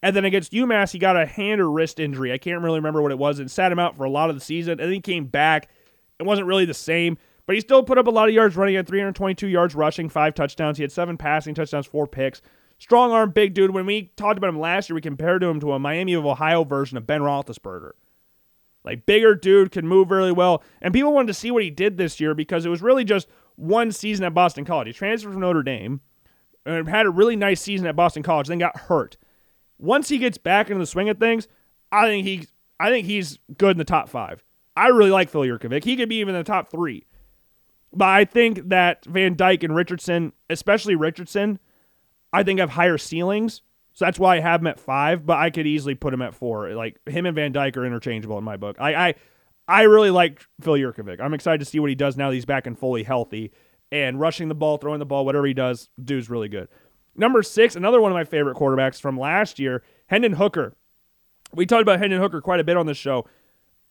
And 0.00 0.14
then 0.14 0.24
against 0.24 0.52
UMass, 0.52 0.92
he 0.92 1.00
got 1.00 1.20
a 1.20 1.26
hand 1.26 1.60
or 1.60 1.68
wrist 1.68 1.98
injury. 1.98 2.32
I 2.32 2.38
can't 2.38 2.62
really 2.62 2.78
remember 2.78 3.02
what 3.02 3.10
it 3.10 3.18
was. 3.18 3.40
It 3.40 3.50
sat 3.50 3.72
him 3.72 3.80
out 3.80 3.96
for 3.96 4.04
a 4.04 4.10
lot 4.10 4.30
of 4.30 4.36
the 4.36 4.40
season. 4.40 4.72
And 4.72 4.82
then 4.82 4.92
he 4.92 5.00
came 5.00 5.26
back. 5.26 5.68
It 6.20 6.26
wasn't 6.26 6.46
really 6.46 6.64
the 6.64 6.74
same, 6.74 7.18
but 7.48 7.54
he 7.54 7.60
still 7.60 7.82
put 7.82 7.96
up 7.96 8.06
a 8.06 8.10
lot 8.10 8.28
of 8.28 8.34
yards 8.34 8.54
running 8.54 8.76
at 8.76 8.86
322 8.86 9.48
yards 9.48 9.74
rushing, 9.74 10.08
five 10.08 10.34
touchdowns. 10.34 10.76
He 10.76 10.84
had 10.84 10.92
seven 10.92 11.16
passing 11.16 11.54
touchdowns, 11.54 11.86
four 11.86 12.06
picks. 12.06 12.42
Strong 12.78 13.10
arm, 13.10 13.32
big 13.32 13.54
dude. 13.54 13.72
When 13.72 13.86
we 13.86 14.12
talked 14.16 14.38
about 14.38 14.50
him 14.50 14.60
last 14.60 14.88
year, 14.88 14.94
we 14.94 15.00
compared 15.00 15.42
him 15.42 15.58
to 15.58 15.72
a 15.72 15.78
Miami 15.80 16.12
of 16.12 16.24
Ohio 16.24 16.62
version 16.62 16.96
of 16.96 17.06
Ben 17.08 17.22
Roethlisberger. 17.22 17.92
Like 18.84 19.06
bigger 19.06 19.34
dude, 19.34 19.72
can 19.72 19.88
move 19.88 20.12
really 20.12 20.30
well. 20.30 20.62
And 20.80 20.94
people 20.94 21.12
wanted 21.12 21.28
to 21.28 21.34
see 21.34 21.50
what 21.50 21.64
he 21.64 21.70
did 21.70 21.96
this 21.96 22.20
year 22.20 22.34
because 22.34 22.64
it 22.64 22.68
was 22.68 22.82
really 22.82 23.02
just 23.02 23.26
one 23.56 23.90
season 23.90 24.24
at 24.24 24.34
Boston 24.34 24.64
College. 24.64 24.86
He 24.86 24.92
transferred 24.92 25.32
from 25.32 25.40
Notre 25.40 25.64
Dame 25.64 26.00
and 26.64 26.88
had 26.88 27.06
a 27.06 27.10
really 27.10 27.34
nice 27.34 27.60
season 27.60 27.88
at 27.88 27.96
Boston 27.96 28.22
College, 28.22 28.46
then 28.46 28.58
got 28.58 28.76
hurt 28.76 29.16
once 29.78 30.08
he 30.08 30.18
gets 30.18 30.38
back 30.38 30.68
into 30.68 30.80
the 30.80 30.86
swing 30.86 31.08
of 31.08 31.18
things, 31.18 31.48
I 31.90 32.06
think 32.06 32.26
he 32.26 32.46
I 32.80 32.90
think 32.90 33.06
he's 33.06 33.38
good 33.56 33.72
in 33.72 33.78
the 33.78 33.84
top 33.84 34.08
five. 34.08 34.44
I 34.76 34.88
really 34.88 35.10
like 35.10 35.30
Phil 35.30 35.42
Jurkovec. 35.42 35.84
He 35.84 35.96
could 35.96 36.08
be 36.08 36.16
even 36.16 36.34
in 36.34 36.40
the 36.40 36.44
top 36.44 36.70
three. 36.70 37.04
But 37.92 38.08
I 38.08 38.24
think 38.24 38.68
that 38.68 39.04
Van 39.06 39.34
Dyke 39.34 39.62
and 39.62 39.74
Richardson, 39.74 40.32
especially 40.50 40.94
Richardson, 40.94 41.58
I 42.32 42.42
think 42.42 42.60
have 42.60 42.70
higher 42.70 42.98
ceilings. 42.98 43.62
So 43.92 44.04
that's 44.04 44.18
why 44.18 44.36
I 44.36 44.40
have 44.40 44.60
him 44.60 44.68
at 44.68 44.78
five, 44.78 45.26
but 45.26 45.38
I 45.38 45.50
could 45.50 45.66
easily 45.66 45.94
put 45.94 46.14
him 46.14 46.22
at 46.22 46.34
four. 46.34 46.70
Like 46.70 47.00
him 47.08 47.26
and 47.26 47.34
Van 47.34 47.52
Dyke 47.52 47.76
are 47.76 47.86
interchangeable 47.86 48.38
in 48.38 48.44
my 48.44 48.56
book. 48.56 48.76
I 48.78 48.94
I, 48.94 49.14
I 49.66 49.82
really 49.82 50.10
like 50.10 50.46
Phil 50.60 50.74
Jurkovec. 50.74 51.20
I'm 51.20 51.34
excited 51.34 51.58
to 51.58 51.64
see 51.64 51.80
what 51.80 51.88
he 51.90 51.96
does 51.96 52.16
now 52.16 52.28
that 52.28 52.34
he's 52.34 52.44
back 52.44 52.66
and 52.66 52.78
fully 52.78 53.02
healthy 53.02 53.52
and 53.90 54.20
rushing 54.20 54.48
the 54.48 54.54
ball, 54.54 54.76
throwing 54.76 54.98
the 54.98 55.06
ball, 55.06 55.24
whatever 55.24 55.46
he 55.46 55.54
does, 55.54 55.88
dude's 56.02 56.30
really 56.30 56.48
good. 56.48 56.68
Number 57.16 57.42
six, 57.42 57.74
another 57.74 58.00
one 58.00 58.12
of 58.12 58.16
my 58.16 58.24
favorite 58.24 58.56
quarterbacks 58.56 59.00
from 59.00 59.18
last 59.18 59.58
year, 59.58 59.82
Hendon 60.06 60.34
Hooker. 60.34 60.76
We 61.52 61.66
talked 61.66 61.82
about 61.82 61.98
Hendon 61.98 62.20
Hooker 62.20 62.40
quite 62.40 62.60
a 62.60 62.64
bit 62.64 62.76
on 62.76 62.86
this 62.86 62.98
show 62.98 63.26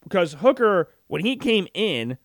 because 0.04 0.34
Hooker, 0.36 0.90
when 1.08 1.26
he 1.26 1.36
came 1.36 1.68
in, 1.74 2.18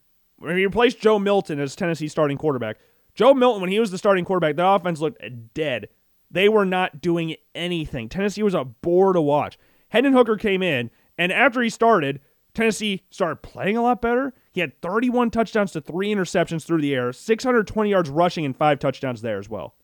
when 0.43 0.57
he 0.57 0.65
replaced 0.65 1.01
Joe 1.01 1.19
Milton 1.19 1.61
as 1.61 1.77
Tennessee 1.77 2.09
starting 2.09 2.37
quarterback, 2.37 2.79
Joe 3.15 3.35
Milton, 3.35 3.61
when 3.61 3.71
he 3.71 3.81
was 3.81 3.91
the 3.91 3.99
starting 3.99 4.25
quarterback, 4.25 4.57
the 4.57 4.67
offense 4.67 5.01
looked 5.01 5.23
dead. 5.55 5.89
They 6.31 6.49
were 6.49 6.65
not 6.65 7.01
doing 7.01 7.37
anything. 7.55 8.09
Tennessee 8.09 8.43
was 8.43 8.55
a 8.55 8.65
bore 8.65 9.13
to 9.13 9.21
watch. 9.21 9.59
Hendon 9.91 10.15
Hooker 10.15 10.37
came 10.37 10.63
in, 10.63 10.91
and 11.19 11.31
after 11.31 11.61
he 11.61 11.69
started, 11.69 12.21
Tennessee 12.55 13.03
started 13.11 13.43
playing 13.43 13.77
a 13.77 13.83
lot 13.83 14.01
better. 14.03 14.35
He 14.51 14.61
had 14.61 14.81
31 14.81 15.31
touchdowns 15.31 15.73
to 15.73 15.81
three 15.81 16.13
interceptions 16.13 16.65
through 16.65 16.81
the 16.81 16.95
air, 16.95 17.13
620 17.13 17.91
yards 17.91 18.11
rushing, 18.11 18.45
and 18.45 18.57
five 18.57 18.79
touchdowns 18.79 19.23
there 19.23 19.39
as 19.39 19.49
well. 19.49 19.75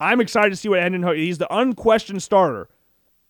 I'm 0.00 0.20
excited 0.20 0.50
to 0.50 0.56
see 0.56 0.68
what 0.68 0.80
Hendon 0.80 1.02
Hooker. 1.02 1.16
He's 1.16 1.38
the 1.38 1.54
unquestioned 1.54 2.22
starter 2.22 2.68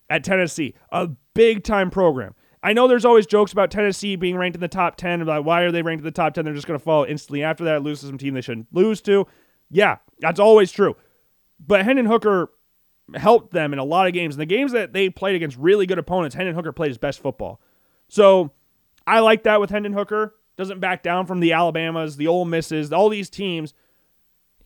at 0.09 0.25
Tennessee, 0.25 0.75
a 0.91 1.09
big 1.35 1.65
time 1.65 1.91
program. 1.91 2.35
I 2.63 2.73
know 2.73 2.89
there's 2.89 3.05
always 3.05 3.27
jokes 3.27 3.53
about 3.53 3.71
Tennessee 3.71 4.17
being 4.17 4.37
ranked 4.37 4.57
in 4.57 4.61
the 4.61 4.69
top 4.69 4.97
10 4.97 5.21
about 5.21 5.45
why 5.45 5.63
are 5.63 5.71
they 5.71 5.83
ranked 5.83 6.01
in 6.01 6.05
the 6.05 6.11
top 6.11 6.35
10? 6.35 6.45
They're 6.45 6.55
just 6.55 6.67
going 6.67 6.79
to 6.79 6.85
fall 6.85 7.05
instantly 7.05 7.43
after 7.43 7.65
that, 7.65 7.83
lose 7.83 8.01
to 8.01 8.07
some 8.07 8.19
team 8.19 8.35
they 8.35 8.41
shouldn't 8.41 8.69
lose 8.73 9.01
to. 9.03 9.27
Yeah, 9.71 9.99
that's 10.19 10.41
always 10.41 10.73
true. 10.73 10.97
But 11.65 11.85
Hendon 11.85 12.07
Hooker 12.07 12.51
helped 13.15 13.53
them 13.53 13.73
in 13.73 13.79
a 13.79 13.85
lot 13.85 14.07
of 14.07 14.13
games. 14.13 14.35
In 14.35 14.39
the 14.39 14.47
games 14.47 14.73
that 14.73 14.93
they 14.93 15.11
played 15.11 15.37
against 15.37 15.57
really 15.59 15.87
good 15.87 15.99
opponents, 15.99 16.35
Hendon 16.35 16.55
Hooker 16.55 16.73
played 16.73 16.89
his 16.89 16.99
best 16.99 17.21
football. 17.21 17.61
So 18.09 18.53
I 19.07 19.21
like 19.21 19.45
that 19.45 19.61
with 19.61 19.71
Hendon 19.71 19.93
Hooker. 19.93 20.35
Doesn't 20.57 20.81
back 20.81 21.03
down 21.03 21.27
from 21.27 21.41
the 21.41 21.53
Alabamas, 21.53 22.17
the 22.17 22.29
Ole 22.29 22.47
Misses, 22.47 22.93
all 22.93 23.09
these 23.09 23.29
teams 23.29 23.75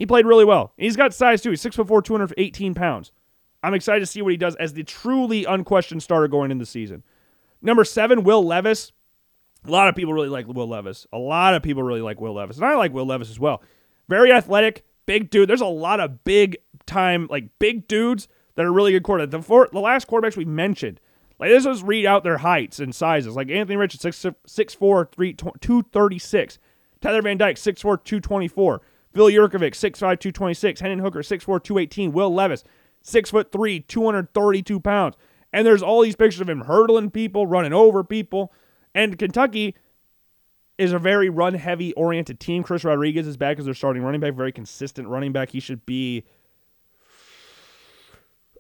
he 0.01 0.07
played 0.07 0.25
really 0.25 0.47
well. 0.47 0.73
He's 0.79 0.97
got 0.97 1.13
size 1.13 1.43
too. 1.43 1.51
He's 1.51 1.63
6'4, 1.63 2.03
218 2.03 2.73
pounds. 2.73 3.13
I'm 3.63 3.75
excited 3.75 4.01
to 4.01 4.07
see 4.07 4.23
what 4.23 4.31
he 4.31 4.39
does 4.39 4.57
as 4.57 4.73
the 4.73 4.83
truly 4.83 5.45
unquestioned 5.45 6.03
starter 6.03 6.27
going 6.27 6.51
into 6.51 6.63
the 6.63 6.67
season. 6.67 7.03
Number 7.63 7.85
seven, 7.85 8.23
Will 8.23 8.45
Levis. 8.45 8.93
A 9.67 9.71
lot 9.71 9.89
of 9.89 9.95
people 9.95 10.15
really 10.15 10.29
like 10.29 10.47
Will 10.47 10.69
Levis. 10.69 11.07
A 11.13 11.19
lot 11.19 11.55
of 11.55 11.63
people 11.63 11.83
really 11.83 12.01
like 12.01 12.21
Will 12.21 12.35
Levis. 12.35 12.57
And 12.57 12.65
I 12.65 12.77
like 12.77 12.93
Will 12.93 13.07
Levis 13.07 13.31
as 13.31 13.39
well. 13.39 13.63
Very 14.09 14.33
athletic, 14.33 14.85
big 15.07 15.31
dude. 15.31 15.49
There's 15.49 15.61
a 15.61 15.67
lot 15.67 16.01
of 16.01 16.25
big 16.25 16.57
time, 16.87 17.27
like 17.31 17.49
big 17.59 17.87
dudes 17.87 18.27
that 18.55 18.65
are 18.65 18.73
really 18.73 18.93
good 18.93 19.03
quarterbacks. 19.03 19.31
The, 19.31 19.43
four, 19.43 19.69
the 19.71 19.81
last 19.81 20.09
quarterbacks 20.09 20.37
we 20.37 20.47
mentioned, 20.47 21.01
like 21.39 21.51
this 21.51 21.67
was 21.67 21.83
read 21.83 22.07
out 22.07 22.25
their 22.25 22.39
heights 22.39 22.81
and 22.81 22.95
sizes. 22.95 23.37
Like 23.37 23.51
Anthony 23.51 23.77
Richards, 23.77 24.05
6'4, 24.05 24.35
6'4 24.47 25.61
236. 25.61 26.59
Tyler 27.01 27.23
Van 27.23 27.39
Dyke, 27.39 27.57
6'4, 27.57 27.81
224. 27.81 28.83
Phil 29.13 29.27
Jurkovec, 29.27 29.73
6'5", 29.73 29.99
226. 29.99 30.81
Hendon 30.81 30.99
Hooker, 31.01 31.21
6'4", 31.21 31.63
218. 31.63 32.13
Will 32.13 32.33
Levis, 32.33 32.65
6'3", 33.05 33.87
232 33.87 34.81
pounds. 34.81 35.17
And 35.53 35.67
there's 35.67 35.83
all 35.83 36.03
these 36.03 36.17
pictures 36.17 36.41
of 36.41 36.49
him 36.49 36.63
hurdling 36.63 37.11
people, 37.11 37.47
running 37.47 37.73
over 37.73 38.05
people. 38.05 38.53
And 38.95 39.19
Kentucky 39.19 39.75
is 40.79 40.93
a 40.93 40.99
very 40.99 41.29
run 41.29 41.55
heavy 41.55 41.93
oriented 41.95 42.41
team. 42.41 42.63
Chris 42.63 42.85
Rodriguez 42.85 43.27
is 43.27 43.37
back 43.37 43.59
as 43.59 43.65
their 43.65 43.75
starting 43.75 44.03
running 44.03 44.21
back, 44.21 44.35
very 44.35 44.53
consistent 44.53 45.09
running 45.09 45.33
back. 45.33 45.51
He 45.51 45.61
should 45.61 45.85
be. 45.87 46.25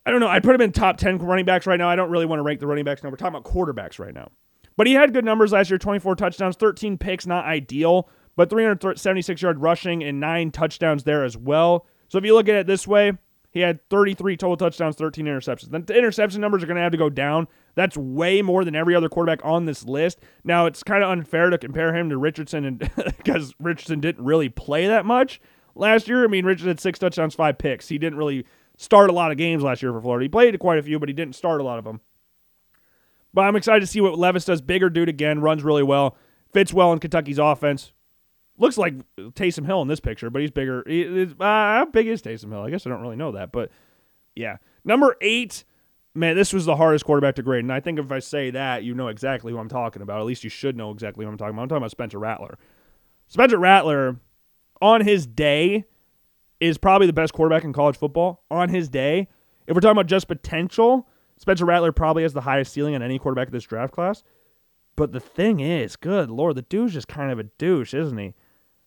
I 0.05 0.11
don't 0.11 0.21
know. 0.21 0.29
I'd 0.29 0.43
put 0.43 0.55
him 0.55 0.62
in 0.62 0.73
top 0.73 0.97
10 0.97 1.19
running 1.19 1.45
backs 1.45 1.67
right 1.67 1.79
now. 1.79 1.89
I 1.89 1.95
don't 1.95 2.11
really 2.11 2.27
want 2.27 2.39
to 2.39 2.43
rank 2.43 2.59
the 2.61 2.67
running 2.67 2.85
backs 2.85 3.03
now. 3.03 3.11
We're 3.11 3.17
talking 3.17 3.37
about 3.37 3.51
quarterbacks 3.51 3.99
right 3.99 4.15
now. 4.15 4.31
But 4.77 4.87
he 4.87 4.95
had 4.95 5.12
good 5.12 5.25
numbers 5.25 5.53
last 5.53 5.71
year 5.71 5.79
24 5.79 6.17
touchdowns, 6.17 6.57
13 6.57 6.97
picks, 6.97 7.27
not 7.27 7.45
ideal 7.45 8.09
but 8.41 8.49
376 8.49 9.43
yard 9.43 9.61
rushing 9.61 10.03
and 10.03 10.21
nine 10.21 10.51
touchdowns 10.51 11.05
there 11.05 11.25
as 11.25 11.37
well. 11.37 11.87
So 12.09 12.17
if 12.17 12.25
you 12.25 12.35
look 12.35 12.49
at 12.49 12.55
it 12.55 12.67
this 12.67 12.87
way, 12.87 13.12
he 13.51 13.60
had 13.60 13.89
33 13.90 14.36
total 14.36 14.56
touchdowns, 14.56 14.97
13 14.97 15.27
interceptions. 15.27 15.86
The 15.86 15.97
interception 15.97 16.40
numbers 16.40 16.62
are 16.62 16.66
going 16.66 16.77
to 16.77 16.82
have 16.82 16.93
to 16.93 16.98
go 16.98 17.10
down. 17.10 17.48
That's 17.74 17.97
way 17.97 18.43
more 18.43 18.64
than 18.64 18.77
every 18.77 18.94
other 18.94 19.09
quarterback 19.09 19.44
on 19.44 19.64
this 19.64 19.85
list. 19.85 20.20
Now, 20.44 20.66
it's 20.66 20.82
kind 20.82 21.02
of 21.02 21.10
unfair 21.10 21.51
to 21.51 21.59
compare 21.59 21.94
him 21.94 22.10
to 22.10 22.16
Richardson 22.16 22.64
and 22.64 22.78
because 23.16 23.55
Richardson 23.59 24.01
didn't 24.01 24.24
really 24.24 24.48
play 24.48 24.86
that 24.86 25.05
much 25.05 25.40
last 25.74 26.06
year. 26.09 26.24
I 26.24 26.28
mean, 26.28 26.44
Richardson 26.44 26.68
had 26.68 26.81
six 26.81 26.98
touchdowns, 26.98 27.35
five 27.35 27.59
picks. 27.59 27.89
He 27.89 27.98
didn't 27.98 28.18
really 28.18 28.47
start 28.77 29.10
a 29.10 29.12
lot 29.12 29.32
of 29.32 29.36
games 29.36 29.64
last 29.64 29.82
year 29.82 29.93
for 29.93 30.01
Florida. 30.01 30.24
He 30.24 30.28
played 30.28 30.59
quite 30.60 30.78
a 30.78 30.82
few, 30.82 31.01
but 31.01 31.09
he 31.09 31.12
didn't 31.12 31.35
start 31.35 31.60
a 31.60 31.64
lot 31.64 31.78
of 31.78 31.85
them. 31.85 32.01
But 33.35 33.43
I'm 33.43 33.56
excited 33.56 33.81
to 33.81 33.86
see 33.86 34.01
what 34.01 34.18
Levis 34.18 34.44
does. 34.44 34.60
Bigger 34.60 34.90
dude 34.90 35.09
again, 35.09 35.40
runs 35.40 35.62
really 35.62 35.82
well. 35.82 36.16
Fits 36.52 36.72
well 36.72 36.93
in 36.93 36.98
Kentucky's 36.98 37.39
offense. 37.39 37.93
Looks 38.61 38.77
like 38.77 38.95
Taysom 39.16 39.65
Hill 39.65 39.81
in 39.81 39.89
this 39.89 40.01
picture, 40.01 40.28
but 40.28 40.43
he's 40.43 40.51
bigger. 40.51 40.85
He, 40.87 41.23
uh, 41.23 41.45
how 41.45 41.89
big 41.91 42.07
is 42.07 42.20
Taysom 42.20 42.51
Hill? 42.51 42.61
I 42.61 42.69
guess 42.69 42.87
I 42.87 42.91
don't 42.91 43.01
really 43.01 43.16
know 43.16 43.32
that, 43.32 43.53
but 43.53 43.70
yeah. 44.37 44.59
Number 44.85 45.16
eight, 45.23 45.65
man, 46.15 46.37
this 46.37 46.53
was 46.53 46.66
the 46.66 46.77
hardest 46.77 47.07
quarterback 47.07 47.37
to 47.37 47.43
grade, 47.43 47.65
and 47.65 47.73
I 47.73 47.81
think 47.81 47.99
if 47.99 48.12
I 48.12 48.19
say 48.19 48.51
that, 48.51 48.85
you 48.85 48.95
know 48.95 49.09
exactly 49.09 49.51
who 49.51 49.59
I'm 49.59 49.70
talking 49.70 50.03
about. 50.03 50.20
At 50.20 50.27
least 50.27 50.45
you 50.45 50.51
should 50.51 50.77
know 50.77 50.91
exactly 50.91 51.24
who 51.24 51.31
I'm 51.31 51.39
talking 51.39 51.55
about. 51.55 51.62
I'm 51.62 51.69
talking 51.70 51.82
about 51.82 51.91
Spencer 51.91 52.19
Rattler. 52.19 52.59
Spencer 53.28 53.59
Rattler, 53.59 54.16
on 54.82 55.01
his 55.01 55.27
day, 55.27 55.85
is 56.61 56.77
probably 56.77 57.07
the 57.07 57.15
best 57.15 57.32
quarterback 57.32 57.65
in 57.65 57.73
college 57.73 57.97
football. 57.97 58.45
On 58.51 58.69
his 58.69 58.91
day, 58.91 59.28
if 59.66 59.74
we're 59.74 59.81
talking 59.81 59.93
about 59.93 60.07
just 60.07 60.28
potential, 60.28 61.09
Spencer 61.39 61.65
Rattler 61.65 61.93
probably 61.93 62.24
has 62.24 62.35
the 62.35 62.43
highest 62.43 62.74
ceiling 62.74 62.95
on 62.95 63.03
any 63.03 63.19
quarterback 63.19 63.49
in 63.49 63.53
this 63.53 63.65
draft 63.65 63.95
class. 63.95 64.23
But 64.97 65.12
the 65.12 65.20
thing 65.20 65.61
is, 65.61 65.97
good 65.97 66.31
lord, 66.31 66.57
the 66.57 66.62
dude's 66.62 66.93
just 66.93 67.09
kind 67.09 67.32
of 67.32 67.39
a 67.39 67.45
douche, 67.45 67.95
isn't 67.95 68.19
he? 68.19 68.35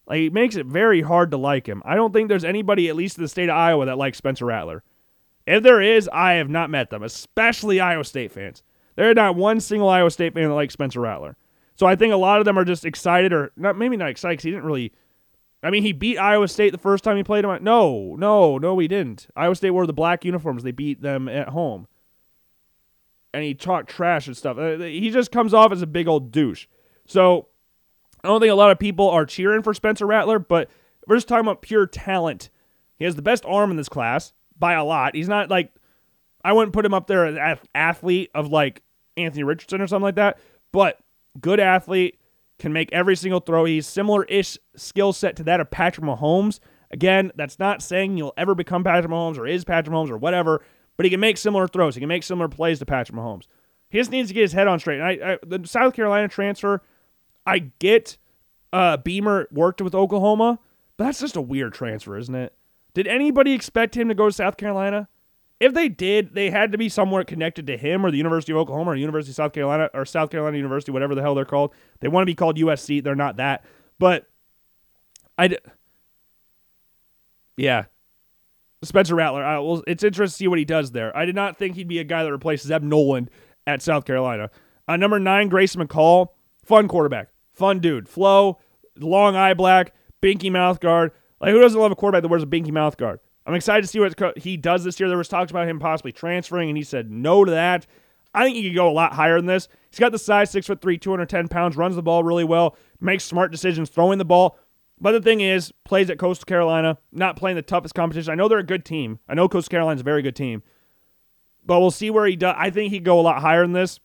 Like, 0.06 0.20
it 0.20 0.34
makes 0.34 0.56
it 0.56 0.66
very 0.66 1.02
hard 1.02 1.32
to 1.32 1.38
like 1.38 1.68
him. 1.68 1.82
I 1.86 1.96
don't 1.96 2.12
think 2.12 2.28
there's 2.28 2.44
anybody, 2.44 2.90
at 2.90 2.96
least 2.96 3.18
in 3.18 3.24
the 3.24 3.30
state 3.30 3.50
of 3.50 3.56
Iowa, 3.56 3.86
that 3.86 3.98
likes 3.98 4.18
Spencer 4.18 4.46
Rattler. 4.46 4.84
If 5.46 5.64
there 5.64 5.82
is, 5.82 6.10
I 6.12 6.34
have 6.34 6.50
not 6.50 6.70
met 6.70 6.90
them, 6.90 7.04
especially 7.04 7.80
Iowa 7.80 8.04
State 8.04 8.32
fans. 8.32 8.64
There 8.96 9.10
are 9.10 9.14
not 9.14 9.36
one 9.36 9.60
single 9.60 9.90
Iowa 9.90 10.12
State 10.12 10.34
fan 10.34 10.50
that 10.50 10.56
likes 10.56 10.74
Spencer 10.74 11.02
Rattler. 11.02 11.36
So 11.76 11.88
I 11.88 11.96
think 11.96 12.14
a 12.14 12.18
lot 12.18 12.40
of 12.40 12.46
them 12.46 12.58
are 12.58 12.66
just 12.66 12.86
excited, 12.86 13.34
or 13.34 13.52
not, 13.56 13.78
maybe 13.78 13.98
not 13.98 14.10
excited 14.10 14.34
because 14.34 14.44
he 14.44 14.52
didn't 14.52 14.66
really. 14.66 14.94
I 15.64 15.70
mean, 15.70 15.84
he 15.84 15.94
beat 15.94 16.18
Iowa 16.18 16.48
State 16.50 16.72
the 16.72 16.78
first 16.78 17.04
time 17.04 17.16
he 17.16 17.24
played 17.24 17.46
them. 17.46 17.64
No, 17.64 18.16
no, 18.18 18.58
no, 18.58 18.78
he 18.80 18.88
didn't. 18.88 19.28
Iowa 19.36 19.56
State 19.56 19.72
wore 19.72 19.88
the 19.88 19.94
black 19.94 20.26
uniforms. 20.26 20.64
They 20.64 20.72
beat 20.72 21.02
them 21.02 21.30
at 21.30 21.50
home. 21.50 21.88
And 23.34 23.44
he 23.44 23.56
talked 23.56 23.90
trash 23.90 24.28
and 24.28 24.38
stuff. 24.38 24.58
Uh, 24.58 24.78
he 24.78 25.10
just 25.10 25.32
comes 25.32 25.54
off 25.54 25.72
as 25.72 25.82
a 25.82 25.88
big 25.88 26.08
old 26.08 26.32
douche. 26.32 26.68
So 27.08 27.48
I 28.24 28.30
don't 28.30 28.40
think 28.40 28.52
a 28.52 28.56
lot 28.56 28.72
of 28.72 28.80
people 28.80 29.10
are 29.10 29.26
cheering 29.26 29.62
for 29.64 29.74
Spencer 29.74 30.06
Rattler, 30.06 30.40
but 30.40 30.70
we're 31.08 31.18
just 31.18 31.28
talking 31.28 31.46
about 31.46 31.62
pure 31.62 31.86
talent. 31.86 32.50
He 32.96 33.06
has 33.06 33.16
the 33.16 33.22
best 33.22 33.44
arm 33.46 33.72
in 33.72 33.78
this 33.78 33.90
class 33.90 34.34
by 34.58 34.74
a 34.74 34.84
lot. 34.84 35.16
He's 35.16 35.28
not 35.28 35.50
like 35.50 35.74
I 36.44 36.54
wouldn't 36.54 36.74
put 36.74 36.86
him 36.86 36.94
up 36.94 37.08
there 37.08 37.26
as 37.26 37.60
athlete 37.74 38.32
of 38.34 38.48
like 38.48 38.82
Anthony 39.18 39.44
Richardson 39.44 39.82
or 39.82 39.88
something 39.88 40.04
like 40.04 40.16
that, 40.16 40.40
but 40.72 41.00
good 41.40 41.60
athlete 41.60 42.20
can 42.60 42.72
make 42.72 42.92
every 42.94 43.16
single 43.16 43.40
throw. 43.40 43.66
He's 43.66 43.88
similar-ish 43.88 44.58
skill 44.76 45.12
set 45.12 45.36
to 45.38 45.44
that 45.44 45.60
of 45.60 45.72
Patrick 45.72 46.06
Mahomes. 46.06 46.60
Again, 46.92 47.32
that's 47.36 47.60
not 47.60 47.82
saying 47.82 48.18
you'll 48.18 48.34
ever 48.38 48.56
become 48.56 48.84
Patrick 48.84 49.12
Mahomes 49.12 49.38
or 49.38 49.48
is 49.48 49.66
Patrick 49.66 49.94
Mahomes 49.94 50.10
or 50.10 50.18
whatever, 50.18 50.64
but 50.96 51.06
he 51.06 51.10
can 51.10 51.20
make 51.20 51.38
similar 51.38 51.68
throws. 51.68 51.96
He 51.96 52.00
can 52.00 52.08
make 52.08 52.24
similar 52.24 52.48
plays 52.48 52.80
to 52.80 52.86
Patrick 52.86 53.18
Mahomes. 53.18 53.48
He 53.90 53.98
just 53.98 54.12
needs 54.12 54.30
to 54.30 54.34
get 54.34 54.42
his 54.42 54.54
head 54.54 54.68
on 54.68 54.80
straight. 54.80 55.00
And 55.00 55.08
I, 55.08 55.34
I 55.34 55.38
the 55.46 55.68
South 55.68 55.94
Carolina 55.94 56.28
transfer 56.28 56.82
I 57.46 57.72
get 57.80 58.18
uh, 58.72 58.98
Beamer 58.98 59.48
worked 59.52 59.82
with 59.82 59.94
Oklahoma, 59.94 60.60
but 60.98 61.06
that's 61.06 61.20
just 61.20 61.36
a 61.36 61.42
weird 61.42 61.74
transfer, 61.74 62.18
isn't 62.18 62.36
it? 62.36 62.56
Did 62.94 63.08
anybody 63.08 63.54
expect 63.54 63.96
him 63.96 64.08
to 64.10 64.16
go 64.16 64.28
to 64.28 64.32
South 64.32 64.58
Carolina? 64.58 65.08
If 65.60 65.74
they 65.74 65.88
did, 65.90 66.34
they 66.36 66.50
had 66.50 66.72
to 66.72 66.78
be 66.78 66.90
somewhere 66.90 67.24
connected 67.24 67.68
to 67.68 67.78
him 67.78 68.06
or 68.06 68.12
the 68.12 68.18
University 68.18 68.52
of 68.52 68.58
Oklahoma 68.58 68.92
or 68.92 68.96
University 68.96 69.32
of 69.32 69.36
South 69.36 69.54
Carolina 69.54 69.90
or 69.94 70.06
South 70.06 70.30
Carolina 70.30 70.58
University, 70.58 70.92
whatever 70.92 71.16
the 71.16 71.22
hell 71.22 71.36
they're 71.36 71.46
called. 71.46 71.74
They 72.02 72.08
want 72.08 72.24
to 72.24 72.26
be 72.26 72.36
called 72.36 72.58
USC. 72.58 73.04
They're 73.04 73.16
not 73.16 73.38
that. 73.38 73.64
But 73.98 74.28
I, 75.38 75.56
yeah, 77.56 77.86
Spencer 78.84 79.16
Rattler. 79.16 79.44
I, 79.44 79.60
well, 79.60 79.84
it's 79.88 80.04
interesting 80.04 80.34
to 80.34 80.38
see 80.38 80.48
what 80.48 80.60
he 80.60 80.66
does 80.66 80.92
there. 80.92 81.16
I 81.16 81.26
did 81.26 81.36
not 81.36 81.58
think 81.58 81.76
he'd 81.76 81.88
be 81.88 82.00
a 82.00 82.04
guy 82.04 82.24
that 82.24 82.32
replaces 82.32 82.68
Zeb 82.68 82.84
Noland 82.84 83.30
at 83.66 83.82
South 83.82 84.06
Carolina. 84.06 84.50
Uh, 84.88 84.98
number 84.98 85.20
nine, 85.20 85.48
Grayson 85.48 85.86
McCall. 85.86 86.30
Fun 86.66 86.88
quarterback. 86.88 87.30
Fun 87.54 87.80
dude. 87.80 88.10
Flow, 88.10 88.60
long 88.98 89.36
eye 89.36 89.54
black, 89.54 89.94
binky 90.22 90.52
mouth 90.52 90.80
guard. 90.80 91.12
Like, 91.40 91.52
who 91.52 91.62
doesn't 91.62 91.80
love 91.80 91.92
a 91.92 91.96
quarterback 91.96 92.24
that 92.24 92.30
wears 92.30 92.44
a 92.44 92.48
binky 92.48 92.72
mouth 92.72 92.98
guard? 92.98 93.20
I'm 93.46 93.54
excited 93.54 93.82
to 93.82 93.88
see 93.88 94.00
what 94.00 94.38
he 94.38 94.58
does 94.58 94.84
this 94.84 95.00
year. 95.00 95.10
There 95.10 95.18
was 95.18 95.28
talks 95.28 95.52
about 95.52 95.68
him 95.68 95.80
possibly 95.80 96.12
transferring, 96.12 96.70
and 96.70 96.78
he 96.78 96.84
said 96.84 97.12
no 97.12 97.44
to 97.44 97.52
that. 97.52 97.86
I 98.34 98.44
think 98.44 98.56
he 98.56 98.64
could 98.64 98.76
go 98.76 98.90
a 98.90 98.92
lot 98.92 99.14
higher 99.14 99.38
than 99.38 99.46
this. 99.46 99.68
He's 99.92 100.00
got 100.00 100.12
the 100.12 100.18
size, 100.18 100.50
six 100.50 100.66
foot 100.66 100.82
three, 100.82 100.98
210 100.98 101.50
pounds, 101.50 101.78
runs 101.78 101.96
the 101.96 102.02
ball 102.02 102.24
really 102.24 102.44
well, 102.44 102.76
makes 103.00 103.24
smart 103.24 103.52
decisions 103.52 103.90
throwing 103.90 104.18
the 104.18 104.26
ball. 104.26 104.58
But 105.00 105.12
the 105.12 105.22
thing 105.22 105.42
is, 105.42 105.74
plays 105.84 106.10
at 106.10 106.18
Coastal 106.18 106.46
Carolina, 106.46 106.98
not 107.12 107.36
playing 107.36 107.58
the 107.58 107.62
toughest 107.62 107.94
competition. 107.94 108.32
I 108.32 108.36
know 108.36 108.48
they're 108.48 108.60
a 108.60 108.64
good 108.64 108.86
team. 108.86 109.20
I 109.28 109.34
know 109.34 109.50
Coastal 109.50 109.72
Carolina's 109.72 110.02
a 110.02 110.06
very 110.06 110.22
good 110.22 110.36
team. 110.36 110.64
But 111.66 111.80
we'll 111.80 111.92
see 111.92 112.10
where 112.10 112.26
he 112.26 112.36
does. 112.36 112.56
I 112.58 112.70
think 112.70 112.92
he'd 112.92 113.04
go 113.04 113.20
a 113.20 113.22
lot 113.22 113.42
higher 113.42 113.62
than 113.62 113.74
this 113.74 114.00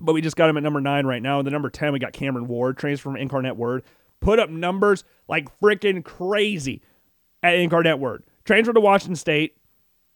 but 0.00 0.12
we 0.12 0.20
just 0.20 0.36
got 0.36 0.50
him 0.50 0.56
at 0.56 0.62
number 0.62 0.80
nine 0.80 1.06
right 1.06 1.22
now. 1.22 1.38
And 1.38 1.46
the 1.46 1.50
number 1.50 1.70
10, 1.70 1.92
we 1.92 1.98
got 1.98 2.12
Cameron 2.12 2.48
Ward, 2.48 2.76
transfer 2.76 3.04
from 3.04 3.16
Incarnate 3.16 3.56
Word. 3.56 3.82
Put 4.20 4.38
up 4.38 4.50
numbers 4.50 5.04
like 5.28 5.48
freaking 5.60 6.04
crazy 6.04 6.82
at 7.42 7.54
Incarnate 7.54 7.98
Word. 7.98 8.24
Transfer 8.44 8.72
to 8.72 8.80
Washington 8.80 9.16
State. 9.16 9.56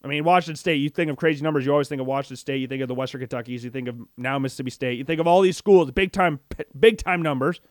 I 0.03 0.07
mean, 0.07 0.25
Washington 0.25 0.57
State, 0.57 0.77
you 0.77 0.91
think 0.91 1.11
of 1.11 1.17
crazy 1.17 1.43
numbers, 1.43 1.65
you 1.65 1.73
always 1.73 1.89
think 1.89 2.01
of 2.03 2.07
Washington 2.07 2.37
State, 2.37 2.59
you 2.59 2.67
think 2.67 2.83
of 2.83 2.89
the 2.89 2.95
Western 2.95 3.23
Kentuckys, 3.23 3.63
you 3.63 3.71
think 3.71 3.89
of 3.89 3.97
now 4.19 4.39
Mississippi 4.39 4.69
State, 4.69 4.99
you 4.99 5.05
think 5.05 5.19
of 5.19 5.27
all 5.27 5.41
these 5.41 5.57
schools, 5.57 5.91
big 5.93 6.13
time, 6.13 6.41
big 6.79 6.99
time 6.99 7.23
numbers. 7.23 7.63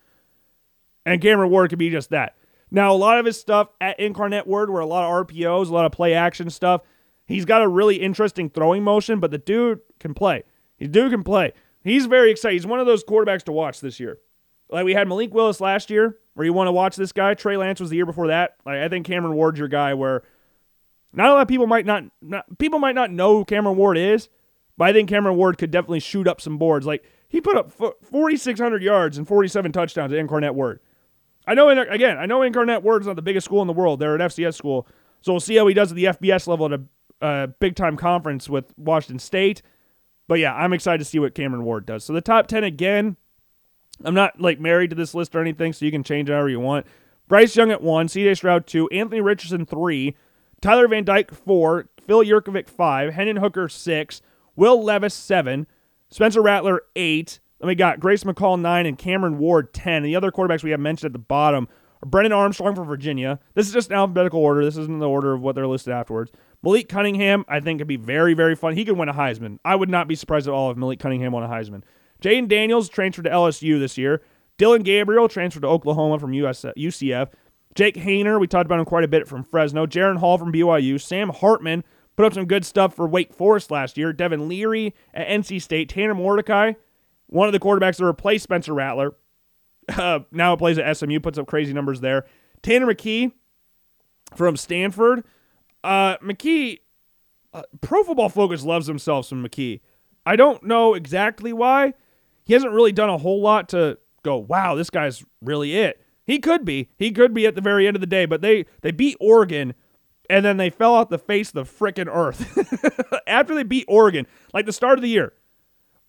And 1.06 1.22
Cameron 1.22 1.50
Ward 1.50 1.70
could 1.70 1.78
be 1.78 1.90
just 1.90 2.10
that. 2.10 2.34
Now, 2.72 2.92
a 2.92 2.96
lot 2.96 3.18
of 3.20 3.26
his 3.26 3.38
stuff 3.38 3.68
at 3.80 4.00
Incarnate 4.00 4.48
Word 4.48 4.68
were 4.68 4.80
a 4.80 4.86
lot 4.86 5.04
of 5.04 5.28
RPOs, 5.28 5.68
a 5.68 5.72
lot 5.72 5.84
of 5.84 5.92
play 5.92 6.14
action 6.14 6.50
stuff. 6.50 6.80
He's 7.26 7.44
got 7.44 7.62
a 7.62 7.68
really 7.68 7.96
interesting 7.96 8.50
throwing 8.50 8.82
motion, 8.82 9.20
but 9.20 9.30
the 9.30 9.38
dude 9.38 9.80
can 10.00 10.12
play. 10.12 10.42
The 10.78 10.88
dude 10.88 11.12
can 11.12 11.22
play. 11.22 11.52
He's 11.84 12.06
very 12.06 12.30
excited. 12.30 12.54
He's 12.54 12.66
one 12.66 12.80
of 12.80 12.86
those 12.86 13.04
quarterbacks 13.04 13.44
to 13.44 13.52
watch 13.52 13.80
this 13.80 14.00
year. 14.00 14.18
Like 14.70 14.84
we 14.84 14.94
had 14.94 15.06
Malik 15.06 15.32
Willis 15.34 15.60
last 15.60 15.90
year, 15.90 16.18
where 16.32 16.44
you 16.44 16.52
want 16.52 16.68
to 16.68 16.72
watch 16.72 16.96
this 16.96 17.12
guy. 17.12 17.34
Trey 17.34 17.56
Lance 17.56 17.78
was 17.78 17.90
the 17.90 17.96
year 17.96 18.06
before 18.06 18.28
that. 18.28 18.56
Like 18.64 18.78
I 18.78 18.88
think 18.88 19.06
Cameron 19.06 19.34
Ward's 19.34 19.58
your 19.58 19.68
guy. 19.68 19.94
Where 19.94 20.24
not 21.12 21.28
a 21.28 21.34
lot 21.34 21.42
of 21.42 21.48
people 21.48 21.66
might 21.66 21.86
not, 21.86 22.04
not 22.22 22.58
people 22.58 22.78
might 22.78 22.94
not 22.94 23.12
know 23.12 23.36
who 23.36 23.44
Cameron 23.44 23.76
Ward 23.76 23.98
is, 23.98 24.28
but 24.76 24.88
I 24.88 24.92
think 24.92 25.08
Cameron 25.08 25.36
Ward 25.36 25.58
could 25.58 25.70
definitely 25.70 26.00
shoot 26.00 26.26
up 26.26 26.40
some 26.40 26.58
boards. 26.58 26.86
Like 26.86 27.04
he 27.28 27.40
put 27.40 27.56
up 27.56 27.70
4,600 27.70 28.82
yards 28.82 29.18
and 29.18 29.28
47 29.28 29.72
touchdowns 29.72 30.12
at 30.12 30.18
Incarnate 30.18 30.54
Word. 30.54 30.80
I 31.46 31.54
know, 31.54 31.68
again, 31.68 32.16
I 32.16 32.26
know 32.26 32.42
Incarnate 32.42 32.82
Word's 32.82 33.06
not 33.06 33.16
the 33.16 33.22
biggest 33.22 33.44
school 33.44 33.60
in 33.60 33.66
the 33.66 33.74
world. 33.74 34.00
They're 34.00 34.14
an 34.14 34.20
FCS 34.22 34.54
school, 34.54 34.86
so 35.20 35.32
we'll 35.32 35.40
see 35.40 35.56
how 35.56 35.66
he 35.66 35.74
does 35.74 35.92
at 35.92 35.96
the 35.96 36.04
FBS 36.04 36.46
level 36.46 36.72
at 36.72 36.80
a, 36.80 36.82
a 37.20 37.48
big 37.48 37.76
time 37.76 37.96
conference 37.96 38.48
with 38.48 38.72
Washington 38.78 39.18
State. 39.18 39.60
But 40.26 40.38
yeah, 40.38 40.54
I'm 40.54 40.72
excited 40.72 40.98
to 40.98 41.04
see 41.04 41.18
what 41.18 41.34
Cameron 41.34 41.64
Ward 41.64 41.86
does. 41.86 42.04
So 42.04 42.12
the 42.12 42.20
top 42.20 42.46
10 42.46 42.64
again, 42.64 43.16
I'm 44.04 44.14
not 44.14 44.40
like 44.40 44.58
married 44.58 44.90
to 44.90 44.96
this 44.96 45.14
list 45.14 45.36
or 45.36 45.40
anything, 45.40 45.72
so 45.72 45.84
you 45.84 45.90
can 45.90 46.02
change 46.02 46.28
however 46.28 46.48
you 46.48 46.60
want. 46.60 46.86
Bryce 47.28 47.56
Young 47.56 47.70
at 47.70 47.82
one, 47.82 48.08
CJ 48.08 48.36
Stroud 48.36 48.66
two, 48.66 48.88
Anthony 48.88 49.20
Richardson 49.20 49.64
three, 49.66 50.16
Tyler 50.60 50.88
Van 50.88 51.04
Dyke 51.04 51.32
four, 51.32 51.88
Phil 52.06 52.24
Jurkovec 52.24 52.68
five, 52.68 53.14
Hendon 53.14 53.36
Hooker 53.36 53.68
six, 53.68 54.20
Will 54.56 54.82
Levis 54.82 55.14
seven, 55.14 55.66
Spencer 56.10 56.42
Rattler 56.42 56.82
eight. 56.96 57.40
Then 57.60 57.68
we 57.68 57.74
got 57.74 58.00
Grayson 58.00 58.32
McCall 58.32 58.60
nine 58.60 58.84
and 58.84 58.98
Cameron 58.98 59.38
Ward 59.38 59.72
ten. 59.72 59.96
And 59.96 60.06
the 60.06 60.16
other 60.16 60.30
quarterbacks 60.30 60.62
we 60.62 60.72
have 60.72 60.80
mentioned 60.80 61.08
at 61.08 61.12
the 61.12 61.18
bottom 61.18 61.68
Brennan 62.04 62.32
Armstrong 62.32 62.74
from 62.74 62.86
Virginia. 62.86 63.38
This 63.54 63.66
is 63.66 63.72
just 63.72 63.90
an 63.90 63.96
alphabetical 63.96 64.40
order. 64.40 64.64
This 64.64 64.76
isn't 64.76 64.98
the 64.98 65.08
order 65.08 65.32
of 65.32 65.40
what 65.40 65.54
they're 65.54 65.66
listed 65.66 65.92
afterwards. 65.92 66.30
Malik 66.62 66.88
Cunningham, 66.88 67.44
I 67.48 67.60
think, 67.60 67.80
could 67.80 67.86
be 67.86 67.96
very, 67.96 68.34
very 68.34 68.54
fun. 68.54 68.74
He 68.74 68.84
could 68.84 68.96
win 68.96 69.08
a 69.08 69.14
Heisman. 69.14 69.58
I 69.64 69.76
would 69.76 69.90
not 69.90 70.08
be 70.08 70.14
surprised 70.14 70.46
at 70.48 70.54
all 70.54 70.70
if 70.70 70.76
Malik 70.76 70.98
Cunningham 70.98 71.32
won 71.32 71.42
a 71.42 71.48
Heisman. 71.48 71.82
Jayden 72.22 72.48
Daniels 72.48 72.88
transferred 72.88 73.24
to 73.24 73.30
LSU 73.30 73.78
this 73.78 73.98
year. 73.98 74.22
Dillon 74.56 74.82
Gabriel 74.82 75.28
transferred 75.28 75.62
to 75.62 75.68
Oklahoma 75.68 76.18
from 76.18 76.32
UCF. 76.32 77.28
Jake 77.74 77.96
Haener, 77.96 78.38
we 78.38 78.46
talked 78.46 78.66
about 78.66 78.78
him 78.78 78.84
quite 78.84 79.04
a 79.04 79.08
bit 79.08 79.26
from 79.26 79.42
Fresno. 79.42 79.84
Jaren 79.84 80.18
Hall 80.18 80.38
from 80.38 80.52
BYU. 80.52 81.00
Sam 81.00 81.30
Hartman 81.30 81.82
put 82.16 82.24
up 82.24 82.32
some 82.32 82.46
good 82.46 82.64
stuff 82.64 82.94
for 82.94 83.08
Wake 83.08 83.34
Forest 83.34 83.70
last 83.70 83.98
year. 83.98 84.12
Devin 84.12 84.48
Leary 84.48 84.94
at 85.12 85.26
NC 85.26 85.60
State. 85.60 85.88
Tanner 85.88 86.14
Mordecai, 86.14 86.74
one 87.26 87.48
of 87.48 87.52
the 87.52 87.58
quarterbacks 87.58 87.96
that 87.96 88.04
replaced 88.04 88.44
Spencer 88.44 88.72
Rattler, 88.72 89.16
uh, 89.88 90.20
now 90.30 90.54
it 90.54 90.58
plays 90.58 90.78
at 90.78 90.96
SMU, 90.96 91.20
puts 91.20 91.38
up 91.38 91.46
crazy 91.46 91.72
numbers 91.72 92.00
there. 92.00 92.24
Tanner 92.62 92.86
McKee 92.86 93.32
from 94.36 94.56
Stanford. 94.56 95.24
Uh, 95.82 96.16
McKee, 96.18 96.80
uh, 97.52 97.62
Pro 97.80 98.02
Football 98.02 98.28
Focus 98.28 98.62
loves 98.64 98.86
himself 98.86 99.26
some 99.26 99.44
McKee. 99.44 99.80
I 100.26 100.36
don't 100.36 100.62
know 100.64 100.94
exactly 100.94 101.52
why. 101.52 101.94
He 102.44 102.54
hasn't 102.54 102.72
really 102.72 102.92
done 102.92 103.10
a 103.10 103.18
whole 103.18 103.40
lot 103.40 103.68
to 103.70 103.98
go, 104.22 104.36
wow, 104.36 104.74
this 104.74 104.90
guy's 104.90 105.24
really 105.42 105.76
it. 105.76 106.00
He 106.26 106.38
could 106.38 106.64
be. 106.64 106.88
He 106.96 107.10
could 107.10 107.34
be 107.34 107.46
at 107.46 107.54
the 107.54 107.60
very 107.60 107.86
end 107.86 107.96
of 107.96 108.00
the 108.00 108.06
day, 108.06 108.24
but 108.24 108.40
they 108.40 108.64
they 108.80 108.90
beat 108.90 109.16
Oregon 109.20 109.74
and 110.30 110.44
then 110.44 110.56
they 110.56 110.70
fell 110.70 110.94
off 110.94 111.10
the 111.10 111.18
face 111.18 111.52
of 111.52 111.54
the 111.54 111.64
frickin' 111.64 112.08
earth. 112.10 113.20
After 113.26 113.54
they 113.54 113.62
beat 113.62 113.84
Oregon, 113.88 114.26
like 114.52 114.66
the 114.66 114.72
start 114.72 114.98
of 114.98 115.02
the 115.02 115.08
year, 115.08 115.34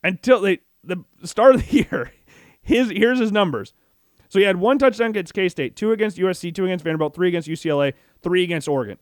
until 0.03 0.39
they 0.41 0.59
the 0.83 1.03
start 1.23 1.55
of 1.55 1.67
the 1.67 1.75
year, 1.91 2.11
his 2.65 2.89
here's 2.89 3.19
his 3.19 3.31
numbers. 3.31 3.73
So 4.27 4.39
he 4.39 4.45
had 4.45 4.57
one 4.57 4.77
touchdown 4.79 5.11
against 5.11 5.33
K 5.33 5.47
State, 5.47 5.75
two 5.75 5.91
against 5.91 6.17
USC, 6.17 6.53
two 6.53 6.65
against 6.65 6.83
Vanderbilt, 6.83 7.13
three 7.15 7.29
against 7.29 7.47
UCLA, 7.47 7.93
three 8.21 8.43
against 8.43 8.67
Oregon. 8.67 8.97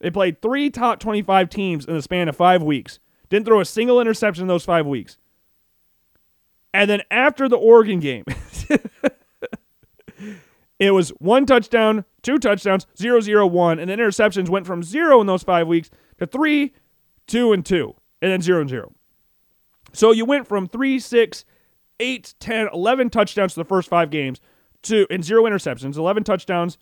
They 0.00 0.10
played 0.10 0.40
three 0.40 0.70
top 0.70 1.00
25 1.00 1.50
teams 1.50 1.84
in 1.84 1.94
the 1.94 2.02
span 2.02 2.28
of 2.28 2.36
five 2.36 2.62
weeks. 2.62 3.00
Didn't 3.28 3.46
throw 3.46 3.60
a 3.60 3.64
single 3.64 4.00
interception 4.00 4.42
in 4.42 4.48
those 4.48 4.64
five 4.64 4.86
weeks. 4.86 5.18
And 6.72 6.88
then 6.88 7.02
after 7.10 7.48
the 7.48 7.56
Oregon 7.56 7.98
game, 7.98 8.24
it 10.78 10.92
was 10.92 11.08
one 11.18 11.44
touchdown, 11.44 12.04
two 12.22 12.38
touchdowns, 12.38 12.86
zero, 12.96 13.20
zero, 13.20 13.44
one, 13.46 13.80
and 13.80 13.90
then 13.90 13.98
interceptions 13.98 14.48
went 14.48 14.66
from 14.66 14.84
zero 14.84 15.20
in 15.20 15.26
those 15.26 15.42
five 15.42 15.66
weeks 15.66 15.90
to 16.18 16.26
three, 16.26 16.72
two, 17.26 17.52
and 17.52 17.66
two, 17.66 17.94
and 18.22 18.30
then 18.30 18.40
zero 18.40 18.60
and 18.60 18.70
zero. 18.70 18.92
So 19.92 20.12
you 20.12 20.24
went 20.24 20.46
from 20.46 20.68
three, 20.68 21.00
six, 21.00 21.44
eight, 22.00 22.34
10, 22.40 22.68
11 22.72 23.10
touchdowns 23.10 23.54
to 23.54 23.60
the 23.60 23.64
first 23.64 23.88
five 23.88 24.10
games 24.10 24.40
to 24.82 25.06
and 25.10 25.24
zero 25.24 25.44
interceptions, 25.44 25.96
11 25.96 26.24
touchdowns. 26.24 26.78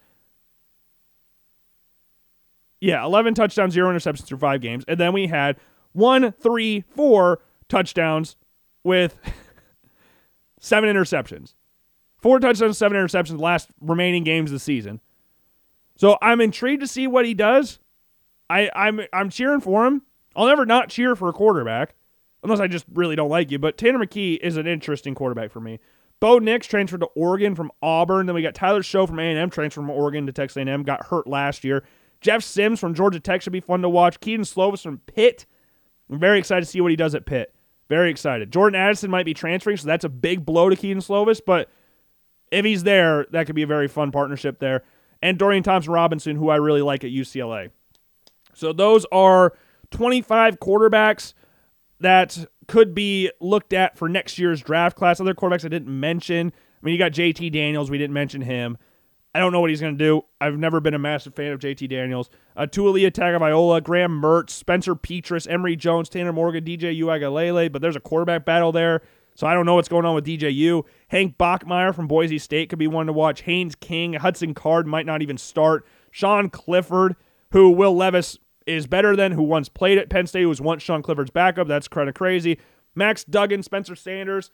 Yeah, 2.80 3.04
11 3.04 3.34
touchdowns, 3.34 3.72
zero 3.72 3.92
interceptions 3.92 4.24
through 4.24 4.38
five 4.38 4.60
games. 4.60 4.84
And 4.86 5.00
then 5.00 5.12
we 5.12 5.26
had 5.26 5.56
one, 5.92 6.32
three, 6.32 6.84
four 6.94 7.40
touchdowns 7.68 8.36
with 8.84 9.18
seven 10.60 10.94
interceptions. 10.94 11.54
Four 12.20 12.38
touchdowns, 12.40 12.76
seven 12.76 12.98
interceptions 12.98 13.40
last 13.40 13.68
remaining 13.80 14.24
games 14.24 14.50
of 14.50 14.54
the 14.54 14.60
season. 14.60 15.00
So 15.96 16.18
I'm 16.20 16.40
intrigued 16.40 16.82
to 16.82 16.86
see 16.86 17.06
what 17.06 17.24
he 17.24 17.34
does. 17.34 17.78
I, 18.48 18.70
I'm 18.74 19.00
I'm 19.12 19.30
cheering 19.30 19.60
for 19.60 19.86
him. 19.86 20.02
I'll 20.36 20.46
never 20.46 20.66
not 20.66 20.88
cheer 20.88 21.16
for 21.16 21.28
a 21.28 21.32
quarterback, 21.32 21.94
unless 22.46 22.60
I 22.60 22.68
just 22.68 22.86
really 22.92 23.16
don't 23.16 23.28
like 23.28 23.50
you. 23.50 23.58
But 23.58 23.76
Tanner 23.76 23.98
McKee 23.98 24.38
is 24.40 24.56
an 24.56 24.66
interesting 24.66 25.14
quarterback 25.14 25.50
for 25.50 25.60
me. 25.60 25.80
Bo 26.20 26.38
Nix 26.38 26.66
transferred 26.66 27.00
to 27.00 27.06
Oregon 27.14 27.54
from 27.54 27.70
Auburn. 27.82 28.26
Then 28.26 28.34
we 28.34 28.42
got 28.42 28.54
Tyler 28.54 28.82
Shough 28.82 29.06
from 29.06 29.18
A&M, 29.18 29.50
transferred 29.50 29.82
from 29.82 29.90
Oregon 29.90 30.26
to 30.26 30.32
Texas 30.32 30.56
A&M, 30.56 30.82
got 30.82 31.06
hurt 31.06 31.26
last 31.26 31.64
year. 31.64 31.84
Jeff 32.20 32.42
Sims 32.42 32.80
from 32.80 32.94
Georgia 32.94 33.20
Tech 33.20 33.42
should 33.42 33.52
be 33.52 33.60
fun 33.60 33.82
to 33.82 33.88
watch. 33.88 34.20
Kedon 34.20 34.44
Slovis 34.44 34.82
from 34.82 34.98
Pitt. 34.98 35.44
I'm 36.10 36.18
very 36.18 36.38
excited 36.38 36.62
to 36.62 36.70
see 36.70 36.80
what 36.80 36.90
he 36.90 36.96
does 36.96 37.14
at 37.14 37.26
Pitt. 37.26 37.54
Very 37.88 38.10
excited. 38.10 38.52
Jordan 38.52 38.80
Addison 38.80 39.10
might 39.10 39.26
be 39.26 39.34
transferring, 39.34 39.76
so 39.76 39.86
that's 39.86 40.04
a 40.04 40.08
big 40.08 40.46
blow 40.46 40.70
to 40.70 40.76
Kedon 40.76 41.02
Slovis, 41.02 41.40
but 41.44 41.68
if 42.50 42.64
he's 42.64 42.84
there, 42.84 43.26
that 43.32 43.46
could 43.46 43.54
be 43.54 43.62
a 43.62 43.66
very 43.66 43.88
fun 43.88 44.10
partnership 44.10 44.58
there. 44.58 44.82
And 45.20 45.38
Dorian 45.38 45.62
Thompson 45.62 45.92
Robinson, 45.92 46.36
who 46.36 46.48
I 46.48 46.56
really 46.56 46.82
like 46.82 47.04
at 47.04 47.10
UCLA. 47.10 47.70
So 48.54 48.72
those 48.72 49.04
are 49.12 49.52
25 49.90 50.60
quarterbacks 50.60 51.34
that 52.00 52.46
could 52.68 52.94
be 52.94 53.30
looked 53.40 53.72
at 53.72 53.96
for 53.96 54.08
next 54.08 54.38
year's 54.38 54.60
draft 54.60 54.96
class. 54.96 55.20
Other 55.20 55.34
quarterbacks 55.34 55.64
I 55.64 55.68
didn't 55.68 56.00
mention. 56.00 56.48
I 56.48 56.86
mean, 56.86 56.92
you 56.92 56.98
got 56.98 57.12
JT 57.12 57.52
Daniels. 57.52 57.90
We 57.90 57.98
didn't 57.98 58.14
mention 58.14 58.42
him. 58.42 58.78
I 59.34 59.38
don't 59.38 59.52
know 59.52 59.60
what 59.60 59.68
he's 59.68 59.82
going 59.82 59.98
to 59.98 60.04
do. 60.04 60.22
I've 60.40 60.56
never 60.56 60.80
been 60.80 60.94
a 60.94 60.98
massive 60.98 61.34
fan 61.34 61.52
of 61.52 61.60
JT 61.60 61.90
Daniels. 61.90 62.30
Uh, 62.56 62.62
Taulia 62.62 63.10
Tagovailoa, 63.10 63.82
Graham 63.82 64.20
Mertz, 64.20 64.50
Spencer 64.50 64.94
Petras, 64.94 65.46
Emory 65.50 65.76
Jones, 65.76 66.08
Tanner 66.08 66.32
Morgan, 66.32 66.64
DJ 66.64 66.98
Uiagalelei, 66.98 67.70
but 67.70 67.82
there's 67.82 67.96
a 67.96 68.00
quarterback 68.00 68.46
battle 68.46 68.72
there. 68.72 69.02
So 69.34 69.46
I 69.46 69.52
don't 69.52 69.66
know 69.66 69.74
what's 69.74 69.88
going 69.88 70.06
on 70.06 70.14
with 70.14 70.24
DJU. 70.24 70.84
Hank 71.08 71.36
Bachmeier 71.36 71.94
from 71.94 72.08
Boise 72.08 72.38
State 72.38 72.70
could 72.70 72.78
be 72.78 72.86
one 72.86 73.06
to 73.06 73.12
watch. 73.12 73.42
Haynes 73.42 73.74
King, 73.74 74.14
Hudson 74.14 74.54
Card 74.54 74.86
might 74.86 75.04
not 75.04 75.20
even 75.20 75.36
start. 75.36 75.86
Sean 76.10 76.48
Clifford, 76.48 77.14
who 77.50 77.68
Will 77.68 77.94
Levis 77.94 78.38
is 78.66 78.86
better 78.86 79.14
than, 79.16 79.32
who 79.32 79.42
once 79.42 79.68
played 79.68 79.98
at 79.98 80.10
Penn 80.10 80.26
State, 80.26 80.42
who 80.42 80.48
was 80.48 80.60
once 80.60 80.82
Sean 80.82 81.02
Clifford's 81.02 81.30
backup. 81.30 81.68
That's 81.68 81.88
kind 81.88 82.08
of 82.08 82.14
crazy. 82.14 82.58
Max 82.94 83.24
Duggan, 83.24 83.62
Spencer 83.62 83.94
Sanders, 83.94 84.50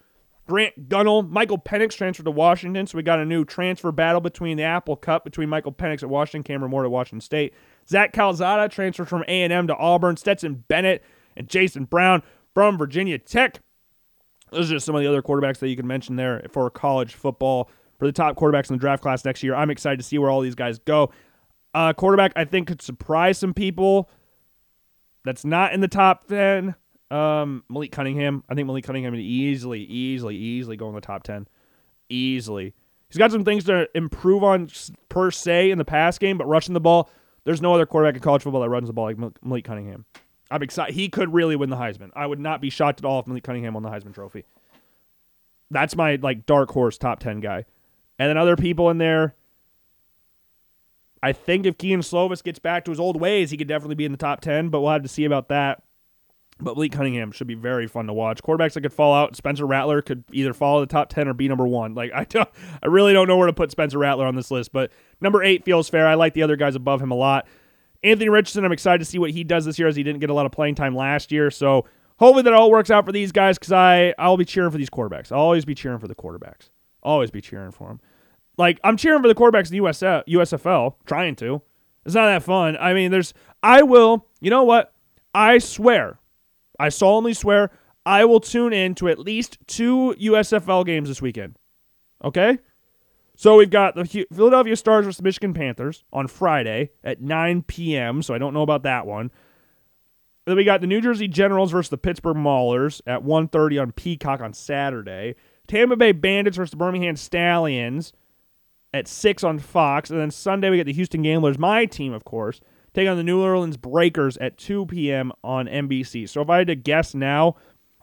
Grant 0.47 0.89
Gunnell, 0.89 1.29
Michael 1.29 1.59
Penix 1.59 1.93
transferred 1.93 2.25
to 2.25 2.31
Washington, 2.31 2.87
so 2.87 2.97
we 2.97 3.03
got 3.03 3.21
a 3.21 3.25
new 3.25 3.45
transfer 3.45 3.93
battle 3.93 4.21
between 4.21 4.57
the 4.57 4.65
Apple 4.65 4.97
Cup 4.97 5.25
between 5.25 5.49
Michael 5.49 5.73
Penix 5.73 6.03
at 6.03 6.09
Washington, 6.09 6.43
Cameron 6.43 6.71
Moore 6.71 6.85
at 6.85 6.91
Washington 6.91 7.21
State. 7.21 7.55
Zach 7.89 8.13
Calzada 8.13 8.69
transferred 8.69 9.09
from 9.09 9.23
A&M 9.29 9.67
to 9.69 9.77
Auburn. 9.77 10.17
Stetson 10.17 10.65
Bennett 10.67 11.05
and 11.37 11.49
Jason 11.49 11.85
Brown 11.85 12.23
from 12.55 12.77
Virginia 12.77 13.19
Tech. 13.19 13.61
Those 14.51 14.71
are 14.71 14.75
just 14.75 14.85
some 14.85 14.95
of 14.95 15.01
the 15.01 15.09
other 15.09 15.23
quarterbacks 15.23 15.59
that 15.59 15.69
you 15.69 15.77
can 15.77 15.87
mention 15.87 16.17
there 16.17 16.45
for 16.51 16.69
college 16.69 17.15
football 17.15 17.71
for 17.99 18.07
the 18.07 18.13
top 18.13 18.37
quarterbacks 18.37 18.69
in 18.69 18.77
the 18.77 18.81
draft 18.81 19.03
class 19.03 19.25
next 19.25 19.43
year. 19.43 19.55
I'm 19.55 19.71
excited 19.71 19.99
to 19.99 20.03
see 20.03 20.19
where 20.19 20.29
all 20.29 20.41
these 20.41 20.57
guys 20.57 20.79
go. 20.81 21.13
Uh, 21.75 21.93
quarterback, 21.93 22.33
I 22.37 22.45
think, 22.45 22.69
could 22.69 22.83
surprise 22.83 23.39
some 23.39 23.55
people. 23.55 24.11
That's 25.25 25.45
not 25.45 25.73
in 25.73 25.81
the 25.81 25.89
top 25.89 26.27
10. 26.27 26.75
Um, 27.11 27.65
Malik 27.69 27.93
Cunningham. 27.93 28.45
I 28.49 28.55
think 28.55 28.67
Malik 28.67 28.85
Cunningham 28.85 29.13
would 29.13 29.21
easily, 29.21 29.81
easily, 29.81 30.37
easily 30.37 30.77
go 30.77 30.89
in 30.89 30.95
the 30.95 31.01
top 31.01 31.23
10. 31.23 31.47
Easily. 32.09 32.75
He's 33.09 33.19
got 33.19 33.31
some 33.31 33.45
things 33.45 33.65
to 33.65 33.89
improve 33.95 34.43
on 34.43 34.69
per 35.09 35.31
se 35.31 35.71
in 35.71 35.79
the 35.79 35.85
pass 35.85 36.19
game, 36.19 36.39
but 36.39 36.47
rushing 36.47 36.73
the 36.73 36.81
ball, 36.81 37.11
there's 37.45 37.61
no 37.61 37.75
other 37.75 37.85
quarterback 37.85 38.15
in 38.15 38.23
college 38.23 38.43
football 38.43 38.63
that 38.63 38.71
runs 38.71 38.87
the 38.87 38.95
ball 38.95 39.05
like 39.05 39.19
Malik 39.45 39.65
Cunningham. 39.65 40.07
I'm 40.51 40.63
excited. 40.63 40.95
He 40.95 41.09
could 41.09 41.33
really 41.33 41.57
win 41.57 41.71
the 41.71 41.77
Heisman. 41.77 42.11
I 42.15 42.27
would 42.27 42.41
not 42.41 42.61
be 42.61 42.71
shocked 42.71 43.01
at 43.01 43.05
all 43.05 43.21
if 43.21 43.27
Malik 43.27 43.45
Cunningham 43.45 43.75
won 43.75 43.83
the 43.83 43.91
Heisman 43.91 44.15
Trophy. 44.15 44.45
That's 45.71 45.97
my 45.97 46.17
like 46.17 46.47
dark 46.47 46.71
horse 46.71 46.99
top 46.99 47.21
ten 47.21 47.41
guy. 47.41 47.65
And 48.19 48.29
then 48.29 48.37
other 48.37 48.57
people 48.57 48.91
in 48.91 48.99
there. 48.99 49.35
I 51.23 51.33
think 51.33 51.67
if 51.67 51.79
Kedon 51.79 52.01
Slovis 52.01 52.43
gets 52.43 52.59
back 52.59 52.85
to 52.85 52.91
his 52.91 52.99
old 52.99 53.21
ways, 53.21 53.51
he 53.51 53.57
could 53.57 53.69
definitely 53.69 53.95
be 53.95 54.05
in 54.05 54.13
the 54.13 54.19
top 54.19 54.41
ten, 54.41 54.69
but 54.69 54.81
we'll 54.81 54.93
have 54.93 55.03
to 55.03 55.09
see 55.09 55.25
about 55.25 55.49
that. 55.49 55.83
But 56.61 56.77
Malik 56.77 56.93
Cunningham 56.93 57.33
should 57.33 57.47
be 57.47 57.55
very 57.55 57.87
fun 57.87 58.07
to 58.07 58.13
watch. 58.13 58.43
Quarterbacks 58.43 58.75
that 58.75 58.83
could 58.83 58.93
fall 58.93 59.15
out. 59.15 59.35
Spencer 59.37 59.67
Rattler 59.67 60.03
could 60.03 60.25
either 60.33 60.53
follow 60.53 60.81
the 60.81 60.87
top 60.87 61.09
ten 61.09 61.29
or 61.29 61.35
be 61.35 61.49
number 61.49 61.67
one. 61.67 61.95
Like 61.95 62.13
I 62.15 62.25
don't, 62.25 62.49
I 62.83 62.87
really 62.87 63.13
don't 63.13 63.29
know 63.29 63.37
where 63.37 63.47
to 63.47 63.53
put 63.53 63.71
Spencer 63.71 63.99
Rattler 63.99 64.27
on 64.27 64.35
this 64.35 64.51
list, 64.51 64.73
but 64.73 64.91
number 65.21 65.43
eight 65.43 65.65
feels 65.65 65.89
fair. 65.89 66.07
I 66.07 66.15
like 66.15 66.35
the 66.35 66.43
other 66.43 66.57
guys 66.57 66.75
above 66.75 67.01
him 67.01 67.11
a 67.11 67.17
lot. 67.17 67.47
Anthony 68.05 68.29
Richardson, 68.29 68.65
I'm 68.65 68.73
excited 68.73 68.99
to 68.99 69.05
see 69.05 69.19
what 69.19 69.31
he 69.31 69.45
does 69.45 69.65
this 69.65 69.79
year 69.79 69.87
as 69.87 69.95
he 69.95 70.03
didn't 70.03 70.21
get 70.21 70.31
a 70.31 70.35
lot 70.35 70.47
of 70.47 70.51
playing 70.51 70.75
time 70.75 70.97
last 70.97 71.31
year. 71.31 71.53
So 71.53 71.87
hopefully 72.19 72.43
that 72.43 72.53
all 72.53 72.71
works 72.71 72.91
out 72.91 73.07
for 73.07 73.13
these 73.13 73.31
guys 73.31 73.59
because 73.59 73.73
I 73.73 74.15
I'll 74.19 74.37
be 74.37 74.45
cheering 74.45 74.71
for 74.71 74.79
these 74.79 74.91
quarterbacks. 74.91 75.31
I'll 75.31 75.39
always 75.39 75.65
be 75.65 75.75
cheering 75.75 75.99
for 75.99 76.09
the 76.09 76.15
quarterbacks. 76.15 76.71
Always 77.03 77.31
be 77.31 77.41
cheering 77.41 77.71
for 77.71 77.89
them. 77.89 78.01
Like 78.59 78.79
I'm 78.85 78.97
cheering 78.97 79.23
for 79.23 79.29
the 79.29 79.35
quarterbacks 79.35 79.71
in 79.71 79.79
the 79.79 79.85
USF, 79.85 80.27
USFL, 80.29 80.95
trying 81.07 81.37
to. 81.37 81.63
It's 82.05 82.15
not 82.15 82.27
that 82.27 82.43
fun. 82.43 82.77
I 82.79 82.95
mean, 82.95 83.11
there's 83.11 83.33
I 83.63 83.83
will. 83.83 84.27
You 84.41 84.51
know 84.51 84.65
what? 84.65 84.93
I 85.35 85.59
swear, 85.59 86.19
I 86.79 86.91
solemnly 86.91 87.33
swear, 87.33 87.71
I 88.05 88.25
will 88.25 88.41
tune 88.41 88.73
in 88.73 88.95
to 88.97 89.09
at 89.09 89.19
least 89.19 89.59
two 89.67 90.15
USFL 90.21 90.85
games 90.85 91.09
this 91.09 91.23
weekend. 91.23 91.57
Okay? 92.23 92.59
So 93.35 93.57
we've 93.57 93.71
got 93.71 93.95
the 93.95 94.05
Philadelphia 94.33 94.77
Stars 94.77 95.07
versus 95.07 95.17
the 95.17 95.23
Michigan 95.23 95.55
Panthers 95.55 96.05
on 96.13 96.29
Friday 96.29 96.91
at 97.03 97.23
9 97.23 97.63
p.m. 97.63 98.23
So 98.23 98.35
I 98.35 98.39
don't 98.39 98.53
know 98.53 98.63
about 98.63 98.83
that 98.83 99.07
one. 99.07 99.31
Then 100.45 100.57
we 100.57 100.65
got 100.65 100.81
the 100.81 100.87
New 100.87 101.01
Jersey 101.01 101.29
Generals 101.29 101.71
versus 101.71 101.89
the 101.89 101.99
Pittsburgh 101.99 102.37
Maulers 102.37 103.01
at 103.07 103.23
1:30 103.23 103.81
on 103.81 103.93
Peacock 103.93 104.41
on 104.41 104.53
Saturday. 104.53 105.37
Tampa 105.69 105.97
Bay 105.97 106.13
Bandits 106.13 106.57
versus 106.57 106.73
the 106.73 106.77
Birmingham 106.77 107.17
Stallions 107.17 108.13
at 108.95 109.09
6 109.09 109.45
on 109.45 109.59
Fox. 109.59 110.11
And 110.11 110.21
then 110.21 110.31
Sunday 110.31 110.71
we 110.71 110.77
get 110.77 110.85
the 110.85 110.93
Houston 110.93 111.23
Gamblers, 111.23 111.59
my 111.59 111.87
team, 111.87 112.13
of 112.13 112.25
course, 112.25 112.61
take 112.95 113.09
on 113.09 113.17
the 113.17 113.23
New 113.23 113.41
Orleans 113.41 113.77
Breakers 113.77 114.37
at 114.39 114.59
2 114.59 114.87
p.m. 114.87 115.33
on 115.43 115.67
NBC. 115.67 116.29
So 116.29 116.43
if 116.43 116.51
I 116.51 116.59
had 116.59 116.67
to 116.69 116.75
guess 116.75 117.15
now, 117.15 117.57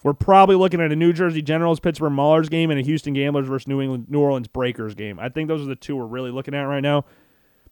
we're 0.04 0.14
probably 0.14 0.56
looking 0.56 0.80
at 0.82 0.92
a 0.92 0.96
New 0.96 1.12
Jersey 1.12 1.42
Generals 1.42 1.80
Pittsburgh 1.80 2.14
Maulers 2.14 2.50
game 2.50 2.72
and 2.72 2.80
a 2.80 2.84
Houston 2.84 3.14
Gamblers 3.14 3.48
versus 3.48 3.68
New 3.68 3.82
England 3.82 4.06
New 4.10 4.20
Orleans 4.20 4.48
Breakers 4.48 4.96
game. 4.96 5.20
I 5.20 5.30
think 5.30 5.48
those 5.48 5.62
are 5.62 5.66
the 5.66 5.76
two 5.76 5.96
we're 5.96 6.06
really 6.06 6.32
looking 6.32 6.54
at 6.54 6.62
right 6.64 6.80
now. 6.80 7.06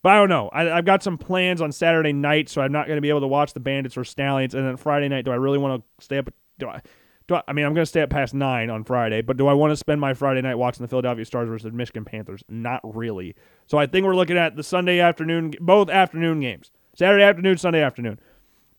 But 0.04 0.10
I 0.10 0.16
don't 0.20 0.30
know. 0.30 0.50
I, 0.54 0.64
have 0.66 0.86
got 0.86 1.02
some 1.02 1.18
plans 1.18 1.62
on 1.62 1.72
Saturday 1.72 2.14
night, 2.14 2.50
so 2.50 2.62
I'm 2.62 2.72
not 2.72 2.86
going 2.86 2.98
to 2.98 3.02
be 3.02 3.10
able 3.10 3.22
to 3.22 3.28
watch 3.28 3.54
the 3.54 3.60
Bandits 3.60 3.98
or 3.98 4.04
Stallions. 4.04 4.54
And 4.54 4.66
then 4.66 4.78
Friday 4.78 5.08
night, 5.08 5.26
do 5.26 5.32
I 5.32 5.36
really 5.36 5.58
want 5.58 5.82
to 5.82 6.04
stay 6.04 6.18
up? 6.18 6.30
Do 6.60 6.70
I? 6.70 6.82
Do 7.28 7.36
I, 7.36 7.44
I 7.48 7.54
mean, 7.54 7.66
I'm 7.66 7.74
going 7.74 7.84
to 7.84 7.88
stay 7.90 8.02
up 8.02 8.10
past 8.10 8.34
nine 8.34 8.70
on 8.70 8.84
Friday, 8.84 9.22
but 9.22 9.38
do 9.38 9.48
I 9.48 9.54
want 9.54 9.72
to 9.72 9.78
spend 9.78 10.00
my 10.00 10.14
Friday 10.14 10.42
night 10.42 10.56
watching 10.56 10.84
the 10.84 10.88
Philadelphia 10.88 11.26
Stars 11.26 11.50
versus 11.50 11.72
the 11.72 11.78
Michigan 11.78 12.06
Panthers? 12.06 12.44
Not 12.50 12.82
really. 12.84 13.36
So 13.68 13.78
I 13.78 13.86
think 13.86 14.06
we're 14.06 14.16
looking 14.16 14.38
at 14.38 14.56
the 14.56 14.64
Sunday 14.64 15.00
afternoon, 15.00 15.54
both 15.60 15.90
afternoon 15.90 16.40
games, 16.40 16.72
Saturday 16.96 17.24
afternoon, 17.24 17.58
Sunday 17.58 17.82
afternoon. 17.82 18.20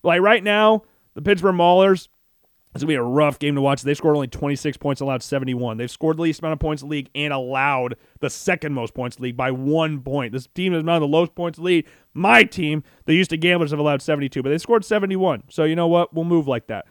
Like 0.03 0.21
right 0.21 0.43
now, 0.43 0.83
the 1.13 1.21
Pittsburgh 1.21 1.55
Maulers, 1.55 2.07
it's 2.73 2.83
gonna 2.83 2.87
be 2.87 2.95
a 2.95 3.03
rough 3.03 3.39
game 3.39 3.55
to 3.55 3.61
watch. 3.61 3.81
They 3.81 3.95
scored 3.95 4.15
only 4.15 4.27
26 4.27 4.77
points, 4.77 5.01
allowed 5.01 5.23
71. 5.23 5.77
They've 5.77 5.89
scored 5.89 6.17
the 6.17 6.21
least 6.21 6.39
amount 6.39 6.53
of 6.53 6.59
points 6.59 6.83
in 6.83 6.87
the 6.87 6.91
league 6.91 7.09
and 7.15 7.33
allowed 7.33 7.95
the 8.19 8.29
second 8.29 8.73
most 8.73 8.93
points 8.93 9.17
in 9.17 9.21
the 9.21 9.27
league 9.27 9.37
by 9.37 9.49
one 9.49 10.01
point. 10.01 10.33
This 10.33 10.47
team 10.47 10.73
is 10.73 10.83
not 10.83 10.99
the 10.99 11.07
lowest 11.07 11.33
points 11.33 11.57
in 11.57 11.63
the 11.63 11.67
league. 11.67 11.87
My 12.13 12.43
team, 12.43 12.83
the 13.05 13.13
Houston 13.13 13.39
Gamblers, 13.39 13.71
have 13.71 13.79
allowed 13.79 14.03
72, 14.03 14.43
but 14.43 14.49
they 14.49 14.57
scored 14.59 14.85
71. 14.85 15.43
So 15.49 15.63
you 15.63 15.75
know 15.75 15.87
what? 15.87 16.13
We'll 16.13 16.25
move 16.25 16.47
like 16.47 16.67
that. 16.67 16.85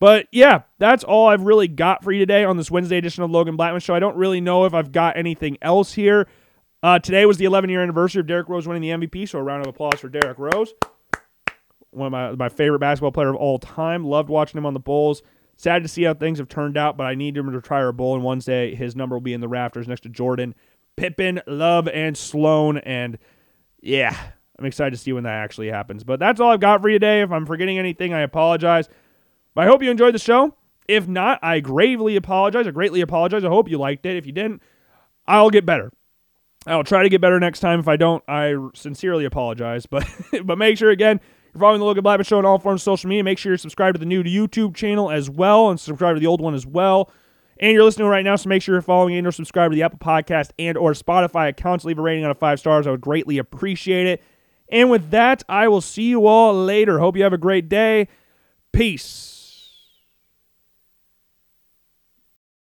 But 0.00 0.28
yeah, 0.30 0.62
that's 0.78 1.02
all 1.02 1.28
I've 1.28 1.42
really 1.42 1.68
got 1.68 2.04
for 2.04 2.12
you 2.12 2.20
today 2.20 2.44
on 2.44 2.56
this 2.56 2.70
Wednesday 2.70 2.98
edition 2.98 3.22
of 3.24 3.30
Logan 3.30 3.56
Blackman 3.56 3.80
Show. 3.80 3.94
I 3.94 3.98
don't 3.98 4.16
really 4.16 4.40
know 4.40 4.64
if 4.64 4.74
I've 4.74 4.92
got 4.92 5.16
anything 5.16 5.58
else 5.60 5.94
here. 5.94 6.28
Uh, 6.82 6.98
today 6.98 7.26
was 7.26 7.38
the 7.38 7.44
11 7.44 7.70
year 7.70 7.82
anniversary 7.82 8.20
of 8.20 8.26
Derrick 8.26 8.48
Rose 8.48 8.68
winning 8.68 8.82
the 8.82 9.06
MVP, 9.06 9.28
so 9.28 9.38
a 9.38 9.42
round 9.42 9.66
of 9.66 9.74
applause 9.74 9.98
for 9.98 10.08
Derrick 10.08 10.38
Rose 10.38 10.72
one 11.90 12.06
of 12.06 12.12
my, 12.12 12.32
my 12.32 12.48
favorite 12.48 12.78
basketball 12.78 13.12
player 13.12 13.28
of 13.28 13.36
all 13.36 13.58
time. 13.58 14.04
Loved 14.04 14.28
watching 14.28 14.58
him 14.58 14.66
on 14.66 14.74
the 14.74 14.80
Bulls. 14.80 15.22
Sad 15.56 15.82
to 15.82 15.88
see 15.88 16.04
how 16.04 16.14
things 16.14 16.38
have 16.38 16.48
turned 16.48 16.76
out, 16.76 16.96
but 16.96 17.04
I 17.04 17.14
need 17.14 17.36
him 17.36 17.46
to 17.46 17.56
retire 17.56 17.88
a 17.88 17.92
bull. 17.92 18.14
And 18.14 18.24
Wednesday, 18.24 18.74
his 18.74 18.94
number 18.94 19.16
will 19.16 19.20
be 19.20 19.32
in 19.32 19.40
the 19.40 19.48
rafters 19.48 19.88
next 19.88 20.02
to 20.02 20.08
Jordan, 20.08 20.54
Pippen, 20.96 21.40
Love, 21.46 21.88
and 21.88 22.16
Sloan. 22.16 22.78
And 22.78 23.18
yeah, 23.80 24.16
I'm 24.58 24.66
excited 24.66 24.92
to 24.92 24.96
see 24.96 25.12
when 25.12 25.24
that 25.24 25.32
actually 25.32 25.68
happens. 25.68 26.04
But 26.04 26.20
that's 26.20 26.40
all 26.40 26.50
I've 26.50 26.60
got 26.60 26.80
for 26.80 26.88
you 26.88 26.96
today. 26.96 27.22
If 27.22 27.32
I'm 27.32 27.46
forgetting 27.46 27.78
anything, 27.78 28.14
I 28.14 28.20
apologize. 28.20 28.88
But 29.58 29.66
I 29.66 29.70
hope 29.70 29.82
you 29.82 29.90
enjoyed 29.90 30.14
the 30.14 30.20
show. 30.20 30.54
If 30.86 31.08
not, 31.08 31.40
I 31.42 31.58
gravely 31.58 32.14
apologize. 32.14 32.68
I 32.68 32.70
greatly 32.70 33.00
apologize. 33.00 33.44
I 33.44 33.48
hope 33.48 33.68
you 33.68 33.76
liked 33.76 34.06
it. 34.06 34.16
If 34.16 34.24
you 34.24 34.30
didn't, 34.30 34.62
I'll 35.26 35.50
get 35.50 35.66
better. 35.66 35.90
I'll 36.64 36.84
try 36.84 37.02
to 37.02 37.08
get 37.08 37.20
better 37.20 37.40
next 37.40 37.58
time. 37.58 37.80
If 37.80 37.88
I 37.88 37.96
don't, 37.96 38.22
I 38.28 38.54
sincerely 38.76 39.24
apologize. 39.24 39.84
But 39.90 40.06
but 40.44 40.58
make 40.58 40.78
sure 40.78 40.90
again 40.90 41.20
you're 41.52 41.58
following 41.58 41.80
the 41.80 41.86
Logan 41.86 42.04
Blackman 42.04 42.24
Show 42.24 42.38
on 42.38 42.44
all 42.44 42.60
forms 42.60 42.82
of 42.82 42.84
social 42.84 43.08
media. 43.08 43.24
Make 43.24 43.36
sure 43.36 43.50
you're 43.50 43.58
subscribed 43.58 43.96
to 43.96 43.98
the 43.98 44.06
new 44.06 44.22
YouTube 44.22 44.76
channel 44.76 45.10
as 45.10 45.28
well, 45.28 45.70
and 45.70 45.80
subscribe 45.80 46.14
to 46.14 46.20
the 46.20 46.28
old 46.28 46.40
one 46.40 46.54
as 46.54 46.64
well. 46.64 47.10
And 47.58 47.72
you're 47.72 47.82
listening 47.82 48.06
right 48.06 48.24
now, 48.24 48.36
so 48.36 48.48
make 48.48 48.62
sure 48.62 48.76
you're 48.76 48.82
following 48.82 49.16
and 49.16 49.26
or 49.26 49.32
subscribe 49.32 49.72
to 49.72 49.74
the 49.74 49.82
Apple 49.82 49.98
Podcast 49.98 50.50
and 50.60 50.78
or 50.78 50.92
Spotify 50.92 51.48
accounts. 51.48 51.84
Leave 51.84 51.98
a 51.98 52.02
rating 52.02 52.24
out 52.24 52.30
of 52.30 52.38
five 52.38 52.60
stars. 52.60 52.86
I 52.86 52.92
would 52.92 53.00
greatly 53.00 53.38
appreciate 53.38 54.06
it. 54.06 54.22
And 54.68 54.88
with 54.88 55.10
that, 55.10 55.42
I 55.48 55.66
will 55.66 55.80
see 55.80 56.04
you 56.04 56.28
all 56.28 56.54
later. 56.54 57.00
Hope 57.00 57.16
you 57.16 57.24
have 57.24 57.32
a 57.32 57.38
great 57.38 57.68
day. 57.68 58.06
Peace. 58.70 59.34